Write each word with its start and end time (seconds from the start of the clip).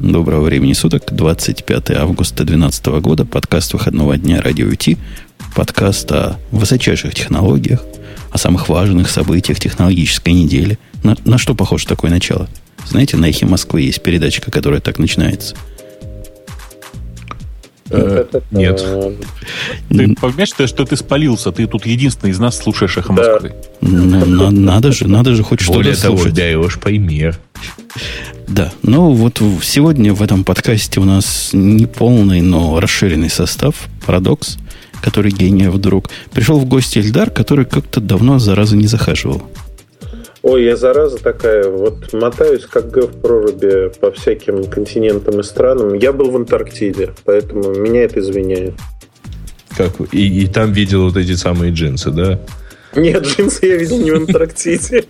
Доброго 0.00 0.44
времени 0.44 0.74
суток, 0.74 1.06
25 1.10 1.90
августа 1.90 2.44
2012 2.44 2.86
года, 3.02 3.24
подкаст 3.24 3.72
выходного 3.72 4.16
дня 4.16 4.40
Радио 4.40 4.68
УТ, 4.68 4.96
подкаст 5.56 6.12
о 6.12 6.38
высочайших 6.52 7.16
технологиях, 7.16 7.82
о 8.30 8.38
самых 8.38 8.68
важных 8.68 9.10
событиях 9.10 9.58
технологической 9.58 10.34
недели. 10.34 10.78
На, 11.02 11.16
на 11.24 11.36
что 11.36 11.56
похоже 11.56 11.88
такое 11.88 12.12
начало? 12.12 12.48
Знаете, 12.86 13.16
на 13.16 13.26
эхе 13.28 13.44
Москвы 13.46 13.82
есть 13.82 14.00
передачка, 14.00 14.52
которая 14.52 14.80
так 14.80 15.00
начинается– 15.00 15.56
нет. 18.50 18.84
Ты 19.88 20.14
понимаешь, 20.14 20.48
что, 20.48 20.66
что 20.66 20.84
ты 20.84 20.96
спалился? 20.96 21.52
Ты 21.52 21.66
тут 21.66 21.86
единственный 21.86 22.30
из 22.30 22.38
нас 22.38 22.58
слушаешь 22.58 22.96
эхо 22.96 23.12
Москвы. 23.12 23.54
Надо 23.80 24.92
же, 24.92 25.08
надо 25.08 25.34
же 25.34 25.42
хоть 25.42 25.60
что-то 25.60 25.94
слушать. 25.94 26.34
даешь 26.34 26.78
пример. 26.78 27.38
Да, 28.46 28.72
ну 28.82 29.12
вот 29.12 29.42
сегодня 29.62 30.14
в 30.14 30.22
этом 30.22 30.44
подкасте 30.44 31.00
у 31.00 31.04
нас 31.04 31.50
не 31.52 31.86
полный, 31.86 32.40
но 32.40 32.80
расширенный 32.80 33.28
состав, 33.28 33.88
парадокс, 34.06 34.56
который 35.02 35.32
гения 35.32 35.70
вдруг. 35.70 36.08
Пришел 36.32 36.58
в 36.58 36.64
гости 36.64 36.98
Эльдар, 36.98 37.30
который 37.30 37.66
как-то 37.66 38.00
давно 38.00 38.38
зараза 38.38 38.76
не 38.76 38.86
захаживал. 38.86 39.42
Ой, 40.42 40.64
я 40.64 40.76
зараза 40.76 41.18
такая, 41.18 41.68
вот 41.68 42.12
мотаюсь 42.12 42.64
как 42.64 42.90
Г 42.90 43.02
в 43.02 43.20
проруби 43.20 43.90
по 44.00 44.12
всяким 44.12 44.64
континентам 44.64 45.40
и 45.40 45.42
странам. 45.42 45.94
Я 45.94 46.12
был 46.12 46.30
в 46.30 46.36
Антарктиде, 46.36 47.10
поэтому 47.24 47.74
меня 47.74 48.04
это 48.04 48.20
извиняет. 48.20 48.74
Как? 49.76 49.92
И, 50.12 50.42
и 50.42 50.46
там 50.46 50.72
видел 50.72 51.04
вот 51.04 51.16
эти 51.16 51.34
самые 51.34 51.72
джинсы, 51.72 52.10
да? 52.10 52.40
Нет, 52.94 53.24
джинсы 53.26 53.66
я 53.66 53.76
видел 53.76 53.98
не 53.98 54.12
в 54.12 54.16
Антарктиде. 54.16 55.04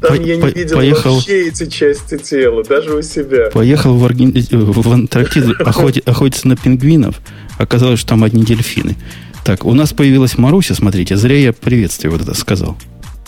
Там 0.00 0.22
я 0.22 0.36
не 0.36 0.50
видел 0.50 0.78
вообще 0.78 1.48
эти 1.48 1.66
части 1.66 2.16
тела, 2.16 2.64
даже 2.64 2.94
у 2.96 3.02
себя. 3.02 3.50
Поехал 3.50 3.94
в, 3.94 4.02
в 4.02 4.92
Антарктиду 4.92 5.54
охотиться 6.06 6.48
на 6.48 6.56
пингвинов. 6.56 7.20
Оказалось, 7.58 8.00
что 8.00 8.10
там 8.10 8.24
одни 8.24 8.42
дельфины. 8.44 8.96
Так, 9.44 9.66
у 9.66 9.74
нас 9.74 9.92
появилась 9.92 10.38
Маруся, 10.38 10.74
смотрите, 10.74 11.16
зря 11.16 11.36
я 11.36 11.52
приветствие 11.52 12.10
вот 12.10 12.22
это 12.22 12.34
сказал 12.34 12.76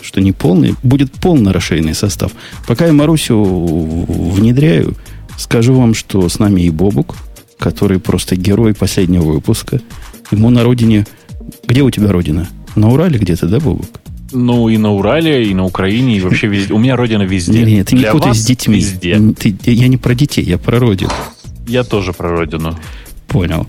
что 0.04 0.20
не 0.20 0.32
полный, 0.32 0.74
будет 0.82 1.10
полно 1.12 1.52
расширенный 1.52 1.94
состав. 1.94 2.32
Пока 2.66 2.86
я 2.86 2.92
Марусю 2.92 3.42
внедряю, 3.42 4.94
скажу 5.36 5.74
вам, 5.74 5.94
что 5.94 6.28
с 6.28 6.38
нами 6.38 6.62
и 6.62 6.70
Бобук, 6.70 7.16
который 7.58 7.98
просто 7.98 8.36
герой 8.36 8.74
последнего 8.74 9.24
выпуска. 9.24 9.80
Ему 10.30 10.50
на 10.50 10.62
родине... 10.62 11.06
Где 11.66 11.82
у 11.82 11.90
тебя 11.90 12.12
родина? 12.12 12.48
На 12.76 12.90
Урале 12.90 13.18
где-то, 13.18 13.46
да, 13.46 13.60
Бобук? 13.60 13.86
Ну, 14.32 14.68
и 14.68 14.76
на 14.76 14.92
Урале, 14.92 15.48
и 15.48 15.54
на 15.54 15.64
Украине, 15.64 16.18
и 16.18 16.20
вообще 16.20 16.48
везде. 16.48 16.74
У 16.74 16.78
меня 16.78 16.96
родина 16.96 17.22
везде. 17.22 17.60
Нет, 17.60 17.68
нет, 17.68 17.86
ты 17.88 17.96
не 17.96 18.04
путай 18.04 18.34
с 18.34 18.44
детьми. 18.44 18.76
Везде. 18.76 19.18
Ты, 19.38 19.54
я 19.70 19.88
не 19.88 19.96
про 19.96 20.14
детей, 20.14 20.44
я 20.44 20.58
про 20.58 20.78
родину. 20.78 21.10
Я 21.66 21.84
тоже 21.84 22.12
про 22.12 22.30
родину. 22.30 22.76
Понял. 23.28 23.66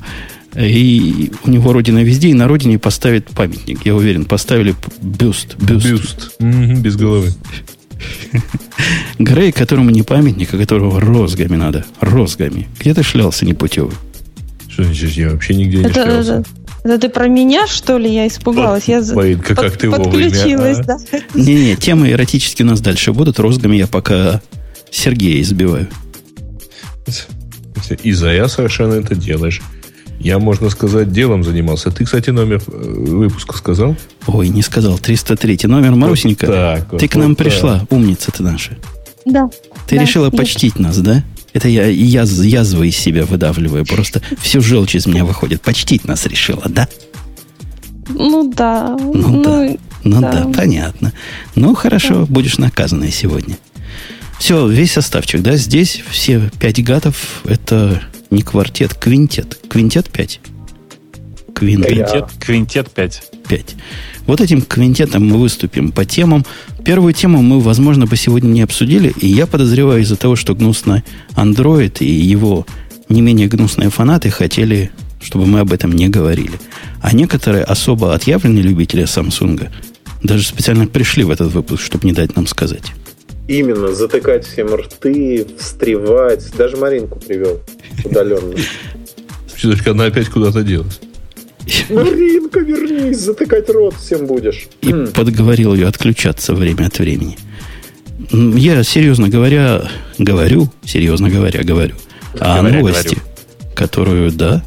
И 0.56 1.32
у 1.44 1.50
него 1.50 1.74
родина 1.74 2.04
везде, 2.04 2.30
и 2.30 2.34
на 2.34 2.48
родине 2.48 2.80
поставят 2.80 3.28
памятник. 3.28 3.86
Я 3.86 3.96
уверен, 3.96 4.26
поставили 4.26 4.74
бюст. 5.02 5.56
Бюст. 5.58 5.86
бюст. 5.86 6.32
Mm-hmm, 6.40 6.80
без 6.80 6.96
головы. 6.96 7.34
Грей, 9.20 9.52
которому 9.52 9.90
не 9.90 10.04
памятник, 10.04 10.54
а 10.54 10.58
которого 10.58 11.00
розгами 11.00 11.56
надо. 11.56 11.86
Розгами. 12.00 12.68
Где 12.80 12.94
ты 12.94 13.04
шлялся 13.04 13.46
непутевый? 13.46 13.96
Что 14.70 14.84
значит, 14.84 15.12
я 15.12 15.30
вообще 15.30 15.56
нигде 15.56 15.78
не 15.78 15.90
шлялся. 15.90 16.34
Это, 16.34 16.44
это 16.84 17.00
ты 17.00 17.10
про 17.10 17.28
меня, 17.28 17.68
что 17.68 17.98
ли? 17.98 18.14
Я 18.14 18.28
испугалась. 18.28 18.86
Я 18.88 19.02
Лаидка, 19.02 19.56
как 19.56 19.72
под, 19.72 19.80
ты 19.80 19.90
подключилась, 19.90 20.78
вовремя, 20.78 20.82
а? 20.82 20.84
да. 21.12 21.20
Не-не, 21.34 21.76
темы 21.76 22.12
эротические 22.12 22.66
у 22.66 22.70
нас 22.70 22.82
дальше 22.82 23.12
будут. 23.12 23.40
Розгами 23.40 23.76
я 23.76 23.88
пока 23.88 24.42
Сергея 24.90 25.42
избиваю. 25.42 25.88
И 28.04 28.10
я 28.10 28.48
совершенно 28.48 28.94
это 28.94 29.16
делаешь. 29.16 29.62
Я, 30.20 30.40
можно 30.40 30.70
сказать, 30.70 31.12
делом 31.12 31.44
занимался. 31.44 31.92
Ты, 31.92 32.06
кстати, 32.06 32.30
номер 32.30 32.62
э, 32.68 32.72
выпуска 32.72 33.58
сказал? 33.58 33.96
Ой, 34.28 34.50
не 34.50 34.62
сказал. 34.62 34.98
303 34.98 35.60
номер. 35.64 35.92
Марусенька, 35.92 36.46
вот 36.46 36.56
так, 36.56 36.92
вот, 36.92 37.02
ты 37.02 37.08
к 37.08 37.16
нам 37.16 37.30
вот 37.30 37.38
пришла. 37.38 37.80
Так. 37.80 37.92
Умница 37.92 38.32
ты 38.32 38.44
наша. 38.44 38.78
Да. 39.26 39.50
Ты 39.88 39.98
да, 39.98 40.02
решила 40.02 40.26
есть. 40.26 40.38
почтить 40.38 40.80
нас, 40.80 40.98
да? 40.98 41.24
Это 41.54 41.68
я 41.70 41.86
яз, 41.86 42.32
язвы 42.42 42.90
из 42.90 42.98
себя 42.98 43.26
выдавливаю. 43.26 43.86
Просто 43.86 44.22
всю 44.40 44.62
желчь 44.62 44.96
из 44.96 45.06
меня 45.06 45.26
выходит. 45.26 45.62
Почтить 45.62 46.06
нас 46.06 46.26
решила, 46.26 46.64
да? 46.68 46.88
Ну 48.10 48.52
да. 48.54 48.98
Ну, 49.00 49.14
ну 49.14 49.44
да. 49.44 49.70
Ну 50.04 50.22
да. 50.22 50.32
да, 50.32 50.48
понятно. 50.56 51.14
Ну 51.56 51.74
хорошо, 51.74 52.22
да. 52.22 52.26
будешь 52.26 52.58
наказанная 52.58 53.12
сегодня. 53.12 53.58
Все, 54.40 54.68
весь 54.68 54.92
составчик, 54.92 55.42
да? 55.42 55.56
Здесь 55.56 56.04
все 56.10 56.50
пять 56.60 56.84
гатов 56.84 57.42
это 57.46 58.02
не 58.30 58.42
квартет, 58.42 58.94
квинтет. 58.94 59.58
Квинтет 59.70 60.10
5. 60.10 60.40
Квинтет, 61.56 62.26
квинтет 62.40 62.92
5. 62.92 63.32
5. 63.48 63.76
Вот 64.28 64.42
этим 64.42 64.62
квинтетом 64.62 65.28
мы 65.28 65.38
выступим 65.38 65.92
по 65.92 66.06
темам. 66.06 66.46
Первую 66.84 67.14
тему 67.14 67.42
мы, 67.42 67.60
возможно, 67.60 68.08
по 68.08 68.16
сегодня 68.16 68.50
не 68.50 68.62
обсудили, 68.62 69.14
и 69.20 69.28
я 69.28 69.48
подозреваю 69.48 70.02
из-за 70.02 70.16
того, 70.16 70.36
что 70.36 70.56
гнусный 70.56 71.04
Android 71.36 71.98
и 72.00 72.12
его 72.12 72.66
не 73.08 73.22
менее 73.22 73.48
гнусные 73.48 73.90
фанаты 73.90 74.30
хотели, 74.32 74.92
чтобы 75.22 75.46
мы 75.46 75.60
об 75.60 75.72
этом 75.72 75.92
не 75.92 76.10
говорили. 76.10 76.60
А 77.02 77.14
некоторые 77.14 77.64
особо 77.64 78.14
отъявленные 78.14 78.64
любители 78.64 79.04
Samsung 79.04 79.70
даже 80.24 80.44
специально 80.46 80.88
пришли 80.88 81.24
в 81.24 81.30
этот 81.30 81.54
выпуск, 81.54 81.84
чтобы 81.84 82.08
не 82.08 82.14
дать 82.14 82.36
нам 82.36 82.48
сказать. 82.48 82.94
Именно, 83.48 83.94
затыкать 83.94 84.46
всем 84.46 84.74
рты, 84.74 85.46
встревать. 85.60 86.52
Даже 86.58 86.78
Маринку 86.78 87.20
привел 87.20 87.62
удаленно. 88.04 88.56
Только 89.62 89.92
она 89.92 90.06
опять 90.06 90.30
куда-то 90.30 90.64
делась. 90.64 91.00
Маринка, 91.90 92.60
вернись, 92.60 93.20
затыкать 93.20 93.70
рот 93.70 93.96
всем 93.96 94.26
будешь. 94.26 94.68
И 94.82 94.94
подговорил 95.14 95.74
ее 95.74 95.88
отключаться 95.88 96.54
время 96.54 96.88
от 96.88 97.00
времени. 97.00 97.38
Я, 98.32 98.84
серьезно 98.84 99.30
говоря, 99.30 99.90
говорю, 100.18 100.70
серьезно 100.84 101.30
говоря, 101.30 101.64
говорю, 101.64 101.96
о 102.40 102.60
говоря, 102.60 102.78
новости, 102.78 103.16
говорю. 103.16 103.22
которую, 103.76 104.32
да, 104.32 104.64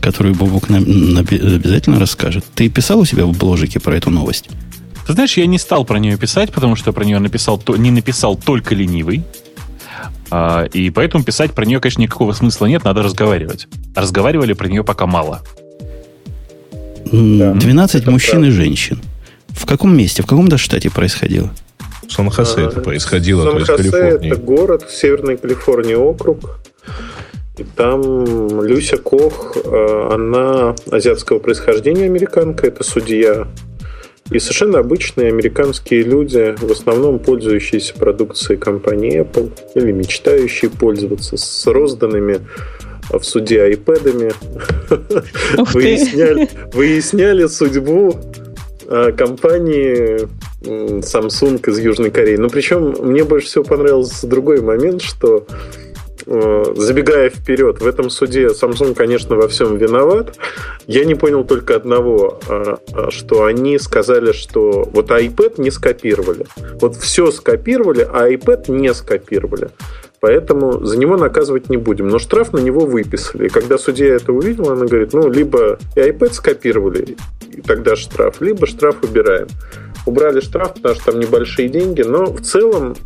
которую 0.00 0.34
Бобук 0.34 0.68
нам, 0.68 0.84
нам 0.86 1.26
обязательно 1.30 2.00
расскажет. 2.00 2.44
Ты 2.54 2.68
писал 2.68 3.00
у 3.00 3.04
себя 3.04 3.26
в 3.26 3.36
бложике 3.36 3.80
про 3.80 3.96
эту 3.96 4.10
новость? 4.10 4.48
Ты 5.08 5.14
знаешь, 5.14 5.38
я 5.38 5.46
не 5.46 5.58
стал 5.58 5.86
про 5.86 5.98
нее 5.98 6.18
писать, 6.18 6.52
потому 6.52 6.76
что 6.76 6.92
про 6.92 7.02
нее 7.02 7.18
написал, 7.18 7.58
не 7.78 7.90
написал 7.90 8.36
только 8.36 8.74
ленивый. 8.74 9.24
А, 10.30 10.66
и 10.66 10.90
поэтому 10.90 11.24
писать 11.24 11.52
про 11.52 11.64
нее, 11.64 11.80
конечно, 11.80 12.02
никакого 12.02 12.34
смысла 12.34 12.66
нет, 12.66 12.84
надо 12.84 13.02
разговаривать. 13.02 13.68
разговаривали 13.96 14.52
про 14.52 14.68
нее 14.68 14.84
пока 14.84 15.06
мало. 15.06 15.40
12 17.06 18.04
да, 18.04 18.10
мужчин 18.10 18.44
и 18.44 18.50
женщин. 18.50 19.00
В 19.48 19.64
каком 19.64 19.96
месте, 19.96 20.22
в 20.22 20.26
каком 20.26 20.48
то 20.48 20.58
штате 20.58 20.90
происходило? 20.90 21.54
В 22.06 22.12
Сан-Хосе 22.12 22.64
это 22.66 22.82
происходило, 22.82 23.50
Сан-Хосе 23.50 24.18
это 24.20 24.36
город 24.36 24.82
в 24.82 24.94
Северной 24.94 25.38
Калифорнии 25.38 25.94
округ. 25.94 26.60
И 27.56 27.64
там 27.64 28.62
Люся 28.62 28.98
Кох, 28.98 29.56
э, 29.56 30.08
она 30.12 30.76
азиатского 30.90 31.38
происхождения 31.38 32.04
американка, 32.04 32.66
это 32.66 32.84
судья 32.84 33.48
и 34.30 34.38
совершенно 34.38 34.80
обычные 34.80 35.28
американские 35.28 36.02
люди, 36.02 36.54
в 36.58 36.70
основном 36.70 37.18
пользующиеся 37.18 37.94
продукцией 37.94 38.58
компании 38.58 39.22
Apple 39.22 39.52
или 39.74 39.92
мечтающие 39.92 40.70
пользоваться 40.70 41.36
с 41.36 41.66
розданными 41.66 42.40
в 43.10 43.22
суде 43.22 43.62
айпэдами, 43.62 44.32
выясняли, 45.72 46.48
выясняли 46.74 47.46
судьбу 47.46 48.14
а, 48.86 49.12
компании 49.12 50.28
Samsung 50.60 51.70
из 51.70 51.78
Южной 51.78 52.10
Кореи. 52.10 52.36
Но 52.36 52.48
причем 52.48 52.96
мне 53.00 53.24
больше 53.24 53.46
всего 53.46 53.64
понравился 53.64 54.26
другой 54.26 54.60
момент, 54.60 55.02
что 55.02 55.46
забегая 56.28 57.30
вперед, 57.30 57.80
в 57.80 57.86
этом 57.86 58.10
суде 58.10 58.48
Samsung, 58.48 58.94
конечно, 58.94 59.36
во 59.36 59.48
всем 59.48 59.76
виноват. 59.76 60.36
Я 60.86 61.04
не 61.04 61.14
понял 61.14 61.44
только 61.44 61.76
одного, 61.76 62.38
а, 62.48 62.78
а, 62.92 63.10
что 63.10 63.44
они 63.44 63.78
сказали, 63.78 64.32
что 64.32 64.88
вот 64.92 65.10
iPad 65.10 65.54
не 65.58 65.70
скопировали. 65.70 66.46
Вот 66.80 66.96
все 66.96 67.30
скопировали, 67.30 68.06
а 68.10 68.28
iPad 68.28 68.70
не 68.70 68.92
скопировали. 68.92 69.70
Поэтому 70.20 70.84
за 70.84 70.98
него 70.98 71.16
наказывать 71.16 71.70
не 71.70 71.76
будем. 71.76 72.08
Но 72.08 72.18
штраф 72.18 72.52
на 72.52 72.58
него 72.58 72.80
выписали. 72.80 73.46
И 73.46 73.50
когда 73.50 73.78
судья 73.78 74.14
это 74.14 74.32
увидел, 74.32 74.70
она 74.70 74.84
говорит, 74.84 75.12
ну, 75.12 75.30
либо 75.30 75.78
и 75.96 76.00
iPad 76.00 76.32
скопировали, 76.32 77.16
и 77.52 77.60
тогда 77.62 77.96
штраф, 77.96 78.40
либо 78.40 78.66
штраф 78.66 78.96
убираем. 79.02 79.46
Убрали 80.06 80.40
штраф, 80.40 80.74
потому 80.74 80.94
что 80.94 81.12
там 81.12 81.20
небольшие 81.20 81.68
деньги, 81.68 82.02
но 82.02 82.26
в 82.26 82.40
целом 82.40 82.96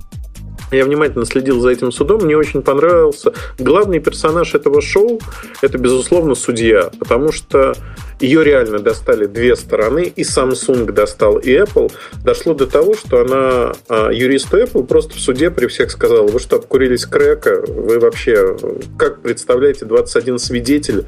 я 0.72 0.84
внимательно 0.84 1.24
следил 1.26 1.60
за 1.60 1.70
этим 1.70 1.92
судом, 1.92 2.22
мне 2.24 2.36
очень 2.36 2.62
понравился. 2.62 3.32
Главный 3.58 4.00
персонаж 4.00 4.54
этого 4.54 4.80
шоу– 4.80 5.20
это, 5.62 5.78
безусловно, 5.78 6.34
судья, 6.34 6.90
потому 6.98 7.32
что 7.32 7.74
ее 8.22 8.44
реально 8.44 8.78
достали 8.78 9.26
две 9.26 9.56
стороны, 9.56 10.12
и 10.14 10.22
Samsung 10.22 10.90
достал, 10.92 11.38
и 11.38 11.50
Apple, 11.50 11.92
дошло 12.24 12.54
до 12.54 12.66
того, 12.66 12.94
что 12.94 13.20
она 13.20 13.72
а, 13.88 14.10
юристу 14.10 14.58
Apple 14.58 14.86
просто 14.86 15.14
в 15.14 15.20
суде 15.20 15.50
при 15.50 15.66
всех 15.66 15.90
сказала, 15.90 16.26
вы 16.26 16.38
что, 16.38 16.56
обкурились 16.56 17.04
крека? 17.04 17.62
Вы 17.66 17.98
вообще, 17.98 18.56
как 18.96 19.22
представляете, 19.22 19.86
21 19.86 20.38
свидетель 20.38 21.04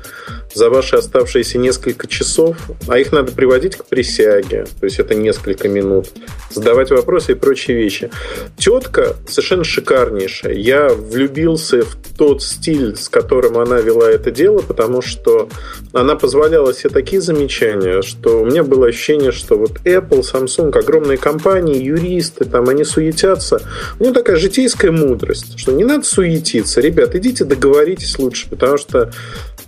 за 0.53 0.71
ваши 0.71 0.97
оставшиеся 0.97 1.59
несколько 1.59 2.09
часов, 2.09 2.57
а 2.89 2.99
их 2.99 3.13
надо 3.13 3.33
приводить 3.33 3.77
к 3.77 3.85
присяге, 3.85 4.67
то 4.81 4.85
есть 4.85 4.99
это 4.99 5.15
несколько 5.15 5.69
минут, 5.69 6.09
задавать 6.51 6.91
вопросы 6.91 7.33
и 7.33 7.35
прочие 7.35 7.77
вещи. 7.77 8.11
Тетка 8.57 9.17
совершенно 9.29 9.65
шикарнейшая. 9.65 10.55
Я 10.55 10.89
влюбился 10.89 11.83
в 11.83 11.97
тот 12.17 12.43
стиль, 12.43 12.97
с 12.97 13.09
которым 13.09 13.59
она 13.59 13.81
вела 13.81 14.11
это 14.11 14.31
дело, 14.31 14.63
потому 14.63 15.03
что 15.03 15.49
она 15.93 16.17
позволяла 16.17 16.75
себе 16.75 16.91
такие 16.91 17.04
замечания, 17.13 18.03
что 18.03 18.43
у 18.43 18.47
меня 18.47 18.63
было 18.63 18.87
ощущение, 18.87 19.33
что 19.33 19.57
вот 19.57 19.81
Apple, 19.85 20.23
Samsung, 20.23 20.77
огромные 20.77 21.19
компании, 21.19 21.83
юристы, 21.83 22.45
там 22.45 22.69
они 22.69 22.85
суетятся. 22.85 23.63
У 23.99 24.05
нее 24.05 24.13
такая 24.13 24.37
житейская 24.37 24.91
мудрость, 24.91 25.59
что 25.59 25.73
не 25.73 25.85
надо 25.85 26.05
суетиться. 26.05 26.81
Ребят, 26.81 27.15
идите 27.15 27.45
договоритесь 27.45 28.19
лучше, 28.19 28.49
потому 28.49 28.79
что 28.79 29.13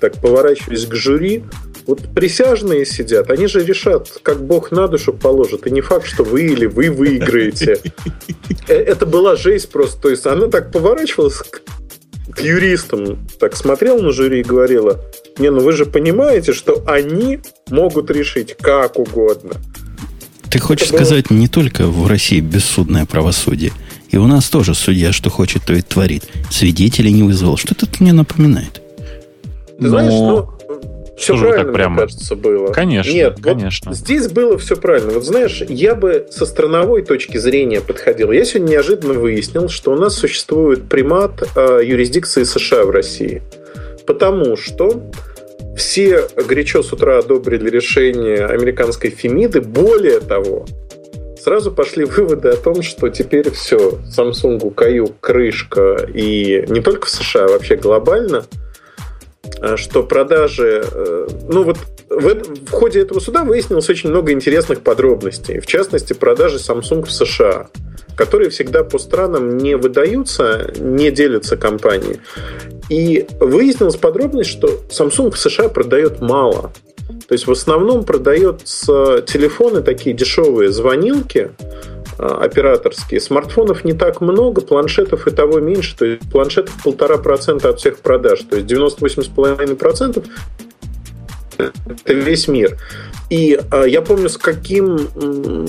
так 0.01 0.15
поворачиваясь 0.21 0.87
к 0.87 0.95
жюри, 0.95 1.45
вот 1.87 2.01
присяжные 2.15 2.85
сидят, 2.85 3.31
они 3.31 3.47
же 3.47 3.65
решат, 3.65 4.19
как 4.23 4.45
Бог 4.45 4.73
на 4.73 4.89
душу 4.89 5.13
положит. 5.13 5.67
И 5.67 5.71
не 5.71 5.81
факт, 5.81 6.07
что 6.07 6.25
вы 6.25 6.43
или 6.43 6.67
вы 6.67 6.91
выиграете. 6.91 7.81
Э, 8.69 8.75
это 8.75 9.07
была 9.07 9.37
жесть 9.37 9.71
просто. 9.71 10.01
То 10.03 10.09
есть 10.09 10.27
она 10.27 10.49
так 10.49 10.73
поворачивалась 10.73 11.41
к 12.31 12.41
юристам, 12.41 13.27
так 13.39 13.57
смотрела 13.57 14.01
на 14.01 14.13
жюри 14.13 14.41
и 14.41 14.45
говорила, 14.45 15.01
не, 15.39 15.51
ну 15.51 15.61
вы 15.61 15.73
же 15.73 15.87
понимаете, 15.87 16.53
что 16.53 16.83
они 16.87 17.41
могут 17.71 18.11
решить 18.11 18.57
как 18.61 18.99
угодно. 18.99 19.55
Ты 20.51 20.59
хочешь 20.59 20.91
было... 20.91 20.99
сказать, 20.99 21.31
не 21.31 21.49
только 21.49 21.87
в 21.87 22.07
России 22.07 22.41
бессудное 22.41 23.05
правосудие, 23.07 23.73
и 24.11 24.17
у 24.17 24.27
нас 24.27 24.49
тоже 24.49 24.75
судья, 24.75 25.13
что 25.13 25.31
хочет, 25.31 25.65
то 25.65 25.75
и 25.75 25.83
творит. 25.83 26.25
Свидетелей 26.51 27.13
не 27.13 27.23
вызвал. 27.23 27.57
Что 27.57 27.75
это 27.75 27.87
мне 27.99 28.13
напоминает? 28.13 28.81
Ты 29.79 29.89
знаешь, 29.89 30.13
ну, 30.13 30.56
все 31.17 31.33
Тоже 31.33 31.47
правильно, 31.47 31.65
так 31.65 31.75
прямо. 31.75 31.95
мне 31.95 32.03
кажется, 32.03 32.37
было. 32.37 32.73
Конечно, 32.73 33.11
Нет, 33.11 33.39
конечно. 33.43 33.91
Вот 33.91 33.99
здесь 33.99 34.29
было 34.29 34.59
все 34.59 34.77
правильно. 34.77 35.13
Вот 35.13 35.25
знаешь, 35.25 35.63
я 35.67 35.95
бы 35.95 36.27
со 36.31 36.45
страновой 36.45 37.03
точки 37.03 37.39
зрения 37.39 37.81
подходил. 37.81 38.33
Я 38.33 38.45
сегодня 38.45 38.73
неожиданно 38.73 39.15
выяснил, 39.15 39.71
что 39.71 39.93
у 39.93 39.97
нас 39.97 40.15
существует 40.15 40.89
примат 40.89 41.43
э, 41.57 41.81
юрисдикции 41.85 42.45
США 42.45 42.85
в 42.85 42.91
России. 42.91 43.43
Потому 44.07 44.59
что 44.59 45.11
все 45.75 46.29
горячо 46.37 46.83
с 46.83 46.93
утра 46.93 47.19
одобрили 47.19 47.71
решение 47.71 48.45
американской 48.45 49.09
Фемиды. 49.09 49.63
Более 49.63 50.21
того, 50.21 50.67
сразу 51.43 51.73
пошли 51.73 52.05
выводы 52.05 52.51
о 52.51 52.57
том, 52.57 52.83
что 52.83 53.09
теперь 53.09 53.51
все, 53.53 53.99
Samsung, 54.15 54.71
каюк, 54.75 55.13
крышка, 55.21 56.07
и 56.13 56.67
не 56.69 56.83
только 56.83 57.07
в 57.07 57.11
США, 57.11 57.47
а 57.47 57.49
вообще 57.49 57.77
глобально– 57.77 58.45
что 59.77 60.03
продажи, 60.03 60.85
э, 60.91 61.29
ну 61.49 61.65
вот 61.65 61.79
в, 62.09 62.67
в 62.67 62.71
ходе 62.71 63.01
этого 63.01 63.21
суда 63.21 63.45
выяснилось 63.45 63.89
очень 63.89 64.11
много 64.11 64.33
интересных 64.33 64.83
подробностей. 64.83 65.61
В 65.61 65.67
частности, 65.67 66.13
продажи 66.13 66.59
Samsung 66.59 67.05
в 67.05 67.13
США, 67.13 67.69
которые 68.17 68.51
всегда 68.51 68.85
по 68.85 68.99
странам 68.99 69.59
не 69.59 69.77
выдаются, 69.77 70.73
не 70.79 71.11
делятся 71.11 71.57
компании. 71.57 72.21
И 72.89 73.27
выяснилась 73.41 73.97
подробность, 73.97 74.51
что 74.51 74.69
Samsung 74.89 75.33
в 75.33 75.39
США 75.39 75.69
продает 75.69 76.21
мало. 76.21 76.73
То 77.29 77.33
есть 77.33 77.47
в 77.47 77.53
основном 77.53 78.05
продается 78.05 79.25
телефоны 79.27 79.83
такие 79.83 80.15
дешевые 80.15 80.71
звонилки, 80.71 81.51
операторские. 82.19 83.21
Смартфонов 83.21 83.85
не 83.85 83.93
так 83.93 84.21
много, 84.21 84.61
планшетов 84.61 85.27
и 85.27 85.31
того 85.31 85.61
меньше. 85.61 85.97
То 85.97 86.05
есть 86.05 86.31
планшетов 86.31 86.75
полтора 86.83 87.19
процента 87.19 87.69
от 87.69 87.79
всех 87.79 87.99
продаж. 87.99 88.41
То 88.41 88.57
есть 88.57 88.71
98,5% 88.71 90.25
это 91.59 92.13
весь 92.13 92.49
мир. 92.49 92.79
И 93.29 93.59
э, 93.73 93.85
я 93.89 94.03
помню, 94.03 94.29
с 94.29 94.37
каким 94.37 95.09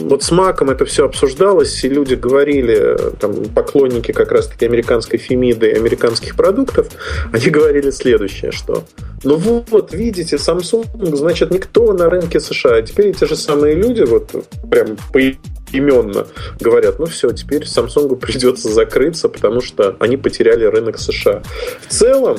вот 0.08 0.22
с 0.22 0.32
Маком 0.32 0.70
это 0.70 0.86
все 0.86 1.06
обсуждалось, 1.06 1.84
и 1.84 1.90
люди 1.90 2.14
говорили, 2.14 2.98
там, 3.20 3.46
поклонники 3.46 4.12
как 4.12 4.32
раз-таки 4.32 4.66
американской 4.66 5.18
фемиды 5.18 5.72
и 5.72 5.74
американских 5.74 6.36
продуктов, 6.36 6.88
они 7.34 7.50
говорили 7.50 7.90
следующее, 7.90 8.52
что 8.52 8.84
ну 9.24 9.64
вот, 9.70 9.94
видите, 9.94 10.36
Samsung, 10.36 11.16
значит, 11.16 11.50
никто 11.50 11.92
на 11.94 12.10
рынке 12.10 12.40
США. 12.40 12.76
А 12.76 12.82
теперь 12.84 13.08
эти 13.08 13.26
же 13.26 13.36
самые 13.36 13.74
люди, 13.74 14.04
вот 14.04 14.32
прям 14.70 14.96
по 15.12 15.20
именно 15.72 16.28
говорят, 16.60 17.00
ну 17.00 17.06
все, 17.06 17.32
теперь 17.32 17.64
Samsung 17.64 18.16
придется 18.20 18.70
закрыться, 18.70 19.30
потому 19.30 19.62
что 19.62 19.96
они 20.00 20.18
потеряли 20.18 20.66
рынок 20.66 20.98
США. 21.00 21.44
В 21.88 21.94
целом, 21.94 22.38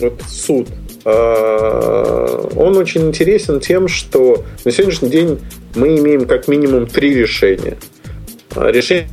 вот 0.00 0.22
суд, 0.28 0.68
а, 1.04 2.48
он 2.56 2.76
очень 2.76 3.08
интересен 3.08 3.60
тем, 3.60 3.88
что 3.88 4.44
на 4.64 4.70
сегодняшний 4.70 5.10
день 5.10 5.40
мы 5.74 5.98
имеем 5.98 6.26
как 6.26 6.48
минимум 6.48 6.86
три 6.86 7.14
решения. 7.14 7.76
А, 8.54 8.70
решение 8.70 9.08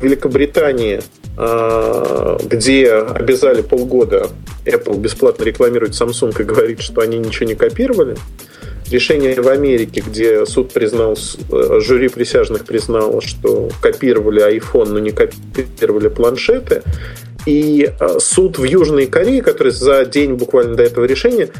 Великобритании, 0.00 1.00
а, 1.36 2.38
где 2.44 2.92
обязали 2.92 3.62
полгода 3.62 4.28
Apple 4.64 4.98
бесплатно 4.98 5.44
рекламировать 5.44 5.92
Samsung 5.92 6.40
и 6.40 6.44
говорит, 6.44 6.80
что 6.80 7.00
они 7.00 7.18
ничего 7.18 7.46
не 7.46 7.54
копировали 7.54 8.16
решение 8.90 9.40
в 9.40 9.48
Америке, 9.48 10.02
где 10.06 10.46
суд 10.46 10.72
признал, 10.72 11.16
э, 11.50 11.80
жюри 11.80 12.08
присяжных 12.08 12.64
признало, 12.64 13.20
что 13.20 13.68
копировали 13.80 14.42
iPhone, 14.58 14.90
но 14.90 14.98
не 14.98 15.10
копировали 15.10 16.08
планшеты. 16.08 16.82
И 17.46 17.88
э, 17.88 18.18
суд 18.18 18.58
в 18.58 18.64
Южной 18.64 19.06
Корее, 19.06 19.42
который 19.42 19.72
за 19.72 20.04
день 20.04 20.34
буквально 20.34 20.74
до 20.74 20.82
этого 20.82 21.04
решения 21.04 21.50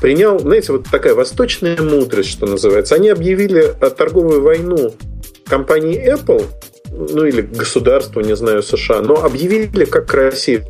принял, 0.00 0.38
знаете, 0.38 0.72
вот 0.72 0.86
такая 0.90 1.14
восточная 1.14 1.80
мудрость, 1.80 2.30
что 2.30 2.46
называется. 2.46 2.94
Они 2.94 3.08
объявили 3.08 3.74
э, 3.80 3.90
торговую 3.90 4.42
войну 4.42 4.94
компании 5.46 6.14
Apple, 6.14 6.44
ну 6.90 7.24
или 7.24 7.42
государству, 7.42 8.20
не 8.20 8.36
знаю, 8.36 8.62
США, 8.62 9.00
но 9.02 9.24
объявили 9.24 9.84
как 9.84 10.06
красиво. 10.06 10.64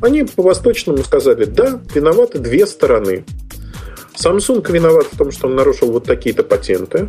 Они 0.00 0.24
по-восточному 0.24 0.98
сказали, 0.98 1.44
да, 1.44 1.80
виноваты 1.94 2.38
две 2.38 2.66
стороны. 2.66 3.24
Samsung 4.14 4.70
виноват 4.70 5.06
в 5.12 5.16
том, 5.16 5.30
что 5.30 5.48
он 5.48 5.56
нарушил 5.56 5.90
вот 5.90 6.04
такие-то 6.04 6.42
патенты. 6.42 7.08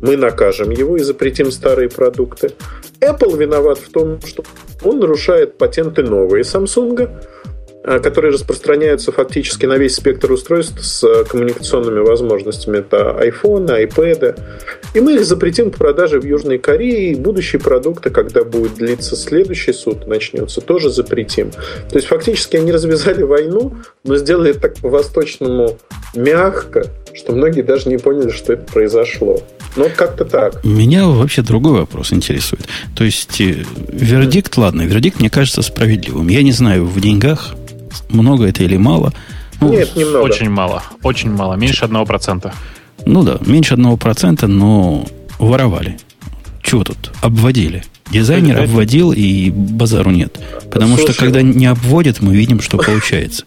Мы 0.00 0.16
накажем 0.16 0.70
его 0.70 0.96
и 0.96 1.00
запретим 1.00 1.50
старые 1.50 1.88
продукты. 1.88 2.52
Apple 3.00 3.36
виноват 3.36 3.78
в 3.78 3.90
том, 3.90 4.20
что 4.22 4.44
он 4.82 5.00
нарушает 5.00 5.58
патенты 5.58 6.02
новые 6.02 6.42
Samsung, 6.42 7.08
которые 7.82 8.32
распространяются 8.32 9.10
фактически 9.10 9.66
на 9.66 9.76
весь 9.76 9.96
спектр 9.96 10.30
устройств 10.30 10.84
с 10.84 11.02
э, 11.02 11.24
коммуникационными 11.24 11.98
возможностями. 11.98 12.78
Это 12.78 13.16
iPhone, 13.20 13.66
iPad. 13.66 14.38
И 14.94 15.00
мы 15.00 15.14
их 15.14 15.24
запретим 15.24 15.70
к 15.70 15.78
продаже 15.78 16.20
в 16.20 16.24
Южной 16.24 16.58
Корее. 16.58 17.12
И 17.12 17.14
будущие 17.16 17.60
продукты, 17.60 18.10
когда 18.10 18.44
будет 18.44 18.74
длиться 18.74 19.16
следующий 19.16 19.72
суд, 19.72 20.06
начнется, 20.06 20.60
тоже 20.60 20.90
запретим. 20.90 21.50
То 21.50 21.96
есть 21.96 22.06
фактически 22.06 22.56
они 22.56 22.70
развязали 22.70 23.22
войну, 23.22 23.74
но 24.04 24.16
сделали 24.16 24.52
так 24.52 24.76
по-восточному 24.76 25.78
мягко, 26.14 26.86
что 27.12 27.32
многие 27.32 27.62
даже 27.62 27.88
не 27.88 27.98
поняли, 27.98 28.30
что 28.30 28.52
это 28.52 28.64
произошло. 28.72 29.42
Ну, 29.74 29.88
как-то 29.96 30.24
так. 30.24 30.62
Меня 30.64 31.06
вообще 31.06 31.42
другой 31.42 31.80
вопрос 31.80 32.12
интересует. 32.12 32.62
То 32.94 33.04
есть, 33.04 33.40
э, 33.40 33.64
вердикт, 33.88 34.56
ладно, 34.56 34.82
вердикт 34.82 35.18
мне 35.18 35.30
кажется 35.30 35.62
справедливым. 35.62 36.28
Я 36.28 36.42
не 36.42 36.52
знаю, 36.52 36.84
в 36.84 37.00
деньгах 37.00 37.54
много 38.08 38.46
это 38.46 38.64
или 38.64 38.76
мало. 38.76 39.12
Ну, 39.60 39.70
Нет, 39.70 39.94
немного. 39.94 40.24
Очень 40.24 40.50
мало. 40.50 40.82
Очень 41.02 41.30
мало. 41.30 41.54
Меньше 41.54 41.84
одного 41.84 42.04
процента. 42.04 42.52
Ну 43.06 43.22
да, 43.22 43.38
меньше 43.46 43.74
одного 43.74 43.96
процента, 43.96 44.46
но 44.46 45.06
воровали. 45.38 45.98
Чего 46.62 46.84
тут? 46.84 47.12
Обводили. 47.20 47.84
Дизайнер 48.10 48.56
это... 48.56 48.64
обводил, 48.64 49.12
и 49.12 49.50
базару 49.50 50.10
нет. 50.10 50.38
Потому 50.70 50.96
Слушай, 50.96 51.12
что 51.12 51.24
когда 51.24 51.42
не 51.42 51.66
обводят, 51.66 52.20
мы 52.20 52.34
видим, 52.34 52.60
что 52.60 52.76
получается. 52.76 53.44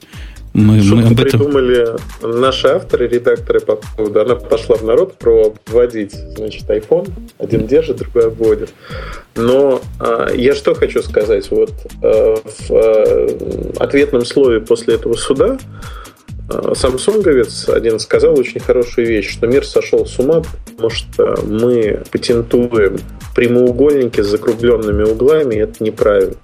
Мы, 0.56 0.82
мы 0.82 1.02
об 1.02 1.20
этом... 1.20 1.42
придумали 1.42 1.86
наши 2.22 2.70
авторы, 2.70 3.10
редакторы 3.10 3.60
по 3.60 3.76
поводу. 3.76 4.22
Она 4.22 4.36
пошла 4.36 4.78
в 4.78 4.86
народ 4.86 5.18
про 5.18 5.54
вводить, 5.68 6.14
значит, 6.14 6.64
iPhone. 6.70 7.12
Один 7.40 7.68
держит, 7.68 7.98
другой 7.98 8.28
обводит. 8.28 8.70
Но 9.36 9.82
а, 10.00 10.32
я 10.34 10.56
что 10.56 10.74
хочу 10.74 11.04
сказать. 11.04 11.52
Вот 11.52 11.74
а, 12.02 12.36
в 12.36 12.72
а, 12.72 13.84
ответном 13.84 14.24
слове 14.24 14.62
после 14.62 14.96
этого 14.96 15.16
суда 15.16 15.58
а, 16.50 16.74
Самсунговец 16.74 17.68
один 17.68 18.00
сказал 18.00 18.40
очень 18.40 18.62
хорошую 18.62 19.08
вещь, 19.08 19.30
что 19.30 19.48
мир 19.48 19.66
сошел 19.66 20.06
с 20.06 20.18
ума, 20.20 20.42
потому 20.66 20.90
что 20.90 21.38
мы 21.46 22.02
патентуем 22.12 22.98
прямоугольники 23.36 24.22
с 24.22 24.28
закругленными 24.28 25.04
углами, 25.04 25.56
и 25.56 25.60
это 25.60 25.84
неправильно. 25.84 26.36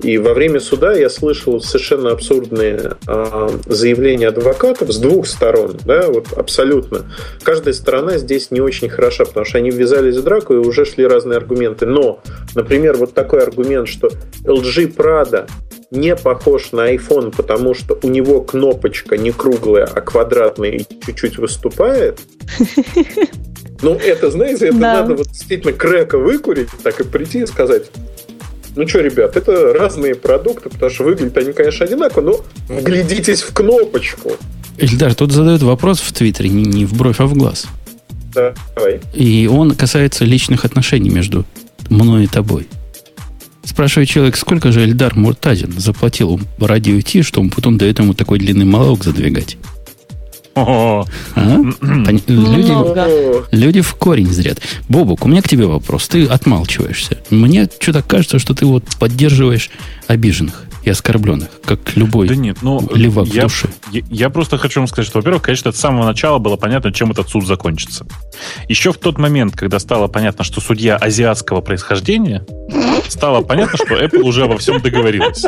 И 0.00 0.18
во 0.18 0.34
время 0.34 0.60
суда 0.60 0.92
я 0.92 1.08
слышал 1.08 1.60
совершенно 1.60 2.10
абсурдные 2.10 2.96
э, 3.06 3.48
заявления 3.66 4.28
адвокатов 4.28 4.92
с 4.92 4.98
двух 4.98 5.26
сторон, 5.26 5.78
да, 5.84 6.08
вот 6.08 6.32
абсолютно. 6.32 7.06
Каждая 7.42 7.72
сторона 7.74 8.18
здесь 8.18 8.50
не 8.50 8.60
очень 8.60 8.88
хороша, 8.88 9.24
потому 9.24 9.46
что 9.46 9.58
они 9.58 9.70
ввязались 9.70 10.16
в 10.16 10.22
драку 10.22 10.54
и 10.54 10.58
уже 10.58 10.84
шли 10.84 11.06
разные 11.06 11.36
аргументы. 11.36 11.86
Но, 11.86 12.20
например, 12.54 12.96
вот 12.96 13.14
такой 13.14 13.42
аргумент, 13.42 13.88
что 13.88 14.10
LG 14.44 14.96
Prada 14.96 15.48
не 15.90 16.16
похож 16.16 16.72
на 16.72 16.92
iPhone, 16.92 17.34
потому 17.34 17.74
что 17.74 17.98
у 18.02 18.08
него 18.08 18.40
кнопочка 18.40 19.16
не 19.16 19.30
круглая, 19.30 19.84
а 19.84 20.00
квадратная 20.00 20.70
и 20.70 20.86
чуть-чуть 21.06 21.38
выступает. 21.38 22.20
Ну, 23.82 23.96
это, 23.96 24.30
знаете, 24.30 24.68
это 24.68 24.78
да. 24.78 24.94
надо 24.94 25.14
вот 25.14 25.28
действительно 25.28 25.74
крека 25.74 26.16
выкурить, 26.16 26.68
так 26.82 27.00
и 27.00 27.04
прийти 27.04 27.40
и 27.40 27.46
сказать, 27.46 27.90
ну 28.76 28.88
что, 28.88 29.00
ребят, 29.00 29.36
это 29.36 29.72
разные 29.72 30.14
продукты, 30.14 30.68
потому 30.68 30.90
что 30.90 31.04
выглядят 31.04 31.36
они, 31.36 31.52
конечно, 31.52 31.84
одинаково, 31.86 32.20
но 32.68 32.76
вглядитесь 32.80 33.42
в 33.42 33.52
кнопочку. 33.52 34.32
Ильдар, 34.78 35.14
тут 35.14 35.30
задают 35.30 35.62
вопрос 35.62 36.00
в 36.00 36.12
Твиттере 36.12 36.48
не, 36.48 36.84
в 36.84 36.94
бровь, 36.94 37.20
а 37.20 37.26
в 37.26 37.34
глаз. 37.34 37.66
Давай. 38.34 39.00
И 39.12 39.48
он 39.50 39.76
касается 39.76 40.24
личных 40.24 40.64
отношений 40.64 41.10
между 41.10 41.44
мной 41.88 42.24
и 42.24 42.26
тобой. 42.26 42.66
Спрашивает 43.62 44.08
человек, 44.08 44.36
сколько 44.36 44.72
же 44.72 44.84
Эльдар 44.84 45.14
Муртазин 45.14 45.72
заплатил 45.78 46.40
радио 46.58 47.00
Ти, 47.00 47.22
чтобы 47.22 47.50
потом 47.50 47.78
до 47.78 47.86
этого 47.86 48.12
такой 48.14 48.38
длинный 48.38 48.64
монолог 48.64 49.04
задвигать? 49.04 49.56
А? 50.54 51.04
Люди, 51.36 52.72
люди 53.50 53.80
в 53.80 53.94
корень 53.94 54.30
зрят. 54.30 54.58
Бобок, 54.88 55.24
у 55.24 55.28
меня 55.28 55.42
к 55.42 55.48
тебе 55.48 55.66
вопрос. 55.66 56.08
Ты 56.08 56.26
отмалчиваешься. 56.26 57.18
Мне 57.30 57.68
что-то 57.80 58.02
кажется, 58.02 58.38
что 58.38 58.54
ты 58.54 58.66
вот 58.66 58.84
поддерживаешь 58.98 59.70
обиженных 60.06 60.66
и 60.84 60.90
оскорбленных, 60.90 61.48
как 61.64 61.96
любой 61.96 62.28
да 62.28 62.36
нет, 62.36 62.58
ну, 62.62 62.86
левак 62.92 63.26
я, 63.28 63.42
в 63.42 63.44
душе. 63.44 63.68
Я, 63.90 64.02
я 64.10 64.30
просто 64.30 64.58
хочу 64.58 64.80
вам 64.80 64.86
сказать, 64.86 65.08
что, 65.08 65.18
во-первых, 65.18 65.42
конечно, 65.42 65.72
с 65.72 65.76
самого 65.76 66.04
начала 66.04 66.38
было 66.38 66.56
понятно, 66.56 66.92
чем 66.92 67.10
этот 67.10 67.28
суд 67.28 67.46
закончится. 67.46 68.06
Еще 68.68 68.92
в 68.92 68.98
тот 68.98 69.18
момент, 69.18 69.56
когда 69.56 69.78
стало 69.78 70.08
понятно, 70.08 70.44
что 70.44 70.60
судья 70.60 70.96
азиатского 70.96 71.62
происхождения, 71.62 72.46
стало 73.08 73.42
понятно, 73.42 73.78
что 73.78 73.94
Apple 73.98 74.20
уже 74.20 74.46
во 74.46 74.58
всем 74.58 74.80
договорилась. 74.80 75.44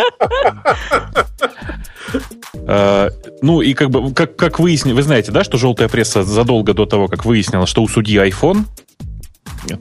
Uh, 2.55 3.13
ну 3.43 3.61
и 3.61 3.75
как 3.75 3.91
бы, 3.91 4.13
как, 4.13 4.35
как 4.35 4.59
выяснили, 4.59 4.95
вы 4.95 5.03
знаете, 5.03 5.31
да, 5.31 5.45
что 5.45 5.57
желтая 5.59 5.89
пресса 5.89 6.25
задолго 6.25 6.73
до 6.75 6.87
того, 6.87 7.07
как 7.07 7.25
выяснила, 7.25 7.67
что 7.67 7.83
у 7.83 7.89
судьи 7.89 8.19
iPhone, 8.19 8.65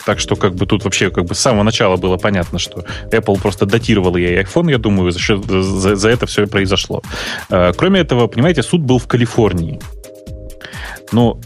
так 0.05 0.19
что 0.19 0.35
как 0.35 0.55
бы 0.55 0.65
тут 0.65 0.83
вообще 0.83 1.09
как 1.09 1.25
бы 1.25 1.35
с 1.35 1.39
самого 1.39 1.63
начала 1.63 1.97
было 1.97 2.17
понятно, 2.17 2.59
что 2.59 2.85
Apple 3.11 3.39
просто 3.39 3.65
датировала 3.65 4.17
ей 4.17 4.41
iPhone, 4.41 4.71
я 4.71 4.77
думаю, 4.77 5.11
за, 5.11 5.19
за, 5.19 5.95
за 5.95 6.09
это 6.09 6.25
все 6.25 6.43
и 6.43 6.45
произошло. 6.45 7.01
Uh, 7.49 7.73
кроме 7.77 7.99
этого, 8.01 8.27
понимаете, 8.27 8.63
суд 8.63 8.81
был 8.81 8.99
в 8.99 9.07
Калифорнии. 9.07 9.79
Но 11.11 11.39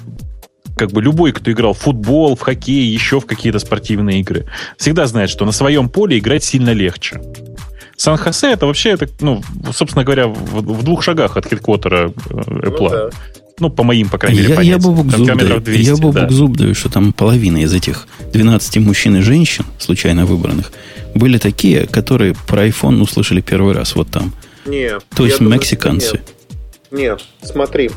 как 0.80 0.92
бы 0.92 1.02
любой, 1.02 1.34
кто 1.34 1.52
играл 1.52 1.74
в 1.74 1.80
футбол, 1.80 2.36
в 2.36 2.42
хоккей, 2.42 2.86
еще 2.86 3.20
в 3.20 3.26
какие-то 3.26 3.60
спортивные 3.60 4.22
игры, 4.22 4.46
всегда 4.78 5.08
знает, 5.08 5.30
что 5.30 5.46
на 5.46 5.52
своем 5.52 5.90
поле 5.90 6.18
играть 6.18 6.44
сильно 6.44 6.72
легче. 6.72 7.22
Сан-Хосе 7.98 8.54
это 8.54 8.66
вообще, 8.66 8.92
это, 8.92 9.10
ну, 9.20 9.42
собственно 9.74 10.06
говоря, 10.06 10.28
в, 10.28 10.62
в 10.62 10.84
двух 10.84 11.04
шагах 11.04 11.36
от 11.36 11.46
хедквотера 11.46 12.14
э, 12.30 12.34
Apple. 12.34 12.80
Ну, 12.80 12.90
да. 12.90 13.10
ну, 13.60 13.70
по 13.70 13.84
моим, 13.84 14.08
по 14.08 14.18
крайней 14.18 14.40
мере, 14.40 14.54
я, 14.54 14.62
я 14.62 14.78
бобок 14.78 15.12
зуб 15.12 15.28
даю, 15.38 15.60
200, 15.60 15.82
я 15.82 15.96
бобок 15.98 16.14
да. 16.14 16.30
зуб 16.30 16.56
даю, 16.56 16.74
что 16.76 16.90
там 16.90 17.12
половина 17.12 17.58
из 17.58 17.74
этих 17.74 18.08
12 18.32 18.78
мужчин 18.78 19.18
и 19.18 19.22
женщин, 19.22 19.66
случайно 19.78 20.26
выбранных, 20.26 20.72
были 21.16 21.38
такие, 21.38 21.88
которые 21.88 22.36
про 22.48 22.68
iPhone 22.68 23.02
услышали 23.02 23.42
первый 23.42 23.74
раз 23.74 23.96
вот 23.96 24.10
там. 24.10 24.34
Нет. 24.66 25.04
То 25.16 25.26
есть 25.26 25.40
мексиканцы. 25.40 26.14
Нет. 26.14 26.36
Нет, 26.92 27.22
смотри, 27.44 27.92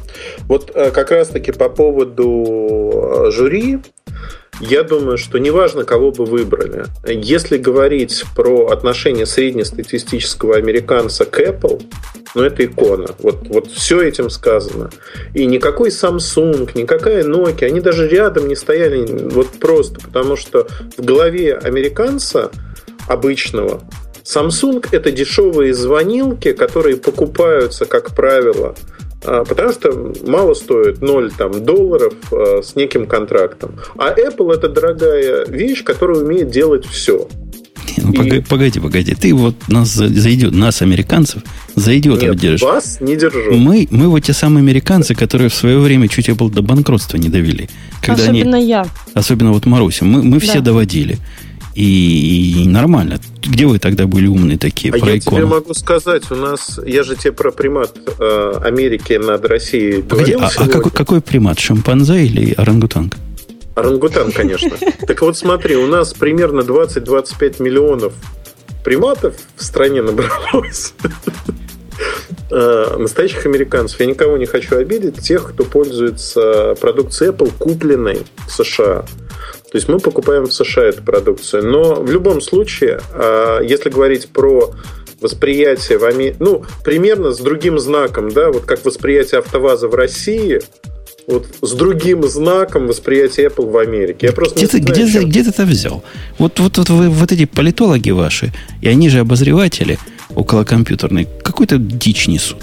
вот 0.49 0.71
э, 0.75 0.91
как 0.91 1.11
раз-таки 1.13 1.51
по 1.53 1.71
поводу 1.71 2.91
э, 2.93 3.31
жюри, 3.31 3.79
я 4.63 4.85
думаю, 4.85 5.19
что 5.19 5.39
неважно, 5.39 5.85
кого 5.85 6.13
бы 6.13 6.25
выбрали. 6.25 6.85
Если 7.05 7.59
говорить 7.59 8.25
про 8.37 8.69
отношение 8.69 9.27
среднестатистического 9.27 10.57
американца 10.57 11.25
к 11.25 11.41
Apple, 11.41 11.83
ну, 12.37 12.43
это 12.43 12.65
икона. 12.65 13.09
Вот, 13.19 13.49
вот 13.49 13.67
все 13.73 14.01
этим 14.01 14.31
сказано. 14.31 14.91
И 15.35 15.47
никакой 15.47 15.89
Samsung, 15.91 16.71
никакая 16.75 17.25
Nokia, 17.25 17.67
они 17.67 17.81
даже 17.81 18.07
рядом 18.09 18.47
не 18.47 18.55
стояли 18.55 19.05
вот 19.31 19.49
просто, 19.59 20.01
потому 20.01 20.37
что 20.37 20.69
в 20.97 21.05
голове 21.05 21.55
американца 21.55 22.53
обычного 23.09 23.83
Samsung 24.25 24.87
это 24.93 25.11
дешевые 25.11 25.75
звонилки, 25.75 26.53
которые 26.53 26.97
покупаются, 26.97 27.85
как 27.85 28.15
правило, 28.15 28.77
потому 29.25 29.73
что 29.73 30.13
мало 30.27 30.55
стоит 30.55 31.01
0 31.01 31.33
там, 31.33 31.65
долларов 31.65 32.15
а, 32.33 32.61
с 32.63 32.75
неким 32.75 33.07
контрактом. 33.07 33.77
А 33.97 34.13
Apple 34.13 34.53
это 34.53 34.69
дорогая 34.69 35.47
вещь, 35.47 35.85
которая 35.85 36.19
умеет 36.19 36.51
делать 36.51 36.87
все. 36.87 37.29
Ну, 37.99 38.23
и... 38.23 38.41
погоди, 38.41 38.81
погоди, 38.81 39.15
Ты 39.15 39.35
вот 39.35 39.55
нас 39.69 39.91
зайдет, 39.91 40.53
нас, 40.53 40.83
американцев, 40.83 41.43
зайдет 41.75 42.23
Нет, 42.23 42.37
держишь. 42.37 42.63
вас 42.63 43.01
не 43.01 43.17
держу. 43.17 43.53
Мы, 43.53 43.87
мы 43.91 44.09
вот 44.09 44.21
те 44.21 44.33
самые 44.33 44.63
американцы, 44.63 45.15
которые 45.15 45.49
в 45.51 45.55
свое 45.55 45.79
время 45.79 46.09
чуть 46.09 46.29
Apple 46.29 46.51
до 46.51 46.63
банкротства 46.63 47.17
не 47.17 47.29
довели. 47.29 47.69
Когда 48.01 48.25
особенно 48.25 48.57
они, 48.57 48.67
я. 48.67 48.87
Особенно 49.15 49.53
вот 49.53 49.67
Маруся. 49.67 50.05
Мы, 50.05 50.23
мы 50.23 50.39
все 50.41 50.55
да. 50.55 50.61
доводили. 50.61 51.19
И, 51.75 52.63
и 52.63 52.69
нормально. 52.69 53.19
Где 53.41 53.67
вы 53.67 53.79
тогда 53.79 54.07
были 54.07 54.27
умные 54.27 54.59
такие? 54.59 54.93
А 54.93 54.99
про 54.99 55.11
я 55.11 55.19
икону? 55.19 55.37
тебе 55.37 55.47
могу 55.47 55.75
сказать, 55.75 56.31
у 56.31 56.35
нас, 56.35 56.79
я 56.85 57.03
же 57.03 57.17
тебе 57.17 57.33
про 57.33 57.51
примат 57.51 57.97
э, 58.19 58.53
Америки 58.63 59.15
над 59.15 59.45
Россией 59.47 60.03
Погоди, 60.03 60.33
а, 60.35 60.51
а 60.55 60.69
какой, 60.69 60.91
какой 60.91 61.21
примат? 61.21 61.59
Шимпанзе 61.59 62.25
или 62.25 62.53
орангутанг? 62.53 63.17
Орангутан, 63.75 64.33
конечно. 64.33 64.71
Так 65.07 65.23
вот 65.23 65.37
смотри, 65.37 65.77
у 65.77 65.87
нас 65.87 66.13
примерно 66.13 66.61
20-25 66.61 67.63
миллионов 67.63 68.13
приматов 68.85 69.35
в 69.57 69.65
стране 69.65 70.03
набралось. 70.03 70.95
Э, 72.55 72.97
настоящих 72.99 73.47
американцев. 73.47 73.99
Я 74.01 74.05
никого 74.05 74.37
не 74.37 74.45
хочу 74.45 74.77
обидеть. 74.77 75.23
Тех, 75.23 75.53
кто 75.53 75.65
пользуется 75.65 76.75
продукцией 76.79 77.33
Apple, 77.33 77.51
купленной 77.59 78.27
в 78.47 78.53
США. 78.53 79.07
То 79.73 79.79
есть 79.79 79.89
мы 79.89 79.99
покупаем 79.99 80.45
в 80.45 80.53
США 80.53 80.85
эту 80.85 81.03
продукцию. 81.03 81.67
Но 81.67 81.95
в 81.95 82.11
любом 82.11 82.43
случае, 82.43 83.01
а, 83.15 83.61
если 83.61 83.89
говорить 83.89 84.29
про 84.29 84.75
восприятие 85.19 85.97
в 85.97 86.05
Америке, 86.05 86.37
ну, 86.41 86.65
примерно 86.85 87.33
с 87.33 87.39
другим 87.39 87.79
знаком, 87.79 88.31
да, 88.31 88.51
вот 88.51 88.65
как 88.67 88.85
восприятие 88.85 89.39
АвтоВАЗа 89.39 89.89
в 89.89 89.95
России, 89.95 90.61
вот 91.27 91.47
с 91.63 91.73
другим 91.73 92.25
знаком 92.25 92.87
восприятия 92.87 93.47
Apple 93.47 93.71
в 93.71 93.79
Америке. 93.79 94.27
Я 94.27 94.33
просто 94.33 94.57
где, 94.57 94.67
ты, 94.67 94.77
знаю, 94.77 94.93
где, 94.93 95.11
чем... 95.11 95.31
где 95.31 95.43
ты 95.43 95.49
это 95.49 95.65
взял? 95.65 96.05
Вот, 96.37 96.61
вот, 96.61 96.77
вот 96.77 96.91
вы, 96.91 97.09
вот 97.09 97.33
эти 97.33 97.47
политологи 97.47 98.11
ваши, 98.11 98.53
и 98.83 98.89
они 98.89 99.09
же 99.09 99.21
обозреватели 99.21 99.99
околокомпьютерные, 100.35 101.27
какую-то 101.43 101.79
дичь 101.79 102.29
несут. 102.29 102.59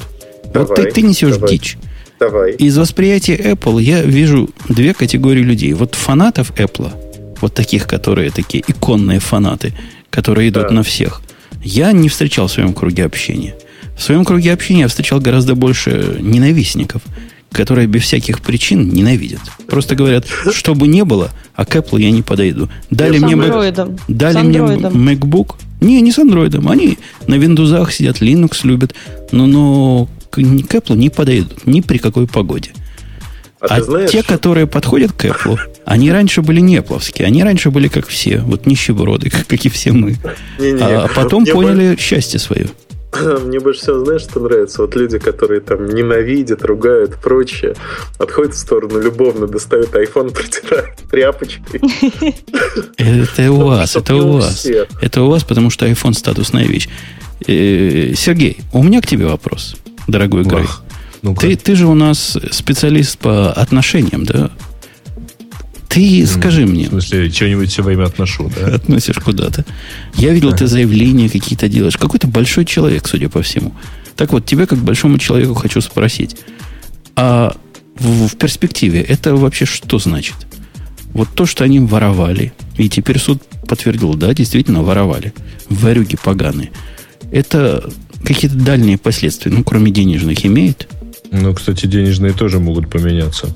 Давай, 0.54 0.68
вот 0.68 0.76
ты, 0.76 0.92
ты 0.92 1.02
несешь 1.02 1.38
давай. 1.38 1.50
дичь. 1.50 1.78
Давай. 2.20 2.54
Из 2.54 2.78
восприятия 2.78 3.36
Apple 3.36 3.82
я 3.82 4.02
вижу 4.02 4.50
две 4.68 4.94
категории 4.94 5.42
людей. 5.42 5.74
Вот 5.74 5.96
фанатов 5.96 6.52
Apple, 6.52 6.92
вот 7.40 7.54
таких, 7.54 7.88
которые 7.88 8.30
такие 8.32 8.64
иконные 8.68 9.20
фанаты, 9.20 9.74
которые 10.10 10.50
идут 10.50 10.68
да. 10.68 10.74
на 10.74 10.84
всех, 10.84 11.22
я 11.64 11.92
не 11.92 12.10
встречал 12.10 12.48
в 12.48 12.52
своем 12.52 12.74
круге 12.74 13.06
общения. 13.06 13.56
В 13.98 14.04
своем 14.04 14.26
круге 14.26 14.54
общения 14.54 14.82
я 14.82 14.88
встречал 14.88 15.20
гораздо 15.20 15.56
больше 15.56 16.18
ненавистников, 16.20 17.02
которые 17.52 17.88
без 17.88 18.04
всяких 18.04 18.42
причин 18.42 18.90
ненавидят. 18.90 19.42
Просто 19.68 19.96
говорят, 19.96 20.26
что 20.54 20.76
бы 20.76 20.88
ни 20.88 21.02
было, 21.02 21.32
а 21.56 21.66
к 21.66 21.76
Apple 21.76 22.02
я 22.02 22.12
не 22.12 22.22
подойду. 22.22 22.70
Дали 22.92 23.18
с 23.18 23.22
мне, 23.22 23.34
Mac, 23.34 24.00
дали 24.08 24.42
мне 24.42 24.60
MacBook. 24.60 25.56
Не, 25.82 26.02
не 26.02 26.12
с 26.12 26.20
андроидом. 26.20 26.70
Они 26.70 26.98
на 27.28 27.36
Windows 27.36 27.92
сидят, 27.92 28.22
Linux 28.22 28.60
любят. 28.64 28.94
Но, 29.32 29.48
но 29.48 30.10
к, 30.30 30.36
к 30.36 30.76
Apple 30.76 30.96
не 30.96 31.10
подойдут 31.10 31.66
ни 31.66 31.82
при 31.82 31.98
какой 31.98 32.28
погоде. 32.28 32.72
А, 33.62 33.76
а 33.76 33.82
знаешь, 33.82 34.10
те, 34.10 34.24
которые 34.24 34.68
подходят 34.68 35.12
к 35.12 35.26
Apple, 35.26 35.60
они 35.84 36.12
раньше 36.12 36.42
были 36.42 36.62
не 36.62 36.78
Apple, 36.78 37.24
они 37.24 37.44
раньше 37.44 37.72
были 37.72 37.90
как 37.90 38.08
все, 38.08 38.40
вот 38.40 38.66
нищеброды, 38.66 39.30
как, 39.48 39.66
и 39.66 39.70
все 39.70 39.92
мы. 39.92 40.16
Не, 40.58 40.72
не, 40.72 40.82
а 40.82 41.10
потом 41.14 41.46
поняли 41.46 41.96
бы... 41.96 42.00
счастье 42.00 42.40
свое. 42.40 42.68
Мне 43.46 43.60
больше 43.60 43.82
всего, 43.82 44.06
знаешь, 44.06 44.22
что 44.22 44.40
нравится? 44.40 44.82
Вот 44.82 44.96
люди, 44.96 45.18
которые 45.18 45.60
там 45.60 45.88
ненавидят, 45.90 46.64
ругают, 46.64 47.16
прочее, 47.22 47.76
отходят 48.18 48.54
в 48.54 48.58
сторону 48.58 49.02
любовно, 49.02 49.48
достают 49.48 49.90
iPhone, 49.90 50.32
протирают 50.34 50.96
тряпочкой. 51.12 51.82
Это 52.98 53.52
у 53.52 53.66
вас, 53.66 53.96
это 53.96 54.16
у 54.16 54.34
вас. 54.34 54.68
Это 55.02 55.22
у 55.24 55.30
вас, 55.30 55.44
потому 55.44 55.70
что 55.70 55.86
iPhone 55.86 56.14
статусная 56.14 56.66
вещь. 56.66 56.88
Э, 57.48 58.14
Сергей, 58.16 58.60
у 58.74 58.84
меня 58.84 59.02
к 59.02 59.08
тебе 59.08 59.26
вопрос 59.26 59.76
дорогой 60.12 60.44
Грей. 60.44 60.66
ну 61.22 61.36
ты, 61.36 61.56
ты 61.56 61.76
же 61.76 61.88
у 61.88 61.94
нас 61.94 62.38
специалист 62.52 63.18
по 63.18 63.52
отношениям, 63.52 64.26
да? 64.26 64.52
Ты 65.90 66.26
скажи 66.28 66.68
мне. 66.68 66.86
В 66.86 66.90
смысле, 66.90 67.32
что-нибудь 67.32 67.72
все 67.72 67.82
время 67.82 68.06
отношу, 68.06 68.52
да? 68.56 68.68
Относишь 68.76 69.18
куда-то. 69.18 69.66
Я 70.16 70.34
видел, 70.34 70.54
ты 70.54 70.68
заявления 70.68 71.30
какие-то 71.30 71.68
делаешь. 71.68 71.98
Какой-то 71.98 72.28
большой 72.28 72.66
человек, 72.66 73.08
судя 73.08 73.28
по 73.28 73.42
всему. 73.42 73.74
Так 74.16 74.32
вот, 74.32 74.46
тебя 74.46 74.68
как 74.68 74.78
большому 74.80 75.18
человеку 75.18 75.56
хочу 75.56 75.82
спросить. 75.82 76.38
А 77.16 77.56
в, 77.98 78.28
в 78.28 78.36
перспективе 78.38 79.02
это 79.02 79.36
вообще 79.36 79.66
что 79.66 79.98
значит? 79.98 80.36
Вот 81.14 81.28
то, 81.34 81.48
что 81.48 81.64
они 81.64 81.80
воровали, 81.80 82.54
и 82.78 82.88
теперь 82.88 83.18
суд 83.18 83.42
подтвердил, 83.68 84.14
да, 84.14 84.34
действительно 84.34 84.84
воровали. 84.84 85.34
Варюги 85.70 86.18
поганые. 86.22 86.72
Это 87.32 87.90
какие-то 88.24 88.58
дальние 88.58 88.98
последствия, 88.98 89.52
ну, 89.52 89.64
кроме 89.64 89.92
денежных, 89.92 90.46
имеет? 90.46 90.88
Ну, 91.32 91.54
кстати, 91.54 91.86
денежные 91.86 92.34
тоже 92.34 92.60
могут 92.60 92.90
поменяться. 92.90 93.54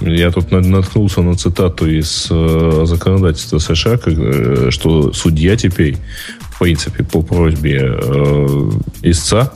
Я 0.00 0.30
тут 0.30 0.52
наткнулся 0.52 1.22
на 1.22 1.34
цитату 1.34 1.90
из 1.90 2.28
э, 2.30 2.84
законодательства 2.86 3.58
США, 3.58 3.98
э, 4.06 4.68
что 4.70 5.12
судья 5.12 5.56
теперь, 5.56 5.96
в 6.52 6.58
принципе, 6.60 7.02
по 7.02 7.22
просьбе 7.22 7.80
э, 7.82 8.70
истца, 9.02 9.52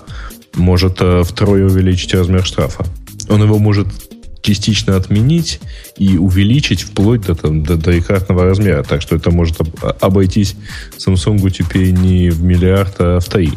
может 0.54 1.00
втрое 1.24 1.64
увеличить 1.66 2.14
размер 2.14 2.44
штрафа. 2.44 2.84
Он 3.28 3.42
его 3.42 3.58
может 3.58 3.88
частично 4.42 4.96
отменить 4.96 5.60
и 5.96 6.18
увеличить 6.18 6.82
вплоть 6.82 7.22
до, 7.22 7.34
там, 7.34 7.62
до, 7.62 7.76
до 7.76 7.92
трикратного 7.92 8.44
размера. 8.44 8.82
Так 8.82 9.00
что 9.00 9.16
это 9.16 9.30
может 9.30 9.56
обойтись 10.00 10.54
Samsung 10.98 11.50
теперь 11.50 11.92
не 11.92 12.30
в 12.30 12.42
миллиард, 12.42 12.96
а 12.98 13.20
в 13.20 13.24
три. 13.24 13.52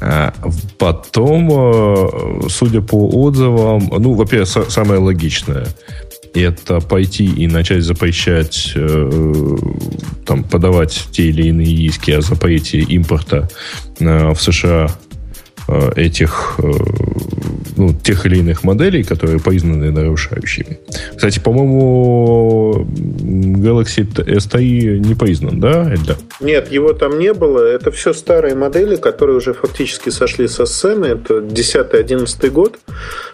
А 0.00 0.32
потом, 0.78 1.48
э, 1.52 2.48
судя 2.48 2.80
по 2.80 3.08
отзывам, 3.08 3.90
ну, 3.98 4.14
во-первых, 4.14 4.70
самое 4.70 5.00
логичное 5.00 5.66
это 6.34 6.80
пойти 6.80 7.26
и 7.26 7.46
начать 7.46 7.84
запрещать, 7.84 8.72
э, 8.74 9.56
там, 10.26 10.42
подавать 10.42 11.06
те 11.12 11.28
или 11.28 11.48
иные 11.48 11.86
иски 11.86 12.10
о 12.10 12.20
запрете 12.20 12.80
импорта 12.80 13.48
э, 14.00 14.32
в 14.32 14.40
США 14.40 14.90
Э, 15.66 15.92
этих, 15.96 16.56
э, 16.58 16.72
ну, 17.76 17.92
тех 17.92 18.26
или 18.26 18.38
иных 18.38 18.64
моделей, 18.64 19.02
которые 19.02 19.40
признаны 19.40 19.90
нарушающими. 19.90 20.78
Кстати, 21.14 21.38
по-моему, 21.38 22.86
Galaxy 22.90 24.04
S3 24.04 24.98
не 24.98 25.14
признан, 25.14 25.60
да, 25.60 25.92
Эдля? 25.92 26.16
Нет, 26.40 26.70
его 26.70 26.92
там 26.92 27.18
не 27.18 27.32
было. 27.32 27.60
Это 27.60 27.90
все 27.90 28.12
старые 28.12 28.54
модели, 28.54 28.96
которые 28.96 29.36
уже 29.36 29.54
фактически 29.54 30.10
сошли 30.10 30.48
со 30.48 30.66
сцены. 30.66 31.06
Это 31.06 31.38
10-11 31.38 32.50
год. 32.50 32.78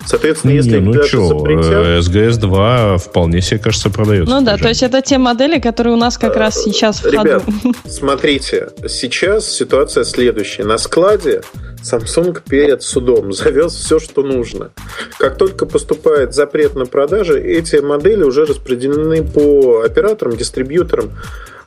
Соответственно, 0.06 0.52
если 0.52 0.78
не, 0.78 0.86
ну 0.86 0.92
даже 0.92 1.08
что, 1.08 1.28
запретят... 1.28 2.04
SGS 2.04 2.38
2 2.38 2.98
вполне 2.98 3.40
себе, 3.42 3.58
кажется, 3.58 3.90
продается. 3.90 4.34
Ну 4.34 4.44
да, 4.44 4.56
то 4.56 4.68
есть 4.68 4.82
это 4.82 5.02
те 5.02 5.18
модели, 5.18 5.58
которые 5.58 5.94
у 5.94 5.98
нас 5.98 6.18
как 6.18 6.36
раз 6.36 6.62
сейчас 6.62 7.02
в 7.02 7.06
Ребят, 7.06 7.44
ходу. 7.44 7.74
смотрите, 7.86 8.68
сейчас 8.88 9.50
ситуация 9.50 10.04
следующая. 10.04 10.64
На 10.64 10.78
складе 10.78 11.42
Samsung 11.82 12.40
перед 12.48 12.82
судом 12.82 13.32
завез 13.32 13.74
все, 13.74 13.98
что 13.98 14.22
нужно. 14.22 14.70
Как 15.18 15.36
только 15.36 15.66
поступает 15.66 16.34
запрет 16.34 16.74
на 16.74 16.86
продажи, 16.86 17.40
эти 17.40 17.76
модели 17.76 18.22
уже 18.22 18.44
распределены 18.44 19.22
по 19.24 19.82
операторам, 19.82 20.36
дистрибьюторам. 20.36 21.12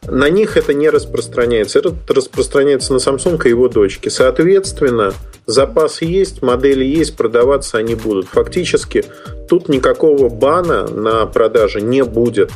На 0.08 0.30
них 0.30 0.58
это 0.58 0.74
не 0.74 0.90
распространяется. 0.90 1.80
Это 1.80 1.96
распространяется 2.08 2.94
на 2.94 2.98
Samsung 2.98 3.42
и 3.46 3.50
его 3.50 3.70
дочки. 3.70 4.10
Соответственно, 4.10 5.14
запас 5.46 6.02
есть, 6.02 6.42
модели 6.42 6.86
есть, 6.86 7.16
продаваться 7.16 7.78
они 7.78 7.96
будут. 7.96 8.28
Фактически 8.28 9.06
тут 9.50 9.70
никакого 9.70 10.30
бана 10.30 10.88
на 10.88 11.26
продаже 11.26 11.82
не 11.82 12.04
будет. 12.04 12.52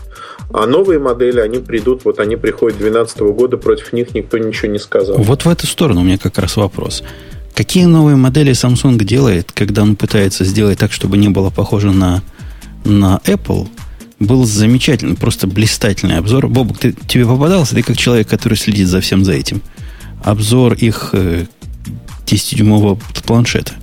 А 0.51 0.65
новые 0.65 0.99
модели, 0.99 1.39
они 1.39 1.59
придут, 1.59 2.05
вот 2.05 2.19
они 2.19 2.37
приходят 2.37 2.77
2012 2.77 3.19
года, 3.35 3.57
против 3.57 3.91
них 3.91 4.13
никто 4.13 4.37
ничего 4.37 4.71
не 4.71 4.79
сказал. 4.79 5.17
Вот 5.17 5.43
в 5.43 5.49
эту 5.49 5.67
сторону 5.67 6.01
у 6.01 6.03
меня 6.03 6.17
как 6.17 6.37
раз 6.37 6.55
вопрос. 6.55 7.03
Какие 7.53 7.85
новые 7.85 8.15
модели 8.15 8.51
Samsung 8.51 8.97
делает, 9.03 9.51
когда 9.51 9.81
он 9.81 9.95
пытается 9.95 10.45
сделать 10.45 10.79
так, 10.79 10.91
чтобы 10.91 11.17
не 11.17 11.29
было 11.29 11.49
похоже 11.49 11.91
на, 11.91 12.21
на 12.85 13.19
Apple? 13.25 13.67
Был 14.19 14.45
замечательный, 14.45 15.15
просто 15.15 15.45
блистательный 15.47 16.17
обзор. 16.17 16.47
Бобок, 16.47 16.79
ты, 16.79 16.93
тебе 17.07 17.25
попадался? 17.25 17.75
Ты 17.75 17.83
как 17.83 17.97
человек, 17.97 18.27
который 18.27 18.57
следит 18.57 18.87
за 18.87 18.99
всем 19.01 19.23
за 19.23 19.33
этим. 19.33 19.61
Обзор 20.23 20.73
их 20.73 21.09
э, 21.13 21.45
10-дюймового 22.25 22.99
планшета. 23.25 23.73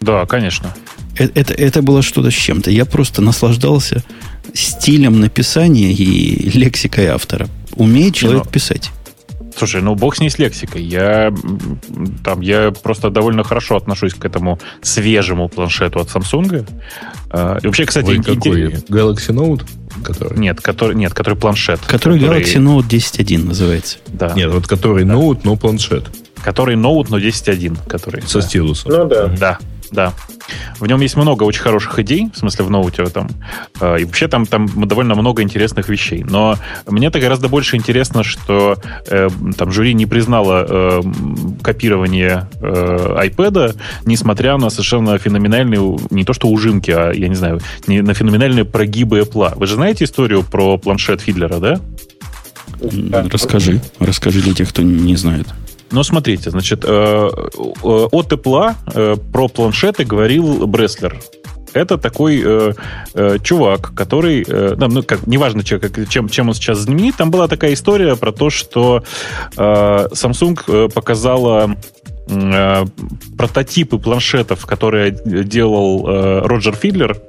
Да, 0.00 0.24
конечно. 0.26 0.74
Это, 1.16 1.38
это, 1.38 1.54
это 1.54 1.82
было 1.82 2.02
что-то 2.02 2.30
с 2.30 2.34
чем-то. 2.34 2.70
Я 2.70 2.86
просто 2.86 3.20
наслаждался 3.22 4.02
стилем 4.54 5.20
написания 5.20 5.92
и 5.92 6.50
лексикой 6.50 7.06
автора. 7.06 7.48
Умеет 7.76 8.14
человек 8.14 8.44
Но... 8.46 8.50
писать. 8.50 8.90
Слушай, 9.56 9.82
ну 9.82 9.94
бог 9.94 10.16
с 10.16 10.20
ней 10.20 10.30
с 10.30 10.38
лексикой. 10.38 10.82
Я, 10.82 11.32
там, 12.24 12.40
я 12.40 12.72
просто 12.72 13.10
довольно 13.10 13.44
хорошо 13.44 13.76
отношусь 13.76 14.14
к 14.14 14.24
этому 14.24 14.58
свежему 14.82 15.48
планшету 15.48 16.00
от 16.00 16.08
Samsung. 16.08 16.68
А, 17.30 17.58
и 17.62 17.66
вообще, 17.66 17.86
кстати, 17.86 18.10
Ой, 18.10 18.22
какой? 18.22 18.72
Galaxy 18.72 19.32
Note? 19.32 19.64
Который? 20.02 20.38
Нет, 20.38 20.60
который, 20.60 20.96
нет, 20.96 21.14
который 21.14 21.36
планшет. 21.36 21.80
Который, 21.86 22.18
который... 22.18 22.42
Galaxy 22.42 22.56
Note 22.56 22.88
10.1 22.88 23.46
называется. 23.46 23.98
Да. 24.08 24.32
Нет, 24.34 24.50
вот 24.50 24.66
который 24.66 25.04
да. 25.04 25.14
Note, 25.14 25.40
но 25.44 25.56
планшет. 25.56 26.04
Который 26.42 26.76
Note, 26.76 27.06
но 27.10 27.18
10.1. 27.18 27.88
Который, 27.88 28.22
Со 28.22 28.40
да. 28.40 28.46
стилусом. 28.46 28.92
Ну 28.92 29.06
да. 29.06 29.26
Да, 29.28 29.58
да. 29.94 30.12
В 30.78 30.86
нем 30.86 31.00
есть 31.00 31.16
много 31.16 31.44
очень 31.44 31.62
хороших 31.62 31.98
идей, 32.00 32.30
в 32.32 32.36
смысле 32.36 32.66
в 32.66 32.70
ноуте 32.70 33.06
там. 33.06 33.28
Э, 33.80 33.98
и 33.98 34.04
вообще 34.04 34.28
там, 34.28 34.44
там 34.44 34.66
довольно 34.86 35.14
много 35.14 35.42
интересных 35.42 35.88
вещей. 35.88 36.24
Но 36.28 36.56
мне-то 36.86 37.20
гораздо 37.20 37.48
больше 37.48 37.76
интересно, 37.76 38.22
что 38.22 38.76
э, 39.06 39.28
там 39.56 39.72
жюри 39.72 39.94
не 39.94 40.06
признало 40.06 40.66
э, 40.68 41.02
копирование 41.62 42.48
э, 42.60 43.28
iPad, 43.28 43.76
несмотря 44.04 44.56
на 44.58 44.68
совершенно 44.68 45.16
феноменальные, 45.18 45.98
не 46.10 46.24
то 46.24 46.32
что 46.32 46.48
ужимки, 46.48 46.90
а, 46.90 47.12
я 47.12 47.28
не 47.28 47.34
знаю, 47.34 47.60
не, 47.86 48.02
на 48.02 48.12
феноменальные 48.12 48.64
прогибы 48.64 49.20
Apple. 49.20 49.54
Вы 49.56 49.66
же 49.66 49.74
знаете 49.76 50.04
историю 50.04 50.42
про 50.42 50.76
планшет 50.76 51.20
Фидлера, 51.20 51.58
да? 51.58 51.80
Расскажи. 53.30 53.80
Расскажи 53.98 54.42
для 54.42 54.54
тех, 54.54 54.68
кто 54.68 54.82
не 54.82 55.16
знает. 55.16 55.46
Но 55.90 56.02
смотрите, 56.02 56.50
значит, 56.50 56.84
э, 56.84 56.88
э, 56.88 57.28
от 57.82 58.32
Apple 58.32 58.74
э, 58.94 59.16
про 59.32 59.48
планшеты 59.48 60.04
говорил 60.04 60.66
Бреслер. 60.66 61.20
Это 61.72 61.98
такой 61.98 62.40
э, 62.44 62.72
э, 63.14 63.38
чувак, 63.42 63.92
который, 63.94 64.44
э, 64.46 64.74
ну, 64.76 65.02
как, 65.02 65.26
неважно, 65.26 65.64
чем, 65.64 66.28
чем 66.28 66.48
он 66.48 66.54
сейчас 66.54 66.78
знаменит, 66.78 67.16
там 67.16 67.30
была 67.30 67.48
такая 67.48 67.74
история 67.74 68.14
про 68.16 68.32
то, 68.32 68.48
что 68.48 69.02
э, 69.56 69.60
Samsung 70.12 70.88
показала 70.92 71.76
э, 72.28 72.84
прототипы 73.36 73.98
планшетов, 73.98 74.64
которые 74.66 75.10
делал 75.24 76.08
э, 76.08 76.40
Роджер 76.46 76.76
Фидлер, 76.76 77.20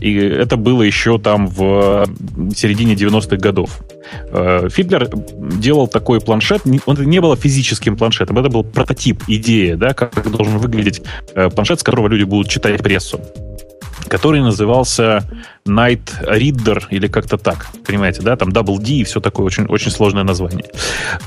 и 0.00 0.14
это 0.14 0.56
было 0.56 0.82
еще 0.82 1.18
там 1.18 1.46
в 1.46 2.06
середине 2.54 2.94
90-х 2.94 3.36
годов. 3.36 3.80
Э, 4.30 4.68
Фидлер 4.70 5.08
делал 5.36 5.88
такой 5.88 6.20
планшет, 6.20 6.62
он 6.86 6.96
не 7.02 7.20
был 7.20 7.34
физическим 7.36 7.96
планшетом, 7.96 8.38
это 8.38 8.48
был 8.48 8.64
прототип, 8.64 9.22
идея, 9.28 9.76
да, 9.76 9.94
как 9.94 10.30
должен 10.30 10.58
выглядеть 10.58 11.02
э, 11.34 11.48
планшет, 11.50 11.80
с 11.80 11.82
которого 11.82 12.08
люди 12.08 12.24
будут 12.24 12.48
читать 12.48 12.82
прессу 12.82 13.20
который 14.12 14.42
назывался 14.42 15.22
Night 15.66 16.02
Reader 16.20 16.84
или 16.90 17.06
как-то 17.06 17.38
так, 17.38 17.68
понимаете, 17.86 18.20
да, 18.20 18.36
там 18.36 18.50
Double 18.50 18.78
D 18.78 18.92
и 18.92 19.04
все 19.04 19.20
такое, 19.20 19.46
очень, 19.46 19.64
очень 19.64 19.90
сложное 19.90 20.22
название. 20.22 20.66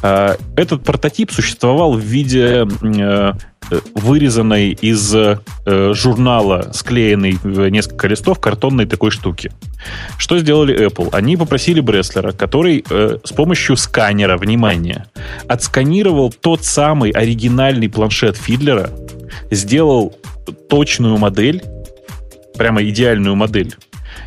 А, 0.04 0.36
этот 0.56 0.84
прототип 0.84 1.32
существовал 1.32 1.94
в 1.94 2.00
виде 2.00 2.68
э, 2.84 3.34
вырезанной 3.96 4.74
из 4.74 5.16
э, 5.16 5.40
журнала, 5.94 6.70
склеенной 6.74 7.40
в 7.42 7.70
несколько 7.70 8.08
листов 8.08 8.40
картонной 8.40 8.86
такой 8.86 9.10
штуки. 9.10 9.52
Что 10.20 10.38
сделали 10.38 10.88
Apple? 10.88 11.10
Они 11.12 11.38
попросили 11.38 11.80
Бреслера, 11.80 12.34
который 12.34 12.86
э, 12.88 13.18
с 13.24 13.32
помощью 13.32 13.78
сканера, 13.78 14.38
внимание, 14.38 15.08
отсканировал 15.48 16.32
тот 16.32 16.64
самый 16.64 17.10
оригинальный 17.10 17.90
планшет 17.90 18.38
Фидлера, 18.38 18.92
сделал 19.50 20.16
точную 20.70 21.18
модель 21.18 21.64
прямо 22.56 22.84
идеальную 22.84 23.36
модель 23.36 23.76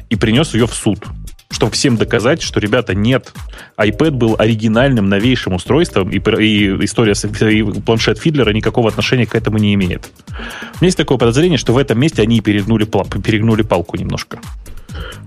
и 0.08 0.16
принес 0.16 0.54
ее 0.54 0.66
в 0.66 0.74
суд 0.74 1.04
чтобы 1.50 1.72
всем 1.72 1.96
доказать, 1.96 2.42
что, 2.42 2.60
ребята, 2.60 2.94
нет, 2.94 3.32
iPad 3.78 4.10
был 4.12 4.36
оригинальным, 4.38 5.08
новейшим 5.08 5.54
устройством, 5.54 6.10
и, 6.10 6.18
и 6.18 6.84
история 6.84 7.14
с 7.14 7.24
и 7.24 7.62
планшет 7.80 8.18
Фидлера 8.18 8.50
никакого 8.50 8.88
отношения 8.88 9.26
к 9.26 9.34
этому 9.34 9.58
не 9.58 9.74
имеет. 9.74 10.10
У 10.28 10.32
меня 10.32 10.88
есть 10.88 10.98
такое 10.98 11.16
подозрение, 11.16 11.58
что 11.58 11.72
в 11.72 11.78
этом 11.78 11.98
месте 11.98 12.22
они 12.22 12.40
перегнули, 12.40 12.84
перегнули 12.84 13.62
палку 13.62 13.96
немножко. 13.96 14.38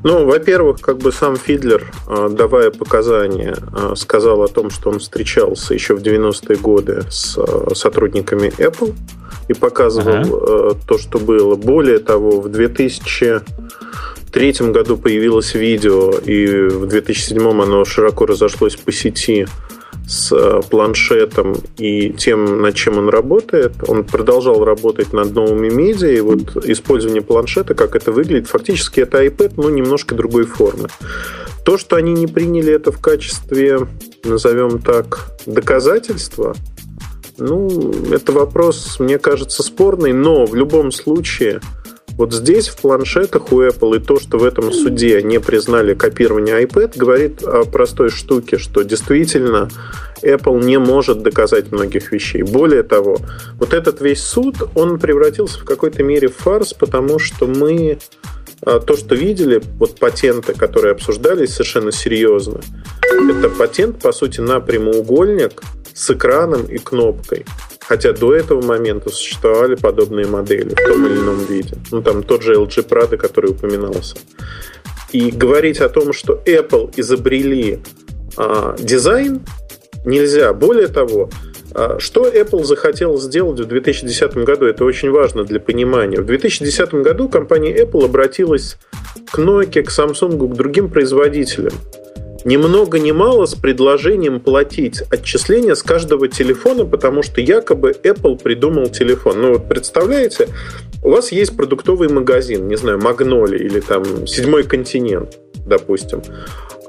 Ну, 0.04 0.26
во-первых, 0.26 0.82
как 0.82 0.98
бы 0.98 1.12
сам 1.12 1.38
Фидлер, 1.38 1.92
а, 2.08 2.30
давая 2.30 2.72
показания, 2.72 3.56
а, 3.74 3.96
сказал 3.96 4.42
о 4.44 4.48
том, 4.48 4.70
что 4.70 4.90
он 4.90 5.00
встречался 5.00 5.74
еще 5.74 5.96
в 5.96 6.02
90-е 6.02 6.58
годы 6.58 7.04
с 7.10 7.38
а, 7.38 7.74
сотрудниками 7.76 8.50
Apple 8.58 8.96
и 9.52 9.54
показывал 9.54 10.70
ага. 10.70 10.78
то, 10.88 10.98
что 10.98 11.20
было. 11.20 11.56
Более 11.56 12.00
того, 12.00 12.42
в 12.42 12.50
2000 12.50 13.42
2003 14.32 14.72
году 14.72 14.98
появилось 14.98 15.56
видео, 15.56 16.12
и 16.12 16.68
в 16.70 16.88
2007 16.88 17.62
оно 17.62 17.84
широко 17.86 18.26
разошлось 18.26 18.76
по 18.76 18.92
сети 18.92 19.46
с 20.08 20.32
э, 20.32 20.62
планшетом 20.70 21.56
и 21.78 22.12
тем, 22.14 22.62
над 22.62 22.76
чем 22.76 22.98
он 22.98 23.10
работает. 23.10 23.74
Он 23.88 24.04
продолжал 24.04 24.64
работать 24.64 25.14
над 25.14 25.34
новыми 25.34 25.70
медиа, 25.70 26.10
и 26.10 26.22
вот 26.22 26.66
использование 26.66 27.22
планшета, 27.22 27.74
как 27.76 27.96
это 27.96 28.12
выглядит, 28.12 28.48
фактически 28.48 29.02
это 29.02 29.24
iPad, 29.24 29.54
но 29.58 29.70
немножко 29.70 30.16
другой 30.16 30.46
формы. 30.46 30.88
То, 31.66 31.78
что 31.78 31.96
они 31.96 32.14
не 32.14 32.28
приняли 32.28 32.74
это 32.74 32.92
в 32.92 33.00
качестве, 33.00 33.88
назовем 34.24 34.80
так, 34.80 35.32
доказательства, 35.46 36.56
ну, 37.42 37.92
это 38.12 38.32
вопрос, 38.32 39.00
мне 39.00 39.18
кажется, 39.18 39.64
спорный, 39.64 40.14
но 40.14 40.46
в 40.46 40.56
любом 40.56 40.92
случае 40.92 41.62
вот 42.18 42.34
здесь 42.34 42.68
в 42.68 42.78
планшетах 42.78 43.52
у 43.52 43.62
Apple 43.62 43.98
и 43.98 44.00
то, 44.00 44.20
что 44.20 44.38
в 44.38 44.44
этом 44.44 44.72
суде 44.72 45.24
не 45.24 45.40
признали 45.40 45.94
копирование 45.94 46.64
iPad, 46.64 46.94
говорит 46.96 47.42
о 47.44 47.64
простой 47.64 48.10
штуке, 48.10 48.58
что 48.58 48.84
действительно 48.84 49.70
Apple 50.22 50.64
не 50.64 50.78
может 50.78 51.24
доказать 51.24 51.72
многих 51.72 52.12
вещей. 52.12 52.44
Более 52.44 52.84
того, 52.84 53.18
вот 53.58 53.74
этот 53.74 54.02
весь 54.02 54.24
суд, 54.24 54.56
он 54.76 55.00
превратился 55.00 55.60
в 55.60 55.64
какой-то 55.64 56.04
мере 56.04 56.28
в 56.28 56.36
фарс, 56.36 56.74
потому 56.74 57.18
что 57.18 57.48
мы 57.48 57.98
то, 58.62 58.96
что 58.96 59.16
видели, 59.16 59.62
вот 59.80 60.00
патенты, 60.00 60.54
которые 60.54 60.92
обсуждались 60.92 61.54
совершенно 61.54 61.92
серьезно, 61.92 62.62
это 63.02 63.50
патент, 63.50 64.00
по 64.00 64.12
сути, 64.12 64.40
на 64.40 64.60
прямоугольник 64.60 65.62
с 65.94 66.12
экраном 66.12 66.66
и 66.66 66.78
кнопкой. 66.78 67.46
Хотя 67.80 68.14
до 68.14 68.34
этого 68.34 68.62
момента 68.62 69.10
существовали 69.10 69.76
подобные 69.76 70.28
модели 70.28 70.70
в 70.70 70.88
том 70.88 71.06
или 71.06 71.16
ином 71.16 71.44
виде. 71.46 71.76
Ну, 71.92 72.02
там 72.02 72.24
тот 72.24 72.44
же 72.44 72.56
LG 72.56 72.88
Prado, 72.88 73.18
который 73.18 73.52
упоминался. 73.52 74.16
И 75.12 75.30
говорить 75.32 75.82
о 75.82 75.90
том, 75.90 76.14
что 76.14 76.42
Apple 76.46 76.94
изобрели 76.96 77.82
а, 78.38 78.76
дизайн, 78.80 79.42
нельзя. 80.06 80.54
Более 80.54 80.88
того, 80.88 81.30
а, 81.30 81.51
что 82.00 82.28
Apple 82.28 82.64
захотел 82.64 83.18
сделать 83.20 83.60
в 83.60 83.66
2010 83.66 84.36
году, 84.38 84.66
это 84.66 84.86
очень 84.86 85.12
важно 85.12 85.44
для 85.44 85.60
понимания. 85.60 86.20
В 86.20 86.26
2010 86.26 86.94
году 86.96 87.30
компания 87.30 87.76
Apple 87.84 88.06
обратилась 88.06 88.78
к 89.32 89.40
Nokia, 89.40 89.84
к 89.84 89.90
Samsung, 89.90 90.48
к 90.48 90.54
другим 90.56 90.90
производителям 90.90 91.74
ни 92.44 92.58
много 92.58 93.00
ни 93.00 93.12
мало 93.12 93.46
с 93.46 93.56
предложением 93.56 94.40
платить 94.40 95.02
отчисления 95.10 95.76
с 95.76 95.84
каждого 95.84 96.28
телефона, 96.28 96.86
потому 96.86 97.24
что 97.24 97.42
якобы 97.42 97.96
Apple 98.04 98.42
придумал 98.42 98.88
телефон. 98.88 99.42
Ну 99.42 99.54
вот 99.54 99.68
представляете, 99.68 100.48
у 101.04 101.10
вас 101.10 101.32
есть 101.32 101.56
продуктовый 101.56 102.10
магазин, 102.10 102.68
не 102.68 102.76
знаю, 102.76 103.00
Магноли 103.00 103.58
или 103.58 103.80
там 103.80 104.28
Седьмой 104.28 104.64
континент, 104.64 105.38
допустим. 105.66 106.22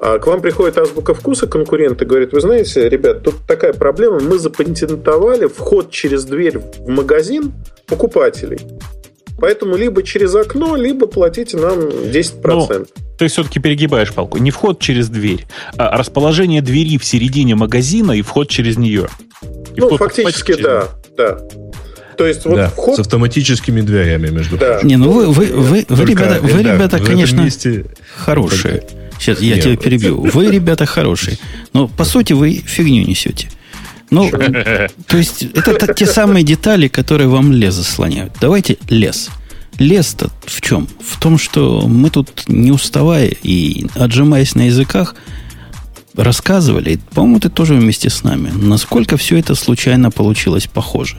А 0.00 0.18
к 0.18 0.26
вам 0.26 0.40
приходит 0.40 0.78
азбука 0.78 1.14
вкуса, 1.14 1.46
конкурент, 1.46 2.02
и 2.02 2.04
говорит, 2.04 2.32
вы 2.32 2.40
знаете, 2.40 2.88
ребят, 2.88 3.22
тут 3.22 3.36
такая 3.46 3.72
проблема, 3.72 4.18
мы 4.18 4.36
запатентовали 4.36 5.46
вход 5.46 5.90
через 5.90 6.24
дверь 6.24 6.58
в 6.58 6.88
магазин 6.88 7.52
покупателей. 7.86 8.58
Поэтому 9.38 9.76
либо 9.76 10.02
через 10.02 10.34
окно, 10.34 10.76
либо 10.76 11.06
платите 11.06 11.56
нам 11.56 11.78
10%. 11.78 12.42
Но 12.44 12.68
ты 13.18 13.28
все-таки 13.28 13.60
перегибаешь 13.60 14.12
палку. 14.12 14.38
Не 14.38 14.50
вход 14.50 14.80
через 14.80 15.08
дверь, 15.08 15.46
а 15.76 15.96
расположение 15.96 16.62
двери 16.62 16.98
в 16.98 17.04
середине 17.04 17.54
магазина 17.54 18.12
и 18.12 18.22
вход 18.22 18.48
через 18.48 18.76
нее. 18.76 19.08
И 19.74 19.80
ну, 19.80 19.96
фактически, 19.96 20.54
да, 20.60 20.88
да. 21.16 21.38
То 22.16 22.26
есть 22.26 22.44
вот 22.44 22.56
да, 22.56 22.68
вход... 22.68 22.96
С 22.96 23.00
автоматическими 23.00 23.80
дверями, 23.80 24.28
между 24.28 24.56
да. 24.56 24.74
прочим. 24.74 24.88
Не, 24.88 24.96
ну 24.96 25.10
вы, 25.10 25.26
вы, 25.26 25.46
вы, 25.46 25.86
вы 25.88 26.04
ребята, 26.04 26.40
вы, 26.40 26.62
да, 26.62 26.74
ребята 26.74 26.98
конечно, 26.98 27.40
месте... 27.40 27.86
хорошие. 28.16 28.84
Сейчас 29.18 29.40
я 29.40 29.54
Нет. 29.54 29.64
тебя 29.64 29.76
перебью. 29.76 30.20
Вы, 30.20 30.50
ребята, 30.50 30.84
хорошие. 30.84 31.38
Но, 31.72 31.86
по 31.88 32.04
сути, 32.04 32.32
вы 32.32 32.54
фигню 32.54 33.06
несете. 33.06 33.48
Ну, 34.12 34.30
то 35.06 35.16
есть, 35.16 35.42
это 35.54 35.92
те 35.94 36.06
самые 36.06 36.44
детали, 36.44 36.86
которые 36.86 37.28
вам 37.28 37.50
лес 37.50 37.74
заслоняют. 37.74 38.34
Давайте 38.40 38.76
лес. 38.90 39.30
Лес-то 39.78 40.30
в 40.44 40.60
чем? 40.60 40.86
В 41.00 41.18
том, 41.18 41.38
что 41.38 41.88
мы 41.88 42.10
тут, 42.10 42.44
не 42.46 42.70
уставая 42.70 43.28
и 43.28 43.86
отжимаясь 43.94 44.54
на 44.54 44.66
языках, 44.66 45.14
рассказывали, 46.14 47.00
по-моему, 47.14 47.40
ты 47.40 47.48
тоже 47.48 47.74
вместе 47.74 48.10
с 48.10 48.22
нами, 48.22 48.50
насколько 48.54 49.16
все 49.16 49.38
это 49.38 49.54
случайно 49.54 50.10
получилось 50.10 50.66
похоже. 50.66 51.16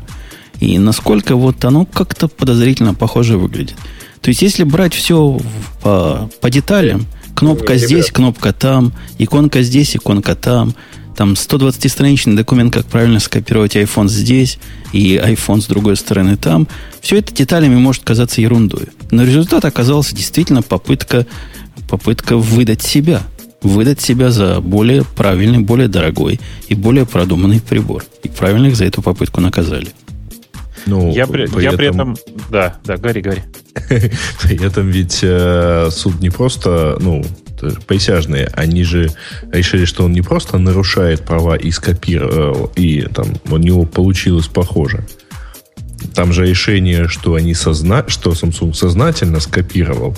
И 0.60 0.77
насколько 0.77 1.36
вот 1.36 1.65
оно 1.65 1.86
как-то 1.86 2.27
подозрительно 2.27 2.93
похоже 2.93 3.39
выглядит. 3.39 3.75
То 4.21 4.29
есть, 4.29 4.43
если 4.43 4.63
брать 4.63 4.93
все 4.93 5.39
по, 5.82 6.29
по 6.41 6.49
деталям, 6.51 7.08
кнопка 7.34 7.75
здесь, 7.77 8.12
кнопка 8.12 8.53
там, 8.53 8.93
иконка 9.17 9.63
здесь, 9.63 9.95
иконка 9.95 10.36
там– 10.36 10.75
там 11.15 11.34
120-страничный 11.34 12.36
документ, 12.36 12.73
как 12.73 12.86
правильно 12.86 13.19
скопировать 13.19 13.76
iPhone 13.76 14.08
здесь 14.08 14.60
и 14.91 15.15
iPhone 15.15 15.62
с 15.62 15.65
другой 15.65 15.95
стороны 15.95 16.38
там. 16.38 16.67
Все 17.02 17.17
это 17.17 17.34
деталями 17.34 17.76
может 17.76 18.04
казаться 18.04 18.41
ерундой. 18.41 18.88
Но 19.12 19.23
результат 19.23 19.65
оказался 19.65 20.15
действительно 20.15 20.62
попытка, 20.62 21.26
попытка 21.89 22.38
выдать 22.38 22.82
себя. 22.82 23.21
Выдать 23.62 24.02
себя 24.02 24.30
за 24.30 24.60
более 24.60 25.04
правильный, 25.06 25.60
более 25.60 25.88
дорогой 25.88 26.39
и 26.67 26.76
более 26.76 27.06
продуманный 27.06 27.62
прибор. 27.62 28.04
И 28.23 28.28
правильно 28.28 28.67
их 28.67 28.76
за 28.76 28.86
эту 28.86 29.02
попытку 29.02 29.39
наказали. 29.39 29.88
Ну, 30.86 31.12
я 31.12 31.28
при, 31.28 31.48
при, 31.48 31.63
я 31.63 31.69
этом... 31.69 31.78
при 31.78 31.88
этом... 31.88 32.17
Да, 32.50 32.78
да, 32.84 32.98
говори, 32.98 33.22
говори. 33.22 33.41
При 34.41 34.63
этом 34.63 34.88
ведь 34.89 35.19
э, 35.24 35.89
суд 35.91 36.19
не 36.19 36.30
просто, 36.30 36.98
ну, 37.00 37.24
присяжные, 37.88 38.48
они 38.54 38.84
же 38.84 39.10
решили, 39.52 39.86
что 39.86 40.06
он 40.06 40.12
не 40.12 40.22
просто 40.22 40.58
нарушает 40.58 41.22
права 41.26 41.56
и 41.56 41.72
скопировал, 41.72 42.72
и 42.76 43.02
там 43.02 43.28
у 43.50 43.58
него 43.58 43.86
получилось 43.86 44.48
похоже. 44.48 45.06
Там 46.13 46.34
же 46.34 46.46
решение, 46.46 47.08
что 47.08 47.36
они 47.36 47.54
созна... 47.54 48.04
что 48.08 48.32
Samsung 48.32 48.74
сознательно 48.74 49.39
скопировал, 49.39 50.15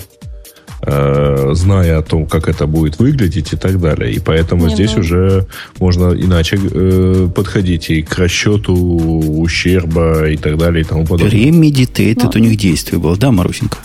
э, 0.82 1.50
зная 1.54 1.98
о 1.98 2.02
том, 2.02 2.26
как 2.26 2.48
это 2.48 2.66
будет 2.66 2.98
выглядеть 2.98 3.52
и 3.52 3.56
так 3.56 3.80
далее. 3.80 4.12
И 4.12 4.18
поэтому 4.18 4.66
не, 4.66 4.74
здесь 4.74 4.94
ну... 4.94 5.00
уже 5.00 5.46
можно 5.78 6.12
иначе 6.12 6.58
э, 6.62 7.28
подходить 7.34 7.90
и 7.90 8.02
к 8.02 8.18
расчету 8.18 8.74
ущерба 8.74 10.28
и 10.28 10.36
так 10.36 10.58
далее 10.58 10.82
и 10.82 10.84
тому 10.84 11.04
подобное. 11.04 11.30
Premeditated, 11.30 12.22
ну... 12.22 12.28
это 12.28 12.38
у 12.38 12.42
них 12.42 12.56
действие 12.56 13.00
было, 13.00 13.16
да, 13.16 13.30
Марусенька? 13.30 13.78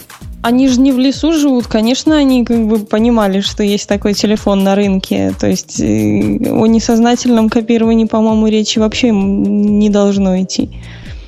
Они 0.43 0.67
же 0.67 0.82
не 0.82 0.91
в 0.91 0.97
лесу 0.97 1.34
живут, 1.34 1.67
конечно, 1.67 2.17
они 2.17 2.43
как 2.43 2.65
бы 2.65 2.80
понимали, 2.80 3.41
что 3.41 3.62
есть 3.62 3.88
такой 3.88 4.15
телефон 4.15 4.63
на 4.63 4.73
рынке. 4.73 5.34
То 5.39 5.47
есть 5.47 5.80
э, 5.80 6.49
о 6.49 6.65
несознательном 6.65 7.47
копировании, 7.49 8.06
по-моему, 8.06 8.47
речи 8.47 8.80
вообще 8.80 9.12
не 9.12 9.89
должно 9.89 10.41
идти. 10.41 10.71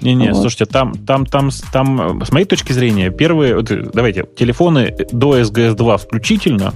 Не-не, 0.04 0.34
вот. 0.34 0.42
слушайте, 0.42 0.66
там, 0.66 0.94
там, 0.96 1.26
там, 1.26 1.50
там, 1.72 2.24
с 2.24 2.32
моей 2.32 2.46
точки 2.46 2.74
зрения, 2.74 3.10
первые, 3.10 3.62
давайте, 3.62 4.26
телефоны 4.38 4.96
до 5.12 5.40
SGS 5.40 5.76
2 5.76 5.98
включительно, 5.98 6.74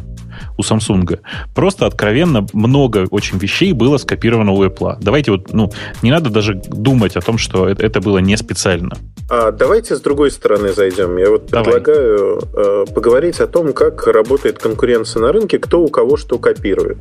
у 0.57 0.61
Samsung. 0.61 1.19
Просто 1.55 1.85
откровенно 1.85 2.45
много 2.53 3.07
очень 3.11 3.37
вещей 3.37 3.73
было 3.73 3.97
скопировано 3.97 4.51
у 4.51 4.63
Apple. 4.63 4.97
Давайте 5.01 5.31
вот, 5.31 5.53
ну, 5.53 5.71
не 6.01 6.11
надо 6.11 6.29
даже 6.29 6.53
думать 6.53 7.15
о 7.15 7.21
том, 7.21 7.37
что 7.37 7.67
это, 7.67 7.85
это 7.85 8.01
было 8.01 8.19
не 8.19 8.37
специально. 8.37 8.95
А 9.29 9.51
давайте 9.51 9.95
с 9.95 10.01
другой 10.01 10.31
стороны 10.31 10.73
зайдем. 10.73 11.17
Я 11.17 11.29
вот 11.29 11.47
Давай. 11.47 11.65
предлагаю 11.65 12.41
э, 12.53 12.85
поговорить 12.93 13.39
о 13.39 13.47
том, 13.47 13.73
как 13.73 14.07
работает 14.07 14.57
конкуренция 14.59 15.21
на 15.21 15.31
рынке, 15.31 15.59
кто 15.59 15.81
у 15.81 15.89
кого 15.89 16.17
что 16.17 16.37
копирует. 16.39 16.97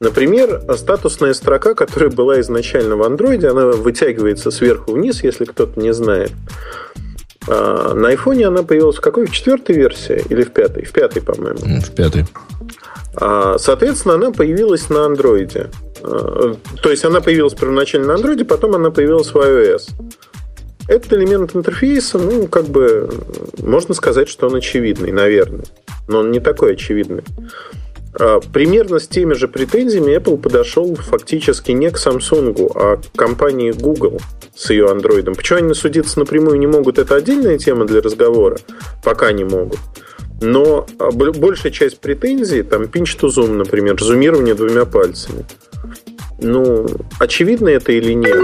Например, 0.00 0.62
статусная 0.76 1.32
строка, 1.32 1.74
которая 1.74 2.10
была 2.10 2.40
изначально 2.40 2.96
в 2.96 3.02
Android, 3.02 3.44
она 3.46 3.68
вытягивается 3.68 4.50
сверху 4.50 4.92
вниз, 4.92 5.22
если 5.22 5.44
кто-то 5.44 5.80
не 5.80 5.92
знает. 5.92 6.32
А, 7.48 7.94
на 7.94 8.08
айфоне 8.08 8.48
она 8.48 8.62
появилась 8.62 8.96
в 8.96 9.00
какой? 9.00 9.26
В 9.26 9.32
четвертой 9.32 9.76
версии 9.76 10.22
или 10.28 10.42
в 10.42 10.52
пятой? 10.52 10.84
В 10.84 10.92
пятой, 10.92 11.22
по-моему. 11.22 11.80
В 11.80 11.94
пятой. 11.94 12.26
А, 13.14 13.56
соответственно, 13.58 14.14
она 14.14 14.32
появилась 14.32 14.88
на 14.90 15.06
андроиде. 15.06 15.70
А, 16.02 16.56
то 16.82 16.90
есть 16.90 17.04
она 17.04 17.20
появилась 17.20 17.54
первоначально 17.54 18.08
на 18.08 18.14
андроиде, 18.14 18.44
потом 18.44 18.74
она 18.74 18.90
появилась 18.90 19.32
в 19.32 19.36
iOS. 19.36 19.90
Этот 20.88 21.12
элемент 21.14 21.56
интерфейса, 21.56 22.18
ну, 22.18 22.46
как 22.46 22.66
бы, 22.66 23.10
можно 23.58 23.94
сказать, 23.94 24.28
что 24.28 24.46
он 24.46 24.56
очевидный, 24.56 25.10
наверное. 25.10 25.64
Но 26.06 26.20
он 26.20 26.30
не 26.30 26.38
такой 26.38 26.74
очевидный. 26.74 27.24
А, 28.18 28.40
примерно 28.40 28.98
с 28.98 29.08
теми 29.08 29.34
же 29.34 29.48
претензиями 29.48 30.16
Apple 30.16 30.38
подошел 30.38 30.94
фактически 30.94 31.72
не 31.72 31.90
к 31.90 31.96
Samsung, 31.96 32.72
а 32.74 32.96
к 32.96 33.16
компании 33.16 33.72
Google 33.72 34.20
с 34.54 34.70
ее 34.70 34.86
Android. 34.86 35.34
Почему 35.34 35.58
они 35.58 35.74
судиться 35.74 36.18
напрямую 36.18 36.58
не 36.58 36.66
могут, 36.66 36.98
это 36.98 37.16
отдельная 37.16 37.58
тема 37.58 37.84
для 37.84 38.00
разговора. 38.00 38.56
Пока 39.04 39.32
не 39.32 39.44
могут. 39.44 39.78
Но 40.40 40.86
а, 40.98 41.10
большая 41.10 41.72
часть 41.72 42.00
претензий, 42.00 42.62
там 42.62 42.84
pinch 42.84 43.18
to 43.20 43.28
zoom, 43.28 43.52
например, 43.52 44.00
зумирование 44.02 44.54
двумя 44.54 44.84
пальцами. 44.84 45.44
ну, 46.38 46.86
очевидно 47.18 47.68
это 47.68 47.92
или 47.92 48.12
нет? 48.12 48.40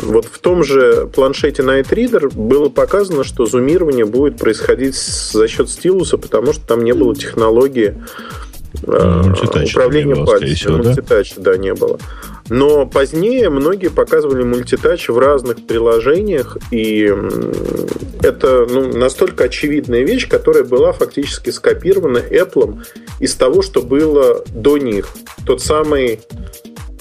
Вот 0.00 0.24
в 0.26 0.38
том 0.38 0.64
же 0.64 1.08
планшете 1.14 1.62
Night 1.62 1.90
Reader 1.90 2.34
было 2.34 2.68
показано, 2.68 3.24
что 3.24 3.46
зумирование 3.46 4.04
будет 4.04 4.38
происходить 4.38 4.96
за 4.96 5.46
счет 5.46 5.68
стилуса, 5.68 6.16
потому 6.16 6.52
что 6.52 6.66
там 6.66 6.84
не 6.84 6.92
было 6.92 7.14
технологии 7.14 7.96
Ну, 8.82 9.32
управления 9.32 10.24
пальцем. 10.24 10.78
Мультитача, 10.78 11.40
да, 11.40 11.56
не 11.56 11.74
было. 11.74 11.98
Но 12.48 12.84
позднее 12.84 13.48
многие 13.48 13.90
показывали 13.90 14.42
мультитач 14.42 15.08
в 15.08 15.18
разных 15.18 15.66
приложениях, 15.66 16.58
и 16.72 17.14
это 18.22 18.66
ну, 18.68 18.96
настолько 18.96 19.44
очевидная 19.44 20.02
вещь, 20.02 20.28
которая 20.28 20.64
была 20.64 20.92
фактически 20.92 21.50
скопирована 21.50 22.18
Apple 22.18 22.82
из 23.20 23.34
того, 23.36 23.62
что 23.62 23.82
было 23.82 24.42
до 24.48 24.78
них. 24.78 25.08
Тот 25.46 25.62
самый 25.62 26.20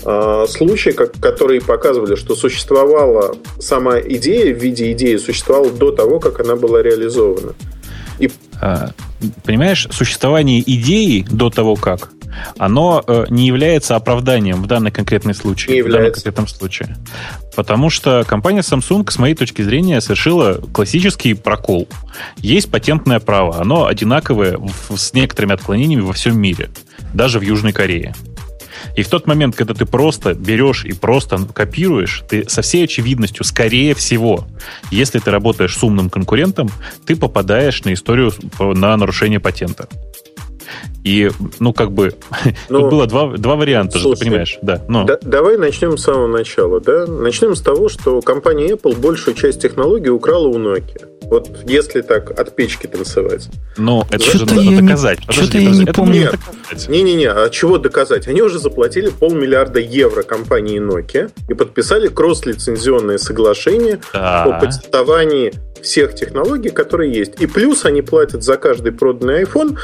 э, 0.05 0.45
случай, 0.47 0.91
как, 0.91 1.13
который 1.19 1.61
показывали, 1.61 2.15
что 2.15 2.35
существовала 2.35 3.35
сама 3.59 3.99
идея 3.99 4.53
в 4.53 4.57
виде 4.59 4.91
идеи, 4.91 5.17
существовала 5.17 5.71
до 5.71 5.91
того, 5.91 6.19
как 6.19 6.39
она 6.39 6.55
была 6.55 6.83
реализована. 6.83 7.53
И... 8.19 8.29
А, 8.61 8.91
понимаешь, 9.43 9.87
существование 9.91 10.61
идеи 10.61 11.25
до 11.29 11.49
того, 11.49 11.75
как 11.75 12.11
оно 12.57 13.03
э, 13.05 13.25
не 13.29 13.47
является 13.47 13.95
оправданием 13.95 14.61
в 14.61 14.67
данный 14.67 14.91
конкретный 14.91 15.33
случай. 15.33 15.71
Не 15.71 15.81
в 15.81 15.91
данном 15.91 16.11
конкретном 16.11 16.47
случае. 16.47 16.95
Потому 17.55 17.89
что 17.89 18.23
компания 18.27 18.61
Samsung, 18.61 19.09
с 19.09 19.17
моей 19.17 19.35
точки 19.35 19.61
зрения, 19.61 19.99
совершила 20.01 20.61
классический 20.73 21.33
прокол. 21.33 21.87
Есть 22.37 22.71
патентное 22.71 23.19
право. 23.19 23.59
Оно 23.59 23.87
одинаковое 23.87 24.59
с 24.95 25.13
некоторыми 25.13 25.53
отклонениями 25.53 26.01
во 26.01 26.13
всем 26.13 26.39
мире. 26.39 26.69
Даже 27.13 27.39
в 27.39 27.41
Южной 27.41 27.73
Корее. 27.73 28.13
И 28.95 29.03
в 29.03 29.09
тот 29.09 29.27
момент, 29.27 29.55
когда 29.55 29.73
ты 29.73 29.85
просто 29.85 30.33
берешь 30.33 30.85
и 30.85 30.93
просто 30.93 31.37
копируешь, 31.53 32.23
ты 32.29 32.47
со 32.49 32.61
всей 32.61 32.85
очевидностью, 32.85 33.43
скорее 33.45 33.93
всего, 33.95 34.47
если 34.91 35.19
ты 35.19 35.31
работаешь 35.31 35.77
с 35.77 35.83
умным 35.83 36.09
конкурентом, 36.09 36.69
ты 37.05 37.15
попадаешь 37.15 37.83
на 37.83 37.93
историю 37.93 38.33
на 38.59 38.95
нарушение 38.97 39.39
патента. 39.39 39.87
И, 41.03 41.31
ну, 41.59 41.73
как 41.73 41.91
бы, 41.91 42.13
ну, 42.69 42.81
тут 42.81 42.89
было 42.89 43.07
два, 43.07 43.37
два 43.37 43.55
варианта, 43.55 43.99
слушай, 43.99 44.15
же, 44.15 44.19
ты 44.19 44.25
понимаешь. 44.25 44.59
Да, 44.61 44.83
но... 44.87 45.05
да, 45.05 45.17
давай 45.21 45.57
начнем 45.57 45.97
с 45.97 46.03
самого 46.03 46.27
начала. 46.27 46.79
Да? 46.81 47.05
Начнем 47.05 47.55
с 47.55 47.61
того, 47.61 47.89
что 47.89 48.21
компания 48.21 48.73
Apple 48.73 48.95
большую 48.97 49.35
часть 49.35 49.61
технологий 49.61 50.09
украла 50.09 50.47
у 50.47 50.57
Nokia. 50.57 51.07
Вот 51.29 51.47
если 51.65 52.01
так 52.01 52.37
от 52.39 52.55
печки 52.55 52.87
танцевать. 52.87 53.49
Ну, 53.77 54.03
это 54.09 54.23
же 54.23 54.45
надо 54.45 54.61
я 54.61 54.81
доказать. 54.81 55.19
Не, 55.27 55.33
что-то 55.33 55.57
я 55.59 55.69
не 55.69 55.85
помню. 55.85 56.31
Не-не-не, 56.87 57.29
а 57.29 57.49
чего 57.49 57.77
доказать? 57.77 58.27
Они 58.27 58.41
уже 58.41 58.57
заплатили 58.57 59.09
полмиллиарда 59.09 59.79
евро 59.79 60.23
компании 60.23 60.81
Nokia 60.81 61.31
и 61.47 61.53
подписали 61.53 62.07
кросс-лицензионное 62.07 63.19
соглашение 63.19 63.99
да. 64.11 64.43
о 64.43 64.59
патентовании 64.59 65.53
всех 65.81 66.15
технологий, 66.15 66.69
которые 66.69 67.11
есть. 67.11 67.33
И 67.39 67.47
плюс 67.47 67.85
они 67.85 68.01
платят 68.01 68.43
за 68.43 68.57
каждый 68.57 68.91
проданный 68.91 69.43
iPhone 69.43 69.77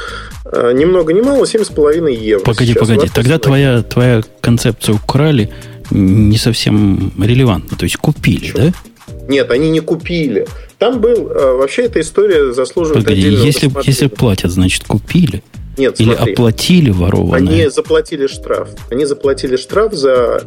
э, 0.44 0.72
ни 0.72 0.84
много 0.84 1.12
ни 1.12 1.20
мало 1.20 1.44
7,5 1.44 2.12
евро. 2.12 2.44
Погоди, 2.44 2.72
сейчас. 2.72 2.88
погоди. 2.88 3.10
Тогда 3.14 3.38
твоя, 3.38 3.82
твоя 3.82 4.22
концепция 4.40 4.94
украли 4.94 5.50
не 5.90 6.36
совсем 6.36 7.12
релевантна. 7.20 7.76
То 7.76 7.84
есть 7.84 7.96
купили, 7.96 8.52
Почему? 8.52 8.58
да? 8.58 8.72
Нет, 9.28 9.50
они 9.50 9.70
не 9.70 9.80
купили. 9.80 10.46
Там 10.78 11.00
был... 11.00 11.30
Э, 11.30 11.56
вообще 11.56 11.82
эта 11.82 12.00
история 12.00 12.52
заслуживает 12.52 13.04
Погоди, 13.04 13.28
если, 13.28 13.70
если 13.84 14.08
платят, 14.08 14.50
значит 14.50 14.84
купили? 14.84 15.42
Нет, 15.76 16.00
Или 16.00 16.14
смотри, 16.14 16.32
оплатили 16.32 16.90
ворованное? 16.90 17.38
Они 17.38 17.68
заплатили 17.68 18.26
штраф. 18.26 18.70
Они 18.90 19.04
заплатили 19.04 19.56
штраф 19.56 19.92
за 19.92 20.42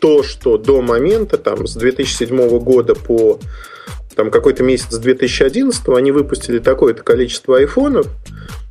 то, 0.00 0.22
что 0.22 0.56
до 0.56 0.80
момента, 0.80 1.36
там, 1.36 1.66
с 1.66 1.74
2007 1.74 2.58
года 2.58 2.94
по 2.94 3.38
там 4.20 4.30
какой-то 4.30 4.62
месяц 4.62 4.96
2011 4.96 5.82
они 5.96 6.12
выпустили 6.12 6.58
такое-то 6.58 7.02
количество 7.02 7.56
айфонов, 7.56 8.06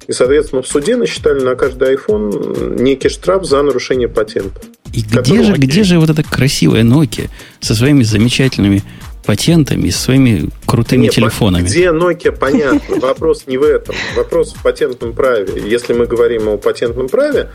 и, 0.06 0.14
соответственно, 0.14 0.62
в 0.62 0.68
суде 0.68 0.96
насчитали 0.96 1.40
на 1.40 1.56
каждый 1.56 1.96
iPhone 1.96 2.80
некий 2.80 3.10
штраф 3.10 3.46
за 3.46 3.60
нарушение 3.64 4.08
патента. 4.08 4.62
И 4.94 5.02
где 5.02 5.42
же, 5.42 5.54
где 5.54 5.84
же 5.84 6.00
вот 6.00 6.12
эта 6.12 6.22
красивая 6.22 6.84
Nokia 6.84 7.32
со 7.62 7.74
своими 7.74 8.04
замечательными 8.04 8.84
патентами, 9.26 9.90
со 9.90 10.04
своими 10.04 10.50
крутыми 10.68 11.06
Нет, 11.06 11.16
телефонами? 11.16 11.64
Где 11.64 11.86
Nokia, 11.86 12.32
понятно. 12.32 12.98
Вопрос 13.02 13.46
не 13.48 13.58
в 13.58 13.64
этом. 13.64 13.96
Вопрос 14.16 14.54
в 14.54 14.62
патентном 14.62 15.14
праве. 15.14 15.64
Если 15.68 15.94
мы 15.94 16.06
говорим 16.06 16.48
о 16.48 16.58
патентном 16.58 17.10
праве, 17.10 17.50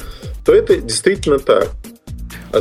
то 0.44 0.52
это 0.52 0.76
действительно 0.78 1.38
так. 1.38 1.70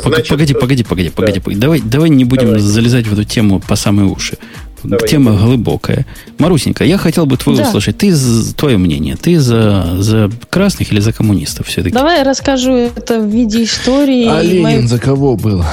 Значит, 0.02 0.30
погоди, 0.30 0.54
погоди, 0.54 0.84
погоди, 0.84 1.10
да. 1.10 1.16
погоди, 1.16 1.40
погоди. 1.40 1.60
Давай, 1.60 1.82
давай 1.82 2.10
не 2.10 2.26
будем 2.26 2.48
давай. 2.48 2.62
залезать 2.62 3.08
в 3.08 3.14
эту 3.14 3.24
тему 3.24 3.60
по 3.60 3.76
самые 3.76 4.08
уши. 4.08 4.38
Давай 4.84 5.08
Тема 5.08 5.32
не 5.32 5.38
глубокая. 5.38 6.06
Марусенька, 6.40 6.84
я 6.84 6.98
хотел 6.98 7.26
бы 7.26 7.38
твое 7.38 7.60
да. 7.60 7.68
услышать. 7.68 7.98
Ты, 7.98 8.14
твое 8.56 8.78
мнение. 8.78 9.16
Ты 9.16 9.40
за, 9.40 9.96
за 10.00 10.30
красных 10.50 10.92
или 10.92 11.00
за 11.00 11.14
коммунистов 11.14 11.68
все-таки? 11.68 11.94
Давай 11.96 12.20
я 12.20 12.24
расскажу 12.24 12.74
это 12.74 13.20
в 13.20 13.28
виде 13.28 13.64
истории. 13.64 14.28
А 14.28 14.42
Ленин 14.42 14.64
моей... 14.64 14.88
за 14.88 15.00
кого 15.00 15.36
был? 15.36 15.64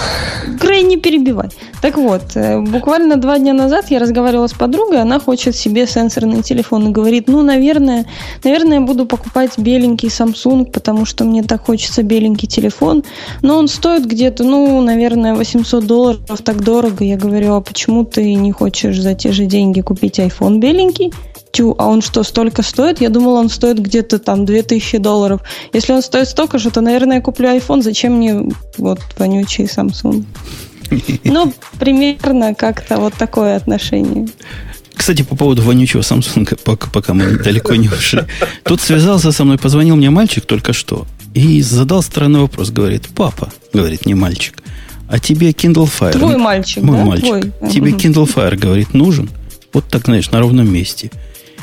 Грей, 0.61 0.83
не 0.83 0.97
перебивай. 0.97 1.49
Так 1.81 1.97
вот, 1.97 2.23
э, 2.35 2.61
буквально 2.61 3.17
два 3.17 3.39
дня 3.39 3.55
назад 3.55 3.91
я 3.91 3.99
разговаривала 3.99 4.47
с 4.47 4.53
подругой, 4.53 5.01
она 5.01 5.19
хочет 5.19 5.57
себе 5.57 5.87
сенсорный 5.87 6.43
телефон 6.43 6.89
и 6.89 6.93
говорит, 6.93 7.27
ну, 7.27 7.43
наверное, 7.43 8.05
наверное, 8.45 8.81
я 8.81 8.85
буду 8.85 9.07
покупать 9.07 9.53
беленький 9.57 10.09
Samsung, 10.09 10.71
потому 10.71 11.07
что 11.07 11.25
мне 11.25 11.43
так 11.43 11.65
хочется 11.65 12.03
беленький 12.03 12.49
телефон, 12.49 13.03
но 13.41 13.57
он 13.57 13.69
стоит 13.69 14.07
где-то, 14.07 14.45
ну, 14.45 14.81
наверное, 14.83 15.35
800 15.35 15.87
долларов, 15.87 16.43
так 16.45 16.63
дорого. 16.63 17.03
Я 17.05 17.17
говорю, 17.17 17.55
а 17.55 17.61
почему 17.61 18.05
ты 18.05 18.35
не 18.35 18.53
хочешь 18.53 19.00
за 19.01 19.15
те 19.15 19.33
же 19.33 19.47
деньги 19.47 19.81
купить 19.81 20.19
iPhone 20.19 20.59
беленький? 20.59 21.13
Тю, 21.53 21.75
а 21.79 21.89
он 21.89 22.01
что, 22.01 22.23
столько 22.23 22.63
стоит? 22.63 23.01
Я 23.01 23.09
думала, 23.09 23.41
он 23.41 23.49
стоит 23.49 23.79
где-то 23.79 24.19
там 24.19 24.45
2000 24.45 24.99
долларов. 24.99 25.41
Если 25.73 25.93
он 25.93 26.03
стоит 26.03 26.29
столько 26.29 26.59
же, 26.59 26.71
то, 26.71 26.81
наверное, 26.81 27.17
я 27.17 27.23
куплю 27.23 27.49
iPhone. 27.49 27.83
Зачем 27.83 28.15
мне 28.15 28.49
вот 28.79 29.01
вонючий 29.19 29.65
Samsung? 29.65 30.25
Ну, 31.25 31.53
примерно 31.79 32.55
как-то 32.55 32.99
вот 32.99 33.15
такое 33.15 33.57
отношение. 33.57 34.27
Кстати, 34.95 35.23
по 35.23 35.37
поводу 35.37 35.63
вонючего 35.63 36.03
Samsung, 36.03 36.59
пока, 36.65 36.91
пока 36.91 37.15
мы 37.15 37.39
далеко 37.39 37.75
не 37.77 37.89
ушли. 37.89 38.23
Тут 38.65 38.81
связался 38.81 39.33
со 39.33 39.45
мной, 39.45 39.57
позвонил 39.57 39.97
мне 39.97 40.11
мальчик 40.11 40.45
только 40.45 40.73
что 40.73 41.07
и 41.35 41.63
задал 41.63 42.03
странный 42.03 42.41
вопрос. 42.41 42.71
Говорит, 42.71 43.09
папа, 43.15 43.53
говорит, 43.73 44.07
не 44.07 44.15
мальчик, 44.15 44.63
а 45.11 45.19
тебе 45.19 45.51
Kindle 45.51 45.89
Fire... 45.89 46.13
Твой 46.13 46.37
мальчик, 46.37 46.83
Мой 46.83 46.99
да? 46.99 47.05
мальчик. 47.05 47.27
Твой. 47.59 47.71
Тебе 47.71 47.91
Kindle 47.93 48.33
Fire, 48.33 48.57
говорит, 48.57 48.95
нужен? 48.95 49.29
Вот 49.73 49.89
так, 49.89 50.07
знаешь, 50.07 50.31
на 50.31 50.41
ровном 50.41 50.73
месте. 50.73 51.11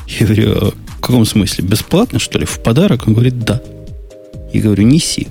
Я 0.07 0.25
говорю, 0.25 0.51
а 0.51 0.71
в 0.71 1.01
каком 1.01 1.25
смысле? 1.25 1.65
Бесплатно, 1.65 2.19
что 2.19 2.39
ли? 2.39 2.45
В 2.45 2.60
подарок? 2.60 3.07
Он 3.07 3.13
говорит, 3.13 3.39
да. 3.39 3.62
Я 4.53 4.62
говорю, 4.62 4.83
неси. 4.83 5.27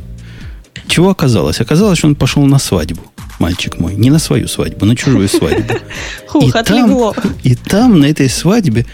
Чего 0.88 1.10
оказалось? 1.10 1.60
Оказалось, 1.60 1.98
что 1.98 2.06
он 2.06 2.14
пошел 2.14 2.44
на 2.44 2.58
свадьбу 2.58 3.02
мальчик 3.38 3.78
мой. 3.78 3.94
Не 3.94 4.10
на 4.10 4.18
свою 4.18 4.48
свадьбу, 4.48 4.86
на 4.86 4.96
чужую 4.96 5.28
свадьбу. 5.28 5.74
Хух, 6.26 6.54
и 6.54 6.58
отлегло. 6.58 7.12
Там, 7.12 7.34
и 7.42 7.54
там, 7.54 8.00
на 8.00 8.06
этой 8.06 8.28
свадьбе, 8.28 8.86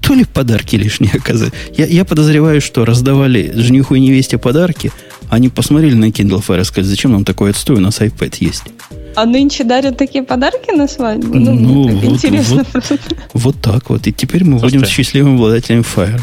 то 0.00 0.14
ли 0.14 0.24
подарки 0.24 0.76
лишние 0.76 1.12
оказались. 1.14 1.52
Я, 1.76 1.86
я 1.86 2.04
подозреваю, 2.04 2.60
что 2.60 2.84
раздавали 2.84 3.52
жениху 3.54 3.94
и 3.94 4.00
невесте 4.00 4.38
подарки, 4.38 4.92
они 5.30 5.48
посмотрели 5.48 5.94
на 5.94 6.06
Kindle 6.06 6.44
Fire 6.46 6.60
и 6.60 6.64
сказали, 6.64 6.86
зачем 6.86 7.12
нам 7.12 7.24
такой 7.24 7.50
отстой, 7.50 7.76
у 7.76 7.80
нас 7.80 8.00
iPad 8.00 8.36
есть. 8.40 8.64
А 9.14 9.24
нынче 9.24 9.64
дарят 9.64 9.96
такие 9.96 10.22
подарки 10.22 10.70
на 10.72 10.86
свадьбу? 10.86 11.38
Ну, 11.38 11.54
ну 11.54 11.88
вот, 11.88 12.04
интересно. 12.04 12.64
Вот, 12.72 13.00
вот 13.32 13.56
так 13.62 13.88
вот. 13.88 14.06
И 14.06 14.12
теперь 14.12 14.44
мы 14.44 14.58
Слушайте, 14.58 14.78
будем 14.78 14.90
счастливым 14.90 15.34
обладателем 15.36 15.80
Fire. 15.80 16.20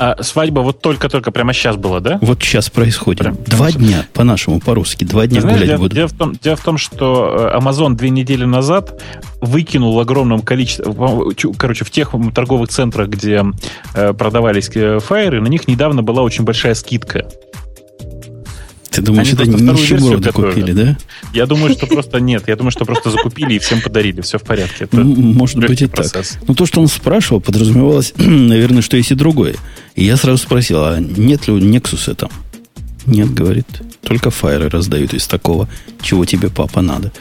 А 0.00 0.22
свадьба 0.22 0.60
вот 0.60 0.80
только-только 0.80 1.30
прямо 1.30 1.52
сейчас 1.52 1.76
была, 1.76 2.00
да? 2.00 2.18
Вот 2.22 2.42
сейчас 2.42 2.70
происходит. 2.70 3.20
Прям, 3.20 3.36
два 3.46 3.66
прям 3.66 3.82
дня, 3.82 4.06
по-нашему, 4.14 4.58
по-русски. 4.58 5.04
Два 5.04 5.26
дня 5.26 5.42
знаешь, 5.42 5.58
гулять 5.58 5.68
дело, 5.68 5.78
будут. 5.78 5.92
Дело 5.92 6.08
в, 6.08 6.12
том, 6.14 6.32
дело 6.42 6.56
в 6.56 6.64
том, 6.64 6.78
что 6.78 7.50
э, 7.52 7.58
Amazon 7.58 7.96
две 7.96 8.08
недели 8.08 8.46
назад 8.46 8.98
выкинул 9.42 10.00
огромном 10.00 10.40
количестве... 10.40 10.86
Короче, 11.58 11.84
в 11.84 11.90
тех 11.90 12.14
торговых 12.34 12.70
центрах, 12.70 13.10
где 13.10 13.44
э, 13.92 14.14
продавались 14.14 14.70
э, 14.74 15.00
фаеры, 15.00 15.42
на 15.42 15.48
них 15.48 15.68
недавно 15.68 16.02
была 16.02 16.22
очень 16.22 16.44
большая 16.44 16.72
скидка. 16.72 17.28
Ты 18.90 19.02
думаешь, 19.02 19.32
Они 19.32 19.52
это 19.54 19.62
нищеброды 19.62 20.32
купили, 20.32 20.72
да? 20.72 20.98
Я 21.32 21.46
думаю, 21.46 21.72
что 21.72 21.86
просто 21.86 22.18
нет. 22.18 22.44
Я 22.48 22.56
думаю, 22.56 22.72
что 22.72 22.84
просто 22.84 23.10
закупили 23.10 23.54
и 23.54 23.58
всем 23.58 23.80
подарили. 23.80 24.20
Все 24.20 24.38
в 24.38 24.42
порядке. 24.42 24.84
Это 24.84 24.96
Может 24.98 25.58
быть 25.58 25.82
и 25.82 25.86
процесс. 25.86 26.30
так. 26.30 26.48
Но 26.48 26.54
то, 26.54 26.66
что 26.66 26.80
он 26.80 26.88
спрашивал, 26.88 27.40
подразумевалось, 27.40 28.12
наверное, 28.16 28.82
что 28.82 28.96
есть 28.96 29.12
и 29.12 29.14
другое. 29.14 29.54
И 29.94 30.04
я 30.04 30.16
сразу 30.16 30.38
спросил, 30.38 30.78
а 30.82 30.98
нет 30.98 31.46
ли 31.46 31.52
у 31.54 31.58
Nexus 31.58 32.14
там? 32.14 32.30
Нет, 33.06 33.32
говорит. 33.32 33.66
Только 34.02 34.30
фаеры 34.30 34.68
раздают 34.68 35.14
из 35.14 35.26
такого, 35.26 35.68
чего 36.02 36.24
тебе, 36.24 36.48
папа, 36.48 36.80
надо. 36.80 37.12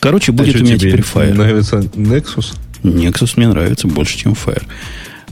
Короче, 0.00 0.32
будет 0.32 0.56
а 0.56 0.58
у 0.58 0.62
меня 0.62 0.78
теперь 0.78 1.00
Fire. 1.00 1.34
нравится 1.34 1.78
Nexus? 1.78 2.54
Nexus 2.82 3.32
мне 3.36 3.48
нравится 3.48 3.88
больше, 3.88 4.16
чем 4.16 4.32
Fire. 4.32 4.62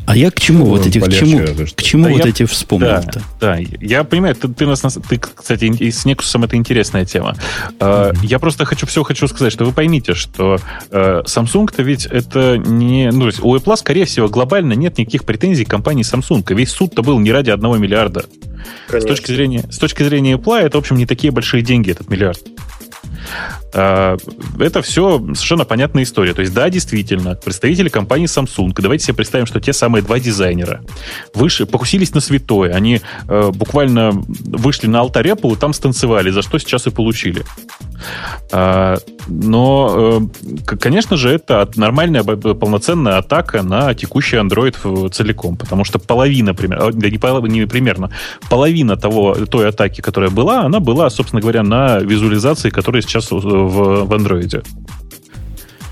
А 0.06 0.16
я 0.16 0.30
к 0.30 0.38
чему 0.38 0.66
вот 0.66 0.86
эти, 0.86 1.00
к 1.00 1.10
чему, 1.10 1.40
к 1.74 1.82
чему 1.82 2.04
Да 2.04 2.10
вот 2.10 2.24
я- 2.24 2.30
эти 2.30 2.44
вспомнил-то? 2.44 3.22
Да, 3.40 3.56
я 3.80 4.04
понимаю, 4.04 4.34
ты, 4.34 4.48
ты 4.48 4.66
нас, 4.66 4.80
ты, 4.80 5.18
кстати, 5.18 5.64
и 5.64 5.90
с 5.90 6.04
Nexus 6.04 6.44
это 6.44 6.56
интересная 6.56 7.04
тема. 7.04 7.36
Э, 7.80 8.12
Я 8.22 8.38
просто 8.38 8.64
хочу 8.64 8.86
все 8.86 9.02
хочу 9.02 9.26
сказать, 9.28 9.52
что 9.52 9.64
вы 9.64 9.72
поймите, 9.72 10.14
что 10.14 10.58
э, 10.90 11.22
Samsung-то 11.24 11.82
ведь 11.82 12.06
это 12.06 12.58
не... 12.58 13.10
Ну, 13.10 13.20
то 13.20 13.26
есть 13.26 13.40
у 13.42 13.56
Apple, 13.56 13.76
скорее 13.76 14.04
всего, 14.04 14.28
глобально 14.28 14.74
нет 14.74 14.98
никаких 14.98 15.24
претензий 15.24 15.64
к 15.64 15.70
компании 15.70 16.04
Samsung. 16.04 16.44
Весь 16.54 16.70
суд-то 16.70 17.02
был 17.02 17.18
не 17.18 17.32
ради 17.32 17.50
одного 17.50 17.76
миллиарда. 17.76 18.24
С 18.88 18.90
Конечно. 18.90 19.08
точки, 19.08 19.32
зрения, 19.32 19.64
с 19.70 19.78
точки 19.78 20.02
зрения 20.02 20.34
Apple, 20.34 20.58
это, 20.60 20.78
в 20.78 20.80
общем, 20.80 20.96
не 20.96 21.06
такие 21.06 21.30
большие 21.32 21.62
деньги, 21.62 21.90
этот 21.90 22.08
миллиард. 22.08 22.40
А, 23.74 24.16
Это 24.58 24.82
все 24.82 25.18
совершенно 25.18 25.64
понятная 25.64 26.02
история. 26.02 26.34
То 26.34 26.40
есть, 26.40 26.54
да, 26.54 26.68
действительно, 26.70 27.34
представители 27.34 27.88
компании 27.88 28.26
Samsung, 28.26 28.72
давайте 28.76 29.04
себе 29.04 29.14
представим, 29.14 29.46
что 29.46 29.60
те 29.60 29.72
самые 29.72 30.02
два 30.02 30.18
дизайнера 30.18 30.82
выше, 31.34 31.66
покусились 31.66 32.14
на 32.14 32.20
святое. 32.20 32.72
Они 32.72 33.00
э, 33.28 33.50
буквально 33.52 34.10
вышли 34.12 34.86
на 34.86 35.00
алтарь 35.00 35.28
Apple 35.28 35.54
и 35.54 35.56
там 35.56 35.72
станцевали, 35.72 36.30
за 36.30 36.42
что 36.42 36.58
сейчас 36.58 36.86
и 36.86 36.90
получили. 36.90 37.44
А, 38.52 38.98
но, 39.26 40.20
э, 40.68 40.76
конечно 40.76 41.16
же, 41.16 41.30
это 41.30 41.68
нормальная 41.76 42.22
полноценная 42.22 43.18
атака 43.18 43.62
на 43.62 43.94
текущий 43.94 44.36
Android 44.36 45.08
целиком, 45.10 45.56
потому 45.56 45.84
что 45.84 45.98
половина, 45.98 46.54
примерно, 46.54 46.92
да 46.92 47.10
не, 47.10 47.16
полов- 47.18 47.48
не 47.48 47.66
примерно, 47.66 48.10
половина 48.48 48.96
того, 48.96 49.34
той 49.46 49.68
атаки, 49.68 50.00
которая 50.00 50.30
была, 50.30 50.62
она 50.62 50.80
была, 50.80 51.10
собственно 51.10 51.40
говоря, 51.40 51.62
на 51.62 51.98
визуализации, 51.98 52.70
которая 52.70 53.02
сейчас 53.02 53.30
в, 53.30 53.38
в 53.40 54.12
Android. 54.12 54.64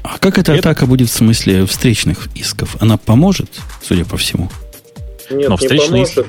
А 0.02 0.18
как 0.18 0.38
эта 0.38 0.52
Это- 0.52 0.70
атака 0.70 0.86
будет 0.86 1.08
в 1.08 1.12
смысле 1.12 1.64
встречных 1.66 2.28
исков? 2.34 2.76
Она 2.80 2.96
поможет, 2.96 3.48
судя 3.82 4.04
по 4.04 4.16
всему? 4.16 4.50
Нет, 5.30 5.48
Но 5.48 5.54
не 5.54 5.56
встречные 5.56 6.06
поможет. 6.06 6.26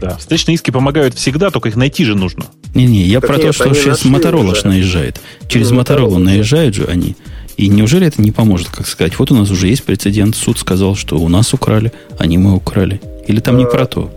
Да. 0.00 0.16
Встречные 0.16 0.54
иски 0.54 0.70
помогают 0.70 1.14
всегда, 1.14 1.50
только 1.50 1.68
их 1.68 1.76
найти 1.76 2.04
же 2.04 2.14
нужно. 2.14 2.46
Не-не, 2.74 3.02
я 3.02 3.20
Так 3.20 3.30
про 3.30 3.38
то, 3.38 3.44
нет, 3.46 3.54
что 3.54 3.64
они 3.64 3.74
сейчас 3.74 4.04
Моторола 4.04 4.52
уже. 4.52 4.60
ж 4.60 4.64
наезжает. 4.64 5.20
Через 5.48 5.70
Ну, 5.70 5.76
Моторолу 5.76 6.18
наезжают 6.18 6.74
же 6.74 6.84
они. 6.84 7.16
И 7.56 7.68
неужели 7.68 8.06
это 8.06 8.22
не 8.22 8.30
поможет, 8.30 8.68
как 8.68 8.86
сказать? 8.86 9.18
Вот 9.18 9.32
у 9.32 9.34
нас 9.34 9.50
уже 9.50 9.66
есть 9.66 9.82
прецедент, 9.84 10.36
суд 10.36 10.58
сказал, 10.58 10.94
что 10.94 11.16
у 11.18 11.28
нас 11.28 11.52
украли, 11.54 11.92
а 12.18 12.26
не 12.26 12.38
мы 12.38 12.54
украли. 12.54 13.00
Или 13.26 13.40
там 13.40 13.56
не 13.56 13.64
А, 13.64 13.66
про 13.66 13.86
то? 13.86 14.10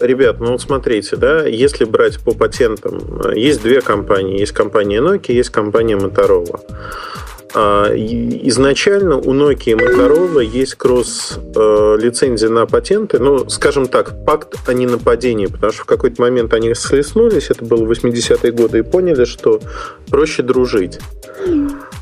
Ребят, 0.00 0.38
ну 0.38 0.52
вот 0.52 0.60
смотрите, 0.62 1.16
да, 1.16 1.44
если 1.46 1.84
брать 1.84 2.18
по 2.20 2.32
патентам, 2.32 3.00
э, 3.24 3.38
есть 3.38 3.62
две 3.62 3.80
компании. 3.80 4.38
Есть 4.38 4.52
компания 4.52 5.00
Nokia, 5.00 5.32
есть 5.32 5.50
компания 5.50 5.96
Motorola. 5.96 6.60
А, 7.54 7.94
Изначально 7.94 9.16
у 9.16 9.32
Nokia 9.32 9.72
и 9.72 9.74
Motorola 9.74 10.44
есть 10.44 10.74
кросс-лицензия 10.74 12.48
на 12.48 12.66
патенты. 12.66 13.18
Ну, 13.18 13.48
скажем 13.48 13.86
так, 13.86 14.24
пакт 14.24 14.56
о 14.66 14.74
ненападении, 14.74 15.46
потому 15.46 15.72
что 15.72 15.82
в 15.82 15.86
какой-то 15.86 16.20
момент 16.20 16.52
они 16.52 16.74
слеснулись, 16.74 17.50
это 17.50 17.64
было 17.64 17.84
80-е 17.86 18.52
годы, 18.52 18.78
и 18.78 18.82
поняли, 18.82 19.24
что 19.24 19.60
проще 20.08 20.42
дружить. 20.42 20.98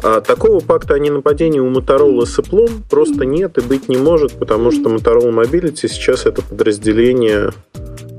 А 0.02 0.20
такого 0.20 0.60
пакта 0.60 0.94
о 0.94 0.98
ненападении 0.98 1.60
у 1.60 1.70
Motorola 1.70 2.24
с 2.24 2.38
Apple 2.38 2.70
просто 2.90 3.24
нет 3.24 3.58
и 3.58 3.60
быть 3.60 3.88
не 3.88 3.96
может, 3.96 4.32
потому 4.32 4.70
что 4.70 4.88
Motorola 4.88 5.30
Mobility 5.30 5.88
сейчас 5.88 6.26
это 6.26 6.42
подразделение 6.42 7.50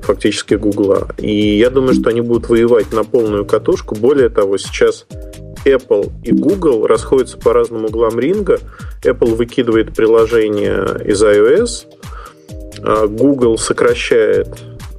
фактически 0.02 0.54
Гугла. 0.54 1.08
И 1.18 1.58
я 1.58 1.70
думаю, 1.70 1.94
что 1.94 2.10
они 2.10 2.20
будут 2.20 2.48
воевать 2.48 2.92
на 2.92 3.04
полную 3.04 3.44
катушку. 3.44 3.94
Более 3.94 4.28
того, 4.28 4.58
сейчас 4.58 5.06
Apple 5.64 6.12
и 6.22 6.32
Google 6.32 6.86
расходятся 6.86 7.38
по 7.38 7.52
разным 7.52 7.84
углам 7.84 8.18
ринга. 8.18 8.60
Apple 9.02 9.34
выкидывает 9.34 9.94
приложение 9.94 11.00
из 11.04 11.22
iOS, 11.22 11.86
а 12.82 13.06
Google 13.06 13.58
сокращает 13.58 14.48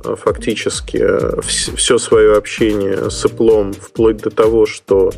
а, 0.04 0.16
фактически 0.16 1.04
все 1.42 1.98
свое 1.98 2.38
общение 2.38 3.10
с 3.10 3.26
Apple 3.26 3.76
вплоть 3.80 4.18
до 4.18 4.30
того, 4.30 4.66
что 4.66 5.12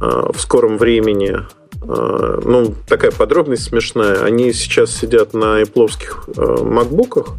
а, 0.00 0.32
в 0.32 0.40
скором 0.40 0.78
времени 0.78 1.38
ну, 1.84 2.76
такая 2.86 3.10
подробность 3.10 3.64
смешная. 3.64 4.22
Они 4.22 4.52
сейчас 4.52 4.92
сидят 4.94 5.34
на 5.34 5.60
Apple 5.62 5.90
макбуках, 6.62 7.30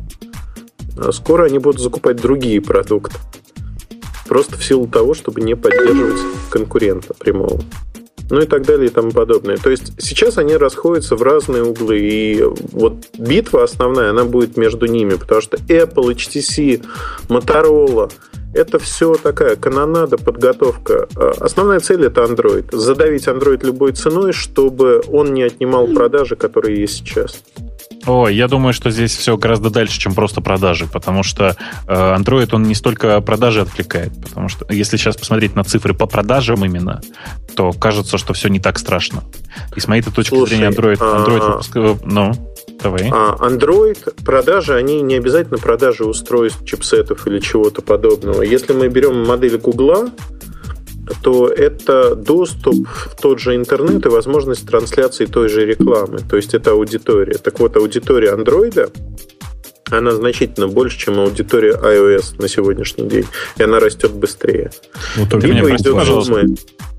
скоро 1.11 1.45
они 1.45 1.59
будут 1.59 1.79
закупать 1.79 2.17
другие 2.17 2.59
продукты. 2.59 3.15
Просто 4.33 4.57
в 4.57 4.65
силу 4.65 4.87
того, 4.87 5.13
чтобы 5.13 5.41
не 5.41 5.55
поддерживать 5.55 6.19
конкурента 6.49 7.13
прямого. 7.13 7.61
Ну 8.31 8.41
и 8.41 8.47
так 8.47 8.65
далее 8.65 8.87
и 8.87 8.89
тому 8.89 9.11
подобное. 9.11 9.57
То 9.57 9.69
есть 9.69 9.93
сейчас 10.01 10.39
они 10.39 10.55
расходятся 10.57 11.15
в 11.15 11.21
разные 11.21 11.61
углы. 11.63 11.99
И 11.99 12.43
вот 12.71 12.95
битва 13.15 13.63
основная, 13.63 14.09
она 14.09 14.23
будет 14.23 14.57
между 14.57 14.87
ними. 14.87 15.13
Потому 15.13 15.41
что 15.41 15.57
Apple, 15.57 16.15
HTC, 16.15 16.83
Motorola 17.27 18.11
это 18.55 18.79
все 18.79 19.13
такая 19.21 19.55
канонада, 19.55 20.17
подготовка. 20.17 21.07
А 21.15 21.33
Основная 21.39 21.79
цель 21.79 22.03
это 22.03 22.21
Android. 22.21 22.75
Задавить 22.75 23.27
Android 23.27 23.63
любой 23.63 23.91
ценой, 23.91 24.31
чтобы 24.31 25.03
он 25.11 25.35
не 25.35 25.43
отнимал 25.43 25.85
продажи, 25.85 26.35
которые 26.35 26.81
есть 26.81 26.95
сейчас. 26.95 27.43
Ой, 28.05 28.35
я 28.35 28.47
думаю, 28.47 28.73
что 28.73 28.89
здесь 28.89 29.15
все 29.15 29.37
гораздо 29.37 29.69
дальше, 29.69 29.99
чем 29.99 30.13
просто 30.13 30.41
продажи, 30.41 30.87
потому 30.87 31.23
что 31.23 31.55
э, 31.87 32.15
Android, 32.15 32.49
он 32.51 32.63
не 32.63 32.75
столько 32.75 33.21
продажи 33.21 33.61
отвлекает, 33.61 34.11
потому 34.21 34.49
что 34.49 34.65
если 34.69 34.97
сейчас 34.97 35.15
посмотреть 35.15 35.55
на 35.55 35.63
цифры 35.63 35.93
по 35.93 36.05
продажам 36.05 36.65
именно, 36.65 37.01
то 37.55 37.71
кажется, 37.71 38.17
что 38.17 38.33
все 38.33 38.49
не 38.49 38.59
так 38.59 38.77
страшно. 38.77 39.23
И 39.75 39.79
с 39.79 39.87
моей 39.87 40.01
точки 40.01 40.29
Слушай, 40.29 40.57
зрения, 40.57 40.69
Android, 40.69 40.99
Android 40.99 41.61
а- 41.73 41.99
Ну, 42.03 42.33
давай. 42.81 43.09
А 43.09 43.37
Android 43.39 44.23
продажи, 44.23 44.75
они 44.75 45.01
не 45.01 45.15
обязательно 45.15 45.57
продажи 45.57 46.03
устройств, 46.03 46.65
чипсетов 46.65 47.25
или 47.27 47.39
чего-то 47.39 47.81
подобного. 47.81 48.41
Если 48.41 48.73
мы 48.73 48.89
берем 48.89 49.25
модель 49.25 49.57
Гугла, 49.57 50.09
то 51.21 51.47
это 51.47 52.15
доступ 52.15 52.87
в 52.87 53.15
тот 53.21 53.39
же 53.39 53.55
интернет 53.55 54.05
и 54.05 54.09
возможность 54.09 54.67
трансляции 54.67 55.25
той 55.25 55.49
же 55.49 55.65
рекламы. 55.65 56.19
То 56.19 56.37
есть 56.37 56.53
это 56.53 56.71
аудитория. 56.71 57.37
Так 57.37 57.59
вот, 57.59 57.75
аудитория 57.75 58.31
андроида 58.31 58.89
она 59.91 60.11
значительно 60.11 60.67
больше, 60.67 60.97
чем 60.97 61.19
аудитория 61.19 61.73
iOS 61.73 62.41
на 62.41 62.47
сегодняшний 62.47 63.07
день. 63.07 63.25
И 63.57 63.63
она 63.63 63.79
растет 63.79 64.11
быстрее. 64.11 64.71
Ну, 65.17 65.27
только 65.27 65.47
меня 65.47 65.63
прости, 65.63 65.83
идет 65.83 65.95
пожалуйста. 65.95 66.33
зумы. 66.33 66.55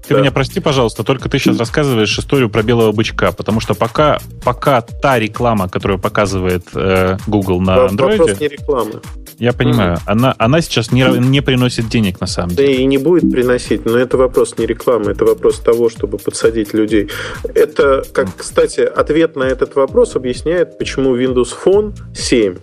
Ты 0.07 0.15
да. 0.15 0.21
меня 0.21 0.31
прости, 0.31 0.61
пожалуйста, 0.61 1.03
только 1.03 1.31
ты 1.31 1.39
сейчас 1.39 1.59
рассказываешь 1.59 2.19
историю 2.19 2.51
про 2.51 2.63
белого 2.63 2.93
бычка, 2.93 3.33
потому 3.33 3.61
что 3.61 3.75
пока, 3.75 4.19
пока 4.45 4.83
та 4.83 5.19
реклама, 5.19 5.69
которую 5.69 5.99
показывает 5.99 6.65
э, 6.75 7.17
Google 7.27 7.61
на 7.63 7.77
Во- 7.77 7.89
Вопрос 7.89 8.21
Android, 8.21 8.41
не 8.41 8.49
рекламы. 8.49 9.01
Я 9.39 9.53
понимаю, 9.53 9.99
она, 10.07 10.35
она 10.39 10.61
сейчас 10.61 10.93
не, 10.93 11.03
не 11.19 11.41
приносит 11.41 11.89
денег 11.89 12.21
на 12.21 12.27
самом 12.27 12.55
Да 12.55 12.63
деле. 12.63 12.77
и 12.77 12.85
не 12.85 12.99
будет 12.99 13.31
приносить, 13.31 13.85
но 13.85 13.99
это 13.99 14.17
вопрос 14.17 14.57
не 14.59 14.67
рекламы, 14.67 15.13
это 15.13 15.25
вопрос 15.25 15.61
того, 15.61 15.89
чтобы 15.89 16.19
подсадить 16.19 16.75
людей. 16.75 17.11
Это, 17.55 18.05
как, 18.13 18.29
кстати, 18.37 18.81
ответ 18.81 19.37
на 19.37 19.45
этот 19.45 19.75
вопрос 19.75 20.17
объясняет, 20.17 20.79
почему 20.79 21.17
Windows 21.17 21.55
Phone 21.65 21.95
7 22.15 22.57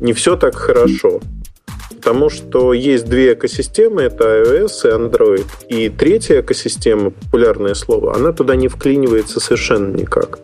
не 0.00 0.12
все 0.12 0.36
так 0.36 0.54
хорошо. 0.54 1.20
Потому 1.90 2.30
что 2.30 2.72
есть 2.72 3.06
две 3.08 3.32
экосистемы, 3.32 4.02
это 4.02 4.42
iOS 4.42 4.84
и 4.84 4.92
Android. 4.92 5.46
И 5.68 5.88
третья 5.88 6.40
экосистема, 6.40 7.10
популярное 7.10 7.74
слово, 7.74 8.14
она 8.14 8.32
туда 8.32 8.54
не 8.54 8.68
вклинивается 8.68 9.40
совершенно 9.40 9.96
никак. 9.96 10.38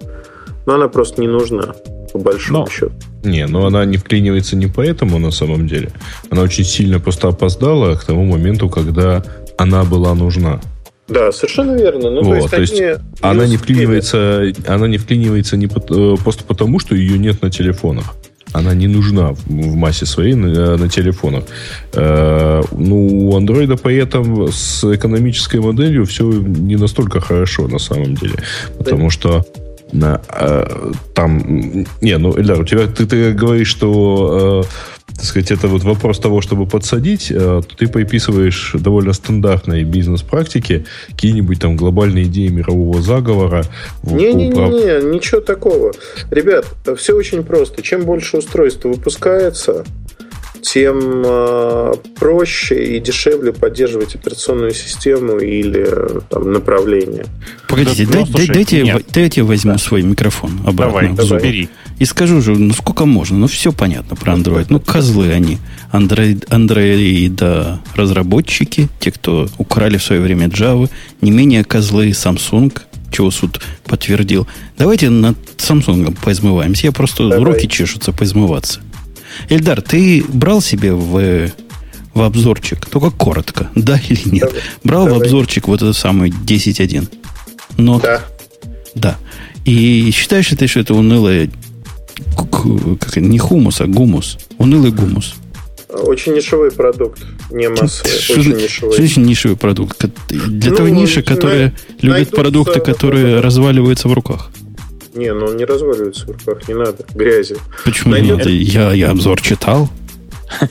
Но 0.66 0.75
она 0.75 0.88
просто 0.88 1.20
не 1.20 1.29
нужна, 1.29 1.75
по 2.12 2.18
большому 2.18 2.61
Но- 2.61 2.68
счету. 2.68 2.92
Не, 3.25 3.46
но 3.46 3.66
она 3.66 3.85
не 3.85 3.96
вклинивается 3.96 4.57
не 4.57 4.66
поэтому 4.66 5.18
на 5.18 5.31
самом 5.31 5.66
деле. 5.66 5.90
Она 6.31 6.42
очень 6.42 6.64
сильно 6.64 6.98
просто 6.98 7.29
опоздала 7.29 7.94
к 7.94 8.05
тому 8.05 8.25
моменту, 8.25 8.68
когда 8.68 9.22
она 9.57 9.85
была 9.85 10.14
нужна. 10.14 10.61
Да, 11.09 11.31
совершенно 11.33 11.72
верно. 11.77 12.11
Ну, 12.11 12.22
Вот, 12.22 12.51
то 12.51 12.61
есть, 12.61 12.77
то 12.77 12.85
они 12.85 13.01
Она 13.20 13.46
не 13.46 13.57
вклинивается, 13.57 14.53
она 14.66 14.88
не 14.88 14.98
вклинивается 14.98 15.57
не 15.57 15.66
э, 15.66 16.16
просто 16.22 16.44
потому, 16.44 16.79
что 16.79 16.94
ее 16.94 17.18
нет 17.18 17.42
на 17.42 17.51
телефонах. 17.51 18.14
Она 18.53 18.75
не 18.75 18.87
нужна 18.87 19.33
в, 19.33 19.46
в 19.46 19.75
массе 19.77 20.07
своей 20.07 20.35
на, 20.35 20.77
на 20.77 20.88
телефонах. 20.88 21.44
Э, 21.94 22.62
ну, 22.72 23.29
у 23.29 23.37
андроида 23.37 23.77
поэтому 23.77 24.48
с 24.48 24.85
экономической 24.85 25.61
моделью 25.61 26.05
все 26.07 26.31
не 26.31 26.77
настолько 26.77 27.20
хорошо 27.20 27.68
на 27.68 27.79
самом 27.79 28.14
деле. 28.14 28.35
Потому 28.79 29.11
что 29.11 29.44
на, 29.92 30.20
э, 30.28 30.92
там... 31.14 31.85
Не, 32.00 32.18
ну, 32.18 32.38
Эльдар, 32.38 32.61
у 32.61 32.64
тебя, 32.64 32.87
ты, 32.87 33.07
ты 33.07 33.33
говоришь, 33.33 33.68
что 33.68 34.64
э, 34.64 35.02
так 35.14 35.24
сказать, 35.24 35.50
это 35.50 35.68
вот 35.68 35.83
вопрос 35.85 36.18
того, 36.18 36.40
чтобы 36.40 36.66
подсадить, 36.66 37.31
э, 37.31 37.35
то 37.35 37.76
ты 37.76 37.87
приписываешь 37.87 38.72
довольно 38.74 39.12
стандартные 39.12 39.85
бизнес-практики, 39.85 40.87
какие-нибудь 41.09 41.61
там 41.61 41.76
глобальные 41.76 42.24
идеи 42.24 42.48
мирового 42.48 43.02
заговора. 43.02 43.64
Не-не-не, 44.02 45.12
ничего 45.12 45.40
такого. 45.40 45.92
Ребят, 46.31 46.66
все 46.96 47.14
очень 47.14 47.44
просто. 47.44 47.83
Чем 47.83 48.05
больше 48.05 48.38
устройств 48.38 48.85
выпускается, 48.85 49.85
тем 50.62 51.22
э, 51.25 51.92
проще 52.18 52.96
и 52.96 53.01
дешевле 53.01 53.52
поддерживать 53.52 54.15
операционную 54.15 54.73
систему 54.73 55.38
или 55.38 55.87
там, 56.31 56.52
направление. 56.52 57.27
Погодите, 57.69 58.06
Да, 58.06 58.13
дай- 58.13 58.21
ну, 58.21 58.27
слушай, 58.27 58.46
дай- 58.46 58.54
дайте, 58.54 58.79
я, 58.85 59.00
дайте 59.13 59.40
я 59.40 59.44
возьму 59.44 59.77
свой 59.79 60.02
микрофон 60.02 60.52
обратно. 60.65 61.00
Давай, 61.00 61.08
в 61.08 61.21
зубы. 61.23 61.40
бери. 61.42 61.69
И 61.98 62.04
скажу 62.04 62.40
же, 62.40 62.52
ну 62.56 62.73
сколько 62.75 63.04
можно? 63.06 63.37
Ну 63.38 63.46
все 63.48 63.73
понятно 63.73 64.17
про 64.17 64.35
Android. 64.35 64.67
Ну 64.69 64.79
козлы 64.81 65.33
они. 65.33 65.58
Android, 65.92 66.46
Android 66.48 67.79
разработчики, 67.96 68.88
те, 69.00 69.10
кто 69.10 69.48
украли 69.58 69.96
в 69.98 70.02
свое 70.02 70.21
время 70.21 70.46
Java, 70.46 70.88
не 71.21 71.31
менее 71.31 71.65
козлы 71.65 72.10
Samsung, 72.10 72.73
чего 73.10 73.31
суд 73.31 73.60
подтвердил. 73.85 74.46
Давайте 74.79 75.10
над 75.10 75.37
Samsung 75.58 76.17
поизмываемся. 76.25 76.87
Я 76.87 76.92
просто 76.92 77.29
Давай. 77.29 77.44
руки 77.54 77.69
чешутся 77.69 78.13
поизмываться. 78.13 78.81
Эльдар, 79.48 79.80
ты 79.83 80.24
брал 80.28 80.60
себе 80.60 80.92
в, 80.92 81.50
в 82.14 82.22
обзорчик, 82.22 82.87
только 82.87 83.10
коротко, 83.10 83.70
да 83.74 84.00
или 84.08 84.28
нет? 84.28 84.44
Давай. 84.48 84.62
Брал 84.85 85.02
в 85.04 85.08
Давай. 85.10 85.22
обзорчик 85.26 85.68
вот 85.68 85.83
это 85.83 85.92
самый 85.92 86.30
10.1. 86.30 87.08
Но 87.78 88.00
Да. 88.00 88.22
да. 88.94 89.18
И 89.64 90.10
считаешь 90.12 90.50
ли 90.50 90.56
ты, 90.56 90.66
что 90.66 90.80
это 90.80 90.94
унылое 90.94 91.50
как, 92.37 93.16
не 93.16 93.38
хумус, 93.38 93.80
а 93.80 93.87
гумус? 93.87 94.38
Унылый 94.58 94.90
гумус. 94.92 95.35
Очень 95.88 96.35
нишевой 96.35 96.70
продукт, 96.70 97.22
не 97.50 97.68
массовый, 97.68 98.10
Что 98.18 98.33
очень 98.40 98.54
нишевой. 98.56 98.68
что 98.94 99.02
значит 99.02 99.16
нишевый 99.18 99.56
продукт? 99.58 100.04
Для 100.28 100.70
Ну, 100.70 100.76
той 100.76 100.90
ниши, 100.90 101.22
которая 101.22 101.74
любит 102.00 102.30
продукты, 102.30 102.80
которые 102.80 103.40
разваливаются 103.40 104.08
в 104.08 104.12
руках. 104.14 104.50
Не, 105.15 105.33
ну 105.35 105.46
он 105.46 105.56
не 105.56 105.65
разваливается 105.65 106.27
в 106.27 106.31
руках, 106.31 106.69
не 106.69 106.75
надо. 106.75 107.04
Грязи. 107.15 107.56
Почему 107.85 108.15
не 108.15 108.21
Найдется- 108.33 108.48
надо? 108.48 108.50
Я, 108.50 108.92
я 108.92 109.10
обзор 109.10 109.40
читал. 109.40 109.88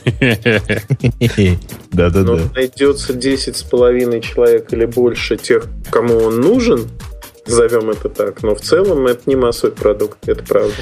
Да-да-да. 1.92 2.22
Но 2.36 2.40
найдется 2.54 3.12
10 3.12 3.56
с 3.56 3.62
половиной 3.62 4.20
человек 4.20 4.72
или 4.72 4.84
больше 4.86 5.36
тех, 5.36 5.66
кому 5.90 6.18
он 6.18 6.40
нужен, 6.40 6.88
назовем 7.46 7.90
это 7.90 8.08
так, 8.08 8.42
но 8.42 8.54
в 8.54 8.60
целом 8.60 9.06
это 9.06 9.22
не 9.26 9.36
массовый 9.36 9.74
продукт, 9.74 10.18
это 10.28 10.42
правда. 10.44 10.74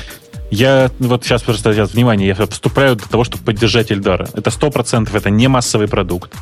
Я 0.50 0.90
вот 0.98 1.24
сейчас 1.24 1.42
просто 1.42 1.72
сейчас, 1.72 1.92
внимание, 1.92 2.28
я 2.28 2.46
вступаю 2.46 2.96
для 2.96 3.06
того, 3.06 3.24
чтобы 3.24 3.44
поддержать 3.44 3.92
Эльдара. 3.92 4.28
Это 4.34 4.50
сто 4.50 4.70
процентов, 4.70 5.14
это 5.14 5.30
не 5.30 5.46
массовый 5.48 5.86
продукт. 5.86 6.32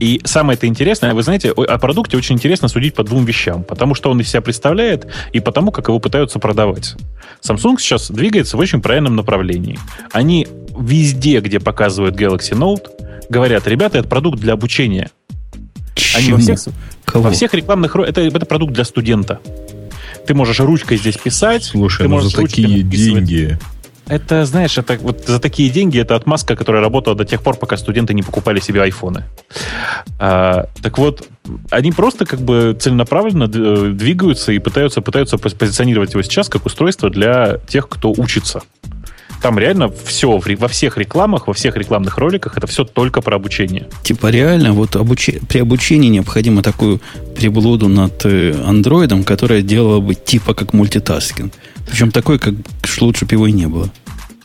И 0.00 0.20
самое 0.24 0.56
это 0.56 0.66
интересное, 0.66 1.14
вы 1.14 1.22
знаете, 1.22 1.50
о 1.50 1.78
продукте 1.78 2.16
очень 2.16 2.34
интересно 2.34 2.68
судить 2.68 2.94
по 2.94 3.04
двум 3.04 3.24
вещам. 3.24 3.62
Потому 3.62 3.94
что 3.94 4.10
он 4.10 4.20
из 4.20 4.28
себя 4.28 4.40
представляет 4.40 5.06
и 5.32 5.38
потому, 5.38 5.70
как 5.70 5.88
его 5.88 6.00
пытаются 6.00 6.40
продавать. 6.40 6.96
Samsung 7.42 7.78
сейчас 7.78 8.10
двигается 8.10 8.56
в 8.56 8.60
очень 8.60 8.82
правильном 8.82 9.14
направлении. 9.14 9.78
Они 10.12 10.48
везде, 10.76 11.40
где 11.40 11.60
показывают 11.60 12.16
Galaxy 12.16 12.58
Note, 12.58 12.88
говорят, 13.28 13.68
ребята, 13.68 13.98
это 13.98 14.08
продукт 14.08 14.40
для 14.40 14.54
обучения. 14.54 15.10
Они 16.16 16.26
Чему? 16.26 16.36
во 16.36 16.42
всех, 16.42 16.58
Кого? 17.04 17.24
во 17.24 17.30
всех 17.30 17.54
рекламных... 17.54 17.94
Это, 17.96 18.20
это 18.20 18.46
продукт 18.46 18.72
для 18.72 18.84
студента. 18.84 19.40
Ты 20.26 20.34
можешь 20.34 20.60
ручкой 20.60 20.96
здесь 20.96 21.16
писать. 21.16 21.64
Слушай, 21.64 22.04
ты 22.04 22.08
ну 22.08 22.16
можешь 22.16 22.32
за 22.32 22.42
такие 22.42 22.84
написывать. 22.84 23.24
деньги. 23.24 23.58
Это, 24.06 24.44
знаешь, 24.44 24.76
это 24.76 24.98
вот 25.00 25.24
за 25.26 25.40
такие 25.40 25.70
деньги 25.70 25.98
это 25.98 26.14
отмазка, 26.14 26.56
которая 26.56 26.82
работала 26.82 27.16
до 27.16 27.24
тех 27.24 27.42
пор, 27.42 27.56
пока 27.56 27.78
студенты 27.78 28.12
не 28.12 28.22
покупали 28.22 28.60
себе 28.60 28.82
айфоны. 28.82 29.24
А, 30.18 30.66
так 30.82 30.98
вот, 30.98 31.26
они 31.70 31.90
просто 31.90 32.26
как 32.26 32.40
бы 32.40 32.76
целенаправленно 32.78 33.48
д- 33.48 33.92
двигаются 33.92 34.52
и 34.52 34.58
пытаются, 34.58 35.00
пытаются 35.00 35.38
позиционировать 35.38 36.12
его 36.12 36.22
сейчас 36.22 36.50
как 36.50 36.66
устройство 36.66 37.08
для 37.08 37.58
тех, 37.66 37.88
кто 37.88 38.10
учится. 38.10 38.62
Там 39.44 39.58
реально 39.58 39.92
все 40.06 40.40
во 40.58 40.68
всех 40.68 40.96
рекламах, 40.96 41.48
во 41.48 41.52
всех 41.52 41.76
рекламных 41.76 42.16
роликах 42.16 42.56
это 42.56 42.66
все 42.66 42.82
только 42.82 43.20
про 43.20 43.36
обучение. 43.36 43.88
Типа 44.02 44.28
реально 44.28 44.72
вот 44.72 44.96
обуче- 44.96 45.44
при 45.46 45.58
обучении 45.58 46.08
необходимо 46.08 46.62
такую 46.62 47.02
приблуду 47.36 47.88
над 47.88 48.24
э, 48.24 48.54
андроидом, 48.66 49.22
которая 49.22 49.60
делала 49.60 50.00
бы 50.00 50.14
типа 50.14 50.54
как 50.54 50.72
мультитаскинг. 50.72 51.52
Причем 51.86 52.10
такой, 52.10 52.38
как 52.38 52.54
лучше 53.02 53.26
бы 53.26 53.34
его 53.34 53.46
и 53.46 53.52
не 53.52 53.66
было. 53.66 53.90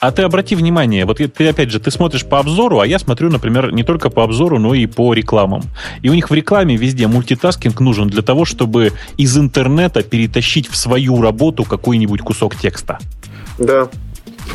А 0.01 0.11
ты 0.11 0.23
обрати 0.23 0.55
внимание, 0.55 1.05
вот 1.05 1.19
ты 1.19 1.47
опять 1.47 1.71
же, 1.71 1.79
ты 1.79 1.91
смотришь 1.91 2.25
по 2.25 2.39
обзору, 2.39 2.81
а 2.81 2.85
я 2.85 2.99
смотрю, 2.99 3.29
например, 3.29 3.71
не 3.71 3.83
только 3.83 4.09
по 4.09 4.25
обзору, 4.25 4.59
но 4.59 4.73
и 4.73 4.85
по 4.85 5.13
рекламам. 5.13 5.63
И 6.01 6.09
у 6.09 6.13
них 6.13 6.29
в 6.29 6.33
рекламе 6.33 6.75
везде 6.75 7.07
мультитаскинг 7.07 7.79
нужен 7.79 8.09
для 8.09 8.21
того, 8.21 8.43
чтобы 8.43 8.91
из 9.15 9.37
интернета 9.37 10.03
перетащить 10.03 10.67
в 10.67 10.75
свою 10.75 11.21
работу 11.21 11.63
какой-нибудь 11.63 12.19
кусок 12.19 12.57
текста. 12.57 12.99
Да, 13.57 13.87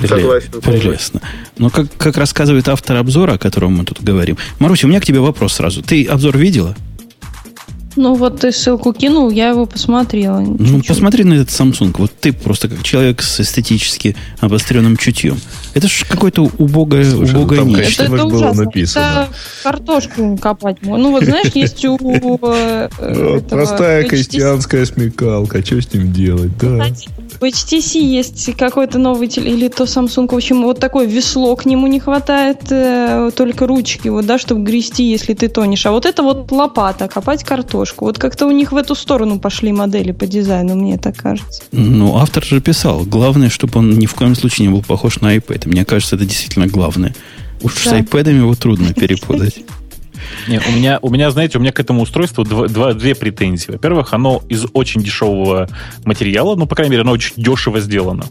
Согласен, 0.06 0.50
Прелестно. 0.62 1.20
Но 1.58 1.70
как, 1.70 1.86
как 1.96 2.16
рассказывает 2.16 2.68
автор 2.68 2.96
обзора, 2.96 3.32
о 3.34 3.38
котором 3.38 3.74
мы 3.76 3.84
тут 3.84 4.02
говорим. 4.02 4.36
Маруся, 4.58 4.86
у 4.86 4.90
меня 4.90 5.00
к 5.00 5.06
тебе 5.06 5.20
вопрос 5.20 5.54
сразу. 5.54 5.82
Ты 5.82 6.04
обзор 6.04 6.36
видела? 6.38 6.74
Ну 7.96 8.14
вот 8.16 8.40
ты 8.40 8.50
ссылку 8.50 8.92
кинул, 8.92 9.30
я 9.30 9.50
его 9.50 9.66
посмотрела. 9.66 10.40
Ну, 10.40 10.56
Чуть-чуть. 10.58 10.88
посмотри 10.88 11.22
на 11.22 11.34
этот 11.34 11.50
Samsung. 11.50 11.94
Вот 11.96 12.10
ты 12.20 12.32
просто 12.32 12.68
как 12.68 12.82
человек 12.82 13.22
с 13.22 13.38
эстетически 13.38 14.16
обостренным 14.40 14.96
чутьем. 14.96 15.36
Это 15.74 15.86
ж 15.86 16.04
какое-то 16.08 16.42
убогое, 16.58 17.08
Слушай, 17.08 17.32
ну 17.34 17.38
убогое 17.42 17.58
там 17.60 17.68
ниша. 17.68 17.82
качество- 17.82 18.02
Это, 18.02 18.14
это 18.16 18.24
было 18.24 18.36
ужасно. 18.38 18.64
написано? 18.64 19.00
Это 19.04 19.28
картошку 19.62 20.36
копать. 20.38 20.78
Ну 20.82 21.12
вот 21.12 21.22
знаешь, 21.22 21.52
есть 21.54 21.84
у... 21.84 21.96
э, 22.42 23.40
Простая 23.48 24.02
крестьянская 24.08 24.86
смекалка. 24.86 25.64
Что 25.64 25.80
с 25.80 25.94
ним 25.94 26.12
делать? 26.12 26.50
Да. 26.58 26.88
В 27.44 27.46
HTC 27.46 27.98
есть 28.00 28.56
какой-то 28.56 28.98
новый 28.98 29.28
теле- 29.28 29.52
или 29.52 29.68
то 29.68 29.84
Samsung, 29.84 30.32
в 30.32 30.34
общем, 30.34 30.62
вот 30.62 30.80
такое 30.80 31.04
весло 31.06 31.54
к 31.56 31.66
нему 31.66 31.86
не 31.88 32.00
хватает, 32.00 32.60
э, 32.70 33.30
только 33.36 33.66
ручки, 33.66 34.08
вот, 34.08 34.24
да, 34.24 34.38
чтобы 34.38 34.62
грести, 34.62 35.04
если 35.04 35.34
ты 35.34 35.48
тонешь. 35.48 35.84
А 35.84 35.90
вот 35.90 36.06
это 36.06 36.22
вот 36.22 36.50
лопата, 36.50 37.06
копать 37.06 37.44
картошку. 37.44 38.06
Вот 38.06 38.16
как-то 38.18 38.46
у 38.46 38.50
них 38.50 38.72
в 38.72 38.76
эту 38.78 38.94
сторону 38.94 39.38
пошли 39.38 39.72
модели 39.72 40.12
по 40.12 40.26
дизайну, 40.26 40.74
мне 40.74 40.96
так 40.96 41.18
кажется. 41.18 41.62
Ну, 41.70 42.16
автор 42.16 42.42
же 42.42 42.62
писал. 42.62 43.04
Главное, 43.04 43.50
чтобы 43.50 43.78
он 43.80 43.90
ни 43.98 44.06
в 44.06 44.14
коем 44.14 44.34
случае 44.36 44.68
не 44.68 44.72
был 44.72 44.80
похож 44.82 45.20
на 45.20 45.36
iPad. 45.36 45.68
Мне 45.68 45.84
кажется, 45.84 46.16
это 46.16 46.24
действительно 46.24 46.66
главное. 46.66 47.14
Уж 47.60 47.74
с 47.74 47.84
Да. 47.90 47.98
iPad 47.98 48.38
его 48.38 48.54
трудно 48.54 48.94
перепутать. 48.94 49.56
Не, 50.48 50.58
у 50.58 50.72
меня, 50.72 50.98
у 51.02 51.10
меня, 51.10 51.30
знаете, 51.30 51.58
у 51.58 51.60
меня 51.60 51.72
к 51.72 51.80
этому 51.80 52.02
устройству 52.02 52.44
два, 52.44 52.68
два- 52.68 52.92
две 52.94 53.14
претензии. 53.14 53.70
Во-первых, 53.72 54.12
оно 54.12 54.42
из 54.48 54.66
очень 54.72 55.02
дешевого 55.02 55.68
материала, 56.04 56.54
ну, 56.56 56.66
по 56.66 56.74
крайней 56.74 56.92
мере, 56.92 57.02
оно 57.02 57.12
очень 57.12 57.34
дешево 57.36 57.80
сделано. 57.80 58.24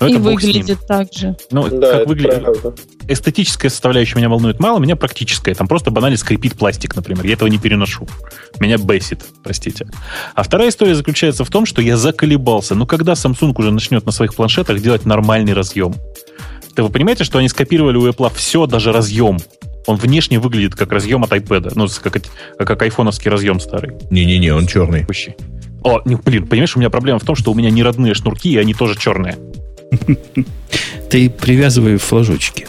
Но 0.00 0.06
И 0.06 0.16
выглядит 0.16 0.78
так 0.88 1.12
же. 1.12 1.36
Ну, 1.50 1.68
да, 1.68 1.98
как 1.98 2.06
выглядит, 2.06 2.42
правда. 2.42 2.74
эстетическая 3.06 3.70
составляющая 3.70 4.16
меня 4.16 4.30
волнует 4.30 4.58
мало, 4.58 4.78
меня 4.78 4.96
практическая. 4.96 5.54
Там 5.54 5.68
просто 5.68 5.90
банально 5.90 6.16
скрипит 6.16 6.54
пластик, 6.54 6.96
например. 6.96 7.26
Я 7.26 7.34
этого 7.34 7.48
не 7.50 7.58
переношу. 7.58 8.08
Меня 8.60 8.78
бесит, 8.78 9.26
простите. 9.42 9.86
А 10.34 10.42
вторая 10.42 10.70
история 10.70 10.94
заключается 10.94 11.44
в 11.44 11.50
том, 11.50 11.66
что 11.66 11.82
я 11.82 11.98
заколебался. 11.98 12.74
Ну, 12.74 12.86
когда 12.86 13.12
Samsung 13.12 13.52
уже 13.58 13.70
начнет 13.72 14.06
на 14.06 14.12
своих 14.12 14.34
планшетах 14.34 14.80
делать 14.80 15.04
нормальный 15.04 15.52
разъем? 15.52 15.94
Да 16.74 16.82
вы 16.82 16.88
понимаете, 16.88 17.24
что 17.24 17.38
они 17.38 17.50
скопировали 17.50 17.98
у 17.98 18.08
Apple 18.08 18.32
все, 18.34 18.64
даже 18.64 18.92
разъем. 18.92 19.36
Он 19.86 19.96
внешне 19.96 20.38
выглядит 20.38 20.74
как 20.74 20.92
разъем 20.92 21.24
от 21.24 21.32
iPad. 21.32 21.72
Ну, 21.74 21.88
как, 22.02 22.22
как 22.58 22.82
айфоновский 22.82 23.30
разъем 23.30 23.60
старый. 23.60 23.92
Не-не-не, 24.10 24.52
он 24.52 24.66
черный. 24.66 25.04
О, 25.82 26.00
ну, 26.04 26.20
блин, 26.24 26.46
понимаешь, 26.46 26.76
у 26.76 26.78
меня 26.78 26.90
проблема 26.90 27.18
в 27.18 27.24
том, 27.24 27.34
что 27.34 27.50
у 27.52 27.54
меня 27.54 27.70
не 27.70 27.82
родные 27.82 28.14
шнурки, 28.14 28.52
и 28.52 28.56
они 28.58 28.74
тоже 28.74 28.98
черные. 28.98 29.38
Ты 31.10 31.30
привязывай 31.30 31.96
флажочки. 31.96 32.68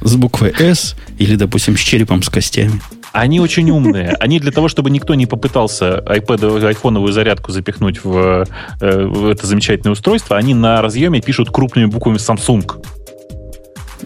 С 0.00 0.16
буквой 0.16 0.52
S 0.58 0.96
или, 1.18 1.34
допустим, 1.34 1.76
с 1.76 1.80
черепом 1.80 2.22
с 2.22 2.28
костями. 2.28 2.80
Они 3.12 3.40
очень 3.40 3.70
умные. 3.70 4.16
Они 4.20 4.38
для 4.38 4.52
того, 4.52 4.68
чтобы 4.68 4.90
никто 4.90 5.14
не 5.14 5.26
попытался 5.26 6.02
iPad, 6.06 6.66
айфоновую 6.66 7.12
зарядку 7.12 7.52
запихнуть 7.52 8.04
в, 8.04 8.46
э, 8.80 9.04
в 9.04 9.26
это 9.26 9.46
замечательное 9.46 9.92
устройство, 9.92 10.36
они 10.36 10.54
на 10.54 10.82
разъеме 10.82 11.20
пишут 11.20 11.50
крупными 11.50 11.86
буквами 11.86 12.16
Samsung. 12.16 12.84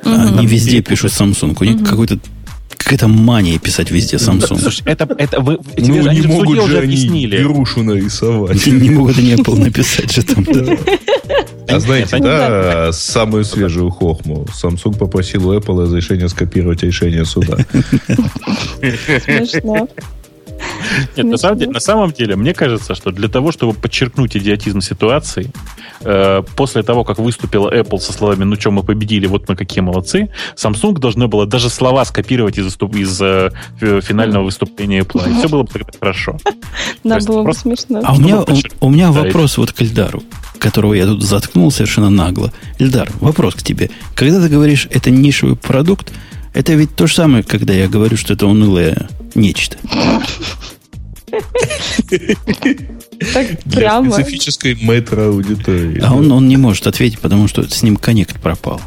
Мгм. 0.05 0.39
Они 0.39 0.47
везде 0.47 0.83
пишут 0.83 1.13
Samsung. 1.13 1.57
У 1.61 1.65
них 1.65 1.77
Мгм. 1.77 1.85
какой-то 1.87 2.19
какая-то 2.77 3.07
мания 3.09 3.59
писать 3.59 3.91
везде 3.91 4.17
Samsung. 4.17 4.59
Слушай, 4.61 4.83
это, 4.87 5.09
это 5.17 5.41
вы, 5.41 5.59
тебе 5.77 5.87
Ну, 5.99 6.03
же- 6.03 6.09
они 6.11 6.19
не 6.19 6.23
же 6.23 6.29
могут 6.29 6.59
уже 6.59 6.67
же 6.73 6.79
они 6.79 6.87
объяснили. 6.95 7.39
берушу 7.39 7.83
нарисовать. 7.85 8.67
Не 8.67 8.91
могут 8.91 9.19
они 9.19 9.35
Apple 9.35 9.59
написать 9.59 10.13
же 10.13 10.23
там. 10.23 10.45
А 11.69 11.79
знаете, 11.79 12.19
да, 12.19 12.93
самую 12.93 13.45
свежую 13.45 13.91
хохму. 13.91 14.47
Samsung 14.53 14.99
попросил 14.99 15.49
у 15.49 15.55
Apple 15.55 15.83
разрешение 15.85 16.29
скопировать 16.29 16.83
решение 16.83 17.25
суда. 17.25 17.57
Смешно. 18.81 19.89
Нет, 21.17 21.27
на 21.27 21.37
самом, 21.37 21.59
деле, 21.59 21.71
на 21.73 21.81
самом 21.81 22.13
деле, 22.13 22.37
мне 22.37 22.55
кажется, 22.55 22.95
что 22.95 23.11
для 23.11 23.29
того, 23.29 23.53
чтобы 23.53 23.75
подчеркнуть 23.75 24.37
идиотизм 24.37 24.81
ситуации, 24.81 25.51
э, 26.01 26.43
после 26.57 26.83
того, 26.83 27.05
как 27.05 27.19
выступила 27.19 27.73
Apple 27.73 27.99
со 27.99 28.13
словами 28.13 28.45
«Ну 28.45 28.57
что, 28.57 28.71
мы 28.71 28.83
победили, 28.83 29.27
вот 29.27 29.49
мы 29.49 29.57
какие 29.57 29.81
молодцы», 29.81 30.31
Samsung 30.57 30.99
должна 30.99 31.27
была 31.29 31.47
даже 31.47 31.69
слова 31.71 32.05
скопировать 32.05 32.59
из, 32.59 32.77
из 32.77 33.21
э, 33.21 33.51
фи- 33.81 34.01
финального 34.01 34.45
выступления 34.45 35.01
Apple. 35.01 35.31
И 35.31 35.35
все 35.39 35.49
было 35.49 35.63
бы 35.63 35.69
тогда 35.73 35.91
хорошо. 35.99 36.37
Да, 37.05 37.17
есть 37.17 37.27
было 37.27 37.39
бы 37.39 37.45
просто- 37.45 37.63
смешно. 37.63 38.01
А 38.05 38.15
у 38.15 38.19
меня, 38.19 38.41
у, 38.41 38.45
подчеркнуть. 38.45 38.81
у 38.81 38.89
меня 38.91 39.11
Да, 39.13 39.23
вопрос 39.23 39.59
вот 39.59 39.73
к 39.73 39.81
Эльдару, 39.83 40.23
которого 40.59 40.95
я 40.95 41.07
тут 41.07 41.23
заткнул 41.23 41.71
совершенно 41.73 42.11
нагло. 42.11 42.53
Эльдар, 42.79 43.11
вопрос 43.21 43.55
к 43.55 43.63
тебе. 43.63 43.91
Когда 44.15 44.41
ты 44.41 44.49
говоришь, 44.49 44.87
это 44.91 45.11
нишевый 45.11 45.57
продукт, 45.57 46.13
Это 46.55 46.75
ведь 46.75 46.95
то 46.95 47.07
же 47.07 47.15
самое, 47.15 47.43
когда 47.43 47.73
я 47.73 47.89
говорю, 47.89 48.17
что 48.17 48.35
это 48.35 48.47
унылое 48.47 49.09
нечто. 49.35 49.77
Так 53.33 53.47
Для 53.65 53.81
прямо. 53.81 54.13
специфической 54.13 54.75
метро-аудитории. 54.75 56.01
А 56.05 56.13
он, 56.15 56.31
он 56.33 56.49
не 56.49 56.57
может 56.57 56.87
ответить, 56.87 57.21
потому 57.21 57.47
что 57.49 57.63
с 57.69 57.83
ним 57.83 57.97
коннект 57.97 58.41
пропал. 58.41 58.81